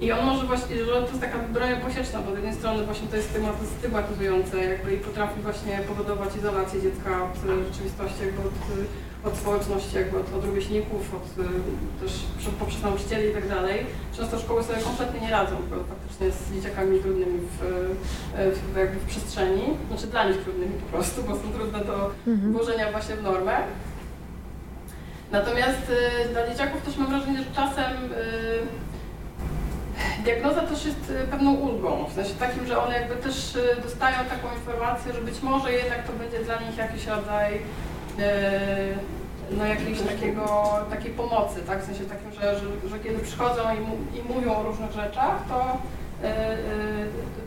I 0.00 0.12
on 0.12 0.26
może 0.26 0.46
właśnie, 0.46 0.76
że 0.76 0.86
to 0.86 1.08
jest 1.08 1.20
taka 1.20 1.38
broń 1.38 1.68
posieczna, 1.86 2.20
bo 2.20 2.32
z 2.32 2.34
jednej 2.34 2.54
strony 2.54 2.84
właśnie 2.84 3.08
to 3.08 3.16
jest 3.16 3.30
stygmatyzujące 3.78 4.64
jakby 4.64 4.94
i 4.94 4.98
potrafi 4.98 5.40
właśnie 5.40 5.78
powodować 5.88 6.36
izolację 6.36 6.82
dziecka 6.82 7.10
od 7.24 7.36
rzeczywistości, 7.68 8.20
jakby 8.26 8.40
od 8.48 8.54
od 9.24 9.36
społeczności, 9.36 9.96
jakby 9.96 10.18
od, 10.18 10.34
od 10.34 10.44
rówieśników, 10.44 11.14
od 11.14 11.44
y, 11.44 11.48
też 12.00 12.12
poprzez 12.58 12.82
nauczycieli 12.82 13.28
i 13.28 13.32
tak 13.32 13.48
dalej. 13.48 13.86
Często 14.16 14.38
szkoły 14.38 14.62
sobie 14.62 14.82
kompletnie 14.82 15.20
nie 15.20 15.30
radzą 15.30 15.56
faktycznie 15.88 16.30
z 16.30 16.54
dzieciakami 16.54 17.00
trudnymi 17.00 17.40
w, 17.40 17.62
y, 18.38 18.50
w, 18.52 18.76
jakby 18.76 19.00
w 19.00 19.04
przestrzeni, 19.04 19.62
znaczy 19.88 20.06
dla 20.06 20.28
nich 20.28 20.36
trudnymi 20.36 20.72
po 20.72 20.96
prostu, 20.96 21.22
bo 21.22 21.34
są 21.34 21.52
trudne 21.54 21.84
do 21.84 22.10
mhm. 22.26 22.52
włożenia 22.52 22.92
właśnie 22.92 23.16
w 23.16 23.22
normę. 23.22 23.56
Natomiast 25.32 25.90
y, 25.90 26.28
dla 26.32 26.48
dzieciaków 26.48 26.82
też 26.82 26.96
mam 26.96 27.08
wrażenie, 27.08 27.38
że 27.38 27.54
czasem 27.54 27.92
diagnoza 30.24 30.60
też 30.60 30.84
jest 30.84 31.12
pewną 31.30 31.54
ulgą, 31.54 32.06
w 32.10 32.12
sensie 32.12 32.34
takim, 32.34 32.66
że 32.66 32.82
one 32.82 33.00
jakby 33.00 33.16
też 33.16 33.58
dostają 33.82 34.16
taką 34.16 34.54
informację, 34.54 35.12
że 35.12 35.20
być 35.20 35.42
może 35.42 35.72
jednak 35.72 36.06
to 36.06 36.12
będzie 36.12 36.38
dla 36.38 36.60
nich 36.60 36.76
jakiś 36.76 37.06
rodzaj 37.06 37.60
no 39.50 39.66
jakiejś 39.66 40.00
takiego, 40.00 40.72
takiej 40.90 41.10
pomocy, 41.10 41.60
tak? 41.66 41.82
W 41.82 41.86
sensie 41.86 42.04
takim, 42.04 42.32
że, 42.32 42.58
że, 42.58 42.88
że 42.88 42.98
kiedy 42.98 43.18
przychodzą 43.18 43.62
i, 43.74 44.18
i, 44.18 44.22
mówią 44.34 44.56
o 44.56 44.62
różnych 44.62 44.92
rzeczach, 44.92 45.48
to, 45.48 45.78
e, 46.22 46.56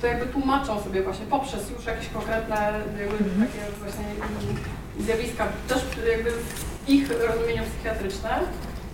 to 0.01 0.07
jakby 0.07 0.25
tłumaczą 0.25 0.81
sobie 0.81 1.01
właśnie 1.01 1.25
poprzez 1.25 1.69
już 1.69 1.85
jakieś 1.85 2.09
konkretne 2.09 2.55
jakby 2.99 3.17
mhm. 3.17 3.47
takie 3.47 3.59
właśnie 3.79 4.05
zjawiska, 4.99 5.47
też 5.67 5.85
jakby 6.11 6.31
w 6.31 6.89
ich 6.89 7.09
rozumieniu 7.27 7.63
psychiatryczne. 7.63 8.39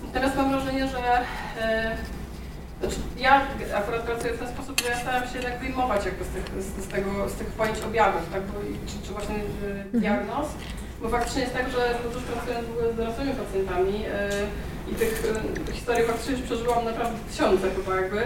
Natomiast 0.05 0.35
mam 0.35 0.51
wrażenie, 0.51 0.87
że 0.87 1.25
znaczy 2.81 2.95
ja 3.17 3.41
akurat 3.75 4.01
pracuję 4.01 4.33
w 4.33 4.39
ten 4.39 4.47
sposób, 4.47 4.81
że 4.81 4.89
ja 4.89 4.99
staram 4.99 5.27
się 5.27 5.35
jednak 5.35 5.59
wyjmować 5.59 6.05
jakby 6.05 6.23
z 6.23 6.27
tych, 6.27 6.63
z, 6.63 6.83
z 6.85 6.87
tego, 6.87 7.29
z 7.29 7.33
tych 7.33 7.47
pojęć 7.47 7.79
objawów, 7.79 8.21
tak? 8.33 8.41
Bo, 8.41 8.53
czy, 8.87 9.07
czy 9.07 9.13
właśnie 9.13 9.35
mhm. 9.35 10.01
diagnoz. 10.01 10.47
Bo 11.01 11.09
faktycznie 11.09 11.41
jest 11.41 11.53
tak, 11.53 11.69
że 11.69 11.95
no, 12.05 12.13
też 12.13 12.23
pracując 12.23 12.67
z 12.93 12.97
dorosłymi 12.97 13.33
pacjentami 13.33 13.99
yy, 14.01 14.91
i 14.91 14.95
tych, 14.95 15.23
yy, 15.67 15.73
historii 15.73 16.05
faktycznie 16.07 16.33
już 16.33 16.41
przeżyłam 16.41 16.85
naprawdę 16.85 17.19
tysiące 17.31 17.69
chyba 17.69 17.95
jakby, 17.95 18.17
yy, 18.17 18.23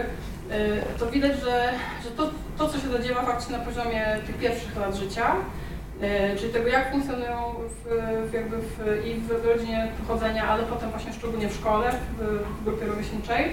to 0.98 1.06
widać, 1.06 1.32
że, 1.40 1.72
że 2.04 2.10
to, 2.10 2.30
to, 2.58 2.68
co 2.68 2.78
się 2.78 2.88
zadziewa 2.88 3.22
faktycznie 3.22 3.58
na 3.58 3.64
poziomie 3.64 4.18
tych 4.26 4.36
pierwszych 4.36 4.76
lat 4.76 4.94
życia, 4.94 5.34
czyli 6.38 6.52
tego, 6.52 6.68
jak 6.68 6.90
funkcjonują 6.92 7.54
w, 7.68 8.30
w 8.30 8.32
jakby 8.32 8.56
w, 8.56 9.06
i 9.06 9.14
w 9.14 9.44
rodzinie 9.46 9.88
pochodzenia, 10.00 10.48
ale 10.48 10.62
potem 10.62 10.90
właśnie 10.90 11.12
szczególnie 11.12 11.48
w 11.48 11.54
szkole, 11.54 11.92
w, 12.18 12.22
w 12.60 12.64
grupie 12.64 12.86
rówieśniczej. 12.86 13.52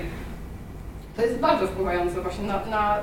To 1.16 1.22
jest 1.22 1.40
bardzo 1.40 1.68
wpływające 1.68 2.22
właśnie 2.22 2.44
na, 2.48 2.66
na 2.66 2.98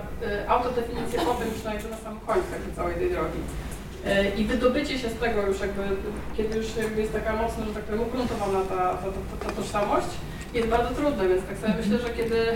autodefinicję 0.49 1.21
potem 1.21 1.49
już 1.49 1.65
na, 1.91 1.97
samym 1.97 2.21
końcu 2.21 2.49
całej 2.77 2.95
tej 2.95 3.11
drogi. 3.11 3.39
E, 4.07 4.31
I 4.31 4.45
wydobycie 4.45 4.99
się 4.99 5.09
z 5.09 5.15
tego 5.15 5.47
już 5.47 5.61
jakby, 5.61 5.83
kiedy 6.37 6.57
już 6.57 6.77
jakby 6.77 7.01
jest 7.01 7.13
taka 7.13 7.37
mocno, 7.37 7.65
że 7.65 7.75
tak 7.75 7.83
powiem, 7.83 8.01
ugruntowana 8.01 8.61
ta, 8.69 8.77
ta, 8.77 9.09
ta, 9.41 9.47
ta 9.47 9.53
tożsamość, 9.53 10.09
jest 10.55 10.69
bardzo 10.69 10.95
trudne, 10.95 11.29
więc 11.29 11.43
tak 11.47 11.59
sobie 11.59 11.75
myślę, 11.81 11.99
że 11.99 12.11
kiedy 12.11 12.47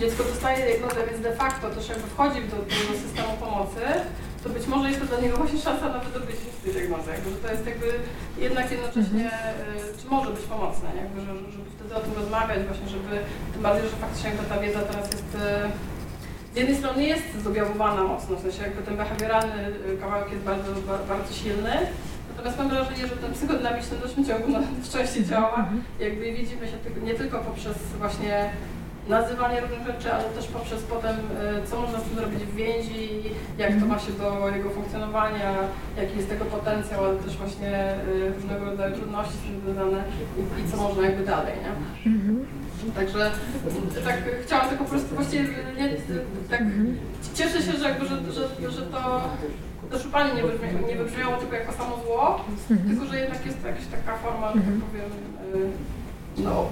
dziecko 0.00 0.24
dostaje 0.24 0.66
diagnozę, 0.66 1.00
więc 1.06 1.20
de 1.22 1.32
facto 1.36 1.70
też 1.70 1.88
jakby 1.88 2.06
wchodzi 2.08 2.40
do 2.40 2.56
tego 2.56 2.92
systemu 3.04 3.32
pomocy, 3.40 3.82
to 4.42 4.48
być 4.48 4.66
może 4.66 4.88
jest 4.88 5.00
to 5.00 5.06
dla 5.06 5.20
niego 5.20 5.36
właśnie 5.36 5.60
szansa 5.60 5.88
na 5.88 5.98
wydobycie 5.98 6.42
się 6.44 6.52
z 6.58 6.62
tej 6.62 6.72
diagnozy, 6.72 7.10
jakby, 7.10 7.30
że 7.30 7.36
to 7.36 7.48
jest 7.52 7.66
jakby 7.66 7.88
jednak 8.46 8.66
jednocześnie, 8.70 9.26
y, 9.26 9.98
czy 9.98 10.04
może 10.14 10.30
być 10.30 10.44
pomocne, 10.54 10.88
jakby, 11.02 11.18
że, 11.20 11.32
żeby 11.54 11.68
wtedy 11.76 11.92
o 11.94 12.00
tym 12.00 12.14
rozmawiać 12.20 12.60
właśnie, 12.68 12.88
żeby, 12.96 13.12
tym 13.52 13.62
bardziej, 13.62 13.84
że 13.90 13.96
faktycznie 14.04 14.30
ta 14.52 14.58
wiedza 14.64 14.80
teraz 14.90 15.06
jest 15.14 15.30
y, 15.34 15.99
z 16.54 16.56
jednej 16.56 16.76
strony 16.76 17.04
jest 17.04 17.42
zobjawowana 17.44 18.04
mocno, 18.04 18.36
w 18.36 18.40
sensie 18.42 18.62
jakby 18.62 18.82
ten 18.82 18.96
behawioralny 18.96 19.68
y, 19.94 19.98
kawałek 20.00 20.32
jest 20.32 20.44
bardzo, 20.44 20.72
ba- 20.86 20.98
bardzo 21.08 21.34
silny, 21.34 21.72
natomiast 22.30 22.58
mam 22.58 22.68
wrażenie, 22.68 23.06
że 23.06 23.16
ten 23.16 23.32
psychodynamiczny 23.34 23.96
w 23.96 24.00
dalszym 24.00 24.24
ciągu 24.24 24.48
no, 24.48 24.58
szczęście 24.84 25.24
działa, 25.24 25.68
jakby 26.00 26.32
widzimy 26.32 26.66
się 26.66 26.76
nie 27.04 27.14
tylko 27.14 27.38
poprzez 27.38 27.76
właśnie 27.98 28.50
nazywanie 29.10 29.60
różnych 29.60 29.86
rzeczy, 29.86 30.12
ale 30.12 30.24
też 30.24 30.46
poprzez 30.46 30.82
potem, 30.82 31.16
y, 31.16 31.66
co 31.68 31.80
można 31.80 31.98
z 32.00 32.02
tym 32.02 32.14
zrobić 32.14 32.42
w 32.44 32.54
więzi, 32.54 33.22
jak 33.58 33.80
to 33.80 33.86
ma 33.86 33.98
się 33.98 34.12
do 34.12 34.48
jego 34.56 34.70
funkcjonowania, 34.70 35.50
jaki 35.96 36.16
jest 36.16 36.28
tego 36.28 36.44
potencjał, 36.44 37.04
ale 37.04 37.16
też 37.16 37.36
właśnie 37.36 37.94
y, 38.08 38.32
różnego 38.36 38.64
rodzaju 38.64 38.96
trudności 38.96 39.34
z 39.38 39.42
tym 39.42 39.60
związane 39.60 40.04
i, 40.38 40.60
i 40.60 40.70
co 40.70 40.76
można 40.76 41.02
jakby 41.02 41.24
dalej, 41.24 41.54
nie? 41.64 41.72
Także 42.94 43.30
tak 44.04 44.16
chciałam 44.44 44.68
tylko 44.68 44.84
po 44.84 44.90
prostu 44.90 45.14
właściwie 45.14 45.44
nie, 45.78 45.88
tak 46.50 46.62
cieszę 47.34 47.62
się, 47.62 47.72
że 47.72 47.88
jakby, 47.88 48.06
że, 48.06 48.16
że, 48.32 48.70
że 48.70 48.82
to 48.82 49.20
to 49.90 49.98
szupanie 49.98 50.34
nie, 50.34 50.42
wybrzmia, 50.42 50.68
nie 50.88 50.96
wybrzmiało 50.96 51.36
tylko 51.36 51.54
jako 51.54 51.72
samo 51.72 51.96
zło, 52.04 52.44
tylko 52.88 53.04
że 53.04 53.20
jednak 53.20 53.46
jest 53.46 53.62
to 53.62 53.68
jakaś 53.68 53.86
taka 53.86 54.16
forma, 54.18 54.48
że 54.48 54.54
tak 54.54 54.64
powiem, 54.64 55.10
y, 55.54 55.99
no, 56.44 56.68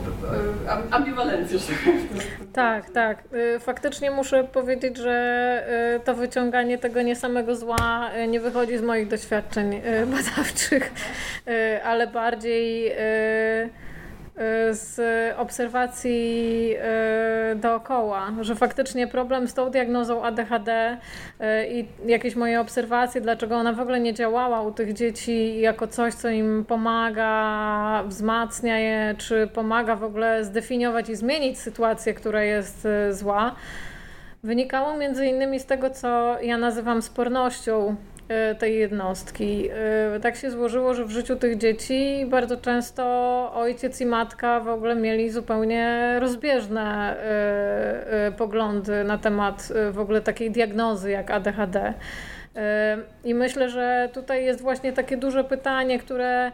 y, 0.67 0.71
am- 0.71 0.83
ambiwalencji, 0.91 1.59
że 1.59 1.73
tak. 2.53 2.91
Tak. 2.91 3.19
Y, 3.57 3.61
Faktycznie 3.61 4.11
muszę 4.11 4.45
powiedzieć, 4.45 4.97
że 4.97 5.65
y, 5.97 6.01
to 6.01 6.15
wyciąganie 6.15 6.79
tego 6.79 7.03
nie 7.03 7.17
samego 7.17 7.57
zła 7.57 8.11
nie 8.29 8.41
wychodzi 8.41 8.79
z 8.79 8.83
moich 8.83 9.09
doświadczeń 9.09 9.81
badawczych, 10.07 10.93
ale 11.85 12.07
bardziej 12.07 12.93
z 14.71 15.01
obserwacji 15.37 16.75
y, 17.53 17.57
dookoła, 17.57 18.33
że 18.41 18.55
faktycznie 18.55 19.07
problem 19.07 19.49
z 19.49 19.55
tą 19.55 19.71
diagnozą 19.71 20.25
ADHD 20.25 20.99
y, 21.41 21.45
i 21.69 21.89
jakieś 22.07 22.37
moje 22.37 22.61
obserwacje, 22.61 23.21
dlaczego 23.21 23.57
ona 23.57 23.73
w 23.73 23.81
ogóle 23.81 24.01
nie 24.01 24.15
działała 24.15 24.63
u 24.63 24.73
tych 24.73 24.93
dzieci 24.93 25.61
jako 25.61 25.87
coś, 25.87 26.15
co 26.15 26.29
im 26.29 26.65
pomaga, 26.69 28.03
wzmacnia 28.07 28.79
je, 28.79 29.15
czy 29.19 29.47
pomaga 29.55 29.97
w 29.97 30.05
ogóle 30.05 30.45
zdefiniować 30.45 31.09
i 31.09 31.17
zmienić 31.17 31.59
sytuację, 31.59 32.15
która 32.15 32.43
jest 32.43 32.87
y, 32.87 33.15
zła, 33.15 33.55
wynikało 34.43 34.97
między 34.97 35.27
innymi 35.27 35.61
z 35.61 35.67
tego, 35.67 35.91
co 35.91 36.41
ja 36.41 36.59
nazywam 36.59 37.03
spornością 37.03 37.91
y, 37.91 38.08
tej 38.59 38.79
jednostki. 38.79 39.71
Y, 40.17 40.21
Tak 40.21 40.37
się 40.37 40.51
złożyło, 40.51 40.95
że 40.95 41.05
w 41.05 41.11
życiu 41.11 41.37
tych 41.37 41.59
dzieci 41.59 42.27
bardzo 42.27 42.57
często 42.57 43.05
ojciec 43.55 44.01
i 44.01 44.07
matka 44.07 44.61
w 44.61 44.69
ogóle 44.69 44.95
mieli 44.95 45.31
zupełnie 45.31 46.17
rozbieżne 46.21 47.17
y, 48.29 48.33
poglądy 48.33 49.05
na 49.05 49.19
temat 49.19 49.73
w 49.93 49.99
ogóle 49.99 50.21
takiej 50.21 50.51
diagnozy 50.51 51.11
jak 51.11 51.31
ADHD. 51.31 51.95
I 53.25 53.35
myślę, 53.35 53.69
że 53.69 54.09
tutaj 54.13 54.45
jest 54.45 54.61
właśnie 54.61 54.93
takie 54.93 55.17
duże 55.17 55.45
pytanie, 55.45 55.99
które 55.99 56.53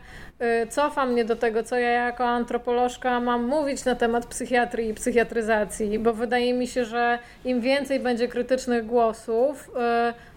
cofa 0.69 1.07
mnie 1.07 1.25
do 1.25 1.37
tego, 1.37 1.63
co 1.63 1.79
ja 1.79 1.91
jako 1.91 2.25
antropolożka 2.25 3.21
mam 3.21 3.45
mówić 3.45 3.85
na 3.85 3.95
temat 3.95 4.27
psychiatrii 4.27 4.89
i 4.89 4.95
psychiatryzacji, 4.95 5.99
bo 5.99 6.13
wydaje 6.13 6.55
mi 6.55 6.67
się, 6.67 6.85
że 6.85 7.19
im 7.45 7.61
więcej 7.61 8.01
będzie 8.01 8.29
krytycznych 8.29 8.87
głosów 8.87 9.71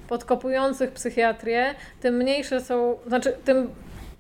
podkopujących 0.08 0.92
psychiatrię, 0.92 1.76
tym 2.02 2.16
mniejsze 2.16 2.62
są, 2.62 2.98
znaczy 3.08 3.38
tym 3.46 3.70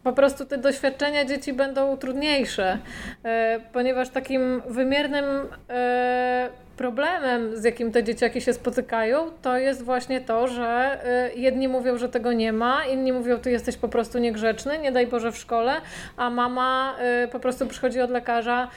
po 0.03 0.13
prostu 0.13 0.45
te 0.45 0.57
doświadczenia 0.57 1.25
dzieci 1.25 1.53
będą 1.53 1.97
trudniejsze, 1.97 2.77
e, 3.23 3.59
ponieważ 3.73 4.09
takim 4.09 4.61
wymiernym 4.67 5.25
e, 5.69 6.49
problemem, 6.77 7.57
z 7.57 7.63
jakim 7.63 7.91
te 7.91 8.03
dzieciaki 8.03 8.41
się 8.41 8.53
spotykają, 8.53 9.31
to 9.41 9.57
jest 9.57 9.83
właśnie 9.83 10.21
to, 10.21 10.47
że 10.47 10.99
e, 11.05 11.35
jedni 11.35 11.67
mówią, 11.67 11.97
że 11.97 12.09
tego 12.09 12.33
nie 12.33 12.53
ma, 12.53 12.85
inni 12.85 13.13
mówią, 13.13 13.37
ty 13.37 13.51
jesteś 13.51 13.77
po 13.77 13.87
prostu 13.87 14.19
niegrzeczny, 14.19 14.79
nie 14.79 14.91
daj 14.91 15.07
Boże 15.07 15.31
w 15.31 15.37
szkole, 15.37 15.73
a 16.17 16.29
mama 16.29 16.95
po 17.31 17.39
prostu 17.39 17.67
przychodzi 17.67 18.01
od 18.01 18.09
lekarza 18.09 18.67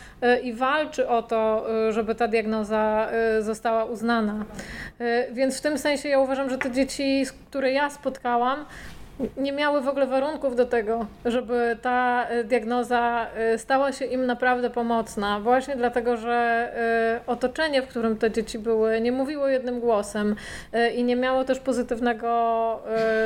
i 0.42 0.52
walczy 0.52 1.08
o 1.08 1.22
to, 1.22 1.66
żeby 1.90 2.14
ta 2.14 2.28
diagnoza 2.28 3.08
została 3.40 3.84
uznana. 3.84 4.44
Więc 5.32 5.58
w 5.58 5.60
tym 5.60 5.78
sensie 5.78 6.08
ja 6.08 6.18
uważam, 6.18 6.50
że 6.50 6.58
te 6.58 6.70
dzieci, 6.70 7.24
które 7.50 7.72
ja 7.72 7.90
spotkałam, 7.90 8.64
nie 9.36 9.52
miały 9.52 9.80
w 9.80 9.88
ogóle 9.88 10.06
warunków 10.06 10.56
do 10.56 10.66
tego, 10.66 11.06
żeby 11.24 11.76
ta 11.82 12.26
e, 12.28 12.44
diagnoza 12.44 13.26
e, 13.36 13.58
stała 13.58 13.92
się 13.92 14.04
im 14.04 14.26
naprawdę 14.26 14.70
pomocna. 14.70 15.40
Właśnie 15.40 15.76
dlatego, 15.76 16.16
że 16.16 16.32
e, 16.76 17.20
otoczenie, 17.26 17.82
w 17.82 17.86
którym 17.86 18.16
te 18.18 18.30
dzieci 18.30 18.58
były, 18.58 19.00
nie 19.00 19.12
mówiło 19.12 19.48
jednym 19.48 19.80
głosem 19.80 20.36
i 20.94 21.04
nie 21.04 21.16
miało 21.16 21.44
też 21.44 21.58
pozytywnego 21.58 22.30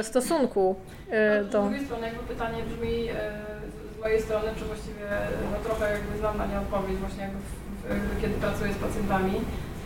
stosunku 0.02 0.76
e, 1.10 1.42
Z 1.44 1.48
do. 1.48 1.62
drugiej 1.62 1.84
strony 1.84 2.06
jakby 2.06 2.22
pytanie 2.34 2.62
brzmi 2.62 3.08
z- 3.08 4.00
mojej 4.00 4.22
strony, 4.22 4.48
czy 4.58 4.64
właściwie 4.64 5.04
no, 5.52 5.58
trochę 5.64 5.92
jakby 5.92 6.18
znam 6.18 6.38
na 6.38 6.46
nie 6.46 6.58
odpowiedź 6.58 6.96
właśnie 6.98 7.22
jakby, 7.22 7.38
w, 7.38 7.90
jakby 7.90 8.20
kiedy 8.20 8.34
pracuję 8.34 8.72
z 8.72 8.76
pacjentami, 8.76 9.32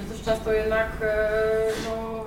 że 0.01 0.15
też 0.15 0.25
często 0.25 0.53
jednak 0.53 0.89
no, 1.85 2.25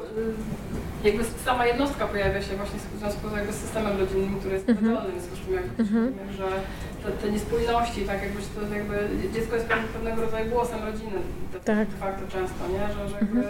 jakby 1.03 1.23
sama 1.45 1.65
jednostka 1.65 2.07
pojawia 2.07 2.41
się 2.41 2.55
właśnie 2.55 2.79
w 2.95 2.99
związku 2.99 3.29
z, 3.29 3.33
jakby 3.37 3.53
systemem 3.53 3.99
rodzinnym, 3.99 4.39
który 4.39 4.53
jest 4.55 4.69
Mhm. 4.69 4.97
związku 4.97 5.35
z 5.35 5.53
jakby, 5.53 5.83
Mhm. 5.83 6.13
że 6.37 6.47
te, 7.03 7.11
te 7.11 7.31
niespójności, 7.31 8.01
tak 8.05 8.21
jakby, 8.21 8.39
to 8.41 8.75
jakby 8.75 9.09
dziecko 9.33 9.55
jest 9.55 9.67
pewne- 9.67 9.87
pewnego 9.87 10.21
rodzaju 10.21 10.51
głosem 10.51 10.79
rodziny 10.85 11.17
de, 11.53 11.59
Tak. 11.59 11.87
de 11.89 11.97
facto 11.97 12.23
często, 12.31 12.67
nie? 12.67 12.93
Że, 12.93 13.09
że 13.09 13.15
jakby, 13.21 13.43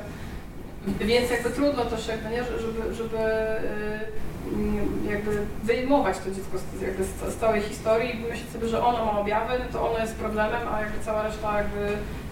Więc 1.00 1.32
jakby 1.32 1.50
trudno 1.50 1.86
też 1.86 2.08
jakby, 2.08 2.30
nie, 2.30 2.44
że- 2.44 2.60
żeby, 2.60 2.94
żeby 2.96 3.18
y, 3.18 4.54
mm, 4.54 5.08
jakby 5.12 5.32
wyjmować 5.64 6.18
to 6.18 6.32
dziecko 6.32 6.58
z, 6.58 6.82
jakby 6.82 7.04
z 7.04 7.36
całej 7.40 7.62
historii 7.62 8.16
i 8.16 8.20
myśleć 8.20 8.50
sobie, 8.54 8.68
że 8.68 8.84
ono 8.86 9.06
ma 9.06 9.20
objawy, 9.20 9.54
no 9.60 9.66
to 9.80 9.90
ono 9.92 10.00
jest 10.00 10.16
problemem, 10.16 10.68
a 10.74 10.82
jakby 10.82 11.00
cała 11.06 11.24
reszta 11.24 11.58
jakby 11.58 11.88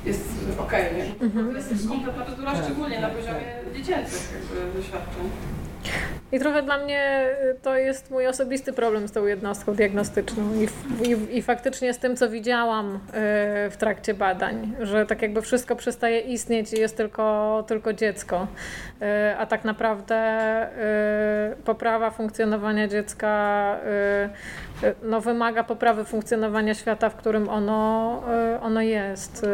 jest 0.06 0.30
okej, 0.58 0.86
nie? 0.96 1.30
To 1.54 1.58
jest 1.58 1.88
kompletna 1.88 2.26
bzdura, 2.26 2.64
szczególnie 2.64 3.02
na 3.02 3.10
poziomie 3.10 3.42
dziecięcych 3.76 4.34
jakby 4.34 4.78
doświadczeń. 4.80 5.30
I 6.32 6.40
trochę 6.40 6.62
dla 6.62 6.78
mnie 6.78 7.30
y, 7.52 7.56
to 7.62 7.78
jest 7.78 8.12
mój 8.12 8.28
osobisty 8.28 8.74
problem 8.74 9.08
z 9.08 9.12
tą 9.12 9.26
jednostką 9.26 9.76
diagnostyczną 9.76 10.44
i, 10.54 10.68
i, 11.10 11.38
i 11.38 11.42
faktycznie 11.42 11.94
z 11.94 11.98
tym, 11.98 12.16
co 12.16 12.30
widziałam 12.30 12.96
y, 12.96 13.00
w 13.70 13.76
trakcie 13.80 14.14
badań, 14.14 14.74
że 14.82 15.06
tak 15.06 15.22
jakby 15.22 15.42
wszystko 15.42 15.76
przestaje 15.76 16.20
istnieć 16.20 16.74
i 16.74 16.80
jest 16.80 16.98
tylko, 16.98 17.64
tylko 17.68 17.94
dziecko, 17.94 18.48
Y, 19.02 19.38
a 19.38 19.46
tak 19.46 19.64
naprawdę 19.64 20.20
poprawa 21.66 22.12
funkcjonowania 22.12 22.88
dziecka 22.88 23.30
no, 25.04 25.22
wymaga 25.22 25.64
poprawy 25.64 26.04
funkcjonowania 26.04 26.74
świata, 26.74 27.10
w 27.10 27.16
którym 27.16 27.50
ono, 27.50 28.24
ono 28.62 28.82
jest. 28.82 29.46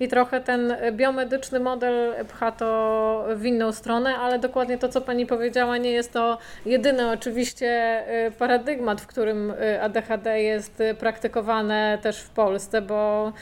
I 0.00 0.08
trochę 0.08 0.40
ten 0.40 0.76
biomedyczny 0.92 1.60
model 1.60 2.14
pcha 2.28 2.52
to 2.52 3.24
w 3.36 3.44
inną 3.44 3.72
stronę, 3.72 4.16
ale 4.16 4.38
dokładnie 4.38 4.78
to, 4.78 4.88
co 4.88 5.00
Pani 5.00 5.26
powiedziała, 5.26 5.76
nie 5.82 5.90
jest 5.90 6.12
to 6.12 6.38
jedyny 6.66 7.10
oczywiście 7.10 8.02
y, 8.26 8.30
paradygmat, 8.30 9.00
w 9.00 9.06
którym 9.06 9.50
y, 9.50 9.82
ADHD 9.82 10.42
jest 10.42 10.80
y, 10.80 10.94
praktykowane 10.94 11.98
też 12.02 12.20
w 12.20 12.30
Polsce, 12.30 12.82
bo 12.82 13.32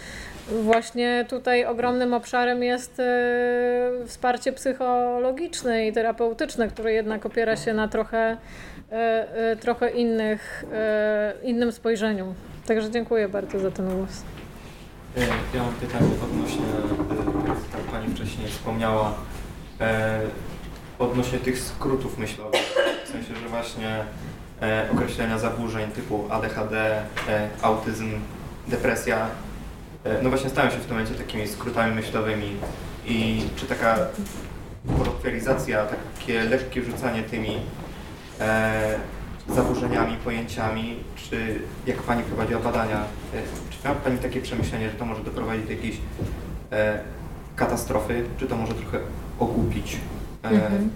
właśnie 0.48 1.24
tutaj 1.28 1.65
ogromnym 1.65 2.15
obszarem 2.15 2.62
jest 2.62 3.02
wsparcie 4.06 4.52
psychologiczne 4.52 5.86
i 5.86 5.93
terapeutyczne, 5.93 6.69
które 6.69 6.93
jednak 6.93 7.27
opiera 7.27 7.56
się 7.56 7.74
na 7.74 7.89
trochę, 7.89 8.36
trochę 9.60 9.90
innych, 9.90 10.65
innym 11.43 11.73
spojrzeniu. 11.73 12.35
Także 12.66 12.90
dziękuję 12.90 13.28
bardzo 13.28 13.59
za 13.59 13.70
ten 13.70 13.97
głos. 13.97 14.23
E, 15.16 15.20
Ja 15.56 15.62
mam 15.62 15.74
pytanie 15.74 16.10
odnośnie, 16.24 16.65
e, 16.65 17.73
tak 17.73 17.81
Pani 17.81 18.15
wcześniej 18.15 18.48
wspomniała, 18.48 19.15
e, 19.81 20.20
odnośnie 20.98 21.38
tych 21.38 21.58
skrótów 21.58 22.18
myślowych. 22.18 22.76
W 23.04 23.08
sensie, 23.08 23.36
że 23.36 23.48
właśnie 23.48 24.04
e, 24.62 24.88
określenia 24.92 25.38
zaburzeń 25.38 25.90
typu 25.90 26.24
ADHD, 26.30 27.02
e, 27.28 27.48
autyzm, 27.62 28.10
depresja, 28.68 29.26
e, 30.04 30.22
no 30.22 30.28
właśnie 30.28 30.50
stają 30.50 30.70
się 30.70 30.76
w 30.76 30.86
tym 30.86 30.96
momencie 30.96 31.14
takimi 31.14 31.48
skrótami 31.48 31.94
myślowymi. 31.94 32.56
I 33.06 33.42
czy 33.56 33.66
taka 33.66 33.98
kolokwializacja, 34.98 35.86
takie 36.18 36.44
lekkie 36.44 36.82
rzucanie 36.82 37.22
tymi 37.22 37.58
e, 38.40 38.98
zaburzeniami, 39.48 40.16
pojęciami, 40.16 40.96
czy 41.16 41.60
jak 41.86 41.96
Pani 41.96 42.22
prowadziła 42.22 42.60
badania, 42.60 42.96
e, 42.98 43.42
czy 43.70 43.84
miała 43.84 43.96
Pani 43.96 44.18
takie 44.18 44.40
przemyślenie, 44.40 44.90
że 44.90 44.96
to 44.96 45.04
może 45.04 45.22
doprowadzić 45.22 45.66
do 45.66 45.72
jakiejś 45.72 45.96
e, 46.72 47.00
katastrofy, 47.56 48.24
czy 48.38 48.46
to 48.46 48.56
może 48.56 48.74
trochę 48.74 48.98
ogłupić 49.38 49.98
Mhm. 50.56 50.90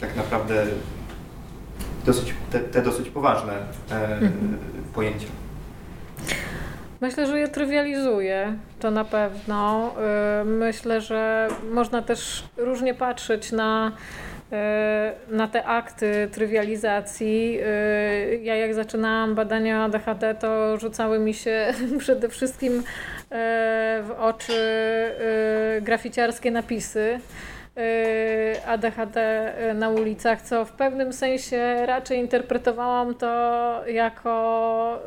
tak 0.00 0.16
naprawdę 0.16 0.66
dosyć, 2.06 2.34
te, 2.50 2.60
te 2.60 2.82
dosyć 2.82 3.08
poważne 3.10 3.52
e, 3.90 3.94
Mhm. 3.94 4.58
pojęcia. 4.94 5.26
Myślę, 7.00 7.26
że 7.26 7.38
je 7.38 7.48
trywializuje, 7.48 8.52
to 8.80 8.90
na 8.90 9.04
pewno. 9.04 9.92
Y, 10.42 10.44
Myślę, 10.44 11.00
że 11.00 11.48
można 11.72 12.02
też 12.02 12.44
różnie 12.56 12.94
patrzeć 12.94 13.52
na, 13.52 13.92
na 15.28 15.48
te 15.48 15.64
akty 15.64 16.28
trywializacji. 16.32 17.58
Ja 18.42 18.56
jak 18.56 18.74
zaczynałam 18.74 19.34
badania 19.34 19.84
ADHD, 19.84 20.34
to 20.34 20.76
rzucały 20.78 21.18
mi 21.18 21.34
się 21.34 21.74
przede 21.98 22.28
wszystkim 22.28 22.82
w 24.02 24.14
oczy 24.18 24.52
graficiarskie 25.82 26.50
napisy. 26.50 27.20
Y, 27.78 28.66
ADHD 28.66 29.16
na 29.74 29.88
ulicach, 29.88 30.42
co 30.42 30.64
w 30.64 30.72
pewnym 30.72 31.12
sensie 31.12 31.86
raczej 31.86 32.18
interpretowałam 32.18 33.14
to 33.14 33.82
jako 33.86 34.98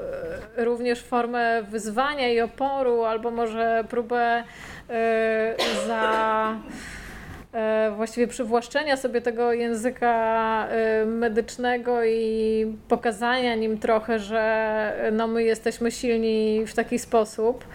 y, 0.58 0.66
również 0.66 1.04
formę 1.04 1.64
wyzwania 1.64 2.34
i 2.34 2.42
oporu, 2.42 3.04
albo 3.04 3.32
może 3.32 3.84
próbę 3.90 4.44
y, 4.44 5.86
za 5.88 6.56
y, 7.90 7.92
właściwie 7.96 8.28
przywłaszczenia 8.28 8.98
sobie 8.98 9.22
tego 9.22 9.54
języka 9.54 10.68
y, 11.02 11.06
medycznego 11.06 12.04
i 12.04 12.78
pokazania 12.88 13.56
nim 13.56 13.78
trochę, 13.78 14.20
że 14.20 14.94
y, 15.08 15.12
no, 15.12 15.28
my 15.28 15.44
jesteśmy 15.44 15.92
silni 15.92 16.66
w 16.68 16.74
taki 16.74 17.00
sposób. 17.00 17.66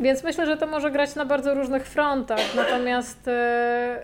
Więc 0.00 0.24
myślę, 0.24 0.46
że 0.46 0.56
to 0.56 0.66
może 0.66 0.90
grać 0.90 1.14
na 1.14 1.24
bardzo 1.24 1.54
różnych 1.54 1.86
frontach. 1.86 2.40
Natomiast 2.56 3.28
e, 3.28 3.98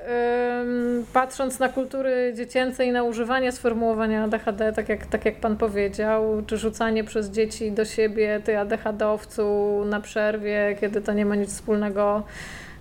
patrząc 1.13 1.59
na 1.59 1.69
kultury 1.69 2.33
dziecięce 2.37 2.87
i 2.87 2.93
na 2.93 3.03
używanie 3.03 3.53
sformułowania 3.53 4.25
ADHD, 4.25 4.73
tak 4.73 4.89
jak, 4.89 5.07
tak 5.07 5.25
jak 5.25 5.37
Pan 5.37 5.57
powiedział, 5.57 6.43
czy 6.47 6.57
rzucanie 6.57 7.05
przez 7.05 7.31
dzieci 7.31 7.73
do 7.73 7.85
siebie, 7.85 8.41
ty 8.45 8.59
ADHD-owcu 8.59 9.85
na 9.85 10.01
przerwie, 10.01 10.77
kiedy 10.81 11.01
to 11.01 11.13
nie 11.13 11.27
ma 11.27 11.35
nic 11.35 11.51
wspólnego 11.51 12.23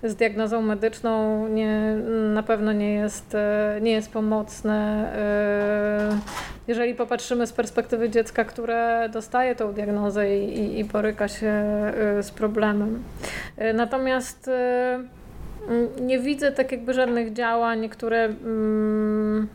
z 0.03 0.15
diagnozą 0.15 0.61
medyczną, 0.61 1.47
nie, 1.47 1.95
na 2.33 2.43
pewno 2.43 2.73
nie 2.73 2.93
jest, 2.93 3.35
e, 3.35 3.79
nie 3.81 3.91
jest 3.91 4.11
pomocne. 4.11 5.07
E, 5.15 6.19
Jeżeli 6.67 6.95
popatrzymy 6.95 7.47
z 7.47 7.53
perspektywy 7.53 8.09
dziecka, 8.09 8.45
które 8.45 9.09
dostaje 9.13 9.55
tą 9.55 9.73
diagnozę 9.73 10.37
i, 10.37 10.79
i, 10.79 10.83
boryka 10.83 11.27
się 11.27 11.47
e, 11.47 12.23
z 12.23 12.31
problemem. 12.31 13.03
Natomiast 13.73 14.49
nie 16.01 16.19
widzę 16.19 16.51
tak 16.51 16.71
jakby 16.71 16.93
żadnych 16.93 17.33
działań, 17.33 17.89
które 17.89 18.23
mm, 18.23 19.47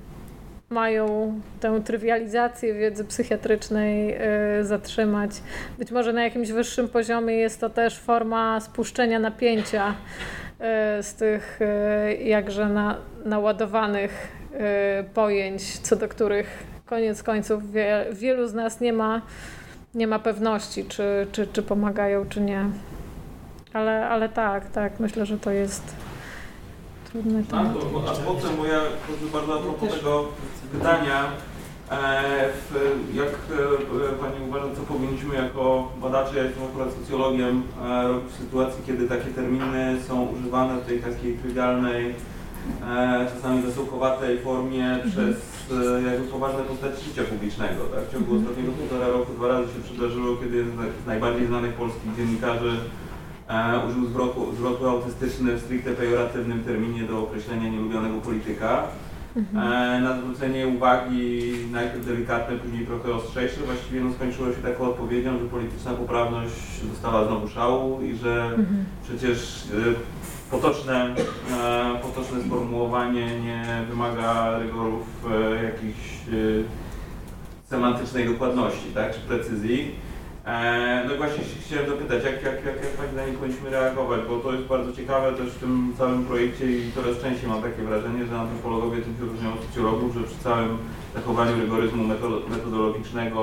mają 0.71 1.41
tę 1.61 1.81
trywializację 1.85 2.75
wiedzy 2.75 3.05
psychiatrycznej 3.05 4.15
e, 4.15 4.65
zatrzymać. 4.65 5.31
Być 5.79 5.91
może 5.91 6.13
na 6.13 6.25
jakimś 6.25 6.53
wyższym 6.53 6.89
poziomie 6.89 7.37
jest 7.37 7.61
to 7.61 7.71
też 7.71 7.99
forma 7.99 8.61
spuszczenia 8.61 9.19
napięcia 9.19 9.95
e, 10.61 11.03
z 11.03 11.15
tych 11.15 11.59
e, 11.63 12.15
jakże 12.15 12.69
na, 12.69 12.97
naładowanych 13.25 14.39
pojęć, 15.15 15.79
co 15.79 15.97
do 15.97 16.09
których 16.09 16.65
koniec 16.87 17.23
końców 17.23 17.73
wie, 17.73 18.07
wielu 18.13 18.49
z 18.49 18.55
nas 18.55 18.81
nie 18.81 18.93
ma, 18.93 19.23
nie 19.95 20.07
ma 20.07 20.19
pewności, 20.19 20.85
czy, 20.85 21.27
czy, 21.33 21.47
czy 21.47 21.63
pomagają, 21.63 22.27
czy 22.29 22.41
nie. 22.41 22.65
Ale, 23.73 24.09
ale 24.09 24.29
tak, 24.29 24.71
tak, 24.71 25.01
myślę, 25.01 25.27
że 25.27 25.39
to 25.39 25.51
jest 25.51 26.08
Tak, 27.13 27.23
temat. 27.25 27.49
to, 27.49 28.11
a 28.11 28.15
potem, 28.15 28.57
bo 28.57 28.67
ja 28.67 28.81
chodzę 29.07 29.33
bardzo 29.33 29.55
a 29.55 29.63
propos 29.63 29.95
tego 29.95 30.29
pytania, 30.73 31.25
e, 31.91 32.49
w, 32.71 32.75
jak 33.15 33.29
e, 33.29 34.13
Pani 34.21 34.49
uważa, 34.49 34.77
co 34.77 34.83
powinniśmy 34.83 35.35
jako 35.35 35.93
badacze, 36.01 36.37
ja 36.37 36.45
jestem 36.45 36.65
akurat 36.65 36.89
socjologiem, 36.93 37.63
e, 37.85 38.09
robić 38.09 38.33
w 38.33 38.37
sytuacji, 38.37 38.83
kiedy 38.87 39.09
takie 39.09 39.31
terminy 39.31 39.97
są 40.09 40.27
używane 40.27 40.81
w 40.81 40.87
tej 40.87 41.01
takiej 41.01 41.35
trywialnej, 41.35 42.15
czasami 43.35 43.63
zasułkowatej 43.63 44.39
formie 44.39 44.99
przez 45.11 45.37
e, 45.73 46.03
jakby 46.03 46.27
poważne 46.29 46.63
postaci 46.63 47.05
życia 47.05 47.23
publicznego. 47.23 47.85
Tak? 47.85 48.05
W 48.05 48.13
ciągu 48.13 48.37
ostatniego 48.37 48.73
półtora 48.73 49.09
roku 49.09 49.33
dwa 49.33 49.49
razy 49.49 49.69
się 49.75 49.81
przydarzyło, 49.81 50.37
kiedy 50.37 50.57
jeden 50.57 50.73
z 51.05 51.07
najbardziej 51.07 51.47
znanych 51.47 51.75
polskich 51.75 52.17
dziennikarzy 52.17 52.77
użył 53.89 54.07
zwrotu, 54.07 54.55
zwrotu 54.55 54.89
autystyczny 54.89 55.55
w 55.57 55.61
stricte 55.61 55.91
pejoratywnym 55.91 56.65
terminie 56.65 57.03
do 57.03 57.23
określenia 57.23 57.69
nielubionego 57.69 58.21
polityka. 58.21 58.83
E, 59.37 60.01
na 60.01 60.21
zwrócenie 60.21 60.67
uwagi 60.69 61.53
najpierw 61.73 62.07
delikatne, 62.07 62.57
później 62.59 62.87
trochę 62.87 63.15
ostrzejsze, 63.15 63.61
właściwie 63.61 64.01
no, 64.01 64.13
skończyło 64.13 64.49
się 64.49 64.63
taką 64.63 64.85
odpowiedzią, 64.85 65.39
że 65.39 65.45
polityczna 65.45 65.91
poprawność 65.93 66.55
dostała 66.91 67.27
znowu 67.27 67.49
szału 67.49 68.03
i 68.03 68.17
że 68.17 68.45
Mhm. 68.45 68.85
przecież 69.05 69.65
e, 69.65 70.51
potoczne, 70.51 71.15
e, 71.61 71.99
potoczne 72.03 72.43
sformułowanie 72.47 73.41
nie 73.41 73.65
wymaga 73.91 74.59
rygorów 74.59 75.07
e, 75.31 75.65
jakiejś 75.65 75.97
e, 75.97 77.69
semantycznej 77.69 78.27
dokładności, 78.29 78.87
tak, 78.95 79.15
czy 79.15 79.21
precyzji. 79.21 79.95
E, 80.49 81.05
No 81.09 81.15
i 81.15 81.17
właśnie 81.17 81.45
chciałem 81.67 81.87
dopytać, 81.87 82.25
jak, 82.25 82.35
jak, 82.43 82.65
jak, 82.65 82.77
jak 82.85 82.93
Pani 82.97 83.13
zdaniem 83.13 83.35
powinniśmy 83.37 83.71
reagować, 83.71 84.21
bo 84.29 84.39
to 84.39 84.53
jest 84.53 84.65
bardzo 84.65 84.93
ciekawe 84.93 85.33
też 85.33 85.49
w 85.51 85.59
tym 85.61 85.93
całym 85.99 86.25
projekcie 86.25 86.67
i 86.73 86.93
coraz 86.95 87.19
częściej 87.23 87.49
mam 87.49 87.63
takie 87.63 87.83
wrażenie, 87.83 88.27
że 88.27 88.39
antropologowie 88.39 89.03
tym 89.03 89.15
się 89.17 89.25
różnią 89.25 89.53
od 89.55 89.63
socjologów, 89.67 90.15
że 90.15 90.21
przy 90.23 90.39
całym 90.39 90.79
zachowaniu 91.15 91.57
rygoryzmu 91.61 92.03
meto- 92.05 92.51
metodologicznego 92.51 93.41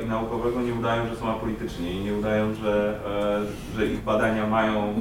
e, 0.00 0.02
i 0.02 0.06
naukowego 0.06 0.60
nie 0.60 0.74
udają, 0.74 1.06
że 1.08 1.16
są 1.16 1.30
apolityczni 1.30 1.90
i 1.96 2.04
nie 2.04 2.14
udają, 2.14 2.54
że, 2.54 2.98
e, 3.74 3.76
że 3.78 3.86
ich 3.86 4.00
badania 4.02 4.46
mają 4.46 5.00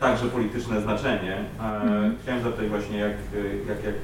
także 0.00 0.26
polityczne 0.26 0.80
znaczenie. 0.80 1.36
E, 1.60 2.10
Chciałem 2.22 2.42
zapytać 2.42 2.68
właśnie, 2.68 2.98
jak, 2.98 3.12
jak, 3.68 3.84
jak, 3.84 3.94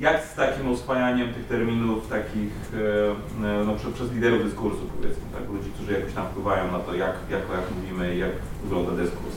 jak 0.00 0.24
z 0.24 0.34
takim 0.34 0.70
oswajaniem 0.70 1.34
tych 1.34 1.46
terminów 1.46 2.08
takich 2.08 2.52
e, 2.74 3.60
e, 3.60 3.64
no, 3.64 3.74
przez, 3.74 3.92
przez 3.92 4.12
liderów 4.12 4.44
dyskursu 4.44 4.80
powiedzmy, 4.96 5.22
tak, 5.32 5.48
ludzi, 5.48 5.70
którzy 5.74 5.92
jakoś 5.92 6.12
tam 6.12 6.26
wpływają 6.26 6.72
na 6.72 6.78
to, 6.78 6.94
jak, 6.94 7.14
jak, 7.30 7.40
jak 7.40 7.76
mówimy 7.76 8.14
i 8.14 8.18
jak 8.18 8.30
wygląda 8.62 8.92
dyskurs. 8.92 9.34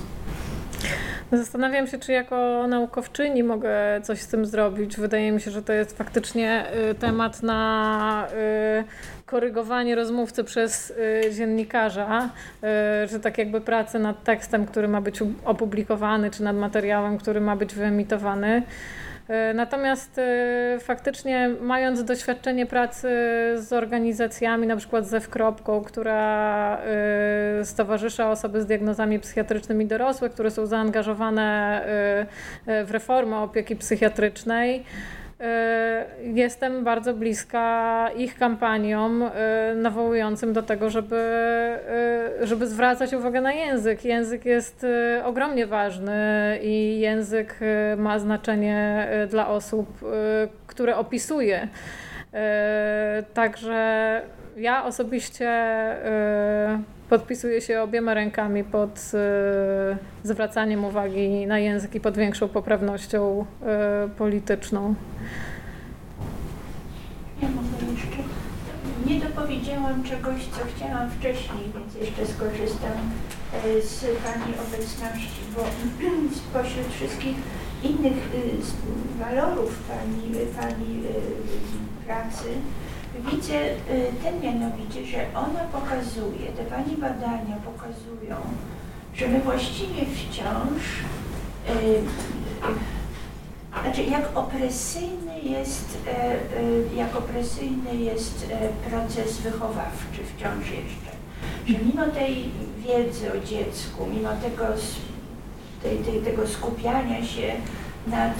Zastanawiam 1.31 1.87
się, 1.87 1.97
czy 1.97 2.11
jako 2.11 2.67
naukowczyni 2.67 3.43
mogę 3.43 4.01
coś 4.03 4.21
z 4.21 4.27
tym 4.27 4.45
zrobić. 4.45 4.97
Wydaje 4.97 5.31
mi 5.31 5.41
się, 5.41 5.51
że 5.51 5.61
to 5.61 5.73
jest 5.73 5.97
faktycznie 5.97 6.65
y, 6.91 6.95
temat 6.95 7.43
na 7.43 8.27
y, 8.79 9.23
korygowanie 9.25 9.95
rozmówcy 9.95 10.43
przez 10.43 10.89
y, 10.89 11.31
dziennikarza, 11.33 12.29
że 13.11 13.19
tak 13.19 13.37
jakby 13.37 13.61
pracę 13.61 13.99
nad 13.99 14.23
tekstem, 14.23 14.65
który 14.65 14.87
ma 14.87 15.01
być 15.01 15.19
opublikowany, 15.45 16.31
czy 16.31 16.43
nad 16.43 16.55
materiałem, 16.55 17.17
który 17.17 17.41
ma 17.41 17.55
być 17.55 17.75
wyemitowany. 17.75 18.63
Y, 19.29 19.53
Natomiast 19.53 20.17
y, 20.17 20.79
faktycznie 20.79 21.49
mając 21.61 22.03
doświadczenie 22.03 22.65
pracy 22.65 23.07
z 23.55 23.73
organizacjami, 23.73 24.67
na 24.67 24.75
przykład 24.75 25.07
ze 25.07 25.19
Wkropką, 25.19 25.81
która 25.81 26.77
y, 27.61 27.65
stowarzysza 27.65 28.31
osoby 28.31 28.61
z 28.61 28.65
diagnozami 28.65 29.19
psychiatrycznymi 29.19 29.85
dorosłych, 29.85 30.31
które 30.31 30.51
są 30.51 30.65
zaangażowane 30.65 31.81
w 32.65 32.87
reformę 32.91 33.37
opieki 33.37 33.75
psychiatrycznej, 33.75 34.85
Jestem 36.23 36.83
bardzo 36.83 37.13
bliska 37.13 38.09
ich 38.17 38.37
kampaniom 38.37 39.23
y, 39.23 39.29
nawołującym 39.75 40.53
do 40.53 40.63
tego, 40.63 40.89
żeby, 40.89 41.15
y, 42.41 42.47
żeby 42.47 42.67
zwracać 42.67 43.13
uwagę 43.13 43.41
na 43.41 43.53
język. 43.53 44.05
Język 44.05 44.45
jest 44.45 44.83
y, 44.83 45.23
ogromnie 45.23 45.67
ważny 45.67 46.59
i 46.61 46.99
język 46.99 47.59
y, 47.61 47.97
ma 47.97 48.19
znaczenie 48.19 49.07
y, 49.23 49.27
dla 49.27 49.47
osób, 49.47 50.03
y, 50.03 50.07
które 50.67 50.97
opisuje. 50.97 51.63
Y, 51.63 53.23
Także 53.33 54.21
ja 54.57 54.85
osobiście 54.85 55.49
y, 56.75 57.09
podpisuję 57.09 57.61
się 57.61 57.81
obiema 57.81 58.13
rękami 58.13 58.63
pod 58.63 59.11
y, 59.13 60.27
zwracaniem 60.27 60.85
uwagi 60.85 61.47
na 61.47 61.59
język 61.59 61.95
i 61.95 61.99
pod 61.99 62.17
większą 62.17 62.47
poprawnością 62.47 63.45
y, 64.05 64.09
polityczną. 64.09 64.95
dopowiedziałam 69.51 70.03
czegoś, 70.03 70.45
co 70.45 70.59
chciałam 70.75 71.09
wcześniej, 71.09 71.63
więc 71.75 71.95
jeszcze 71.95 72.33
skorzystam 72.33 72.97
z 73.81 73.99
Pani 73.99 74.53
obecności, 74.67 75.41
bo 75.55 75.61
spośród 76.41 76.87
wszystkich 76.93 77.35
innych 77.83 78.19
walorów 79.19 79.83
Pani, 79.87 80.45
pani 80.57 81.03
pracy 82.05 82.49
widzę 83.19 83.53
ten 84.23 84.41
mianowicie, 84.41 85.05
że 85.05 85.25
ona 85.35 85.59
pokazuje, 85.59 86.51
te 86.57 86.63
Pani 86.63 86.97
badania 86.97 87.55
pokazują, 87.65 88.35
że 89.13 89.27
my 89.27 89.39
właściwie 89.39 90.05
wciąż 90.05 90.81
znaczy, 93.83 94.03
jak 94.03 94.37
opresyjny 94.37 95.39
jest, 95.43 95.97
e, 96.07 96.11
e, 96.11 96.37
jak 96.95 97.15
opresyjny 97.15 97.95
jest 97.95 98.47
e, 98.51 98.89
proces 98.89 99.37
wychowawczy 99.37 100.23
wciąż 100.35 100.69
jeszcze. 100.69 101.11
Że 101.65 101.85
mimo 101.85 102.07
tej 102.07 102.49
wiedzy 102.77 103.33
o 103.33 103.45
dziecku, 103.45 104.05
mimo 104.13 104.29
tego, 104.29 104.63
tej, 105.83 105.97
tej, 105.97 106.21
tego 106.21 106.47
skupiania 106.47 107.25
się 107.25 107.53
nad 108.07 108.39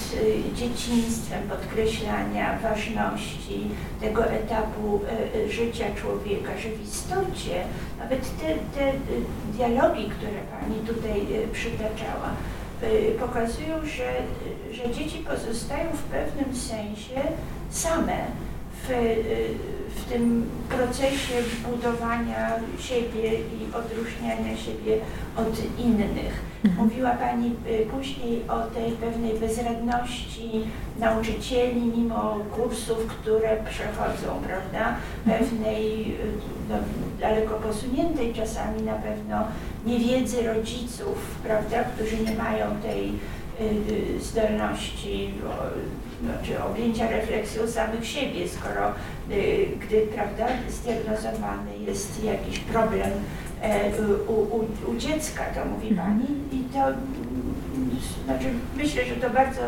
dzieciństwem, 0.53 1.43
podkreślania 1.49 2.59
ważności 2.59 3.67
tego 4.01 4.25
etapu 4.25 5.01
życia 5.49 5.85
człowieka, 6.01 6.51
że 6.57 6.69
w 6.69 6.83
istocie 6.83 7.63
nawet 7.99 8.21
te, 8.37 8.79
te 8.79 8.93
dialogi, 9.53 10.09
które 10.09 10.37
Pani 10.51 10.87
tutaj 10.87 11.27
przytaczała, 11.53 12.29
Y, 12.83 13.15
pokazują, 13.19 13.85
że, 13.85 14.13
że 14.71 14.93
dzieci 14.93 15.17
pozostają 15.17 15.89
w 15.91 16.03
pewnym 16.03 16.55
sensie 16.55 17.21
same 17.69 18.17
w, 18.87 18.91
y, 18.91 19.81
w 19.95 20.09
tym 20.09 20.49
procesie 20.69 21.33
budowania 21.69 22.51
siebie 22.79 23.31
i 23.33 23.75
odróżniania 23.75 24.57
siebie 24.57 24.97
od 25.37 25.79
innych. 25.79 26.51
Mhm. 26.65 26.83
Mówiła 26.83 27.11
Pani 27.11 27.47
y, 27.47 27.85
później 27.91 28.41
o 28.49 28.59
tej 28.59 28.91
pewnej 28.91 29.33
bezradności 29.39 30.51
nauczycieli, 30.99 31.81
mimo 31.81 32.37
kursów, 32.55 33.07
które 33.07 33.63
przechodzą, 33.69 34.41
prawda, 34.47 34.95
mhm. 35.25 35.39
pewnej 35.39 36.15
no, 36.69 36.75
daleko 37.19 37.53
posuniętej 37.53 38.33
czasami 38.33 38.81
na 38.81 38.93
pewno 38.93 39.43
niewiedzy 39.85 40.43
rodziców, 40.43 41.17
prawda, 41.43 41.83
którzy 41.83 42.17
nie 42.17 42.35
mają 42.35 42.65
tej 42.81 43.07
y, 43.07 43.11
zdolności 44.19 45.33
znaczy 46.23 46.63
objęcia 46.63 47.09
refleksją 47.09 47.67
samych 47.67 48.07
siebie, 48.07 48.49
skoro 48.49 48.93
gdy 49.79 50.01
prawda, 50.01 50.47
zdiagnozowany 50.69 51.77
jest 51.87 52.23
jakiś 52.23 52.59
problem 52.59 53.11
E, 53.61 53.91
u, 54.27 54.33
u, 54.33 54.91
u 54.91 54.97
dziecka, 54.97 55.43
to 55.55 55.65
mówi 55.65 55.89
mhm. 55.89 56.07
Pani. 56.07 56.25
I 56.51 56.63
to 56.63 56.79
znaczy, 58.25 58.45
myślę, 58.77 59.05
że 59.05 59.15
to 59.15 59.29
bardzo 59.29 59.61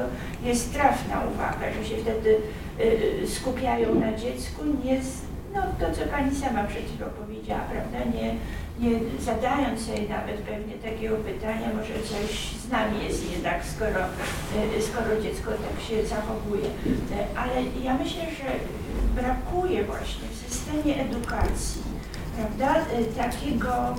jest 0.44 0.74
trafna 0.74 1.22
uwaga, 1.34 1.74
że 1.78 1.90
się 1.90 1.98
wtedy 1.98 2.38
skupiają 3.28 3.96
na 3.96 4.14
dziecku, 4.18 4.62
nie, 4.84 5.00
no 5.54 5.62
to 5.80 5.96
co 5.96 6.02
Pani 6.12 6.36
sama 6.36 6.64
przed 6.64 6.84
chwilą 6.84 7.08
powiedziała, 7.26 7.62
prawda, 7.72 8.18
nie, 8.18 8.36
nie 8.80 8.92
zadając 9.20 9.86
sobie 9.86 10.10
nawet 10.10 10.38
pewnie 10.38 10.74
takiego 10.74 11.16
pytania, 11.16 11.68
może 11.76 11.94
coś 11.94 12.50
z 12.50 12.70
nami 12.70 13.04
jest 13.06 13.44
tak, 13.44 13.66
skoro, 13.66 14.00
e, 14.78 14.82
skoro 14.82 15.22
dziecko 15.22 15.52
tak 15.52 15.88
się 15.88 16.08
zachowuje. 16.08 16.70
Ale 17.36 17.54
ja 17.84 17.94
myślę, 17.94 18.24
że 18.24 18.50
brakuje 19.22 19.84
właśnie 19.84 20.28
w 20.32 20.50
systemie 20.50 21.02
edukacji 21.02 21.82
prawda, 22.36 22.82
y, 23.00 23.06
takiego 23.06 23.96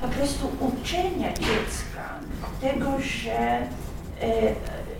po 0.00 0.08
prostu 0.08 0.48
uczenia 0.60 1.32
dziecka 1.32 2.18
tego, 2.60 2.90
że, 3.00 3.66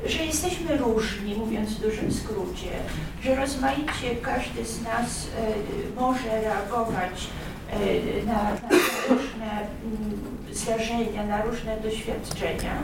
że 0.06 0.24
jesteśmy 0.24 0.76
różni, 0.76 1.34
mówiąc 1.34 1.70
w 1.70 1.80
dużym 1.80 2.12
skrócie, 2.12 2.70
że 3.22 3.34
rozmaicie 3.34 4.16
każdy 4.22 4.64
z 4.64 4.82
nas 4.82 5.26
może 5.96 6.40
reagować 6.42 7.26
na, 8.26 8.34
na 8.34 8.52
różne 9.08 9.50
mm, 9.84 10.20
zdarzenia, 10.52 11.26
na 11.26 11.42
różne 11.42 11.76
doświadczenia. 11.80 12.74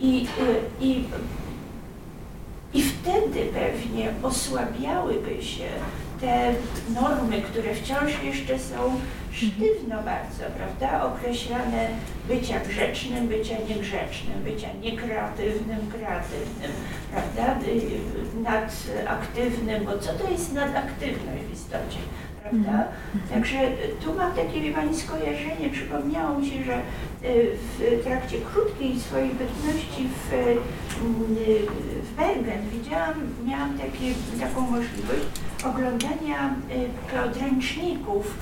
I, 0.00 0.26
i 0.80 1.04
i 2.74 2.82
wtedy 2.82 3.40
pewnie 3.54 4.12
osłabiałyby 4.22 5.42
się 5.42 5.64
te 6.20 6.54
normy, 6.94 7.42
które 7.42 7.74
wciąż 7.74 8.22
jeszcze 8.22 8.58
są 8.58 9.00
sztywno 9.32 10.02
bardzo, 10.02 10.44
prawda, 10.56 11.04
określane 11.04 11.88
bycia 12.28 12.60
grzecznym, 12.60 13.28
bycia 13.28 13.54
niegrzecznym, 13.68 14.42
bycia 14.44 14.68
niekreatywnym, 14.82 15.90
kreatywnym, 15.92 16.70
prawda, 17.10 17.66
y, 17.66 18.00
nadaktywnym, 18.42 19.84
bo 19.84 19.98
co 19.98 20.12
to 20.12 20.30
jest 20.30 20.52
nadaktywność 20.52 21.42
w 21.42 21.52
istocie? 21.52 21.98
Prawda? 22.50 22.88
Mhm. 23.14 23.28
Także 23.30 23.58
tu 24.04 24.14
mam 24.14 24.32
takie, 24.32 24.60
wie 24.60 24.72
Pani, 24.72 24.96
skojarzenie. 24.96 25.70
Przypomniało 25.72 26.38
mi 26.38 26.46
się, 26.50 26.64
że 26.64 26.76
y, 27.28 27.50
w 27.78 28.04
trakcie 28.04 28.36
krótkiej 28.38 29.00
swojej 29.00 29.30
bytności 29.30 30.08
w, 30.08 30.32
y, 30.32 30.56
w 32.02 32.16
Bergen 32.16 32.68
widziałam, 32.72 33.14
miałam 33.46 33.78
takie, 33.78 34.14
taką 34.40 34.60
możliwość 34.60 35.26
oglądania 35.64 36.54
podręczników. 37.10 38.34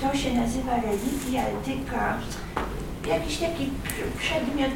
To 0.00 0.16
się 0.16 0.34
nazywa 0.34 0.76
religia, 0.76 1.42
etyka, 1.46 2.18
jakiś 3.08 3.38
taki 3.38 3.70
przedmiot, 4.18 4.72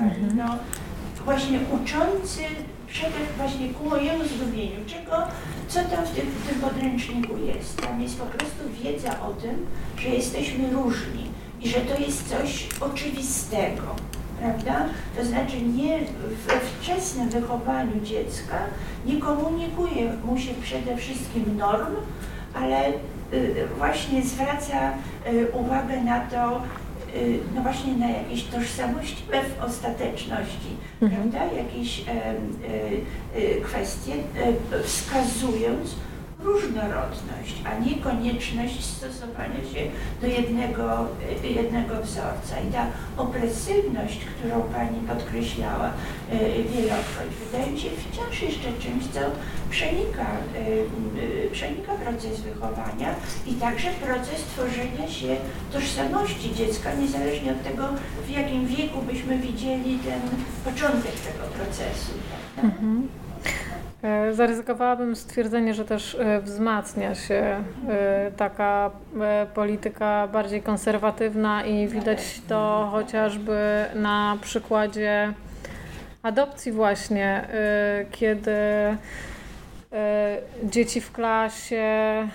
mhm. 0.00 0.36
no, 0.36 0.56
właśnie 1.24 1.58
uczący 1.72 2.42
przede 2.90 3.18
właśnie 3.36 3.68
ku 3.68 3.90
mojemu 3.90 4.24
zdumieniu, 4.24 4.84
czego, 4.86 5.16
co 5.68 5.80
tam 5.80 6.06
w 6.06 6.10
tym, 6.10 6.26
w 6.26 6.48
tym 6.48 6.60
podręczniku 6.60 7.36
jest. 7.36 7.82
Tam 7.82 8.02
jest 8.02 8.18
po 8.18 8.26
prostu 8.26 8.62
wiedza 8.82 9.10
o 9.20 9.32
tym, 9.32 9.66
że 9.98 10.08
jesteśmy 10.08 10.70
różni 10.70 11.26
i 11.60 11.68
że 11.68 11.80
to 11.80 12.00
jest 12.00 12.28
coś 12.28 12.68
oczywistego, 12.80 13.96
prawda? 14.40 14.86
To 15.16 15.24
znaczy 15.24 15.62
nie 15.62 15.98
we 16.46 16.60
wczesnym 16.60 17.28
wychowaniu 17.28 18.00
dziecka 18.04 18.58
nie 19.06 19.16
komunikuje 19.16 20.12
mu 20.24 20.38
się 20.38 20.54
przede 20.62 20.96
wszystkim 20.96 21.56
norm, 21.56 21.94
ale 22.54 22.88
y, 23.32 23.68
właśnie 23.78 24.22
zwraca 24.22 24.92
y, 25.26 25.48
uwagę 25.52 26.00
na 26.00 26.20
to, 26.20 26.62
no 27.54 27.62
właśnie 27.62 27.96
na 27.96 28.10
jakieś 28.10 28.44
tożsamościowe 28.44 29.42
w 29.42 29.64
ostateczności, 29.64 30.68
mhm. 31.02 31.30
prawda? 31.30 31.56
Jakieś 31.56 32.00
e, 32.00 32.12
e, 33.34 33.60
kwestie 33.60 34.12
wskazując 34.84 35.94
różnorodność, 36.44 37.54
a 37.64 37.78
nie 37.78 37.96
konieczność 37.96 38.84
stosowania 38.84 39.64
się 39.72 39.90
do 40.20 40.26
jednego, 40.26 41.08
jednego 41.42 41.94
wzorca. 42.02 42.60
I 42.68 42.72
ta 42.72 42.86
opresywność, 43.16 44.20
którą 44.24 44.62
Pani 44.62 44.98
podkreślała 45.08 45.92
wielokroć, 46.72 47.28
wydaje 47.44 47.72
mi 47.72 47.80
się 47.80 47.88
wciąż 47.90 48.42
jeszcze 48.42 48.68
czymś, 48.80 49.04
co 49.06 49.20
przenika, 49.70 50.26
y, 51.46 51.50
przenika 51.52 51.92
proces 51.94 52.40
wychowania 52.40 53.14
i 53.46 53.54
także 53.54 53.90
proces 53.90 54.42
tworzenia 54.42 55.08
się 55.08 55.36
tożsamości 55.72 56.54
dziecka, 56.54 56.94
niezależnie 56.94 57.52
od 57.52 57.62
tego, 57.62 57.88
w 58.26 58.30
jakim 58.30 58.66
wieku 58.66 59.02
byśmy 59.02 59.38
widzieli 59.38 59.98
ten 59.98 60.20
początek 60.64 61.12
tego 61.12 61.44
procesu. 61.56 62.12
E, 64.02 64.34
zaryzykowałabym 64.34 65.16
stwierdzenie, 65.16 65.74
że 65.74 65.84
też 65.84 66.14
e, 66.14 66.40
wzmacnia 66.40 67.14
się 67.14 67.34
e, 67.88 68.30
taka 68.36 68.90
polityka 69.54 70.28
bardziej 70.32 70.62
konserwatywna 70.62 71.64
i 71.64 71.88
widać 71.88 72.40
to 72.48 72.88
chociażby 72.92 73.84
na 73.94 74.38
przykładzie 74.40 75.32
adopcji 76.22 76.72
właśnie, 76.72 77.48
kiedy 78.10 78.56
dzieci 80.64 81.00
w 81.00 81.12
klasie 81.12 82.28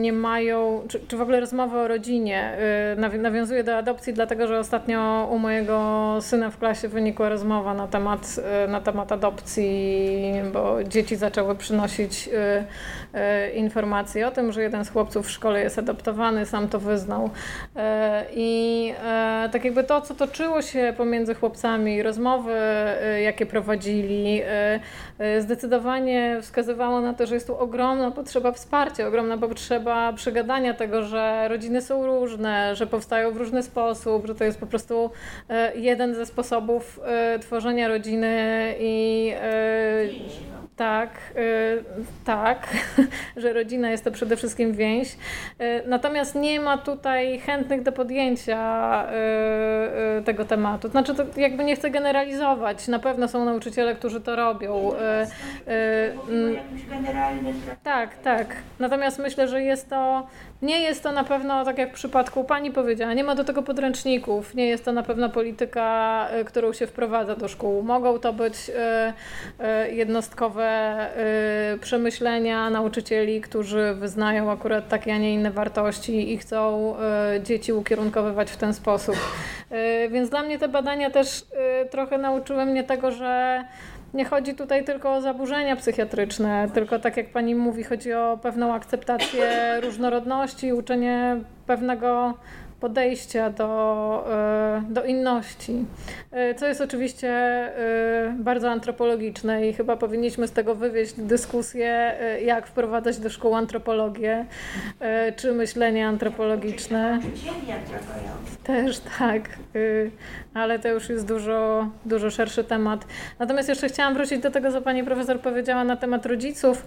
nie 0.00 0.12
mają, 0.12 0.82
czy, 0.88 1.00
czy 1.08 1.16
w 1.16 1.20
ogóle 1.20 1.40
rozmowy 1.40 1.78
o 1.78 1.88
rodzinie. 1.88 2.58
Y, 3.14 3.18
nawiązuję 3.18 3.64
do 3.64 3.76
adopcji, 3.76 4.12
dlatego 4.12 4.46
że 4.46 4.58
ostatnio 4.58 5.28
u 5.30 5.38
mojego 5.38 6.18
syna 6.20 6.50
w 6.50 6.58
klasie 6.58 6.88
wynikła 6.88 7.28
rozmowa 7.28 7.74
na 7.74 7.88
temat, 7.88 8.40
y, 8.64 8.68
na 8.68 8.80
temat 8.80 9.12
adopcji, 9.12 10.32
bo 10.52 10.84
dzieci 10.84 11.16
zaczęły 11.16 11.54
przynosić 11.54 12.28
y, 12.28 13.50
informacje 13.50 14.28
o 14.28 14.30
tym, 14.30 14.52
że 14.52 14.62
jeden 14.62 14.84
z 14.84 14.90
chłopców 14.90 15.26
w 15.26 15.30
szkole 15.30 15.60
jest 15.60 15.78
adoptowany, 15.78 16.46
sam 16.46 16.68
to 16.68 16.78
wyznał. 16.78 17.30
I 18.34 18.92
tak 19.52 19.64
jakby 19.64 19.84
to, 19.84 20.00
co 20.00 20.14
toczyło 20.14 20.62
się 20.62 20.94
pomiędzy 20.96 21.34
chłopcami, 21.34 22.02
rozmowy, 22.02 22.52
jakie 23.22 23.46
prowadzili, 23.46 24.42
zdecydowanie 25.40 25.70
zdecydowanie 25.80 26.38
wskazywało 26.42 27.00
na 27.00 27.14
to, 27.14 27.26
że 27.26 27.34
jest 27.34 27.46
tu 27.46 27.58
ogromna 27.58 28.10
potrzeba 28.10 28.52
wsparcia, 28.52 29.08
ogromna 29.08 29.38
potrzeba 29.38 30.12
przegadania 30.12 30.74
tego, 30.74 31.02
że 31.02 31.48
rodziny 31.48 31.82
są 31.82 32.06
różne, 32.06 32.76
że 32.76 32.86
powstają 32.86 33.32
w 33.32 33.36
różny 33.36 33.62
sposób, 33.62 34.26
że 34.26 34.34
to 34.34 34.44
jest 34.44 34.60
po 34.60 34.66
prostu 34.66 35.10
e, 35.48 35.76
jeden 35.76 36.14
ze 36.14 36.26
sposobów 36.26 37.00
e, 37.04 37.38
tworzenia 37.38 37.88
rodziny 37.88 38.74
i 38.80 39.32
tak, 40.80 41.10
y, 41.36 41.84
tak, 42.24 42.68
że 43.36 43.52
rodzina 43.52 43.90
jest 43.90 44.04
to 44.04 44.10
przede 44.10 44.36
wszystkim 44.36 44.72
więź. 44.72 45.08
Y, 45.12 45.82
natomiast 45.86 46.34
nie 46.34 46.60
ma 46.60 46.78
tutaj 46.78 47.38
chętnych 47.38 47.82
do 47.82 47.92
podjęcia 47.92 49.04
y, 50.18 50.24
tego 50.24 50.44
tematu. 50.44 50.88
Znaczy, 50.88 51.14
to 51.14 51.24
jakby 51.36 51.64
nie 51.64 51.76
chcę 51.76 51.90
generalizować. 51.90 52.88
Na 52.88 52.98
pewno 52.98 53.28
są 53.28 53.44
nauczyciele, 53.44 53.94
którzy 53.94 54.20
to 54.20 54.36
robią. 54.36 54.92
Mm, 56.26 56.56
tak, 57.82 58.18
tak. 58.18 58.56
Natomiast 58.78 59.18
myślę, 59.18 59.48
że 59.48 59.62
jest 59.62 59.90
to 59.90 60.26
nie 60.62 60.80
jest 60.80 61.02
to 61.02 61.12
na 61.12 61.24
pewno, 61.24 61.64
tak 61.64 61.78
jak 61.78 61.90
w 61.90 61.94
przypadku 61.94 62.44
pani 62.44 62.70
powiedziała, 62.70 63.14
nie 63.14 63.24
ma 63.24 63.34
do 63.34 63.44
tego 63.44 63.62
podręczników, 63.62 64.54
nie 64.54 64.66
jest 64.66 64.84
to 64.84 64.92
na 64.92 65.02
pewno 65.02 65.30
polityka, 65.30 66.28
y, 66.40 66.44
którą 66.44 66.72
się 66.72 66.86
wprowadza 66.86 67.36
do 67.36 67.48
szkół. 67.48 67.82
Mogą 67.82 68.18
to 68.18 68.32
być 68.32 68.54
y, 68.54 68.72
y, 69.64 69.94
jednostkowe 69.94 70.70
przemyślenia 71.80 72.70
nauczycieli, 72.70 73.40
którzy 73.40 73.94
wyznają 73.94 74.50
akurat 74.50 74.88
takie, 74.88 75.14
a 75.14 75.18
nie 75.18 75.34
inne 75.34 75.50
wartości 75.50 76.32
i 76.32 76.38
chcą 76.38 76.94
dzieci 77.42 77.72
ukierunkowywać 77.72 78.50
w 78.50 78.56
ten 78.56 78.74
sposób. 78.74 79.16
Więc 80.10 80.30
dla 80.30 80.42
mnie 80.42 80.58
te 80.58 80.68
badania 80.68 81.10
też 81.10 81.44
trochę 81.90 82.18
nauczyły 82.18 82.66
mnie 82.66 82.84
tego, 82.84 83.10
że 83.10 83.64
nie 84.14 84.24
chodzi 84.24 84.54
tutaj 84.54 84.84
tylko 84.84 85.14
o 85.14 85.20
zaburzenia 85.20 85.76
psychiatryczne, 85.76 86.68
tylko 86.74 86.98
tak 86.98 87.16
jak 87.16 87.28
pani 87.28 87.54
mówi, 87.54 87.84
chodzi 87.84 88.12
o 88.12 88.38
pewną 88.42 88.74
akceptację 88.74 89.80
różnorodności, 89.80 90.72
uczenie 90.72 91.36
pewnego 91.66 92.34
podejścia 92.80 93.50
do, 93.50 94.24
e, 94.32 94.82
do 94.90 95.04
inności, 95.04 95.84
e, 96.32 96.54
co 96.54 96.66
jest 96.66 96.80
oczywiście 96.80 97.28
e, 97.28 98.34
bardzo 98.38 98.70
antropologiczne 98.70 99.68
i 99.68 99.72
chyba 99.72 99.96
powinniśmy 99.96 100.48
z 100.48 100.52
tego 100.52 100.74
wywieźć 100.74 101.14
dyskusję, 101.14 102.14
jak 102.44 102.66
wprowadzać 102.66 103.18
do 103.18 103.30
szkół 103.30 103.54
antropologię, 103.54 104.46
czy 105.36 105.52
myślenie 105.52 106.06
antropologiczne. 106.08 107.20
Też 108.64 109.00
tak, 109.18 109.48
ale 110.54 110.78
to 110.78 110.88
już 110.88 111.08
jest 111.08 111.28
dużo, 111.28 111.88
dużo 112.04 112.30
szerszy 112.30 112.64
temat. 112.64 113.06
Natomiast 113.38 113.68
jeszcze 113.68 113.88
chciałam 113.88 114.14
wrócić 114.14 114.38
do 114.38 114.50
tego, 114.50 114.72
co 114.72 114.82
pani 114.82 115.04
profesor 115.04 115.40
powiedziała 115.40 115.84
na 115.84 115.96
temat 115.96 116.26
rodziców, 116.26 116.86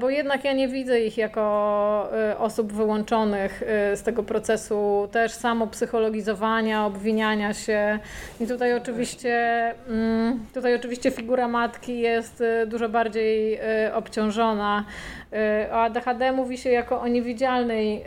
bo 0.00 0.10
jednak 0.10 0.44
ja 0.44 0.52
nie 0.52 0.68
widzę 0.68 1.00
ich 1.00 1.18
jako 1.18 2.10
osób 2.38 2.72
wyłączonych 2.72 3.62
z 3.94 4.02
tego 4.02 4.22
procesu 4.22 5.08
też 5.12 5.26
też 5.26 5.32
samopsychologizowania, 5.32 6.86
obwiniania 6.86 7.54
się. 7.54 7.98
I 8.40 8.46
tutaj 8.46 8.74
oczywiście, 8.74 9.34
mm, 9.88 10.46
tutaj 10.54 10.74
oczywiście 10.74 11.10
figura 11.10 11.48
matki 11.48 11.98
jest 11.98 12.42
dużo 12.66 12.88
bardziej 12.88 13.60
obciążona. 13.94 14.84
O 15.72 15.82
ADHD 15.82 16.32
mówi 16.32 16.58
się 16.58 16.70
jako 16.70 17.00
o 17.00 17.08
niewidzialnej 17.08 18.04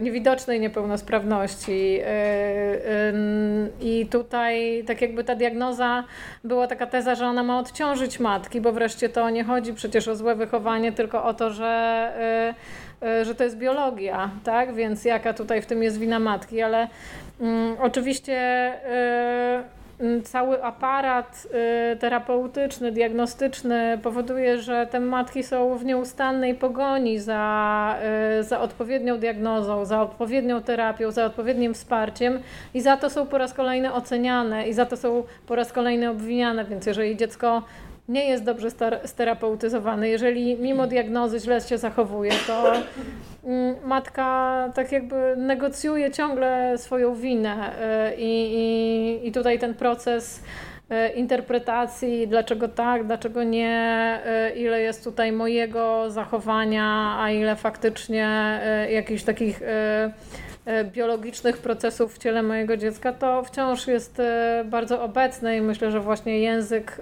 niewidocznej 0.00 0.60
niepełnosprawności. 0.60 2.00
I 3.80 4.06
tutaj 4.06 4.84
tak 4.86 5.02
jakby 5.02 5.24
ta 5.24 5.34
diagnoza 5.34 6.04
była 6.44 6.66
taka 6.66 6.86
teza, 6.86 7.14
że 7.14 7.26
ona 7.26 7.42
ma 7.42 7.58
odciążyć 7.58 8.20
matki, 8.20 8.60
bo 8.60 8.72
wreszcie 8.72 9.08
to 9.08 9.30
nie 9.30 9.44
chodzi 9.44 9.74
przecież 9.74 10.08
o 10.08 10.16
złe 10.16 10.34
wychowanie, 10.34 10.92
tylko 10.92 11.24
o 11.24 11.34
to, 11.34 11.50
że 11.50 12.12
E, 13.02 13.24
że 13.24 13.34
to 13.34 13.44
jest 13.44 13.58
biologia, 13.58 14.30
tak? 14.44 14.74
Więc 14.74 15.04
jaka 15.04 15.34
tutaj 15.34 15.62
w 15.62 15.66
tym 15.66 15.82
jest 15.82 15.98
wina 15.98 16.18
matki, 16.18 16.62
ale 16.62 16.88
mm, 17.40 17.76
oczywiście 17.80 18.38
cały 20.24 20.64
aparat 20.64 21.46
y, 21.92 21.96
terapeutyczny, 21.96 22.92
diagnostyczny 22.92 23.98
powoduje, 24.02 24.58
że 24.58 24.86
te 24.90 25.00
matki 25.00 25.42
są 25.42 25.76
w 25.76 25.84
nieustannej 25.84 26.54
pogoni 26.54 27.18
za, 27.18 27.96
y, 28.40 28.42
za 28.42 28.60
odpowiednią 28.60 29.18
diagnozą, 29.18 29.84
za 29.84 30.02
odpowiednią 30.02 30.62
terapią, 30.62 31.10
za 31.10 31.24
odpowiednim 31.24 31.74
wsparciem 31.74 32.40
i 32.74 32.80
za 32.80 32.96
to 32.96 33.10
są 33.10 33.26
po 33.26 33.38
raz 33.38 33.54
kolejny 33.54 33.92
oceniane 33.92 34.68
i 34.68 34.72
za 34.72 34.86
to 34.86 34.96
są 34.96 35.24
po 35.46 35.54
raz 35.54 35.72
kolejny 35.72 36.10
obwiniane. 36.10 36.64
Więc 36.64 36.86
jeżeli 36.86 37.16
dziecko 37.16 37.62
nie 38.08 38.28
jest 38.28 38.44
dobrze 38.44 38.68
sterapeutyzowany. 39.04 40.08
Jeżeli 40.08 40.56
mimo 40.56 40.86
diagnozy 40.86 41.40
źle 41.40 41.60
się 41.60 41.78
zachowuje, 41.78 42.32
to 42.46 42.72
mm, 43.44 43.76
matka 43.84 44.70
tak 44.74 44.92
jakby 44.92 45.34
negocjuje 45.36 46.10
ciągle 46.10 46.78
swoją 46.78 47.14
winę 47.14 47.72
y, 48.12 48.16
i, 48.16 48.54
i, 48.54 49.28
i 49.28 49.32
tutaj 49.32 49.58
ten 49.58 49.74
proces 49.74 50.42
y, 50.90 51.08
interpretacji, 51.08 52.28
dlaczego 52.28 52.68
tak, 52.68 53.06
dlaczego 53.06 53.42
nie, 53.42 54.18
y, 54.54 54.58
ile 54.58 54.80
jest 54.80 55.04
tutaj 55.04 55.32
mojego 55.32 56.10
zachowania, 56.10 57.16
a 57.20 57.30
ile 57.30 57.56
faktycznie 57.56 58.60
jakichś 58.90 59.22
takich 59.22 59.60
biologicznych 60.84 61.58
procesów 61.58 62.14
w 62.14 62.18
ciele 62.18 62.42
mojego 62.42 62.76
dziecka, 62.76 63.12
to 63.12 63.42
wciąż 63.42 63.86
jest 63.86 64.22
bardzo 64.64 65.02
obecne 65.02 65.56
i 65.56 65.60
myślę, 65.60 65.90
że 65.90 66.00
właśnie 66.00 66.40
język 66.40 67.00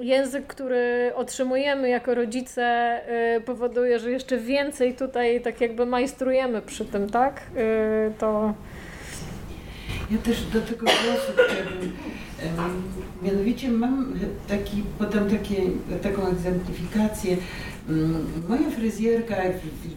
język, 0.00 0.46
który 0.46 1.12
otrzymujemy 1.14 1.88
jako 1.88 2.14
rodzice, 2.14 3.00
y, 3.36 3.40
powoduje, 3.40 3.98
że 3.98 4.10
jeszcze 4.10 4.38
więcej 4.38 4.94
tutaj 4.94 5.40
tak 5.40 5.60
jakby 5.60 5.86
majstrujemy 5.86 6.62
przy 6.62 6.84
tym, 6.84 7.10
tak? 7.10 7.40
Y, 7.56 8.12
to. 8.18 8.54
Ja 10.10 10.18
też 10.18 10.42
do 10.42 10.60
tego 10.60 10.86
głosu 10.86 11.32
chciałabym. 11.32 11.92
Mianowicie 13.22 13.68
mam 13.68 14.14
taki, 14.48 14.82
podam 14.98 15.30
takie, 15.30 15.56
taką 16.02 16.28
egzemplifikację. 16.28 17.36
Mm, 17.88 18.26
moja 18.48 18.70
fryzjerka, 18.70 19.36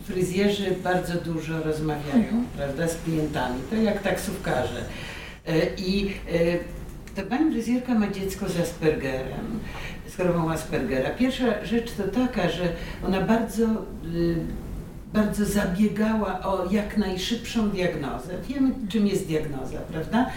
fryzjerzy 0.04 0.76
bardzo 0.84 1.14
dużo 1.14 1.64
rozmawiają, 1.64 2.46
prawda, 2.58 2.88
z 2.88 3.04
klientami, 3.04 3.56
to 3.70 3.76
jak 3.76 4.02
taksówkarze. 4.02 4.86
E, 5.48 5.76
I 5.78 6.08
e, 6.08 6.12
pani 7.30 7.52
fryzjerka 7.52 7.94
ma 7.94 8.08
dziecko 8.08 8.50
z 8.50 8.60
Aspergerem, 8.60 9.60
z 10.08 10.16
chorobą 10.16 10.52
Aspergera. 10.52 11.10
Pierwsza 11.10 11.66
rzecz 11.66 11.92
to 11.92 12.04
taka, 12.04 12.50
że 12.50 12.74
ona 13.08 13.22
bardzo, 13.22 13.64
y, 14.16 14.36
bardzo 15.14 15.46
zabiegała 15.46 16.40
o 16.40 16.72
jak 16.72 16.98
najszybszą 16.98 17.70
diagnozę. 17.70 18.34
Wiemy, 18.48 18.72
czym 18.90 19.08
jest 19.08 19.28
diagnoza, 19.28 19.78
prawda? 19.92 20.32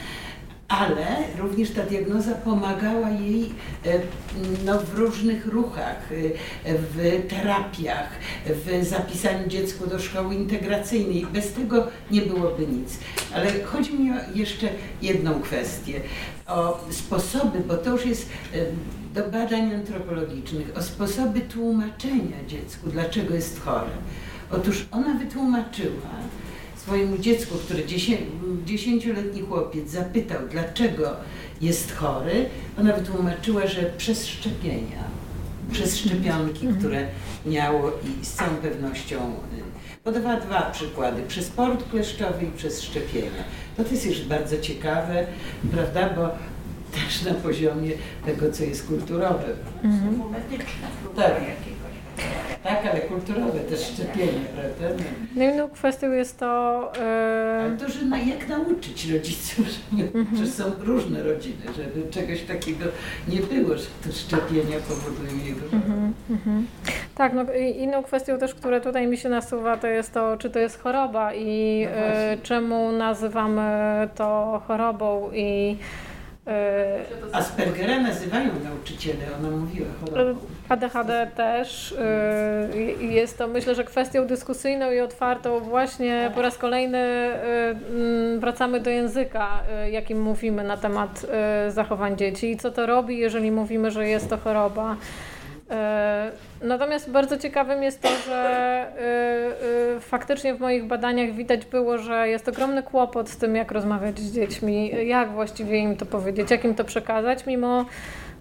ale 0.69 1.07
również 1.39 1.71
ta 1.71 1.83
diagnoza 1.83 2.35
pomagała 2.35 3.11
jej 3.11 3.53
e, 3.87 4.01
no, 4.65 4.79
w 4.79 4.95
różnych 4.95 5.47
ruchach, 5.47 6.13
e, 6.65 6.75
w 6.79 7.27
terapiach, 7.29 8.09
w 8.47 8.85
zapisaniu 8.85 9.49
dziecku 9.49 9.87
do 9.87 9.99
szkoły 9.99 10.35
integracyjnej. 10.35 11.27
Bez 11.33 11.53
tego 11.53 11.87
nie 12.11 12.23
byłoby 12.23 12.67
nic. 12.67 12.99
Ale 13.35 13.47
chodzi 13.65 13.95
mi 13.95 14.11
o 14.11 14.15
jeszcze 14.35 14.69
jedną 15.03 15.41
kwestię, 15.41 16.01
o 16.47 16.81
sposoby, 16.91 17.61
bo 17.69 17.77
to 17.77 17.91
już 17.91 18.07
jest 18.07 18.29
do 19.15 19.29
badań 19.29 19.75
antropologicznych, 19.75 20.77
o 20.77 20.83
sposoby 20.83 21.41
tłumaczenia 21.41 22.45
dziecku, 22.49 22.91
dlaczego 22.91 23.35
jest 23.35 23.61
chore. 23.61 23.91
Otóż 24.51 24.87
ona 24.91 25.15
wytłumaczyła, 25.15 26.11
swojemu 26.77 27.19
dziecku, 27.19 27.55
który 27.59 27.85
dziesięcioletni 28.65 29.43
chłopiec 29.43 29.91
zapytał, 29.91 30.39
dlaczego 30.51 31.17
jest 31.61 31.97
chory, 31.97 32.49
ona 32.79 32.93
wytłumaczyła, 32.93 33.67
że 33.67 33.83
przez 33.83 34.27
szczepienia, 34.27 35.05
przez 35.73 35.99
szczepionki, 35.99 36.69
które 36.79 37.07
miało 37.47 37.91
i 37.91 38.25
z 38.25 38.33
całą 38.33 38.57
pewnością 38.57 39.17
y, 39.19 40.01
podawała 40.05 40.41
dwa 40.41 40.63
przykłady, 40.63 41.23
przez 41.29 41.49
poród 41.49 41.85
kleszczowy 41.91 42.45
i 42.45 42.51
przez 42.51 42.83
szczepienia. 42.83 43.45
No 43.79 43.85
to 43.85 43.91
jest 43.91 44.07
już 44.07 44.21
bardzo 44.23 44.61
ciekawe, 44.61 45.27
prawda, 45.73 46.11
bo 46.17 46.29
też 46.95 47.23
na 47.23 47.35
poziomie 47.35 47.91
tego, 48.27 48.53
co 48.53 48.65
jest 48.65 48.87
kulturowe. 48.87 49.47
Mhm. 49.83 50.23
Tak. 51.17 51.35
Tak, 52.63 52.87
ale 52.91 53.01
kulturowe 53.01 53.61
też 53.61 53.81
szczepienie, 53.81 54.41
prawda? 54.55 55.05
No 55.37 55.45
inną 55.45 55.69
kwestią 55.69 56.13
jest 56.13 56.39
to... 56.39 56.93
Yy... 56.97 57.03
Ale 57.63 57.77
to, 57.77 57.89
że 57.89 58.05
na, 58.05 58.19
jak 58.19 58.49
nauczyć 58.49 59.11
rodziców, 59.11 59.67
że, 59.99 60.05
mhm. 60.05 60.37
że 60.37 60.47
są 60.47 60.65
różne 60.79 61.23
rodziny, 61.23 61.63
żeby 61.77 62.11
czegoś 62.11 62.43
takiego 62.43 62.85
nie 63.29 63.41
było, 63.41 63.79
że 63.79 63.85
te 64.05 64.13
szczepienia 64.13 64.77
powodują 64.89 65.45
jego 65.45 65.77
mhm, 65.77 66.13
mhm. 66.31 66.67
Tak, 67.15 67.33
no 67.35 67.45
inną 67.77 68.03
kwestią 68.03 68.39
też, 68.39 68.55
która 68.55 68.81
tutaj 68.81 69.07
mi 69.07 69.17
się 69.17 69.29
nasuwa, 69.29 69.77
to 69.77 69.87
jest 69.87 70.13
to, 70.13 70.37
czy 70.37 70.51
to 70.51 70.59
jest 70.59 70.83
choroba 70.83 71.35
i 71.35 71.87
no 71.97 72.43
czemu 72.43 72.93
nazywamy 72.93 73.63
to 74.15 74.63
chorobą 74.67 75.31
i 75.33 75.77
Aspergera 77.33 78.01
nazywają 78.01 78.51
nauczyciele, 78.65 79.25
ona 79.39 79.57
mówiła 79.57 79.87
chorobą. 80.01 80.41
ADHD 80.69 81.31
też 81.37 81.93
y, 81.93 83.05
jest 83.05 83.39
to 83.39 83.49
myślę, 83.49 83.75
że 83.75 83.85
kwestią 83.85 84.27
dyskusyjną 84.27 84.93
i 84.93 85.01
otwartą 85.01 85.61
właśnie 85.61 86.31
po 86.35 86.43
raz 86.43 86.59
kolejny 86.59 86.99
y, 86.99 87.97
mm, 87.97 88.41
wracamy 88.41 88.81
do 88.81 88.91
języka, 88.91 89.61
y, 89.87 89.91
jakim 89.91 90.23
mówimy 90.23 90.65
na 90.65 90.77
temat 90.77 91.27
zachowań 91.69 92.17
dzieci 92.17 92.51
i 92.51 92.57
co 92.57 92.71
to 92.71 92.87
robi, 92.87 93.19
jeżeli 93.19 93.51
mówimy, 93.51 93.91
że 93.91 94.09
jest 94.09 94.31
to 94.31 94.37
choroba. 94.37 94.97
Natomiast 96.63 97.11
bardzo 97.11 97.39
ciekawym 97.39 97.83
jest 97.83 98.03
to, 98.03 98.09
że 98.27 98.87
faktycznie 100.01 100.55
w 100.55 100.61
moich 100.61 100.85
badaniach 100.85 101.33
widać 101.33 101.67
było, 101.67 101.99
że 101.99 102.29
jest 102.29 102.49
ogromny 102.49 102.83
kłopot 102.83 103.29
z 103.29 103.37
tym, 103.37 103.57
jak 103.57 103.71
rozmawiać 103.73 104.19
z 104.19 104.33
dziećmi, 104.33 105.09
jak 105.09 105.33
właściwie 105.33 105.79
im 105.79 105.97
to 105.97 106.07
powiedzieć, 106.07 106.51
jak 106.51 106.65
im 106.65 106.75
to 106.75 106.85
przekazać, 106.85 107.47
mimo 107.47 107.85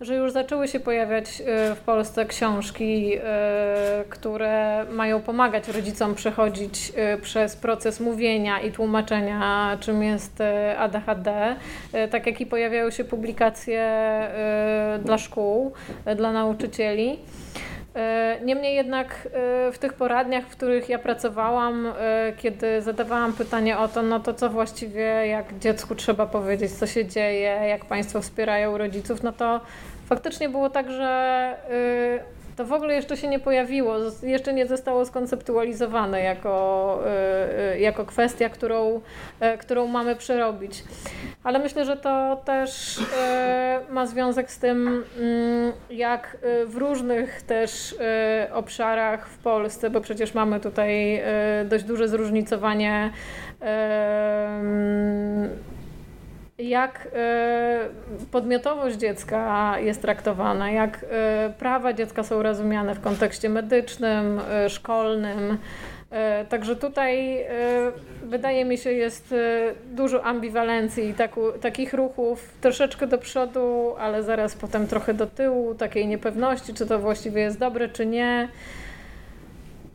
że 0.03 0.15
już 0.15 0.31
zaczęły 0.31 0.67
się 0.67 0.79
pojawiać 0.79 1.41
e, 1.41 1.75
w 1.75 1.79
Polsce 1.79 2.25
książki, 2.25 3.17
e, 3.23 4.03
które 4.09 4.85
mają 4.91 5.21
pomagać 5.21 5.67
rodzicom 5.67 6.15
przechodzić 6.15 6.91
e, 6.95 7.17
przez 7.17 7.55
proces 7.55 7.99
mówienia 7.99 8.59
i 8.59 8.71
tłumaczenia, 8.71 9.77
czym 9.79 10.03
jest 10.03 10.43
ADHD. 10.77 11.55
Tak 12.11 12.27
jak 12.27 12.41
i 12.41 12.45
pojawiają 12.45 12.91
się 12.91 13.03
publikacje 13.03 13.83
dla 15.03 15.17
szkół, 15.17 15.73
dla 16.15 16.31
nauczycieli. 16.31 17.19
Niemniej 18.45 18.75
jednak 18.75 19.27
w 19.71 19.77
tych 19.77 19.93
poradniach, 19.93 20.45
w 20.45 20.49
których 20.49 20.89
ja 20.89 20.99
pracowałam, 20.99 21.93
kiedy 22.37 22.81
zadawałam 22.81 23.33
pytanie 23.33 23.77
o 23.77 23.87
to, 23.87 24.01
no 24.01 24.19
to 24.19 24.33
co 24.33 24.49
właściwie, 24.49 25.01
jak 25.27 25.59
dziecku 25.59 25.95
trzeba 25.95 26.25
powiedzieć, 26.25 26.71
co 26.71 26.87
się 26.87 27.05
dzieje, 27.05 27.59
jak 27.67 27.85
Państwo 27.85 28.21
wspierają 28.21 28.77
rodziców, 28.77 29.23
no 29.23 29.31
to 29.31 29.61
faktycznie 30.05 30.49
było 30.49 30.69
tak, 30.69 30.91
że 30.91 31.55
y, 31.71 32.55
to 32.55 32.65
w 32.65 32.73
ogóle 32.73 32.93
jeszcze 32.93 33.17
się 33.17 33.27
nie 33.27 33.39
pojawiło, 33.39 33.95
jeszcze 34.23 34.53
nie 34.53 34.67
zostało 34.67 35.05
skonceptualizowane 35.05 36.21
jako, 36.21 36.99
y, 37.71 37.75
y, 37.75 37.79
jako 37.79 38.05
kwestia, 38.05 38.49
którą, 38.49 39.01
którą 39.59 39.87
mamy 39.87 40.15
przerobić. 40.15 40.83
Ale 41.43 41.59
myślę, 41.59 41.85
że 41.85 41.97
to 41.97 42.41
też 42.45 42.99
ma 43.89 44.05
związek 44.05 44.51
z 44.51 44.59
tym, 44.59 45.03
mm, 45.19 45.73
jak 45.89 46.37
w 46.65 46.75
różnych 46.77 47.41
też 47.41 47.95
obszarach 48.53 49.27
w 49.27 49.37
Polsce, 49.37 49.89
bo 49.89 50.01
przecież 50.01 50.33
mamy 50.33 50.59
tutaj 50.59 51.21
dość 51.65 51.83
duże 51.83 52.07
zróżnicowanie 52.07 53.11
jak 56.59 57.07
e, 57.13 57.89
podmiotowość 58.31 58.97
dziecka 58.97 59.73
jest 59.79 60.01
traktowana, 60.01 60.71
jak 60.71 61.05
e, 61.11 61.53
prawa 61.59 61.93
dziecka 61.93 62.23
są 62.23 62.43
rozumiane 62.43 62.95
w 62.95 63.01
kontekście 63.01 63.49
medycznym, 63.49 64.41
e, 64.51 64.69
szkolnym. 64.69 65.57
Także 66.49 66.75
tutaj 66.75 67.45
wydaje 68.23 68.65
mi 68.65 68.77
się 68.77 68.91
jest 68.91 69.35
dużo 69.91 70.23
ambiwalencji 70.23 71.09
i 71.09 71.13
takich 71.61 71.93
ruchów 71.93 72.53
troszeczkę 72.61 73.07
do 73.07 73.17
przodu, 73.17 73.95
ale 73.99 74.23
zaraz 74.23 74.55
potem 74.55 74.87
trochę 74.87 75.13
do 75.13 75.27
tyłu, 75.27 75.75
takiej 75.75 76.07
niepewności, 76.07 76.73
czy 76.73 76.85
to 76.85 76.99
właściwie 76.99 77.41
jest 77.41 77.59
dobre, 77.59 77.89
czy 77.89 78.05
nie. 78.05 78.47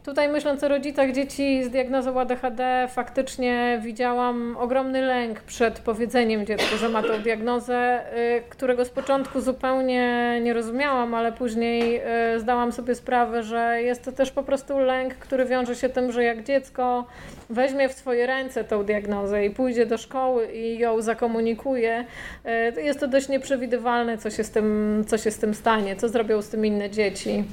Tutaj 0.09 0.29
myśląc 0.29 0.65
o 0.65 0.69
rodzicach 0.69 1.13
dzieci 1.13 1.65
z 1.65 1.71
diagnozą 1.71 2.21
ADHD, 2.21 2.89
faktycznie 2.91 3.81
widziałam 3.83 4.57
ogromny 4.57 5.03
lęk 5.03 5.41
przed 5.41 5.79
powiedzeniem 5.81 6.47
dziecku, 6.47 6.77
że 6.77 6.89
ma 6.89 7.03
tą 7.03 7.23
diagnozę, 7.23 8.01
y, 8.39 8.43
którego 8.51 8.85
z 8.85 8.91
początku 8.91 9.41
zupełnie 9.41 10.39
nie 10.43 10.55
rozumiałam, 10.55 11.15
ale 11.15 11.33
później 11.33 12.01
y, 12.35 12.41
zdałam 12.41 12.73
sobie 12.73 12.95
sprawę, 12.95 13.43
że 13.43 13.83
jest 13.83 14.05
to 14.05 14.13
też 14.13 14.31
po 14.31 14.43
prostu 14.43 14.79
lęk, 14.79 15.15
który 15.15 15.45
wiąże 15.45 15.75
się 15.77 15.89
tym, 15.89 16.13
że 16.13 16.25
jak 16.25 16.45
dziecko 16.45 17.07
weźmie 17.51 17.89
w 17.89 17.93
swoje 17.93 18.27
ręce 18.27 18.65
tą 18.65 18.85
diagnozę 18.85 19.47
i 19.47 19.51
pójdzie 19.51 19.87
do 19.87 19.99
szkoły 19.99 20.53
i 20.53 20.79
ją 20.79 21.03
zakomunikuje, 21.03 22.05
y, 22.77 22.83
jest 22.83 23.01
to 23.01 23.09
dość 23.09 23.29
nieprzewidywalne, 23.29 24.19
co 24.19 24.31
się 24.31 24.45
z 24.45 24.51
tym, 24.51 25.05
co 25.07 25.19
się 25.19 25.31
z 25.31 25.39
tym 25.39 25.55
stanie, 25.55 25.97
co 25.97 26.09
zrobią 26.09 26.43
z 26.43 26.49
tym 26.49 26.67
inne 26.67 26.91
dzieci. 26.91 27.45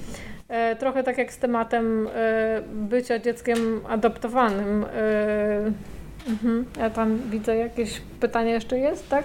E, 0.48 0.76
trochę 0.76 1.04
tak 1.04 1.18
jak 1.18 1.34
z 1.34 1.38
tematem 1.38 2.08
e, 2.08 2.62
bycia 2.74 3.20
dzieckiem 3.20 3.82
adoptowanym. 3.90 4.84
E, 4.84 6.30
mhm. 6.30 6.66
Ja 6.80 6.90
tam 6.90 7.18
widzę 7.30 7.56
jakieś 7.56 8.02
pytanie 8.20 8.52
jeszcze 8.52 8.78
jest, 8.78 9.10
tak? 9.10 9.24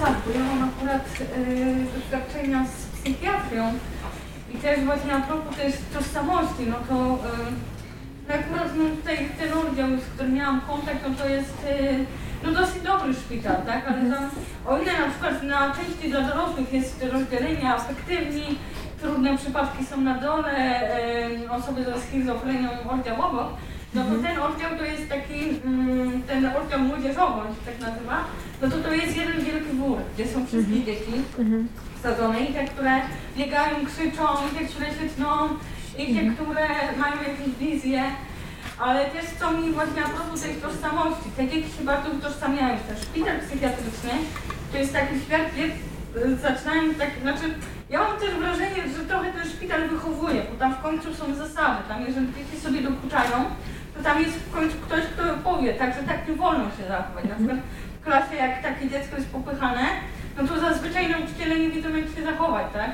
Tak, 0.00 0.14
bo 0.26 0.38
ja 0.38 0.44
mam 0.44 0.68
akurat 0.68 1.08
doświadczenia 1.94 2.66
z 2.66 3.00
psychiatrią 3.00 3.72
i 4.54 4.58
też 4.58 4.80
właśnie 4.80 5.14
a 5.14 5.20
propos 5.20 5.56
tej 5.56 5.72
tożsamości, 5.94 6.66
no 6.68 6.76
to 6.88 7.18
no 8.28 8.34
akurat 8.34 8.76
no 8.76 8.84
tutaj 8.96 9.28
ten 9.38 9.52
oddział, 9.52 9.88
z 9.88 10.14
którym 10.14 10.34
miałam 10.34 10.60
kontakt, 10.60 10.98
no 11.08 11.14
to 11.14 11.28
jest 11.28 11.66
no 12.44 12.52
dosyć 12.52 12.82
dobry 12.82 13.14
szpital, 13.14 13.56
tak? 13.66 13.88
Ale 13.88 14.10
tam, 14.10 14.30
o 14.66 14.78
ile 14.78 14.92
na 14.92 15.10
przykład 15.10 15.42
na 15.42 15.74
części 15.74 16.10
dla 16.10 16.20
dorosłych 16.20 16.72
jest 16.72 17.04
rozdzielenie 17.12 17.74
afektywni, 17.74 18.58
trudne 19.00 19.38
przypadki 19.38 19.84
są 19.84 20.00
na 20.00 20.14
dole, 20.18 20.80
osoby 21.50 21.84
ze 21.84 22.00
schizofrenią 22.00 22.68
oddział 22.90 23.22
obok, 23.22 23.48
no 23.94 24.04
to 24.04 24.14
mhm. 24.14 24.22
ten 24.22 24.42
oddział 24.42 24.78
to 24.78 24.84
jest 24.84 25.08
taki, 25.08 25.40
mm, 25.64 26.22
ten 26.22 26.46
oddział 26.46 26.80
młodzieżowy, 26.80 27.40
on 27.40 27.48
się 27.54 27.62
tak 27.66 27.80
nazywa, 27.80 28.24
no 28.62 28.70
to 28.70 28.76
to 28.76 28.94
jest 28.94 29.16
jeden 29.16 29.44
wielki 29.44 29.76
wór, 29.76 29.98
gdzie 30.14 30.26
są 30.26 30.46
wszystkie 30.46 30.76
mhm. 30.76 30.86
dzieci 30.86 31.12
mhm. 31.38 31.68
wsadzone 31.98 32.40
i 32.40 32.54
te, 32.54 32.64
które 32.64 33.00
biegają, 33.36 33.86
krzyczą, 33.86 34.24
i 34.46 34.58
te, 34.58 34.64
które 34.64 34.86
się 34.86 35.08
tną, 35.16 35.48
i 35.98 36.14
te, 36.14 36.34
które 36.34 36.68
mają 36.98 37.16
jakieś 37.16 37.54
wizje, 37.60 38.02
ale 38.78 39.04
też 39.04 39.24
co 39.40 39.50
mi 39.50 39.72
właśnie 39.72 40.04
a 40.04 40.08
propos 40.08 40.40
tej 40.40 40.54
tożsamości, 40.54 41.30
te 41.36 41.48
dzieci 41.48 41.68
się 41.78 41.84
bardzo 41.84 42.10
utożsamiają, 42.10 42.78
ten 42.88 42.96
szpital 42.96 43.40
psychiatryczny 43.40 44.10
to 44.72 44.78
jest 44.78 44.92
taki 44.92 45.20
świat, 45.20 45.42
gdzie 45.52 45.68
zaczynają 46.36 46.94
tak, 46.94 47.10
znaczy 47.22 47.54
ja 47.90 47.98
mam 47.98 48.18
też 48.20 48.34
wrażenie, 48.34 48.82
że 48.96 49.04
trochę 49.04 49.32
ten 49.32 49.50
szpital 49.50 49.88
wychowuje, 49.88 50.42
bo 50.50 50.58
tam 50.58 50.74
w 50.74 50.82
końcu 50.82 51.14
są 51.14 51.34
zasady. 51.34 51.78
Tam 51.88 52.02
jeżeli 52.06 52.26
dzieci 52.34 52.62
sobie 52.62 52.80
dokuczają, 52.82 53.44
to 53.96 54.02
tam 54.02 54.22
jest 54.22 54.36
w 54.36 54.54
końcu 54.54 54.76
ktoś, 54.86 55.00
kto 55.04 55.22
powie, 55.44 55.74
także 55.74 56.02
tak 56.02 56.28
nie 56.28 56.34
wolno 56.34 56.64
się 56.64 56.88
zachować. 56.88 57.24
Na 57.24 57.34
przykład 57.34 57.58
w 58.00 58.04
klasie 58.04 58.34
jak 58.36 58.62
takie 58.62 58.88
dziecko 58.88 59.16
jest 59.16 59.28
popychane, 59.28 59.84
no 60.36 60.48
to 60.48 60.60
zazwyczaj 60.60 61.10
nauczyciele 61.10 61.58
nie 61.58 61.70
wiedzą 61.70 61.88
jak 61.88 62.06
się 62.14 62.24
zachować, 62.24 62.66
tak? 62.72 62.90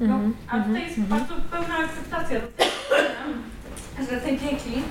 No, 0.00 0.14
mhm, 0.14 0.34
a 0.48 0.60
tutaj 0.60 0.82
jest 0.82 0.98
mhm. 0.98 1.20
bardzo 1.20 1.34
pełna 1.50 1.76
akceptacja 1.78 2.40
że 4.10 4.20
te 4.20 4.38
dzieci 4.38 4.82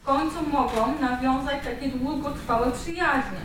w 0.00 0.04
końcu 0.04 0.36
mogą 0.52 1.00
nawiązać 1.00 1.56
takie 1.64 1.88
długotrwałe 1.88 2.72
przyjaźnie. 2.72 3.44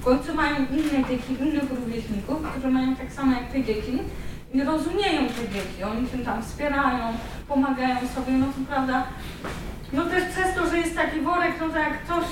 W 0.00 0.04
końcu 0.04 0.34
mają 0.34 0.56
inne 0.56 1.04
dzieci, 1.08 1.36
innych 1.40 1.70
rówieśników, 1.70 2.42
którzy 2.50 2.68
mają 2.68 2.96
tak 2.96 3.12
samo 3.12 3.32
jak 3.32 3.52
te 3.52 3.64
dzieci 3.64 3.98
nie 4.56 4.64
rozumieją 4.64 5.28
te 5.28 5.48
dzieci, 5.54 5.82
oni 5.84 6.08
się 6.08 6.18
tam 6.18 6.42
wspierają, 6.42 7.04
pomagają 7.48 7.96
sobie, 8.14 8.32
no 8.32 8.46
to 8.46 8.60
prawda, 8.68 9.02
no 9.92 10.04
też 10.04 10.24
przez 10.24 10.54
to, 10.54 10.70
że 10.70 10.78
jest 10.78 10.96
taki 10.96 11.20
worek, 11.20 11.52
no 11.60 11.68
to 11.68 11.78
jak 11.78 12.02
ktoś, 12.02 12.24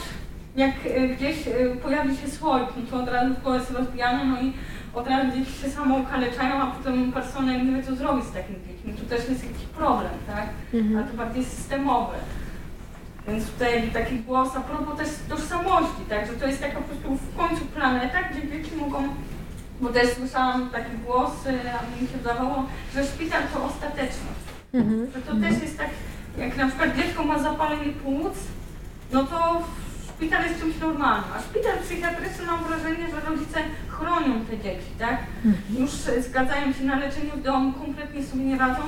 jak 0.57 0.75
e, 0.87 1.09
gdzieś 1.09 1.49
e, 1.49 1.51
pojawi 1.83 2.17
się 2.17 2.29
słoik, 2.29 2.69
no 2.77 2.83
to 2.91 3.03
od 3.03 3.09
razu 3.09 3.35
w 3.45 3.55
jest 3.55 3.71
rozbijanie, 3.71 4.25
no 4.25 4.41
i 4.41 4.53
od 4.95 5.09
razu 5.09 5.31
dzieci 5.33 5.53
się 5.53 5.71
samo 5.71 5.97
okaleczają, 5.97 6.63
a 6.63 6.67
potem 6.67 7.13
personel 7.13 7.67
nie 7.67 7.73
wie 7.73 7.83
co 7.83 7.97
zrobić 7.97 8.25
z 8.25 8.33
takim 8.33 8.57
dziećmi. 8.67 8.93
Tu 8.93 9.07
też 9.07 9.29
jest 9.29 9.45
jakiś 9.45 9.67
problem, 9.67 10.13
tak? 10.27 10.47
Mhm. 10.75 10.99
A 10.99 11.09
to 11.11 11.17
bardziej 11.17 11.45
systemowy. 11.45 12.17
Więc 13.29 13.51
tutaj 13.51 13.91
taki 13.93 14.19
głos 14.19 14.57
a 14.57 14.61
propos 14.61 14.97
też 14.97 15.09
tożsamości, 15.29 16.03
tak? 16.09 16.27
Że 16.27 16.33
to 16.33 16.47
jest 16.47 16.61
taka 16.61 16.77
po 16.77 16.83
prostu 16.83 17.17
w 17.17 17.37
końcu 17.37 17.65
planeta, 17.65 18.19
gdzie 18.23 18.49
dzieci 18.49 18.77
mogą 18.77 19.09
bo 19.81 19.89
też 19.89 20.09
słyszałam 20.09 20.71
taki 20.71 20.97
głos, 21.07 21.33
a 21.47 22.03
mi 22.03 22.09
się 22.09 22.17
wydawało, 22.17 22.67
że 22.95 23.05
szpital 23.05 23.43
to 23.55 23.65
ostateczność. 23.65 24.45
Mhm. 24.75 25.07
Że 25.15 25.21
to 25.23 25.37
też 25.37 25.63
jest 25.63 25.79
tak, 25.79 25.91
jak 26.39 26.57
na 26.57 26.69
przykład 26.69 26.97
dziecko 26.97 27.25
ma 27.25 27.39
zapalenie 27.39 27.93
płuc, 27.93 28.35
no 29.13 29.25
to 29.25 29.63
szpital 30.09 30.45
jest 30.45 30.61
czymś 30.61 30.81
normalnym, 30.81 31.31
a 31.37 31.43
szpital 31.43 31.79
psychiatryczny 31.79 32.47
mam 32.47 32.65
wrażenie, 32.65 33.07
że 33.11 33.31
rodzice 33.31 33.61
chronią 33.89 34.45
te 34.45 34.59
dzieci, 34.59 34.91
tak? 34.99 35.19
Mhm. 35.45 35.83
Już 35.83 35.91
zgadzają 36.29 36.73
się 36.73 36.85
na 36.85 36.97
leczenie 36.97 37.31
w 37.37 37.43
domu, 37.43 37.73
kompletnie 37.73 38.25
sobie 38.25 38.45
nie 38.45 38.59
radzą. 38.59 38.83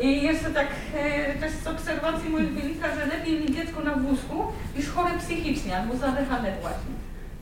I 0.00 0.22
jeszcze 0.22 0.50
tak 0.50 0.66
e, 0.94 1.34
też 1.34 1.52
z 1.52 1.66
obserwacji 1.66 2.30
moich 2.30 2.52
wynika, 2.52 2.94
że 2.94 3.06
lepiej 3.06 3.40
mi 3.40 3.54
dziecko 3.54 3.80
na 3.82 3.94
wózku 3.94 4.52
niż 4.76 4.88
chore 4.88 5.10
psychicznie 5.18 5.78
albo 5.78 5.96
z 5.96 6.02
ADHD 6.02 6.52
właśnie. 6.60 6.92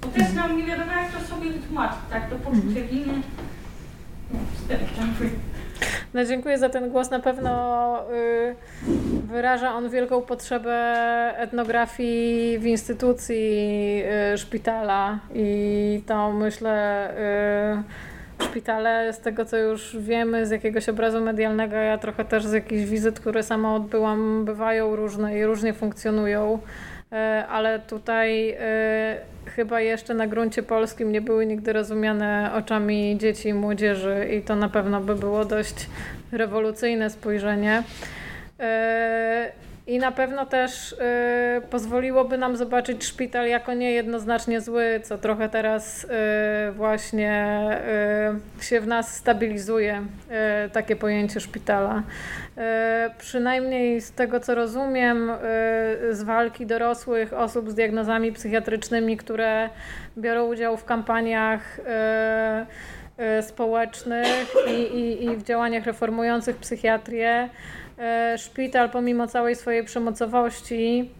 Bo 0.02 0.09
też 0.09 0.32
nam 0.32 0.56
nie 0.56 0.64
wiadomo, 0.64 0.93
jak 0.93 1.12
to 1.12 1.20
sobie 1.20 1.51
wytłumaczyć, 1.51 1.98
tak? 2.10 2.31
To 2.31 2.36
poczucie 2.36 2.82
winy. 2.82 3.22
No, 4.32 4.39
No 6.14 6.24
dziękuję 6.24 6.59
za 6.59 6.68
ten 6.68 6.90
głos. 6.90 7.10
Na 7.10 7.20
pewno 7.20 8.02
y, 8.14 8.55
wyraża 9.27 9.74
on 9.74 9.90
wielką 9.90 10.22
potrzebę 10.22 10.74
etnografii 11.36 12.59
w 12.59 12.66
instytucji 12.66 14.02
y, 14.35 14.39
szpitala 14.39 15.18
i 15.35 16.02
to 16.06 16.32
myślę 16.32 17.09
y, 18.40 18.44
szpitale, 18.44 19.12
z 19.12 19.20
tego 19.20 19.44
co 19.44 19.56
już 19.56 19.97
wiemy, 20.01 20.47
z 20.47 20.51
jakiegoś 20.51 20.89
obrazu 20.89 21.20
medialnego, 21.20 21.77
ja 21.77 21.98
trochę 21.98 22.24
też 22.24 22.47
z 22.47 22.52
jakichś 22.52 22.90
wizyt, 22.90 23.20
które 23.20 23.43
sama 23.43 23.74
odbyłam, 23.74 24.44
bywają 24.44 24.97
różne 24.97 25.39
i 25.39 25.44
różnie 25.44 25.72
funkcjonują. 25.74 26.59
E, 27.12 27.47
ale 27.47 27.78
tutaj 27.78 28.51
e, 28.51 29.16
chyba 29.47 29.81
jeszcze 29.81 30.15
na 30.15 30.27
gruncie 30.27 30.62
polskim 30.62 31.12
nie 31.12 31.20
były 31.20 31.47
nigdy 31.47 31.73
rozumiane 31.73 32.51
oczami 32.55 33.19
dzieci 33.19 33.49
i 33.49 33.55
młodzieży 33.55 34.28
i 34.39 34.43
to 34.43 34.57
na 34.57 34.69
pewno 34.69 35.01
by 35.01 35.15
było 35.15 35.45
dość 35.45 35.87
rewolucyjne 36.32 37.11
spojrzenie. 37.11 37.82
I 39.90 39.98
na 39.98 40.12
pewno 40.12 40.46
też 40.46 40.96
pozwoliłoby 41.70 42.38
nam 42.38 42.56
zobaczyć 42.56 43.04
szpital 43.04 43.48
jako 43.48 43.74
niejednoznacznie 43.74 44.60
zły, 44.60 45.00
co 45.02 45.18
trochę 45.18 45.48
teraz 45.48 46.06
właśnie 46.72 47.60
się 48.60 48.80
w 48.80 48.86
nas 48.86 49.16
stabilizuje, 49.16 50.02
takie 50.72 50.96
pojęcie 50.96 51.40
szpitala. 51.40 52.02
E, 52.58 53.10
przynajmniej 53.18 54.00
z 54.00 54.12
tego 54.12 54.40
co 54.40 54.54
rozumiem, 54.54 55.30
e, 55.30 55.36
z 56.10 56.22
walki 56.22 56.66
dorosłych 56.66 57.32
osób 57.32 57.70
z 57.70 57.74
diagnozami 57.74 58.32
psychiatrycznymi, 58.32 59.16
które 59.16 59.70
biorą 60.18 60.46
udział 60.46 60.76
w 60.76 60.84
kampaniach 60.84 61.80
społecznych 63.42 64.54
i, 64.68 64.80
i, 64.80 65.24
i 65.24 65.36
w 65.36 65.42
działaniach 65.42 65.84
reformujących 65.84 66.56
psychiatrię. 66.56 67.48
Szpital, 68.36 68.90
pomimo 68.90 69.27
całej 69.27 69.56
swojej 69.56 69.85
przemocowości, 69.85 71.10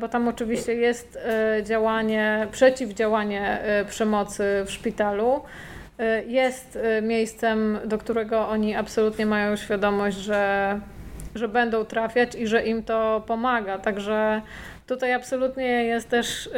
bo 0.00 0.08
tam 0.08 0.28
oczywiście 0.28 0.74
jest 0.74 1.18
działanie, 1.62 2.46
przeciwdziałanie 2.52 3.58
przemocy 3.88 4.44
w 4.66 4.70
szpitalu, 4.70 5.40
jest 6.26 6.78
miejscem, 7.02 7.78
do 7.84 7.98
którego 7.98 8.48
oni 8.48 8.74
absolutnie 8.74 9.26
mają 9.26 9.56
świadomość, 9.56 10.16
że, 10.16 10.80
że 11.34 11.48
będą 11.48 11.84
trafiać 11.84 12.34
i 12.34 12.46
że 12.46 12.62
im 12.62 12.82
to 12.82 13.22
pomaga. 13.26 13.78
Także 13.78 14.42
tutaj 14.86 15.12
absolutnie 15.12 15.84
jest 15.84 16.08
też. 16.08 16.50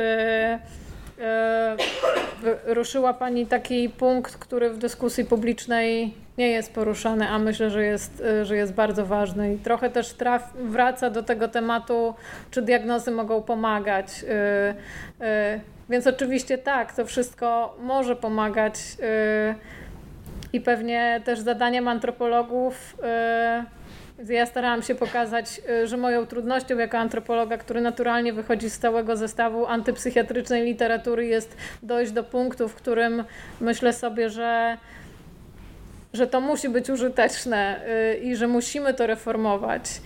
Ruszyła 2.65 3.15
Pani 3.15 3.47
taki 3.47 3.89
punkt, 3.89 4.37
który 4.37 4.71
w 4.71 4.79
dyskusji 4.79 5.25
publicznej 5.25 6.15
nie 6.39 6.51
jest 6.51 6.75
poruszany, 6.75 7.29
a 7.29 7.39
myślę, 7.39 7.71
że 7.71 7.85
jest, 7.85 8.23
że 8.43 8.57
jest 8.57 8.75
bardzo 8.75 9.07
ważny. 9.07 9.55
I 9.55 9.59
trochę 9.59 9.91
też 9.91 10.13
traf, 10.13 10.53
wraca 10.55 11.11
do 11.11 11.23
tego 11.23 11.49
tematu, 11.49 12.15
czy 12.51 12.63
diagnozy 12.63 13.11
mogą 13.11 13.43
pomagać. 13.43 14.23
Yy, 14.23 15.61
więc 15.91 16.07
oczywiście 16.07 16.59
tak, 16.59 16.95
to 16.95 17.07
wszystko 17.07 17.77
może 17.81 18.17
pomagać 18.17 18.75
i 20.53 20.61
pewnie 20.61 21.21
też 21.25 21.41
zadaniem 21.41 21.89
antropologów. 21.89 22.97
Ja 24.29 24.47
starałam 24.47 24.83
się 24.83 24.95
pokazać, 24.95 25.61
że 25.85 25.97
moją 25.97 26.27
trudnością 26.27 26.79
jako 26.79 26.99
antropologa, 26.99 27.59
który 27.59 27.81
naturalnie 27.81 28.33
wychodzi 28.33 28.71
z 28.71 28.79
całego 28.79 29.17
zestawu 29.17 29.67
antypsychiatrycznej 29.67 30.65
literatury, 30.65 31.27
jest 31.27 31.57
dojść 31.83 32.13
do 32.13 32.25
punktu, 32.25 32.69
w 32.69 32.75
którym 32.75 33.25
myślę 33.61 33.93
sobie, 33.93 34.31
że 34.31 34.77
że 36.13 36.27
to 36.27 36.41
musi 36.41 36.69
być 36.69 36.91
użyteczne 36.91 37.81
i 38.23 38.37
że 38.37 38.49
musimy 38.49 38.95
to 38.95 39.07
reformować. 39.07 40.01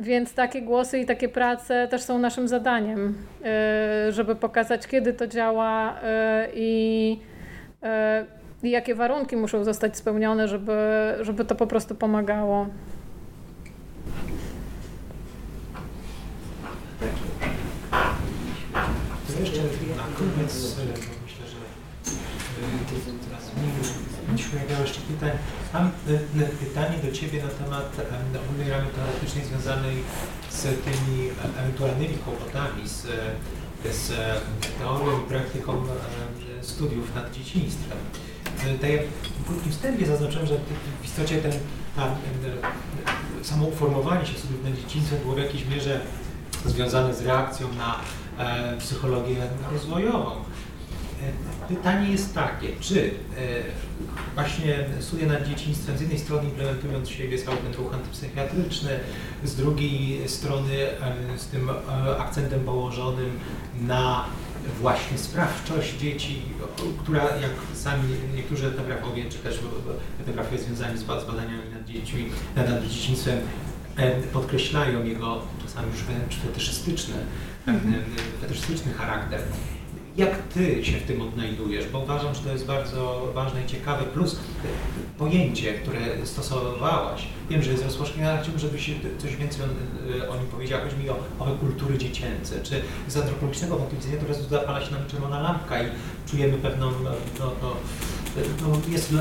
Więc 0.00 0.34
takie 0.34 0.62
głosy 0.62 0.98
i 0.98 1.06
takie 1.06 1.28
prace 1.28 1.88
też 1.88 2.02
są 2.02 2.18
naszym 2.18 2.48
zadaniem, 2.48 3.14
y, 4.08 4.12
żeby 4.12 4.36
pokazać, 4.36 4.86
kiedy 4.86 5.12
to 5.12 5.26
działa 5.26 5.92
y, 5.92 6.02
i, 6.54 7.18
y, 8.64 8.68
jakie 8.68 8.94
warunki 8.94 9.36
muszą 9.36 9.64
zostać 9.64 9.96
spełnione, 9.96 10.48
żeby, 10.48 10.76
żeby 11.20 11.44
to 11.44 11.54
po 11.54 11.66
prostu 11.66 11.94
pomagało. 11.94 12.66
Jeszcze 19.40 19.62
na 19.96 20.02
koniec, 20.18 20.76
myślę, 21.24 21.46
że 21.46 21.56
teraz 23.30 23.50
nie 24.38 24.44
pojawiało 24.44 24.80
jeszcze 24.80 25.00
pytań. 25.00 25.30
Mam 25.74 25.86
e, 25.86 25.88
e, 26.44 26.48
pytanie 26.48 26.98
do 27.04 27.12
Ciebie 27.12 27.42
na 27.42 27.48
temat 27.48 27.96
ogólnej 28.44 28.70
ramy 28.70 28.86
teoretycznej 28.96 29.44
związanej 29.44 29.96
z 30.50 30.62
tymi 30.62 31.28
ewentualnymi 31.60 32.14
kłopotami, 32.14 32.88
z, 32.88 33.06
z 33.96 34.12
teorią 34.78 35.20
i 35.20 35.28
praktyką 35.28 35.84
studiów 36.62 37.14
nad 37.14 37.32
dzieciństwem. 37.32 37.98
E, 38.66 38.78
tak 38.78 38.90
jak 38.90 39.02
w 39.40 39.46
krótkim 39.46 39.72
wstępie 39.72 40.06
zaznaczyłem, 40.06 40.46
że 40.46 40.54
w 41.02 41.04
istocie 41.04 41.38
ten, 41.38 41.52
ta, 41.96 42.14
samo 43.42 43.66
uformowanie 43.66 44.26
się 44.26 44.38
studiów 44.38 44.64
nad 44.64 44.74
dzieciństwem 44.74 45.18
było 45.18 45.34
w 45.34 45.38
jakiejś 45.38 45.66
mierze 45.66 46.00
związane 46.66 47.14
z 47.14 47.20
reakcją 47.20 47.68
na 47.74 48.00
psychologię 48.78 49.36
rozwojową. 49.72 50.30
Pytanie 51.68 52.10
jest 52.10 52.34
takie, 52.34 52.68
czy 52.80 53.10
właśnie 54.34 54.84
studia 55.00 55.26
nad 55.26 55.48
dzieciństwem, 55.48 55.98
z 55.98 56.00
jednej 56.00 56.18
strony 56.18 56.44
implementując 56.44 57.08
siebie 57.08 57.38
cały 57.38 57.56
ten 57.56 57.74
ruch 57.74 57.94
antypsychiatryczny, 57.94 58.90
z 59.44 59.56
drugiej 59.56 60.28
strony 60.28 60.86
z 61.36 61.46
tym 61.46 61.70
e, 61.70 62.18
akcentem 62.18 62.60
położonym 62.60 63.30
na 63.80 64.24
właśnie 64.80 65.18
sprawczość 65.18 65.98
dzieci, 65.98 66.42
która 66.98 67.22
jak 67.22 67.50
sami 67.74 68.02
niektórzy 68.34 68.66
etnografowie, 68.66 69.24
czy 69.24 69.38
też 69.38 69.58
etnografowie 70.20 70.58
związani 70.58 70.98
z 70.98 71.04
badaniami 71.04 71.70
nad 71.74 71.84
dziećmi, 71.84 72.30
nad 72.56 72.88
dzieciństwem 72.88 73.38
e, 73.96 74.10
podkreślają 74.22 75.04
jego 75.04 75.42
czasami 75.66 75.92
już 75.92 76.02
wręcz 76.02 76.36
fetyszystyczny, 76.36 77.14
mm 77.66 78.04
fetyszystyczny 78.40 78.92
charakter. 78.92 79.40
Jak 80.18 80.42
Ty 80.42 80.84
się 80.84 80.96
w 80.98 81.02
tym 81.02 81.22
odnajdujesz? 81.22 81.88
Bo 81.88 81.98
uważam, 81.98 82.34
że 82.34 82.40
to 82.40 82.52
jest 82.52 82.66
bardzo 82.66 83.30
ważne 83.34 83.64
i 83.64 83.66
ciekawe, 83.66 84.04
plus 84.04 84.36
pojęcie, 85.18 85.74
które 85.74 86.26
stosowałaś. 86.26 87.28
Wiem, 87.50 87.62
że 87.62 87.70
jest 87.70 87.84
rozłożone, 87.84 88.30
ale 88.30 88.40
chciałbym, 88.42 88.60
żebyś 88.60 88.90
coś 89.18 89.36
więcej 89.36 89.62
o, 89.62 90.32
o 90.32 90.36
nim 90.36 90.46
powiedziała. 90.46 90.84
Chodzi 90.84 90.96
mi 90.96 91.10
o 91.10 91.16
owe 91.38 91.56
kultury 91.56 91.98
dziecięce. 91.98 92.60
Czy 92.62 92.82
z 93.08 93.16
antropologicznego 93.16 93.76
punktu 93.76 93.96
widzenia 93.96 94.16
to 94.16 94.28
razu 94.28 94.48
zapala 94.48 94.84
się 94.84 94.92
nam 94.92 95.06
czerwona 95.06 95.40
lampka 95.40 95.82
i 95.82 95.86
czujemy 96.30 96.58
pewną, 96.58 96.90
no, 97.04 97.10
no, 97.38 97.52
no 98.62 98.80
jest, 98.88 99.14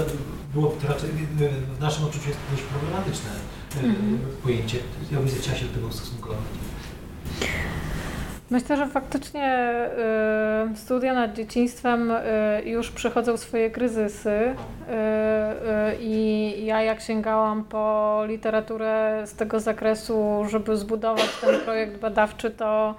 było 0.54 0.76
to 0.82 0.88
raczej, 0.88 1.10
w 1.78 1.80
naszym 1.80 2.06
odczuciu 2.06 2.28
jest 2.28 2.40
dość 2.52 2.64
problematyczne 2.64 3.30
mm 3.84 3.96
-hmm. 3.96 4.18
pojęcie. 4.44 4.78
Ja 5.12 5.20
bym 5.20 5.28
chciała 5.28 5.58
się 5.58 5.66
do 5.66 5.74
tego 5.74 5.88
ustosunkować. 5.88 6.40
Myślę, 8.50 8.78
że 8.78 8.88
faktycznie 8.88 9.70
y, 10.74 10.78
studia 10.78 11.14
nad 11.14 11.34
dzieciństwem 11.34 12.12
y, 12.12 12.16
już 12.66 12.92
przechodzą 12.92 13.38
swoje 13.38 13.72
kryzysy 13.72 14.30
y, 14.30 14.56
i 16.00 16.54
ja 16.66 16.82
jak 16.82 17.02
sięgałam 17.02 17.64
po 17.64 18.24
literaturę 18.28 19.24
z 19.26 19.34
tego 19.34 19.60
zakresu, 19.60 20.46
żeby 20.50 20.78
zbudować 20.78 21.38
ten 21.42 21.60
projekt 21.60 22.00
badawczy, 22.00 22.52
to 22.52 22.96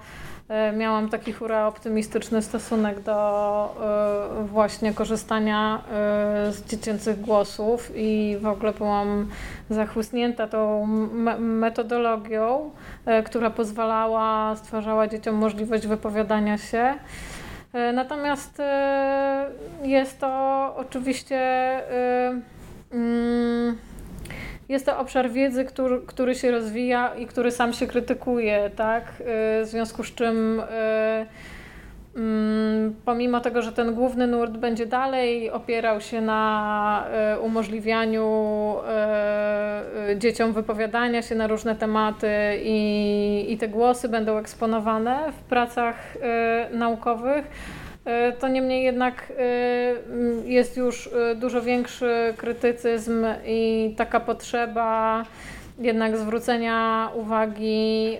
miałam 0.77 1.09
taki 1.09 1.33
hura 1.33 1.67
optymistyczny 1.67 2.41
stosunek 2.41 2.99
do 2.99 3.75
właśnie 4.45 4.93
korzystania 4.93 5.83
z 6.51 6.65
dziecięcych 6.69 7.21
głosów 7.21 7.91
i 7.95 8.37
w 8.41 8.47
ogóle 8.47 8.73
byłam 8.73 9.29
zachłysnięta 9.69 10.47
tą 10.47 10.85
metodologią, 11.39 12.71
która 13.25 13.49
pozwalała, 13.49 14.55
stwarzała 14.55 15.07
dzieciom 15.07 15.35
możliwość 15.35 15.87
wypowiadania 15.87 16.57
się. 16.57 16.93
E, 17.73 17.93
natomiast 17.93 18.59
e, 18.59 19.45
jest 19.83 20.19
to 20.19 20.73
oczywiście 20.77 21.39
mm, 22.91 23.77
jest 24.69 24.85
to 24.85 24.99
obszar 24.99 25.31
wiedzy, 25.31 25.65
który, 25.65 26.01
który 26.01 26.35
się 26.35 26.51
rozwija 26.51 27.15
i 27.15 27.25
który 27.25 27.51
sam 27.51 27.73
się 27.73 27.87
krytykuje, 27.87 28.71
tak? 28.75 29.03
W 29.25 29.61
związku 29.63 30.03
z 30.03 30.15
czym 30.15 30.61
pomimo 33.05 33.39
tego, 33.39 33.61
że 33.61 33.71
ten 33.71 33.93
główny 33.93 34.27
nurt 34.27 34.51
będzie 34.51 34.85
dalej 34.85 35.51
opierał 35.51 36.01
się 36.01 36.21
na 36.21 37.05
e, 37.11 37.39
umożliwianiu 37.39 38.25
e, 38.87 40.09
e, 40.09 40.17
dzieciom 40.17 40.53
wypowiadania 40.53 41.21
się 41.21 41.35
na 41.35 41.47
różne 41.47 41.75
tematy 41.75 42.27
i, 42.63 43.45
i 43.49 43.57
te 43.57 43.67
głosy 43.67 44.09
będą 44.09 44.37
eksponowane 44.37 45.31
w 45.31 45.43
pracach 45.43 46.17
naukowych, 46.71 47.45
to 48.39 48.47
niemniej 48.47 48.83
jednak 48.83 49.33
jest 50.45 50.77
już 50.77 51.09
dużo 51.35 51.61
większy 51.61 52.33
krytycyzm 52.37 53.25
i 53.45 53.93
taka 53.97 54.19
potrzeba 54.19 55.23
jednak 55.79 56.17
zwrócenia 56.17 57.09
uwagi 57.15 58.17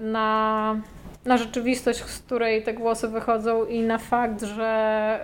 na, 0.00 0.76
na 1.24 1.36
rzeczywistość, 1.36 2.04
z 2.04 2.18
której 2.18 2.62
te 2.62 2.74
głosy 2.74 3.08
wychodzą 3.08 3.64
i 3.64 3.80
na 3.80 3.98
fakt, 3.98 4.42
że 4.42 5.20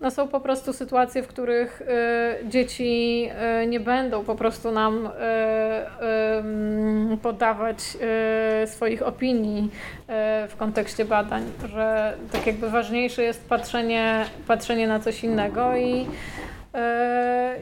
no 0.00 0.10
są 0.10 0.28
po 0.28 0.40
prostu 0.40 0.72
sytuacje, 0.72 1.22
w 1.22 1.26
których 1.26 1.80
y, 1.80 1.84
dzieci 2.48 3.28
y, 3.62 3.66
nie 3.66 3.80
będą 3.80 4.24
po 4.24 4.34
prostu 4.34 4.72
nam 4.72 5.06
y, 5.06 5.10
podawać 7.22 7.78
swoich 8.66 9.02
opinii 9.02 9.70
w 10.48 10.54
kontekście 10.58 11.04
badań, 11.04 11.42
że 11.74 12.14
tak 12.32 12.46
jakby 12.46 12.70
ważniejsze 12.70 13.22
jest 13.22 13.48
patrzenie, 13.48 14.24
patrzenie 14.46 14.88
na 14.88 15.00
coś 15.00 15.24
innego 15.24 15.76
i 15.76 16.06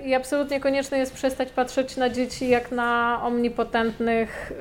i 0.05 0.15
absolutnie 0.15 0.61
konieczne 0.61 0.99
jest 0.99 1.15
przestać 1.15 1.51
patrzeć 1.51 1.97
na 1.97 2.11
dzieci 2.11 2.49
jak 2.49 2.73
na 2.73 3.21
omnipotentnych 3.25 4.53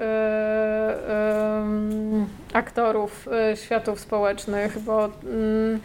aktorów 2.53 3.27
y, 3.53 3.58
światów 3.58 4.00
społecznych, 4.00 4.80
bo... 4.80 5.09
Mm, 5.24 5.80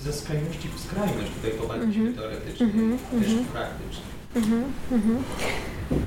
ze 0.00 0.12
skrajności 0.12 0.68
w 0.68 0.80
skrajność 0.80 1.32
tutaj 1.34 1.50
popatrzymy 1.50 1.94
mm 1.94 2.14
teoretycznie, 2.14 2.66
-hmm. 2.66 3.20
też 3.20 3.28
-hmm. 3.28 3.44
praktycznie. 3.44 4.04
Mhm, 4.36 4.64
mhm. 4.92 5.22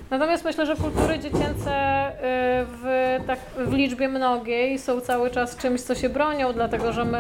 Natomiast 0.09 0.45
myślę, 0.45 0.65
że 0.65 0.75
kultury 0.75 1.19
dziecięce 1.19 2.07
y, 2.09 2.13
w, 2.65 3.17
tak, 3.27 3.39
w 3.57 3.73
liczbie 3.73 4.09
mnogiej 4.09 4.79
są 4.79 5.01
cały 5.01 5.31
czas 5.31 5.57
czymś, 5.57 5.81
co 5.81 5.95
się 5.95 6.09
bronią, 6.09 6.53
dlatego 6.53 6.93
że 6.93 7.05
my 7.05 7.17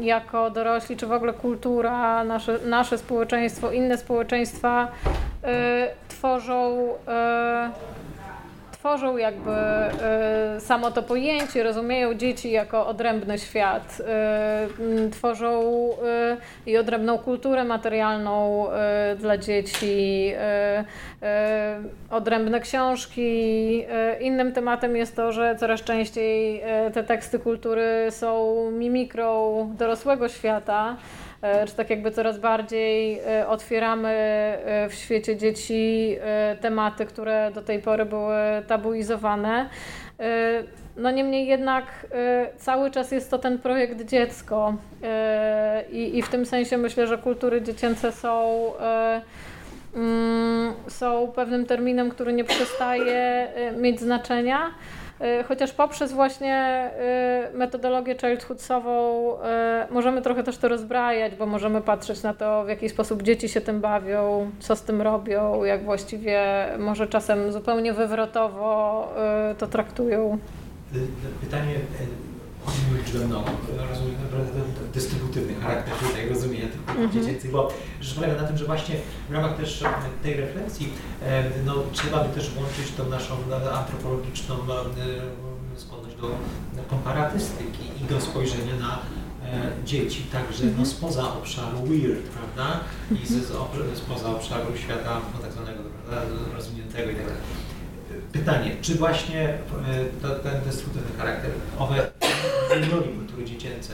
jako 0.00 0.50
dorośli, 0.50 0.96
czy 0.96 1.06
w 1.06 1.12
ogóle 1.12 1.32
kultura, 1.32 2.24
nasze, 2.24 2.58
nasze 2.66 2.98
społeczeństwo, 2.98 3.72
inne 3.72 3.98
społeczeństwa 3.98 4.88
y, 4.88 5.48
tworzą 6.08 6.88
tworzą 8.78 9.16
jakby 9.16 9.50
y, 10.56 10.60
samo 10.60 10.90
to 10.90 11.02
pojęcie, 11.02 11.62
rozumieją 11.62 12.14
dzieci 12.14 12.50
jako 12.50 12.86
odrębny 12.86 13.38
świat, 13.38 14.02
y, 15.06 15.10
tworzą 15.10 15.62
y, 16.66 16.70
i 16.70 16.78
odrębną 16.78 17.18
kulturę 17.18 17.64
materialną 17.64 18.66
dla 19.18 19.38
dzieci, 19.38 20.32
odrębne 22.10 22.60
książki. 22.60 23.84
Innym 24.20 24.52
tematem 24.52 24.96
jest 24.96 25.16
to, 25.16 25.32
że 25.32 25.56
coraz 25.56 25.82
częściej 25.82 26.62
te 26.94 27.04
teksty 27.04 27.38
kultury 27.38 28.06
są 28.10 28.56
mimikrą 28.70 29.70
dorosłego 29.78 30.28
świata. 30.28 30.96
E, 31.42 31.66
czy 31.66 31.74
tak 31.74 31.90
jakby 31.90 32.10
coraz 32.10 32.38
bardziej 32.38 33.20
e, 33.20 33.48
otwieramy 33.48 34.08
e, 34.08 34.88
w 34.88 34.94
świecie 34.94 35.36
dzieci 35.36 36.16
tematy, 36.60 37.06
które 37.06 37.50
do 37.54 37.62
tej 37.62 37.78
pory 37.78 38.04
były 38.04 38.36
tabuizowane. 38.66 39.68
No 40.96 41.10
niemniej 41.10 41.46
jednak 41.46 42.06
cały 42.56 42.90
czas 42.90 43.12
jest 43.12 43.30
to 43.30 43.38
ten 43.38 43.58
projekt 43.58 44.02
dziecko 44.02 44.74
i, 45.92 46.18
i 46.18 46.22
w 46.22 46.28
tym 46.28 46.46
sensie 46.46 46.78
myślę, 46.78 47.06
że 47.06 47.18
kultury 47.18 47.62
dziecięce 47.62 48.12
są 48.12 48.62
mm, 49.94 50.72
są 50.88 51.32
pewnym 51.34 51.66
terminem, 51.66 52.10
który 52.10 52.32
nie 52.32 52.44
przestaje 52.44 53.48
mieć 53.76 54.00
znaczenia. 54.00 54.70
Y, 55.20 55.44
chociaż 55.44 55.72
poprzez 55.72 56.12
właśnie 56.12 56.90
y, 57.54 57.56
metodologię 57.56 58.16
childhoodsową 58.16 59.34
y, 59.34 59.38
możemy 59.90 60.22
trochę 60.22 60.42
też 60.42 60.58
to 60.58 60.68
rozbrajać, 60.68 61.34
bo 61.34 61.46
możemy 61.46 61.80
patrzeć 61.80 62.22
na 62.22 62.34
to, 62.34 62.64
w 62.64 62.68
jaki 62.68 62.88
sposób 62.88 63.22
dzieci 63.22 63.48
się 63.48 63.60
tym 63.60 63.80
bawią, 63.80 64.50
co 64.60 64.76
z 64.76 64.82
tym 64.82 65.02
robią, 65.02 65.64
jak 65.64 65.84
właściwie 65.84 66.66
może 66.78 67.06
czasem 67.06 67.52
zupełnie 67.52 67.92
wywrotowo 67.92 68.68
to 69.58 69.66
traktują. 69.66 70.38
Pytanie 71.40 71.74
liczbę 72.96 73.26
mnogą, 73.26 73.50
rozumiem 73.90 74.16
dystrybutywny 74.94 75.54
charakter 75.54 75.94
tutaj 75.94 76.28
rozumienia 76.28 76.66
tych 76.68 76.80
-hmm. 76.80 77.12
dziecięcych, 77.12 77.50
bo 77.50 77.72
rzecz 78.00 78.14
polega 78.14 78.42
na 78.42 78.48
tym, 78.48 78.58
że 78.58 78.64
właśnie 78.64 78.96
w 79.28 79.32
ramach 79.32 79.56
też 79.56 79.84
tej 80.22 80.34
refleksji 80.34 80.88
no, 81.64 81.74
trzeba 81.92 82.24
by 82.24 82.34
też 82.34 82.50
włączyć 82.50 82.92
tą 82.96 83.08
naszą 83.08 83.34
antropologiczną 83.72 84.54
skłonność 85.76 86.16
do 86.16 86.30
komparatystyki 86.90 87.84
i 88.00 88.04
do 88.04 88.20
spojrzenia 88.20 88.76
na 88.80 88.98
e, 89.44 89.84
dzieci, 89.84 90.22
także 90.22 90.64
no, 90.64 90.70
mhm. 90.70 90.86
spoza 90.86 91.34
obszaru 91.34 91.82
weird, 91.82 92.22
prawda? 92.22 92.80
I 93.22 93.26
z, 93.26 93.30
z, 93.30 93.98
spoza 93.98 94.30
obszaru 94.30 94.76
świata 94.76 95.20
no, 95.34 95.40
tak 95.40 95.52
zwanego 95.52 95.80
rozwiniętego 96.54 97.10
i 97.10 97.14
tak 97.14 97.24
dalej. 97.24 97.42
Pytanie, 98.38 98.76
czy 98.82 98.94
właśnie 98.94 99.48
e, 99.48 99.58
to, 100.22 100.34
ten 100.34 100.60
destruktywny 100.64 101.16
charakter, 101.18 101.50
owe 101.78 102.10
drogi 102.88 103.08
kultury 103.08 103.44
dziecięce 103.44 103.92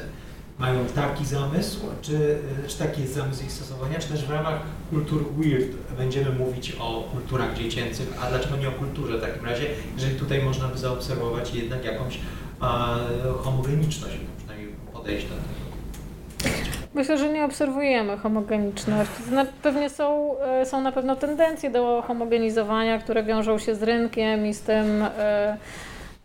mają 0.59 0.87
taki 0.87 1.27
zamysł, 1.27 1.81
czy, 2.03 2.39
e, 2.65 2.69
czy 2.69 2.79
taki 2.79 3.03
jest 3.03 3.15
zamysł 3.15 3.45
ich 3.45 3.53
stosowania, 3.53 3.99
czy 3.99 4.09
też 4.09 4.25
w 4.25 4.31
ramach 4.31 4.61
kultur 4.91 5.25
weird 5.37 5.67
będziemy 5.99 6.31
mówić 6.31 6.77
o 6.81 7.09
kulturach 7.13 7.59
dziecięcych, 7.59 8.09
a 8.21 8.27
dlaczego 8.27 8.57
nie 8.57 8.69
o 8.69 8.73
kulturze 8.73 9.19
w 9.19 9.21
takim 9.21 9.45
razie, 9.45 9.67
jeżeli 9.95 10.17
tutaj 10.17 10.43
można 10.43 10.69
by 10.69 10.79
zaobserwować 10.79 11.55
jednak 11.55 11.85
jakąś 11.85 12.19
a, 12.61 12.97
homogeniczność, 13.43 14.17
przynajmniej 14.39 14.69
podejścia 14.93 15.29
do 15.29 15.35
tego. 15.35 16.74
Myślę, 16.95 17.19
że 17.19 17.29
nie 17.29 17.45
obserwujemy 17.45 18.17
homogeniczności. 18.17 19.23
Pewnie 19.63 19.91
są, 19.91 20.39
e, 20.41 20.67
są 20.67 20.81
na 20.81 20.93
pewno 20.93 21.17
tendencje 21.17 21.71
do 21.71 22.05
homogenizowania, 22.07 22.99
które 22.99 23.23
wiążą 23.23 23.59
się 23.59 23.75
z 23.75 23.83
rynkiem 23.83 24.47
i 24.47 24.55
z 24.55 24.61
tym, 24.61 25.03
e, 25.03 25.57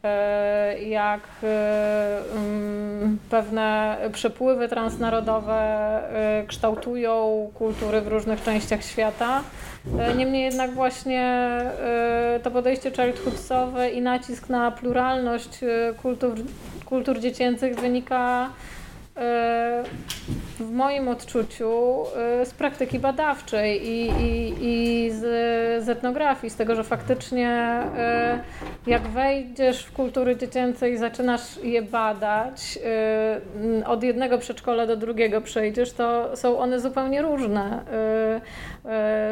e, 0.04 0.80
jak 0.84 1.22
mm, 2.36 3.18
pewne 3.30 3.98
przepływy 4.14 4.68
transnarodowe 4.68 6.00
kształtują 6.48 7.50
kultury 7.54 8.02
w 8.02 8.08
różnych 8.08 8.44
częściach 8.44 8.84
świata. 8.84 9.42
Niemniej 10.18 10.44
jednak 10.44 10.72
właśnie 10.72 11.50
to 12.44 12.52
podejście 12.52 12.92
childhoodsowe 12.92 13.90
i 13.90 14.02
nacisk 14.02 14.50
na 14.50 14.72
pluralność 14.72 15.60
kultur, 16.02 16.36
kultur 16.86 17.20
dziecięcych 17.20 17.80
wynika 17.80 18.50
w 20.60 20.72
moim 20.72 21.08
odczuciu 21.08 22.04
y, 22.42 22.46
z 22.46 22.54
praktyki 22.54 23.00
badawczej 23.00 23.88
i, 23.88 24.10
i, 24.24 24.56
i 24.62 25.12
z, 25.12 25.22
z 25.86 25.90
etnografii, 25.90 26.52
z 26.52 26.56
tego, 26.56 26.76
że 26.76 26.84
faktycznie 26.84 27.82
y, 28.86 28.90
jak 28.90 29.02
wejdziesz 29.02 29.84
w 29.84 29.92
kultury 29.92 30.38
dziecięce 30.38 30.90
i 30.90 30.98
zaczynasz 30.98 31.58
je 31.64 31.82
badać, 31.82 32.80
od 33.86 34.04
jednego 34.04 34.38
przedszkola 34.38 34.88
do 34.88 34.98
drugiego 34.98 35.42
przejdziesz, 35.42 35.94
to 35.94 36.38
są 36.38 36.60
one 36.60 36.80
zupełnie 36.80 37.22
różne. 37.22 37.84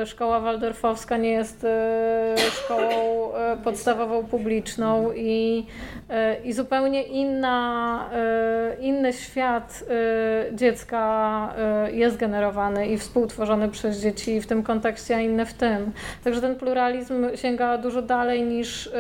Szkoła 0.06 0.40
waldorfowska 0.40 1.18
nie 1.18 1.32
jest 1.32 1.66
szkołą 2.52 3.30
podstawową 3.64 4.24
publiczną 4.24 5.12
i, 5.16 5.66
i 6.44 6.54
zupełnie 6.54 7.04
inna, 7.04 8.10
inny 8.80 9.14
świat 9.14 9.84
dziecka 10.54 11.54
jest 11.92 12.18
generowany 12.18 12.88
i 12.88 12.98
współtworzony 12.98 13.70
przez 13.70 14.02
dzieci 14.02 14.42
w 14.42 14.48
tym 14.48 14.64
kontekście, 14.64 15.16
a 15.16 15.20
inne 15.20 15.46
w 15.46 15.54
tym. 15.54 15.92
Także 16.24 16.42
ten 16.42 16.56
pluralizm 16.56 17.36
sięga 17.36 17.78
dużo 17.78 18.02
dalej 18.02 18.44
niż 18.44 18.92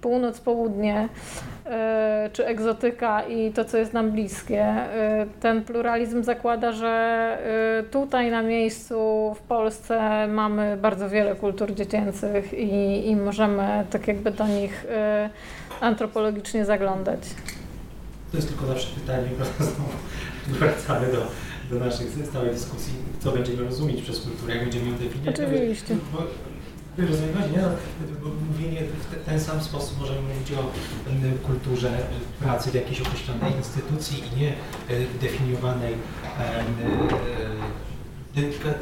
północ, 0.00 0.40
południe 0.40 1.08
czy 2.32 2.46
egzotyka 2.46 3.22
i 3.22 3.52
to, 3.52 3.64
co 3.64 3.76
jest 3.76 3.92
nam 3.92 4.10
bliskie. 4.10 4.74
Ten 5.40 5.64
pluralizm 5.64 6.22
zakłada, 6.22 6.72
że 6.72 7.38
tutaj 7.90 8.30
na 8.30 8.42
miejscu 8.42 8.96
w 9.38 9.40
Polsce 9.40 10.26
mamy 10.28 10.76
bardzo 10.76 11.08
wiele 11.08 11.34
kultur 11.34 11.74
dziecięcych 11.74 12.54
i, 12.54 13.08
i 13.08 13.16
możemy 13.16 13.84
tak 13.90 14.08
jakby 14.08 14.30
do 14.30 14.46
nich 14.46 14.86
antropologicznie 15.80 16.64
zaglądać. 16.64 17.20
To 18.30 18.36
jest 18.38 18.48
tylko 18.48 18.66
zawsze 18.66 19.00
pytanie, 19.00 19.28
wracamy 20.46 21.06
do, 21.12 21.26
do 21.70 21.84
naszej 21.84 22.06
stałej 22.30 22.50
dyskusji, 22.50 22.92
co 23.18 23.32
będziemy 23.32 23.64
rozumieć 23.64 24.02
przez 24.02 24.20
kulturę, 24.20 24.54
jak 24.54 24.62
będziemy 24.62 24.90
ją 24.90 24.92
definiować. 24.92 25.40
Oczywiście. 25.40 25.96
Bo, 26.12 26.18
rozumieć, 26.98 27.52
nie? 27.56 27.62
No, 27.62 28.30
mówienie 28.52 28.80
w 28.82 29.24
ten 29.24 29.40
sam 29.40 29.60
sposób 29.60 30.00
możemy 30.00 30.20
mówić 30.20 30.52
o 30.52 30.70
kulturze 31.46 31.90
pracy 32.40 32.70
w 32.70 32.74
jakiejś 32.74 33.00
określonej 33.00 33.56
instytucji 33.56 34.22
i 34.32 34.40
nie 34.40 34.48
e, 34.48 34.54
definiowanej, 35.20 35.94
e, 36.40 36.64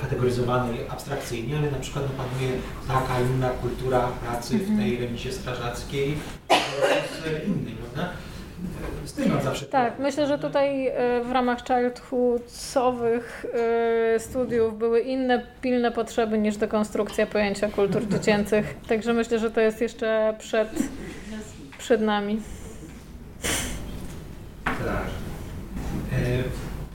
kategoryzowanej 0.01 0.89
abstrakcyjnie, 0.89 1.59
ale 1.59 1.71
na 1.71 1.79
przykład 1.79 2.05
no, 2.05 2.25
panuje 2.25 2.53
taka 2.89 3.21
inna 3.21 3.51
kultura 3.51 4.01
pracy 4.01 4.59
w 4.59 4.67
tej 4.67 4.93
mhm. 4.93 5.01
remisie 5.01 5.33
strażackiej 5.33 6.17
z 6.51 7.47
innej, 7.49 7.75
prawda? 7.75 8.13
Zawsze. 9.43 9.67
Tak, 9.67 9.99
myślę, 9.99 10.27
że 10.27 10.39
tutaj 10.39 10.87
e, 10.87 11.25
w 11.25 11.33
ramach 11.33 11.59
childhoodowych 11.65 13.47
e, 14.15 14.21
studiów 14.21 14.79
były 14.79 15.01
inne 15.01 15.47
pilne 15.61 15.93
potrzeby 15.93 16.39
niż 16.39 16.57
dekonstrukcja 16.57 17.27
pojęcia 17.27 17.69
kultur 17.69 18.09
dziecięcych. 18.09 18.75
Także 18.89 19.13
myślę, 19.13 19.39
że 19.39 19.51
to 19.51 19.61
jest 19.61 19.81
jeszcze 19.81 20.35
przed, 20.39 20.69
przed 21.79 22.01
nami. 22.01 22.41
Tak. 24.65 25.07
E, 26.13 26.43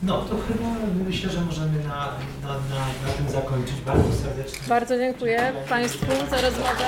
No, 0.04 0.22
to 0.22 0.36
chyba 0.48 0.70
myślę, 1.08 1.30
że 1.30 1.42
możemy 1.42 1.84
na, 1.84 2.14
na, 2.44 2.48
na, 2.48 2.86
na 3.08 3.14
tym 3.18 3.30
zakończyć. 3.30 3.82
Bardzo 3.86 4.14
serdecznie. 4.14 4.60
Bardzo 4.70 4.98
dziękuję 4.98 5.54
Państwu 5.70 6.06
za 6.30 6.42
rozmowę. 6.42 6.86